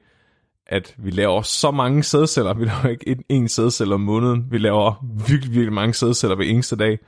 at 0.68 0.96
vi 0.98 1.12
laver 1.12 1.42
så 1.42 1.72
mange 1.72 2.04
sædceller, 2.04 2.54
vi 2.54 2.66
laver 2.66 2.88
ikke 2.88 3.10
en, 3.10 3.24
en 3.30 3.48
sædcelle 3.48 3.94
om 3.94 4.02
måneden, 4.02 4.46
vi 4.52 4.58
laver 4.58 5.06
virkelig, 5.28 5.54
virkelig 5.54 5.74
mange 5.74 5.94
sædceller 5.94 6.36
hver 6.36 6.46
eneste 6.46 6.76
dag, 6.76 7.00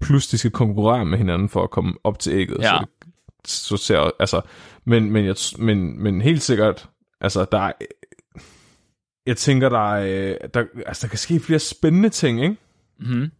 plus 0.00 0.26
de 0.26 0.38
skal 0.38 0.50
konkurrere 0.50 1.04
med 1.04 1.18
hinanden 1.18 1.48
for 1.48 1.62
at 1.62 1.70
komme 1.70 1.94
op 2.04 2.18
til 2.18 2.32
ægget. 2.32 2.58
Ja. 2.58 2.68
Så 2.68 2.84
det, 3.04 3.50
så 3.50 3.76
ser, 3.76 4.10
altså, 4.20 4.40
men, 4.84 5.10
men, 5.10 5.24
jeg, 5.24 5.36
men, 5.58 6.02
men 6.02 6.20
helt 6.20 6.42
sikkert, 6.42 6.88
altså, 7.20 7.46
der 7.52 7.58
er, 7.58 7.72
jeg 9.26 9.36
tænker, 9.36 9.68
der, 9.68 9.94
er, 9.94 10.30
øh, 10.30 10.48
der, 10.54 10.64
altså, 10.86 11.06
der 11.06 11.08
kan 11.08 11.18
ske 11.18 11.40
flere 11.40 11.58
spændende 11.58 12.08
ting, 12.08 12.42
ikke? 12.42 12.56
Mm-hmm. 12.98 13.30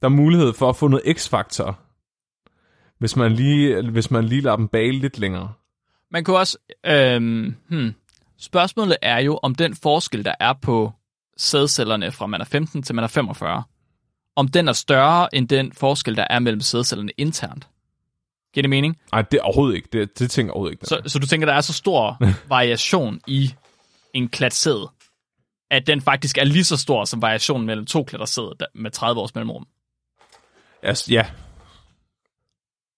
Der 0.00 0.06
er 0.06 0.08
mulighed 0.08 0.52
for 0.52 0.68
at 0.68 0.76
få 0.76 0.88
noget 0.88 1.16
x-faktor, 1.18 1.78
hvis 2.98 3.16
man 3.16 3.32
lige, 3.32 3.90
hvis 3.90 4.10
man 4.10 4.24
lige 4.24 4.40
lader 4.40 4.56
dem 4.56 4.68
bage 4.68 4.92
lidt 4.92 5.18
længere. 5.18 5.52
Man 6.10 6.24
kunne 6.24 6.38
også... 6.38 6.58
Øhm, 6.86 7.56
hmm. 7.68 7.94
Spørgsmålet 8.38 8.96
er 9.02 9.18
jo, 9.18 9.40
om 9.42 9.54
den 9.54 9.74
forskel, 9.74 10.24
der 10.24 10.34
er 10.40 10.52
på 10.62 10.92
sædcellerne 11.36 12.12
fra 12.12 12.26
man 12.26 12.40
er 12.40 12.44
15 12.44 12.82
til 12.82 12.94
man 12.94 13.04
er 13.04 13.08
45, 13.08 13.62
om 14.36 14.48
den 14.48 14.68
er 14.68 14.72
større 14.72 15.34
end 15.34 15.48
den 15.48 15.72
forskel, 15.72 16.16
der 16.16 16.26
er 16.30 16.38
mellem 16.38 16.60
sædcellerne 16.60 17.12
internt. 17.18 17.68
Giver 18.54 18.62
det 18.62 18.70
mening? 18.70 18.98
Nej, 19.12 19.22
det 19.22 19.38
er 19.38 19.42
overhovedet 19.42 19.76
ikke. 19.76 19.88
Det, 19.92 20.18
det 20.18 20.30
tænker 20.30 20.48
jeg 20.48 20.54
overhovedet 20.54 20.72
ikke. 20.72 20.86
Så, 20.86 21.02
så 21.06 21.18
du 21.18 21.26
tænker, 21.26 21.46
der 21.46 21.54
er 21.54 21.60
så 21.60 21.72
stor 21.72 22.18
variation 22.48 23.20
i 23.26 23.54
en 24.14 24.28
klat 24.28 24.54
sæd, 24.54 24.88
at 25.70 25.86
den 25.86 26.00
faktisk 26.00 26.38
er 26.38 26.44
lige 26.44 26.64
så 26.64 26.76
stor 26.76 27.04
som 27.04 27.22
variationen 27.22 27.66
mellem 27.66 27.86
to 27.86 28.04
klatter 28.04 28.26
sæd 28.26 28.58
der- 28.60 28.66
med 28.74 28.90
30 28.90 29.20
års 29.20 29.34
mellemrum. 29.34 29.66
Altså, 30.82 31.12
ja, 31.12 31.26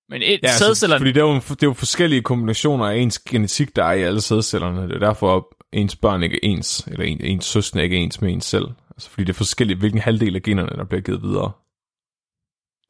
Men 0.09 0.23
et 0.23 0.29
ja 0.29 0.39
altså, 0.49 0.59
sædcellerne... 0.65 1.01
fordi 1.01 1.13
det 1.13 1.21
er, 1.21 1.25
jo, 1.25 1.35
det 1.35 1.63
er 1.63 1.67
jo 1.67 1.73
forskellige 1.73 2.23
kombinationer 2.23 2.87
af 2.87 2.97
ens 2.97 3.19
genetik, 3.19 3.77
der 3.77 3.85
er 3.85 3.93
i 3.93 4.03
alle 4.03 4.21
sædcellerne. 4.21 4.83
Det 4.89 4.95
er 4.95 4.99
derfor, 4.99 5.37
at 5.37 5.43
ens 5.73 5.97
børn 5.97 6.23
ikke 6.23 6.37
er 6.37 6.49
ens, 6.49 6.87
eller 6.87 7.05
en, 7.05 7.21
ens 7.25 7.45
søskende 7.45 7.85
ikke 7.85 7.97
er 7.97 8.01
ens 8.01 8.21
med 8.21 8.33
ens 8.33 8.45
selv. 8.45 8.67
Altså, 8.91 9.11
fordi 9.11 9.25
det 9.25 9.33
er 9.33 9.37
forskelligt, 9.37 9.79
hvilken 9.79 10.01
halvdel 10.01 10.35
af 10.37 10.43
generne, 10.43 10.77
der 10.77 10.85
bliver 10.85 11.01
givet 11.03 11.23
videre. 11.23 11.53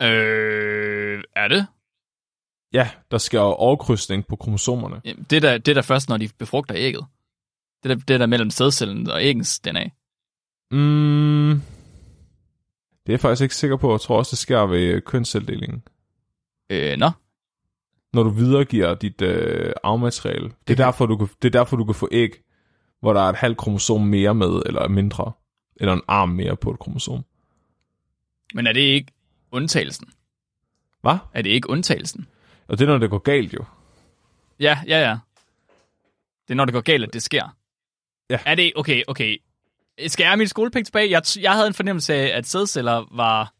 Øh, 0.03 1.23
er 1.37 1.49
det? 1.49 1.67
Ja, 2.73 2.91
der 3.11 3.19
sker 3.19 3.41
overkrydsning 3.41 4.27
på 4.27 4.37
kromosomerne. 4.37 5.01
Jamen, 5.05 5.27
Det 5.31 5.37
er, 5.37 5.41
da, 5.41 5.59
det 5.59 5.69
er 5.69 5.75
da 5.75 5.81
først, 5.81 6.09
når 6.09 6.17
de 6.17 6.29
befrugter 6.39 6.75
ægget. 6.79 7.05
Det 7.83 7.91
er, 7.91 7.95
da- 7.95 8.03
det 8.09 8.15
er 8.15 8.19
der 8.19 8.27
mellem 8.27 8.51
sædcellen 8.51 9.11
og 9.11 9.23
æggens 9.25 9.59
DNA. 9.61 9.85
Mm, 10.71 11.51
det 13.07 13.09
er 13.09 13.13
jeg 13.13 13.21
faktisk 13.21 13.43
ikke 13.43 13.57
sikker 13.57 13.77
på. 13.77 13.93
Jeg 13.93 14.01
tror 14.01 14.17
også, 14.19 14.31
det 14.31 14.39
sker 14.39 14.59
ved 14.67 15.01
kønsceldelingen. 15.01 15.83
Øh, 16.71 16.97
nå. 16.99 17.11
når 18.13 18.23
du 18.23 18.31
videregiver 18.31 18.95
dit 18.95 19.23
øh, 19.23 19.73
arvemateriale. 19.85 20.51
Det 20.69 20.81
er, 20.81 20.85
derfor, 20.85 21.07
du 21.07 21.17
kan, 21.17 21.29
det 21.43 21.49
er 21.55 21.59
derfor, 21.59 21.77
du 21.77 21.85
kan 21.85 21.95
få 21.95 22.09
æg, 22.13 22.31
hvor 23.01 23.13
der 23.13 23.21
er 23.21 23.29
et 23.29 23.37
halvt 23.37 23.59
kromosom 23.59 24.01
mere 24.01 24.35
med, 24.35 24.63
eller 24.67 24.89
mindre. 24.89 25.33
Eller 25.77 25.93
en 25.93 26.03
arm 26.09 26.29
mere 26.29 26.57
på 26.57 26.71
et 26.71 26.79
kromosom. 26.79 27.25
Men 28.55 28.67
er 28.67 28.73
det 28.73 28.81
ikke 28.81 29.13
undtagelsen? 29.51 30.09
Hvad? 31.01 31.17
Er 31.35 31.43
det 31.43 31.51
ikke 31.51 31.71
undtagelsen? 31.71 32.27
Og 32.69 32.79
det 32.79 32.85
er, 32.85 32.89
når 32.93 32.99
det 32.99 33.11
går 33.11 33.19
galt 33.19 33.55
jo. 33.55 33.65
Ja, 34.61 34.79
ja, 34.87 35.01
ja. 35.01 35.19
Det 36.49 36.51
er, 36.51 36.55
når 36.55 36.65
det 36.65 36.75
går 36.75 36.81
galt, 36.81 37.05
at 37.05 37.13
det 37.13 37.23
sker. 37.23 37.57
Ja. 38.33 38.39
Er 38.47 38.55
det... 38.55 38.73
Okay, 38.77 39.03
okay. 39.09 39.39
Skal 40.07 40.23
jeg 40.25 40.31
have 40.31 40.37
min 40.37 40.49
skolepenge 40.49 40.85
tilbage? 40.85 41.11
Jeg, 41.11 41.23
jeg 41.41 41.53
havde 41.53 41.67
en 41.67 41.75
fornemmelse 41.75 42.15
af, 42.15 42.39
at 42.39 42.47
sædceller 42.47 43.17
var... 43.17 43.55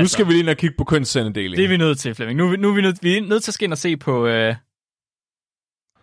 Nu 0.00 0.06
skal 0.06 0.26
vi 0.26 0.30
lige 0.32 0.40
ind 0.40 0.48
og 0.48 0.56
kigge 0.56 0.76
på 0.78 0.84
kønscelledeling. 0.84 1.56
Det 1.56 1.64
er 1.64 1.68
vi 1.68 1.76
nødt 1.76 1.98
til, 1.98 2.14
Flemming. 2.14 2.38
Nu, 2.38 2.56
nu 2.56 2.70
er 2.70 2.74
vi 2.74 2.80
nødt, 2.82 3.02
vi 3.02 3.16
er 3.16 3.20
nødt 3.22 3.42
til 3.44 3.50
at 3.50 3.54
skal 3.54 3.64
ind 3.64 3.72
og 3.72 3.78
se 3.78 3.96
på 3.96 4.26
øh, 4.26 4.54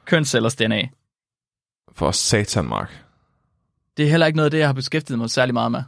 kønscellers 0.06 0.56
DNA. 0.56 0.88
For 1.92 2.12
satan, 2.12 2.66
Mark. 2.66 3.06
Det 3.98 4.06
er 4.06 4.10
heller 4.10 4.28
ikke 4.28 4.38
noget 4.38 4.46
af 4.46 4.52
det, 4.52 4.58
jeg 4.60 4.68
har 4.68 4.74
beskæftiget 4.74 5.20
mig 5.20 5.30
særlig 5.30 5.54
meget 5.54 5.72
med. 5.72 5.84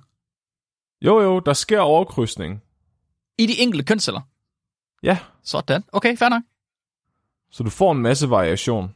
Jo, 1.01 1.21
jo, 1.21 1.39
der 1.39 1.53
sker 1.53 1.79
overkrydsning. 1.79 2.63
I 3.37 3.45
de 3.45 3.59
enkelte 3.59 3.85
kønsceller. 3.85 4.21
Ja, 5.03 5.17
Sådan. 5.43 5.83
Okay, 5.91 6.17
fair 6.17 6.29
nok. 6.29 6.43
så 7.51 7.63
du 7.63 7.69
får 7.69 7.91
en 7.91 8.01
masse 8.01 8.29
variation. 8.29 8.93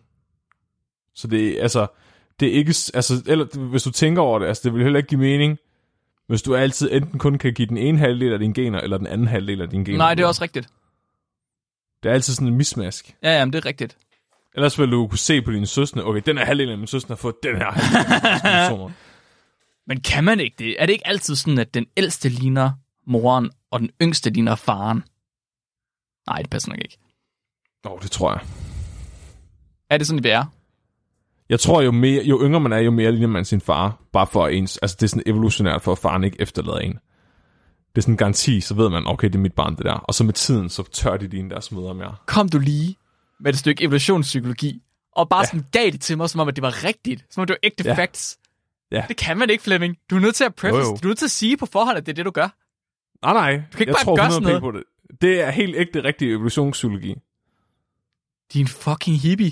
Så 1.16 1.28
det 1.28 1.58
er, 1.58 1.62
altså, 1.62 1.88
det 2.44 2.52
er 2.54 2.58
ikke, 2.58 2.76
altså, 2.94 3.24
eller, 3.28 3.70
hvis 3.70 3.84
du 3.84 3.92
tænker 3.92 4.22
over 4.22 4.40
det, 4.40 4.46
altså, 4.46 4.62
det 4.64 4.74
vil 4.74 4.84
heller 4.84 4.98
ikke 4.98 5.10
give 5.10 5.20
mening, 5.20 5.58
hvis 6.28 6.42
du 6.42 6.56
altid 6.56 6.92
enten 6.92 7.20
kun 7.20 7.38
kan 7.38 7.54
give 7.54 7.68
den 7.68 7.78
ene 7.78 7.98
halvdel 7.98 8.34
af 8.34 8.40
dine 8.40 8.54
gener, 8.54 8.80
eller 8.80 8.98
den 8.98 9.08
anden 9.08 9.28
halvdel 9.28 9.62
af 9.62 9.70
dine 9.70 9.86
gener. 9.86 9.98
Nej, 9.98 10.14
det 10.14 10.24
er 10.24 10.28
også 10.28 10.42
rigtigt. 10.42 10.68
Det 12.04 12.10
er 12.10 12.14
altid 12.14 12.34
sådan 12.34 12.48
en 12.48 12.56
mismask. 12.56 13.16
Ja, 13.24 13.38
ja, 13.38 13.46
men 13.46 13.54
det 13.54 13.60
er 13.60 13.66
rigtigt. 13.66 13.98
Ellers 14.56 14.80
ville 14.80 14.96
du 14.96 15.08
kunne 15.08 15.20
se 15.20 15.42
på 15.42 15.52
dine 15.52 15.68
søstre, 15.68 16.04
okay, 16.04 16.22
den 16.26 16.38
her 16.38 16.46
halvdel 16.46 16.70
af 16.70 16.78
min 16.78 16.88
søstre 16.88 17.08
har 17.08 17.16
fået 17.16 17.36
den 17.44 17.58
her 17.58 17.72
halvdel. 17.72 18.94
Men 19.88 20.02
kan 20.02 20.24
man 20.24 20.40
ikke 20.40 20.56
det? 20.60 20.76
Er 20.80 20.86
det 20.86 20.94
ikke 20.94 21.08
altid 21.08 21.36
sådan, 21.36 21.60
at 21.60 21.74
den 21.74 21.86
ældste 21.98 22.30
ligner 22.30 22.72
moren, 23.08 23.52
og 23.72 23.80
den 23.80 23.90
yngste 24.02 24.30
ligner 24.30 24.56
faren? 24.56 25.04
Nej, 26.28 26.38
det 26.42 26.50
passer 26.50 26.70
nok 26.70 26.80
ikke. 26.80 26.98
Nå, 27.84 28.00
det 28.02 28.12
tror 28.12 28.32
jeg. 28.32 28.42
Er 29.90 29.98
det 29.98 30.08
sådan, 30.08 30.24
det 30.24 30.32
er? 30.32 30.46
Jeg 31.50 31.60
tror, 31.60 31.82
jo, 31.82 31.92
mere, 31.92 32.24
jo 32.24 32.42
yngre 32.44 32.60
man 32.60 32.74
er, 32.74 32.78
jo 32.78 32.92
mere 32.92 33.12
ligner 33.12 33.28
man 33.28 33.46
sin 33.46 33.62
far. 33.62 34.02
Bare 34.14 34.28
for 34.28 34.48
ens, 34.48 34.78
altså 34.78 34.98
det 35.00 35.04
er 35.04 35.08
sådan 35.08 35.24
evolutionært, 35.26 35.82
for 35.82 35.92
at 35.92 35.98
faren 35.98 36.24
ikke 36.24 36.38
efterlader 36.40 36.80
en. 36.80 36.92
Det 36.92 37.98
er 37.98 38.02
sådan 38.02 38.14
en 38.14 38.18
garanti, 38.18 38.62
så 38.62 38.74
ved 38.74 38.90
man, 38.90 39.08
okay, 39.08 39.28
det 39.28 39.36
er 39.36 39.40
mit 39.40 39.54
barn, 39.54 39.76
det 39.76 39.86
der. 39.86 39.94
Og 39.94 40.14
så 40.14 40.24
med 40.24 40.34
tiden, 40.34 40.70
så 40.70 40.84
tør 40.92 41.18
de 41.18 41.28
dine 41.28 41.50
deres 41.50 41.72
møder 41.72 41.94
mere. 41.94 42.16
Kom 42.26 42.50
du 42.50 42.60
lige 42.60 42.96
med 43.40 43.54
et 43.54 43.60
stykke 43.60 43.84
evolutionspsykologi, 43.84 44.82
og 45.16 45.30
bare 45.30 45.40
ja. 45.40 45.46
sådan 45.46 45.66
gav 45.72 45.92
det 45.92 46.02
til 46.02 46.18
mig, 46.18 46.30
som 46.30 46.42
om 46.42 46.48
at 46.48 46.56
det 46.56 46.62
var 46.62 46.84
rigtigt. 46.84 47.26
Som 47.30 47.42
om 47.42 47.48
det 47.48 47.54
var 47.54 47.68
ægte 47.68 47.84
Ja. 47.84 47.94
facts. 47.94 48.38
Ja. 48.92 49.06
Det 49.08 49.18
kan 49.18 49.38
man 49.38 49.50
ikke, 49.50 49.64
Flemming. 49.64 49.98
Du 50.10 50.16
er 50.16 50.20
nødt 50.20 50.36
til 50.36 50.44
at 50.44 50.56
preface. 50.56 50.78
Jo, 50.78 50.84
jo. 50.84 50.98
Du 51.04 51.08
er 51.08 51.08
nødt 51.08 51.18
til 51.18 51.26
at 51.26 51.32
sige 51.32 51.58
på 51.58 51.66
forhånd, 51.66 51.98
at 51.98 52.06
det 52.06 52.12
er 52.12 52.16
det, 52.16 52.26
du 52.26 52.32
gør. 52.32 52.56
Nej, 53.26 53.34
nej. 53.34 53.52
kan 53.52 53.62
ikke 53.80 53.90
jeg 53.90 53.94
bare 53.94 54.04
tror 54.04 54.16
gøre 54.16 54.28
100 54.28 54.54
sådan 54.54 54.62
på 54.62 54.72
det. 54.72 54.84
Det 55.22 55.42
er 55.42 55.52
helt 55.52 55.76
ægte 55.76 56.04
rigtig 56.04 56.32
evolutionspsykologi. 56.32 57.16
Din 58.54 58.68
fucking 58.68 59.20
hippie. 59.20 59.52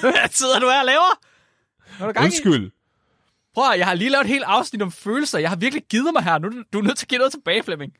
Hvad 0.00 0.28
sidder 0.30 0.58
du 0.60 0.66
her 0.68 0.78
og 0.80 0.86
laver? 0.86 1.18
Hvad 1.98 2.08
er 2.08 2.12
gang 2.12 2.24
i? 2.24 2.26
Undskyld. 2.26 2.70
Prøv 3.54 3.64
at, 3.72 3.78
jeg 3.78 3.86
har 3.86 3.94
lige 3.94 4.10
lavet 4.10 4.24
et 4.24 4.28
helt 4.30 4.44
afsnit 4.46 4.82
om 4.82 4.92
følelser. 4.92 5.38
Jeg 5.38 5.48
har 5.48 5.56
virkelig 5.56 5.84
givet 5.90 6.12
mig 6.14 6.24
her. 6.24 6.38
Nu 6.38 6.48
du- 6.72 6.78
er 6.78 6.82
nødt 6.82 6.98
til 6.98 7.04
at 7.04 7.08
give 7.08 7.18
noget 7.18 7.32
tilbage, 7.32 7.62
Flemming. 7.62 7.92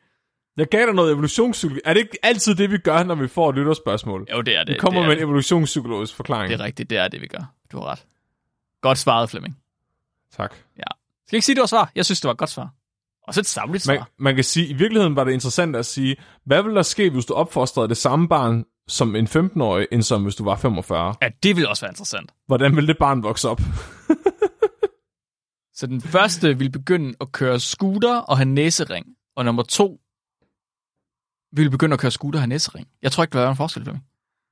Jeg 0.56 0.66
gav 0.68 0.86
dig 0.86 0.94
noget 0.94 1.12
evolutionspsykologi. 1.12 1.80
Er 1.84 1.94
det 1.94 2.00
ikke 2.00 2.18
altid 2.22 2.54
det, 2.54 2.70
vi 2.70 2.78
gør, 2.78 3.02
når 3.02 3.14
vi 3.14 3.28
får 3.28 3.48
et 3.50 3.54
lytterspørgsmål? 3.56 4.26
Jo, 4.32 4.40
det 4.40 4.56
er 4.56 4.64
det. 4.64 4.74
Vi 4.74 4.78
kommer 4.78 5.00
det 5.00 5.06
med 5.06 5.12
en 5.14 5.18
det. 5.18 5.24
evolutionspsykologisk 5.24 6.14
forklaring. 6.14 6.50
Det 6.52 6.60
er 6.60 6.64
rigtigt, 6.64 6.90
det 6.90 6.98
er 6.98 7.08
det, 7.08 7.20
vi 7.20 7.26
gør. 7.26 7.52
Du 7.72 7.78
har 7.78 7.86
ret. 7.86 8.04
Godt 8.80 8.98
svaret, 8.98 9.30
Flemming. 9.30 9.56
Tak. 10.36 10.52
Skal 10.54 10.64
jeg 11.32 11.36
ikke 11.36 11.46
sige, 11.46 11.54
det 11.54 11.60
var 11.60 11.66
svar? 11.66 11.90
Jeg 11.94 12.04
synes, 12.04 12.20
det 12.20 12.28
var 12.28 12.32
et 12.32 12.38
godt 12.38 12.50
svar. 12.50 12.68
Og 13.28 13.34
så 13.34 13.40
et 13.40 13.46
samlet 13.46 13.82
svar. 13.82 13.94
Man, 13.94 14.04
man 14.18 14.34
kan 14.34 14.44
sige, 14.44 14.66
i 14.66 14.72
virkeligheden 14.72 15.16
var 15.16 15.24
det 15.24 15.32
interessant 15.32 15.76
at 15.76 15.86
sige, 15.86 16.16
hvad 16.44 16.62
vil 16.62 16.74
der 16.74 16.82
ske, 16.82 17.10
hvis 17.10 17.24
du 17.24 17.34
opfostrede 17.34 17.88
det 17.88 17.96
samme 17.96 18.28
barn 18.28 18.64
som 18.88 19.16
en 19.16 19.26
15-årig, 19.26 19.86
end 19.92 20.02
som 20.02 20.22
hvis 20.22 20.34
du 20.34 20.44
var 20.44 20.56
45? 20.56 21.14
Ja, 21.22 21.28
det 21.42 21.56
ville 21.56 21.68
også 21.68 21.82
være 21.82 21.90
interessant. 21.90 22.34
Hvordan 22.46 22.76
vil 22.76 22.88
det 22.88 22.98
barn 22.98 23.22
vokse 23.22 23.48
op? 23.48 23.60
Så 25.74 25.86
den 25.86 26.00
første 26.00 26.58
ville 26.58 26.70
begynde 26.70 27.14
at 27.20 27.32
køre 27.32 27.60
scooter 27.60 28.16
og 28.16 28.38
have 28.38 28.48
næsering. 28.48 29.06
Og 29.36 29.44
nummer 29.44 29.62
to 29.62 30.00
ville 31.52 31.70
begynde 31.70 31.94
at 31.94 32.00
køre 32.00 32.10
scooter 32.10 32.38
og 32.38 32.42
have 32.42 32.48
næsering. 32.48 32.88
Jeg 33.02 33.12
tror 33.12 33.24
ikke, 33.24 33.32
der 33.32 33.44
var 33.44 33.50
en 33.50 33.56
forskel, 33.56 33.82
Flemming. 33.82 34.04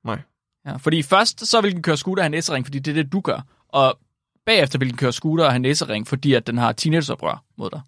Nej. 0.05 0.21
Ja, 0.65 0.75
fordi 0.75 1.03
først 1.03 1.47
så 1.47 1.61
vil 1.61 1.71
den 1.71 1.83
køre 1.83 1.97
scooter 1.97 2.21
og 2.21 2.25
have 2.25 2.31
næsering, 2.31 2.65
fordi 2.65 2.79
det 2.79 2.91
er 2.97 3.03
det, 3.03 3.11
du 3.11 3.21
gør. 3.21 3.41
Og 3.69 3.99
bagefter 4.45 4.79
vil 4.79 4.89
den 4.89 4.97
køre 4.97 5.13
scooter 5.13 5.45
og 5.45 5.51
have 5.51 5.59
næsering, 5.59 6.07
fordi 6.07 6.33
at 6.33 6.47
den 6.47 6.57
har 6.57 6.71
teenageoprør 6.71 7.43
mod 7.57 7.69
dig. 7.69 7.81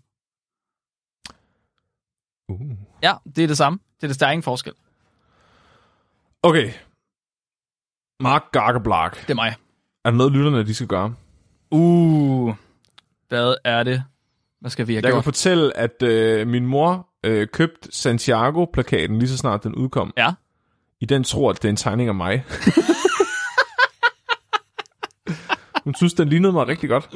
Uh. 2.50 2.62
Ja, 3.04 3.14
det 3.36 3.44
er 3.44 3.48
det 3.48 3.58
samme. 3.58 3.80
Det 4.02 4.04
er 4.04 4.08
det, 4.08 4.20
der 4.20 4.28
er 4.28 4.32
ingen 4.32 4.44
forskel. 4.44 4.74
Okay. 6.44 6.72
Mark 8.20 8.44
Gargeblark. 8.52 9.22
Det 9.22 9.30
er 9.30 9.36
mig. 9.36 9.56
Er 10.06 10.10
der 10.10 10.18
noget, 10.18 10.34
lytterne 10.34 10.64
de 10.66 10.74
skal 10.74 10.88
gøre? 10.88 11.16
Uh, 11.72 12.54
hvad 13.28 13.56
er 13.64 13.84
det? 13.84 14.04
Hvad 14.62 14.72
skal 14.72 14.88
vi 14.88 14.94
have 14.94 14.98
Jeg 14.98 15.04
kan 15.04 15.12
gjort? 15.14 15.24
fortælle, 15.24 15.78
at 15.78 16.04
øh, 16.04 16.48
min 16.48 16.66
mor 16.66 17.08
øh, 17.24 17.48
købte 17.48 17.90
Santiago-plakaten 17.92 19.20
lige 19.20 19.30
så 19.30 19.38
snart 19.38 19.64
den 19.64 19.76
udkom. 19.76 20.14
Ja. 20.18 20.34
I 21.00 21.06
den 21.06 21.24
tror, 21.24 21.50
at 21.50 21.56
det 21.62 21.66
er 21.66 21.70
en 21.70 21.76
tegning 21.76 22.10
af 22.10 22.16
mig. 22.16 22.44
Hun 25.84 25.96
synes, 25.96 26.14
den 26.14 26.30
lignede 26.30 26.54
mig 26.54 26.68
rigtig 26.68 26.90
godt. 26.90 27.10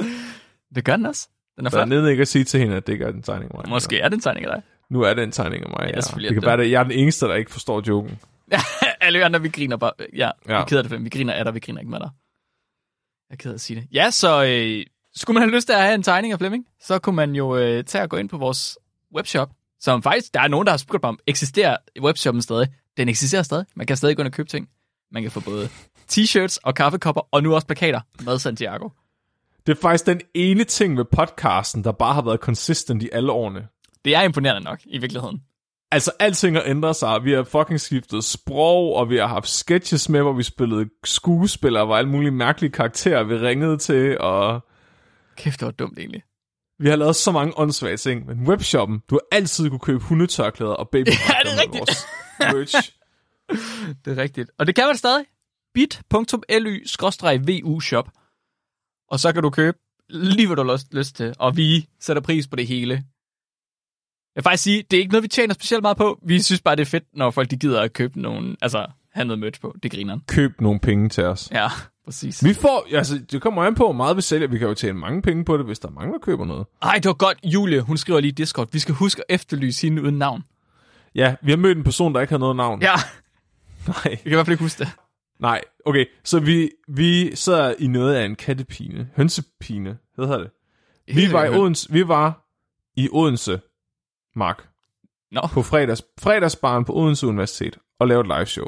Det 0.75 0.85
gør 0.85 0.95
den 0.95 1.05
også. 1.05 1.27
Den 1.57 1.65
er 1.65 1.69
Så 1.69 1.77
jeg 1.77 1.87
flot. 1.87 1.99
nede 2.01 2.11
ikke 2.11 2.21
at 2.21 2.27
sige 2.27 2.43
til 2.45 2.59
hende, 2.59 2.75
at 2.75 2.87
det 2.87 2.93
ikke 2.93 3.05
er 3.05 3.09
en 3.09 3.21
tegning 3.23 3.51
af 3.53 3.57
mig. 3.57 3.69
Måske 3.69 3.99
er 3.99 4.09
det 4.09 4.15
en 4.15 4.21
tegning 4.21 4.45
af 4.45 4.51
dig. 4.55 4.63
Nu 4.89 5.01
er 5.01 5.13
det 5.13 5.23
en 5.23 5.31
tegning 5.31 5.63
af 5.63 5.69
mig, 5.69 5.79
Ja, 5.81 5.87
ja. 5.87 6.01
Det 6.01 6.27
kan 6.27 6.35
det. 6.35 6.45
være, 6.45 6.61
at 6.61 6.71
jeg 6.71 6.79
er 6.79 6.83
den 6.83 6.91
eneste, 6.91 7.25
der 7.25 7.35
ikke 7.35 7.51
forstår 7.51 7.83
joken. 7.87 8.19
Alle 9.01 9.25
andre, 9.25 9.41
vi 9.41 9.49
griner 9.49 9.77
bare. 9.77 9.91
Ja, 9.99 10.25
ja. 10.25 10.31
Vi 10.47 10.53
er 10.53 10.65
ked 10.65 10.77
af 10.77 10.83
det. 10.83 11.03
Vi 11.03 11.09
griner 11.09 11.33
af 11.33 11.45
dig, 11.45 11.53
vi 11.53 11.59
griner 11.59 11.79
ikke 11.79 11.91
med 11.91 11.99
dig. 11.99 12.09
Jeg 13.29 13.35
er 13.35 13.37
ked 13.37 13.51
af 13.51 13.55
at 13.55 13.61
sige 13.61 13.79
det. 13.79 13.87
Ja, 13.93 14.11
så 14.11 14.43
øh, 14.43 14.85
skulle 15.15 15.33
man 15.39 15.43
have 15.49 15.55
lyst 15.55 15.67
til 15.67 15.73
at 15.73 15.81
have 15.81 15.95
en 15.95 16.03
tegning 16.03 16.33
af 16.33 16.39
Flemming, 16.39 16.65
så 16.81 16.99
kunne 16.99 17.15
man 17.15 17.35
jo 17.35 17.57
øh, 17.57 17.83
tage 17.83 18.01
og 18.03 18.09
gå 18.09 18.17
ind 18.17 18.29
på 18.29 18.37
vores 18.37 18.77
webshop, 19.15 19.49
som 19.79 20.03
faktisk, 20.03 20.33
der 20.33 20.41
er 20.41 20.47
nogen, 20.47 20.65
der 20.65 20.71
har 20.71 20.77
spurgt 20.77 21.03
mig 21.03 21.09
om, 21.09 21.19
eksisterer 21.27 21.77
webshoppen 22.01 22.41
stadig? 22.41 22.67
Den 22.97 23.09
eksisterer 23.09 23.43
stadig. 23.43 23.65
Man 23.75 23.87
kan 23.87 23.97
stadig 23.97 24.15
gå 24.15 24.21
ind 24.21 24.27
og 24.27 24.33
købe 24.33 24.49
ting. 24.49 24.69
Man 25.11 25.21
kan 25.21 25.31
få 25.31 25.39
både 25.39 25.69
t-shirts 26.11 26.57
og 26.63 26.75
kaffekopper, 26.75 27.21
og 27.31 27.43
nu 27.43 27.55
også 27.55 27.67
plakater 27.67 28.01
med 28.25 28.39
Santiago. 28.39 28.89
Det 29.67 29.77
er 29.77 29.81
faktisk 29.81 30.05
den 30.05 30.21
ene 30.33 30.63
ting 30.63 30.97
ved 30.97 31.05
podcasten, 31.05 31.83
der 31.83 31.91
bare 31.91 32.13
har 32.13 32.21
været 32.21 32.39
consistent 32.39 33.03
i 33.03 33.09
alle 33.11 33.31
årene. 33.31 33.67
Det 34.05 34.15
er 34.15 34.21
imponerende 34.21 34.61
nok, 34.63 34.79
i 34.85 34.97
virkeligheden. 34.97 35.41
Altså, 35.91 36.11
alting 36.19 36.55
har 36.55 36.63
ændret 36.65 36.95
sig. 36.95 37.23
Vi 37.23 37.31
har 37.31 37.43
fucking 37.43 37.79
skiftet 37.79 38.23
sprog, 38.23 38.95
og 38.95 39.09
vi 39.09 39.17
har 39.17 39.27
haft 39.27 39.49
sketches 39.49 40.09
med, 40.09 40.21
hvor 40.21 40.33
vi 40.33 40.43
spillede 40.43 40.89
skuespillere, 41.03 41.85
hvor 41.85 41.97
alle 41.97 42.09
mulige 42.09 42.31
mærkelige 42.31 42.71
karakterer, 42.71 43.23
vi 43.23 43.35
ringede 43.35 43.77
til, 43.77 44.17
og 44.19 44.65
Kæft, 45.37 45.59
det 45.59 45.65
var 45.65 45.71
dumt 45.71 45.99
egentlig. 45.99 46.23
vi 46.79 46.89
har 46.89 46.95
lavet 46.95 47.15
så 47.15 47.31
mange 47.31 47.57
åndssvage 47.57 47.97
ting. 47.97 48.25
Men 48.25 48.47
webshoppen, 48.47 48.99
du 49.09 49.15
har 49.15 49.37
altid 49.37 49.69
kunne 49.69 49.79
købe 49.79 49.99
hundetørklæder 50.03 50.73
og 50.73 50.89
baby 50.89 51.07
Ja, 51.11 51.13
det 51.43 51.51
er 51.57 51.61
rigtigt. 51.61 52.05
merch. 52.39 52.91
Det 54.05 54.17
er 54.17 54.21
rigtigt. 54.21 54.49
Og 54.59 54.67
det 54.67 54.75
kan 54.75 54.85
man 54.87 54.97
stadig. 54.97 55.25
bit.ly-vu 55.73 57.79
shop. 57.79 58.09
Og 59.11 59.19
så 59.19 59.33
kan 59.33 59.43
du 59.43 59.49
købe 59.49 59.77
lige, 60.09 60.47
hvad 60.47 60.55
du 60.55 60.63
har 60.63 60.81
lyst 60.91 61.15
til. 61.15 61.33
Og 61.39 61.57
vi 61.57 61.85
sætter 61.99 62.21
pris 62.21 62.47
på 62.47 62.55
det 62.55 62.67
hele. 62.67 63.03
Jeg 64.35 64.39
vil 64.39 64.43
faktisk 64.43 64.63
sige, 64.63 64.83
det 64.91 64.97
er 64.97 65.01
ikke 65.01 65.11
noget, 65.11 65.23
vi 65.23 65.27
tjener 65.27 65.53
specielt 65.53 65.81
meget 65.81 65.97
på. 65.97 66.19
Vi 66.25 66.41
synes 66.41 66.61
bare, 66.61 66.75
det 66.75 66.81
er 66.81 66.85
fedt, 66.85 67.03
når 67.13 67.31
folk 67.31 67.51
de 67.51 67.57
gider 67.57 67.81
at 67.81 67.93
købe 67.93 68.21
nogen, 68.21 68.57
altså 68.61 68.85
have 69.13 69.25
noget 69.25 69.39
merch 69.39 69.61
på. 69.61 69.75
Det 69.83 69.91
griner. 69.91 70.19
Køb 70.27 70.61
nogle 70.61 70.79
penge 70.79 71.09
til 71.09 71.23
os. 71.23 71.49
Ja, 71.51 71.67
præcis. 72.05 72.43
Vi 72.43 72.53
får, 72.53 72.87
altså, 72.95 73.19
det 73.31 73.41
kommer 73.41 73.63
an 73.63 73.75
på, 73.75 73.83
hvor 73.83 73.93
meget 73.93 74.17
vi 74.17 74.21
sælger. 74.21 74.47
Vi 74.47 74.57
kan 74.57 74.67
jo 74.67 74.73
tjene 74.73 74.99
mange 74.99 75.21
penge 75.21 75.45
på 75.45 75.57
det, 75.57 75.65
hvis 75.65 75.79
der 75.79 75.87
er 75.87 75.91
mange, 75.91 76.13
der 76.13 76.19
køber 76.19 76.45
noget. 76.45 76.65
Ej, 76.81 76.93
det 76.95 77.05
var 77.05 77.13
godt. 77.13 77.37
Julie, 77.43 77.81
hun 77.81 77.97
skriver 77.97 78.19
lige 78.19 78.31
i 78.31 78.33
Discord. 78.33 78.67
Vi 78.71 78.79
skal 78.79 78.95
huske 78.95 79.21
at 79.29 79.35
efterlyse 79.35 79.87
hende 79.87 80.01
uden 80.01 80.17
navn. 80.17 80.43
Ja, 81.15 81.35
vi 81.41 81.51
har 81.51 81.57
mødt 81.57 81.77
en 81.77 81.83
person, 81.83 82.13
der 82.15 82.21
ikke 82.21 82.33
har 82.33 82.37
noget 82.39 82.55
navn. 82.55 82.81
Ja, 82.81 82.95
Nej. 83.87 83.95
jeg 84.05 84.19
kan 84.19 84.31
i 84.31 84.35
hvert 84.35 84.45
fald 84.45 84.53
ikke 84.53 84.63
huske 84.63 84.79
det. 84.79 84.91
Nej, 85.39 85.61
okay. 85.85 86.05
Så 86.23 86.39
vi, 86.39 86.69
vi 86.87 87.35
sidder 87.35 87.73
i 87.79 87.87
noget 87.87 88.15
af 88.15 88.25
en 88.25 88.35
kattepine. 88.35 89.09
Hønsepine, 89.15 89.97
hvad 90.15 90.25
hedder 90.25 90.39
det? 90.39 90.51
Vi 91.15 91.31
var, 91.31 91.43
i 91.45 91.49
Odense, 91.49 91.91
vi 91.91 92.07
var 92.07 92.45
i 92.95 93.09
Odense, 93.11 93.59
Mark, 94.35 94.67
Nå, 95.31 95.41
på 95.53 95.61
fredags, 95.61 96.03
fredagsbaren 96.19 96.85
på 96.85 96.93
Odense 96.95 97.27
Universitet 97.27 97.77
og 97.99 98.07
lavede 98.07 98.29
et 98.29 98.37
liveshow. 98.37 98.67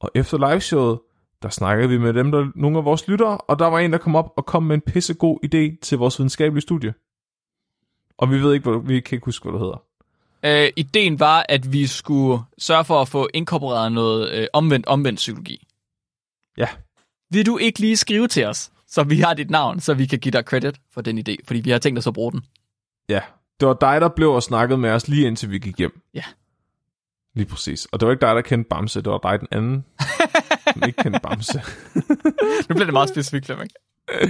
Og 0.00 0.10
efter 0.14 0.50
liveshowet, 0.50 1.00
der 1.42 1.48
snakkede 1.48 1.88
vi 1.88 1.98
med 1.98 2.12
dem, 2.14 2.30
der 2.30 2.50
nogle 2.54 2.78
af 2.78 2.84
vores 2.84 3.08
lyttere, 3.08 3.36
og 3.38 3.58
der 3.58 3.66
var 3.66 3.78
en, 3.78 3.92
der 3.92 3.98
kom 3.98 4.16
op 4.16 4.32
og 4.36 4.46
kom 4.46 4.62
med 4.62 4.74
en 4.74 4.80
pissegod 4.80 5.38
idé 5.44 5.78
til 5.82 5.98
vores 5.98 6.18
videnskabelige 6.18 6.62
studie. 6.62 6.94
Og 8.18 8.30
vi 8.30 8.42
ved 8.42 8.54
ikke, 8.54 8.70
hvad, 8.70 8.80
vi 8.86 9.00
kan 9.00 9.16
ikke 9.16 9.24
huske, 9.24 9.42
hvad 9.50 9.52
det 9.52 9.60
hedder. 9.60 9.82
øh, 10.66 10.72
ideen 10.76 11.20
var, 11.20 11.46
at 11.48 11.72
vi 11.72 11.86
skulle 11.86 12.42
sørge 12.58 12.84
for 12.84 13.00
at 13.00 13.08
få 13.08 13.28
inkorporeret 13.34 13.92
noget 13.92 14.32
øh, 14.32 14.46
omvendt 14.52 14.86
omvendt 14.86 15.16
psykologi. 15.16 15.66
Ja, 16.58 16.68
Vil 17.30 17.46
du 17.46 17.58
ikke 17.58 17.80
lige 17.80 17.96
skrive 17.96 18.28
til 18.28 18.44
os, 18.46 18.70
så 18.86 19.02
vi 19.02 19.20
har 19.20 19.34
dit 19.34 19.50
navn, 19.50 19.80
så 19.80 19.94
vi 19.94 20.06
kan 20.06 20.18
give 20.18 20.32
dig 20.32 20.42
credit 20.42 20.80
for 20.90 21.00
den 21.00 21.18
idé? 21.18 21.36
Fordi 21.46 21.60
vi 21.60 21.70
har 21.70 21.78
tænkt 21.78 21.98
os 21.98 22.06
at 22.06 22.14
bruge 22.14 22.32
den. 22.32 22.42
ja. 23.08 23.20
Det 23.60 23.68
var 23.68 23.74
dig, 23.74 24.00
der 24.00 24.08
blev 24.08 24.30
og 24.30 24.42
snakkede 24.42 24.78
med 24.78 24.90
os 24.90 25.08
lige 25.08 25.26
indtil 25.26 25.50
vi 25.50 25.58
gik 25.58 25.78
hjem. 25.78 26.00
Ja. 26.14 26.24
Lige 27.34 27.46
præcis. 27.46 27.84
Og 27.84 28.00
det 28.00 28.06
var 28.06 28.12
ikke 28.12 28.26
dig, 28.26 28.34
der 28.34 28.40
kendte 28.40 28.68
Bamse, 28.68 29.02
det 29.02 29.12
var 29.12 29.18
dig 29.18 29.40
den 29.40 29.48
anden, 29.50 29.84
som 30.72 30.82
ikke 30.86 31.02
kendte 31.02 31.20
Bamse. 31.22 31.62
Nu 32.68 32.74
bliver 32.74 32.84
det 32.84 32.92
meget 32.92 33.08
specifikt, 33.08 33.46
Flemming. 33.46 33.70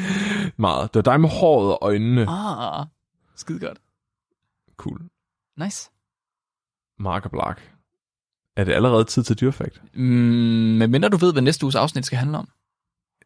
Meget. 0.56 0.94
Det 0.94 1.06
var 1.06 1.12
dig 1.12 1.20
med 1.20 1.28
håret 1.28 1.72
og 1.72 1.78
øjnene. 1.82 2.26
Ah, 2.28 2.86
skide 3.36 3.60
godt. 3.60 3.78
Cool. 4.76 5.00
Nice. 5.56 5.90
Mark 6.98 7.24
og 7.24 7.30
Blark. 7.30 7.74
Er 8.56 8.64
det 8.64 8.72
allerede 8.72 9.04
tid 9.04 9.22
til 9.22 9.40
dyrfakt? 9.40 9.82
Mm, 9.94 10.02
men 10.78 10.90
mindre 10.90 11.08
du 11.08 11.16
ved, 11.16 11.32
hvad 11.32 11.42
næste 11.42 11.64
uges 11.64 11.74
afsnit 11.74 12.06
skal 12.06 12.18
handle 12.18 12.38
om. 12.38 12.48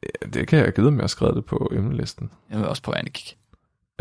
Ja, 0.02 0.26
det 0.28 0.48
kan 0.48 0.58
jeg 0.58 0.72
give 0.74 0.90
med 0.90 1.04
at 1.04 1.10
skrive 1.10 1.34
det 1.34 1.44
på 1.44 1.70
emnelisten. 1.72 2.30
Jeg 2.50 2.58
vil 2.58 2.68
også 2.68 2.82
prøve 2.82 2.98
at 2.98 3.12
kigge. 3.12 3.41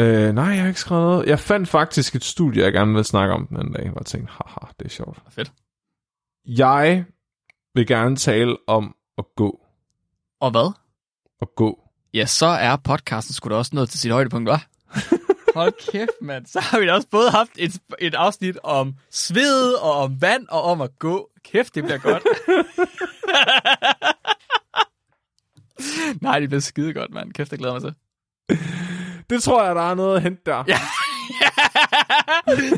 Øh, 0.02 0.34
nej, 0.34 0.46
jeg 0.46 0.62
har 0.62 0.68
ikke 0.68 0.80
skrevet 0.80 1.04
noget. 1.04 1.28
Jeg 1.28 1.40
fandt 1.40 1.70
faktisk 1.70 2.16
et 2.16 2.24
studie, 2.24 2.64
jeg 2.64 2.74
gerne 2.74 2.94
vil 2.94 3.06
snakke 3.06 3.34
om 3.34 3.48
den 3.48 3.58
anden 3.58 3.74
dag. 3.74 3.92
Jeg 3.96 4.06
tænkte, 4.06 4.34
haha, 4.34 4.72
det 4.80 4.86
er 4.86 4.90
sjovt. 4.90 5.20
Fedt. 5.30 5.52
Jeg 6.46 7.06
vil 7.74 7.88
gerne 7.88 8.16
tale 8.16 8.58
om 8.68 8.96
at 9.18 9.26
gå. 9.36 9.62
Og 10.40 10.52
hvad? 10.52 10.74
At 11.42 11.48
gå. 11.56 11.80
Ja, 12.14 12.26
så 12.26 12.46
er 12.46 12.76
podcasten 12.76 13.34
sgu 13.34 13.50
da 13.50 13.56
også 13.56 13.72
nået 13.76 13.90
til 13.90 14.00
sit 14.00 14.12
højdepunkt, 14.12 14.50
hva'? 14.50 14.60
Hold 15.56 15.92
kæft, 15.92 16.22
mand. 16.22 16.46
Så 16.46 16.60
har 16.60 16.80
vi 16.80 16.86
da 16.86 16.94
også 16.94 17.08
både 17.12 17.30
haft 17.30 17.52
et, 17.58 17.80
et 18.00 18.16
afsnit 18.16 18.58
om 18.64 18.96
sved 19.10 19.74
og 19.74 19.92
om 19.92 20.22
vand 20.22 20.48
og 20.50 20.62
om 20.62 20.82
at 20.82 21.00
gå. 21.00 21.30
Kæft, 21.44 21.76
det 21.76 21.84
bliver 21.84 21.98
godt. 21.98 22.24
Nej, 26.22 26.40
det 26.40 26.50
bliver 26.50 26.62
skide 26.62 26.94
godt, 26.94 27.12
mand. 27.12 27.34
Kæft, 27.34 27.52
jeg 27.52 27.60
glæder 27.60 27.74
mig 27.74 27.82
til. 27.82 27.96
Det 29.32 29.44
tror 29.44 29.64
jeg, 29.64 29.76
der 29.76 29.90
er 29.92 29.96
noget 29.96 30.16
at 30.16 30.22
hente 30.24 30.42
der. 30.46 30.64
Ja. 30.68 30.80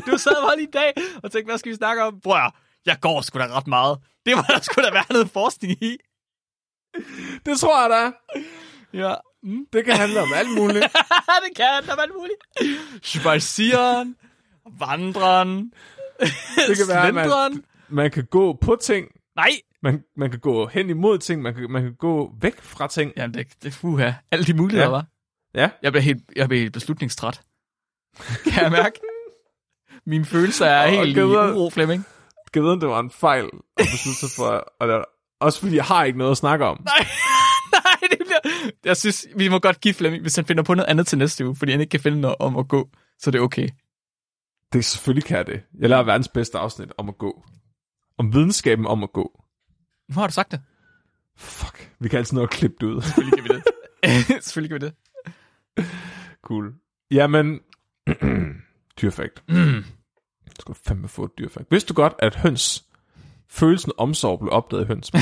du 0.12 0.18
sad 0.18 0.42
bare 0.46 0.56
lige 0.56 0.68
i 0.68 0.70
dag 0.70 0.92
og 1.22 1.32
tænkte, 1.32 1.50
hvad 1.50 1.58
skal 1.58 1.70
vi 1.72 1.76
snakke 1.76 2.02
om? 2.02 2.20
Bror, 2.20 2.56
jeg 2.86 2.96
går 3.00 3.20
sgu 3.20 3.38
da 3.38 3.46
ret 3.56 3.66
meget. 3.66 3.98
Det 4.26 4.36
må 4.36 4.42
der 4.48 4.60
sgu 4.62 4.82
da 4.82 4.90
være 4.92 5.04
noget 5.10 5.30
forskning 5.30 5.82
i. 5.82 5.96
Det 7.46 7.58
tror 7.58 7.88
jeg, 7.88 8.06
er. 8.06 8.12
Ja. 8.92 9.14
Mm. 9.42 9.66
Det 9.72 9.84
kan 9.84 9.94
handle 9.96 10.22
om 10.22 10.28
alt 10.34 10.50
muligt. 10.50 10.84
det 11.44 11.56
kan 11.56 11.82
der 11.86 12.02
alt 12.02 12.12
muligt. 12.16 12.38
Spazieren, 13.06 14.16
vandren, 14.78 15.72
Det 16.68 16.76
kan 16.76 16.88
være, 16.88 17.12
man, 17.12 17.64
man 17.88 18.10
kan 18.10 18.24
gå 18.24 18.52
på 18.52 18.76
ting. 18.76 19.06
Nej! 19.36 19.50
Man, 19.82 20.02
man 20.16 20.30
kan 20.30 20.40
gå 20.40 20.66
hen 20.66 20.90
imod 20.90 21.18
ting, 21.18 21.42
man 21.42 21.54
kan, 21.54 21.70
man 21.70 21.82
kan 21.82 21.94
gå 21.94 22.32
væk 22.40 22.62
fra 22.62 22.88
ting. 22.88 23.12
Jamen, 23.16 23.34
det, 23.34 23.46
det 23.62 23.74
fuha. 23.74 24.12
Alle 24.30 24.44
de 24.44 24.54
muligheder, 24.54 24.84
Ja. 24.84 24.90
var. 24.90 25.04
Ja, 25.54 25.70
Jeg 25.82 25.92
bliver 25.92 26.02
helt, 26.02 26.22
jeg 26.36 26.48
bliver 26.48 26.60
helt 26.62 26.72
beslutningstræt. 26.72 27.40
Kan 28.52 28.62
jeg 28.62 28.70
mærke? 28.70 29.00
Mine 30.06 30.24
følelser 30.24 30.66
er 30.66 30.88
helt 30.88 31.08
i 31.08 31.12
kan 31.12 31.24
uro, 31.24 31.70
Flemming. 31.70 32.04
skal 32.46 32.62
vide, 32.62 32.72
om 32.72 32.80
det 32.80 32.88
var 32.88 33.00
en 33.00 33.10
fejl 33.10 33.44
at 33.44 33.86
beslutte 33.92 34.20
sig 34.20 34.28
for. 34.36 34.72
Og 34.80 34.88
der, 34.88 35.04
også 35.40 35.60
fordi 35.60 35.76
jeg 35.76 35.84
har 35.84 36.04
ikke 36.04 36.18
noget 36.18 36.30
at 36.30 36.36
snakke 36.36 36.64
om. 36.64 36.80
Nej, 36.84 37.06
nej, 37.84 38.08
det 38.10 38.18
bliver... 38.18 38.70
Jeg 38.84 38.96
synes, 38.96 39.26
vi 39.36 39.48
må 39.48 39.58
godt 39.58 39.80
give 39.80 39.94
Flemming, 39.94 40.22
hvis 40.22 40.36
han 40.36 40.44
finder 40.44 40.62
på 40.62 40.74
noget 40.74 40.88
andet 40.88 41.06
til 41.06 41.18
næste 41.18 41.46
uge, 41.46 41.56
fordi 41.56 41.72
han 41.72 41.80
ikke 41.80 41.90
kan 41.90 42.00
finde 42.00 42.20
noget 42.20 42.36
om 42.40 42.56
at 42.56 42.68
gå, 42.68 42.90
så 43.18 43.30
det 43.30 43.38
er 43.38 43.42
okay. 43.42 43.68
Det 44.72 44.78
er 44.78 44.82
selvfølgelig 44.82 45.24
kan 45.24 45.36
jeg 45.36 45.46
det. 45.46 45.62
Jeg 45.78 45.88
laver 45.88 46.02
verdens 46.02 46.28
bedste 46.28 46.58
afsnit 46.58 46.92
om 46.98 47.08
at 47.08 47.18
gå. 47.18 47.42
Om 48.18 48.34
videnskaben 48.34 48.86
om 48.86 49.02
at 49.02 49.12
gå. 49.12 49.40
Nu 50.08 50.14
har 50.14 50.26
du 50.26 50.32
sagt 50.32 50.50
det. 50.52 50.60
Fuck, 51.36 51.90
vi 52.00 52.08
kan 52.08 52.18
altid 52.18 52.36
nå 52.36 52.42
at 52.42 52.50
klippe 52.50 52.76
det 52.80 52.86
ud. 52.86 53.02
Selvfølgelig 53.02 53.38
kan 53.44 53.44
vi 53.44 53.48
det. 53.58 53.64
Selvfølgelig 54.44 54.70
kan 54.70 54.80
vi 54.80 54.86
det. 54.86 54.94
Cool. 56.42 56.74
Jamen, 57.10 57.60
dyrfakt. 59.00 59.44
Mm. 59.48 59.84
Jeg 60.46 60.52
skulle 60.60 60.78
fandme 60.86 61.08
få 61.08 61.24
et 61.24 61.38
dyrfakt. 61.38 61.70
Vidste 61.70 61.88
du 61.88 61.94
godt, 61.94 62.12
at 62.18 62.36
høns, 62.36 62.84
følelsen 63.48 63.92
omsorg 63.98 64.38
blev 64.38 64.52
opdaget 64.52 64.84
i 64.84 64.86
høns? 64.86 65.12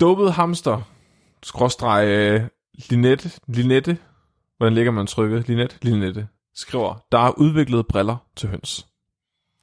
Dopet 0.00 0.32
hamster, 0.32 0.82
skråstreg 1.42 2.08
øh, 2.08 2.48
Linette, 2.90 3.30
Linette, 3.46 3.98
hvordan 4.56 4.74
lægger 4.74 4.92
man 4.92 5.06
trykket? 5.06 5.48
Linette, 5.48 5.78
Linette, 5.82 6.28
skriver, 6.54 7.06
der 7.12 7.18
er 7.18 7.38
udviklet 7.38 7.86
briller 7.86 8.16
til 8.36 8.48
høns. 8.48 8.86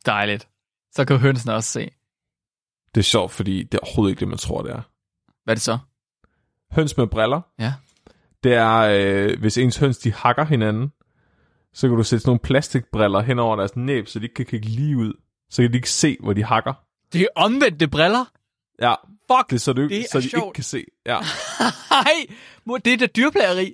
Dejligt. 0.05 0.47
Så 0.91 1.05
kan 1.05 1.17
hønsene 1.17 1.53
også 1.53 1.71
se. 1.71 1.91
Det 2.95 3.01
er 3.01 3.03
sjovt, 3.03 3.31
fordi 3.31 3.63
det 3.63 3.73
er 3.73 3.79
overhovedet 3.83 4.11
ikke 4.11 4.19
det, 4.19 4.27
man 4.27 4.37
tror, 4.37 4.61
det 4.61 4.71
er. 4.71 4.81
Hvad 5.43 5.53
er 5.53 5.55
det 5.55 5.61
så? 5.61 5.77
Høns 6.71 6.97
med 6.97 7.07
briller, 7.07 7.41
Ja. 7.59 7.73
det 8.43 8.53
er, 8.53 8.77
øh, 8.77 9.39
hvis 9.39 9.57
ens 9.57 9.77
høns 9.77 9.97
de 9.97 10.13
hakker 10.13 10.45
hinanden, 10.45 10.91
så 11.73 11.87
kan 11.87 11.97
du 11.97 12.03
sætte 12.03 12.21
sådan 12.21 12.29
nogle 12.29 12.39
plastikbriller 12.39 13.21
hen 13.21 13.39
over 13.39 13.55
deres 13.55 13.75
næb, 13.75 14.07
så 14.07 14.19
de 14.19 14.25
ikke 14.25 14.35
kan 14.35 14.45
kigge 14.45 14.67
lige 14.67 14.97
ud. 14.97 15.13
Så 15.49 15.61
kan 15.61 15.71
de 15.71 15.77
ikke 15.77 15.89
se, 15.89 16.17
hvor 16.23 16.33
de 16.33 16.43
hakker. 16.43 16.73
Det 17.13 17.21
er 17.21 17.27
omvendte 17.35 17.87
briller. 17.87 18.25
Ja, 18.81 18.93
Fuck. 19.31 19.49
det 19.49 19.55
er 19.55 19.59
så, 19.59 19.73
du, 19.73 19.81
Det 19.87 19.99
er 19.99 20.03
så 20.11 20.19
de 20.19 20.29
sjovt. 20.29 20.43
ikke 20.45 20.53
kan 20.55 20.63
se. 20.63 20.83
Ja, 21.05 21.17
Nej, 21.91 22.77
det 22.85 22.93
er 22.93 22.97
da 22.97 23.05
dyrplageri. 23.05 23.73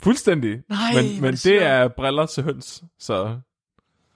fuldstændig. 0.00 0.62
Nej, 0.68 0.94
men 0.94 1.20
men 1.20 1.32
det 1.32 1.44
det 1.44 1.62
er 1.62 1.88
briller 1.88 2.26
til 2.26 2.42
høns. 2.44 2.82
Så 2.98 3.40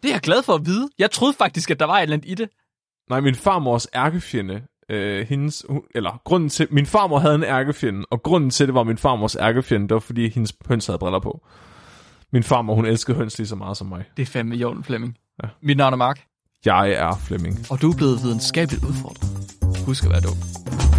Det 0.02 0.08
er 0.08 0.14
jeg 0.14 0.20
glad 0.20 0.42
for 0.42 0.54
at 0.54 0.66
vide. 0.66 0.88
Jeg 0.98 1.10
troede 1.10 1.34
faktisk, 1.34 1.70
at 1.70 1.80
der 1.80 1.86
var 1.86 1.98
et 1.98 2.02
eller 2.02 2.16
andet 2.16 2.28
i 2.30 2.34
det. 2.34 2.48
nej, 3.10 3.20
min 3.20 3.34
farmors 3.34 3.86
ærkefjende, 3.94 4.62
øh, 4.88 5.26
hendes, 5.28 5.64
eller 5.94 6.20
grunden 6.24 6.48
til, 6.48 6.66
min 6.70 6.86
farmor 6.86 7.18
havde 7.18 7.34
en 7.34 7.42
ærkefjende, 7.44 8.04
og 8.10 8.22
grunden 8.22 8.50
til 8.50 8.66
det 8.66 8.74
var 8.74 8.82
min 8.82 8.98
farmors 8.98 9.36
ærkefjende, 9.36 9.88
det 9.88 9.94
var 9.94 10.00
fordi 10.00 10.28
hendes 10.28 10.52
høns 10.68 10.86
havde 10.86 10.98
briller 10.98 11.20
på. 11.20 11.46
Min 12.32 12.42
farmor, 12.42 12.74
hun 12.74 12.86
elskede 12.86 13.16
høns 13.16 13.38
lige 13.38 13.48
så 13.48 13.56
meget 13.56 13.76
som 13.76 13.86
mig. 13.86 14.04
Det 14.16 14.22
er 14.22 14.26
fandme 14.26 14.54
Jordan 14.54 14.84
Flemming. 14.84 15.16
Ja. 15.42 15.48
Mit 15.62 15.76
navn 15.76 15.92
er 15.92 15.96
Mark, 15.96 16.20
Jeg 16.64 16.90
er 16.92 17.16
Flemming. 17.16 17.58
og 17.70 17.82
du 17.82 17.90
er 17.90 17.96
blevet 17.96 18.22
videnskabeligt 18.22 18.84
udfordret. 18.84 19.28
Husk 19.86 20.04
at 20.04 20.10
være 20.10 20.20
dum. 20.20 20.91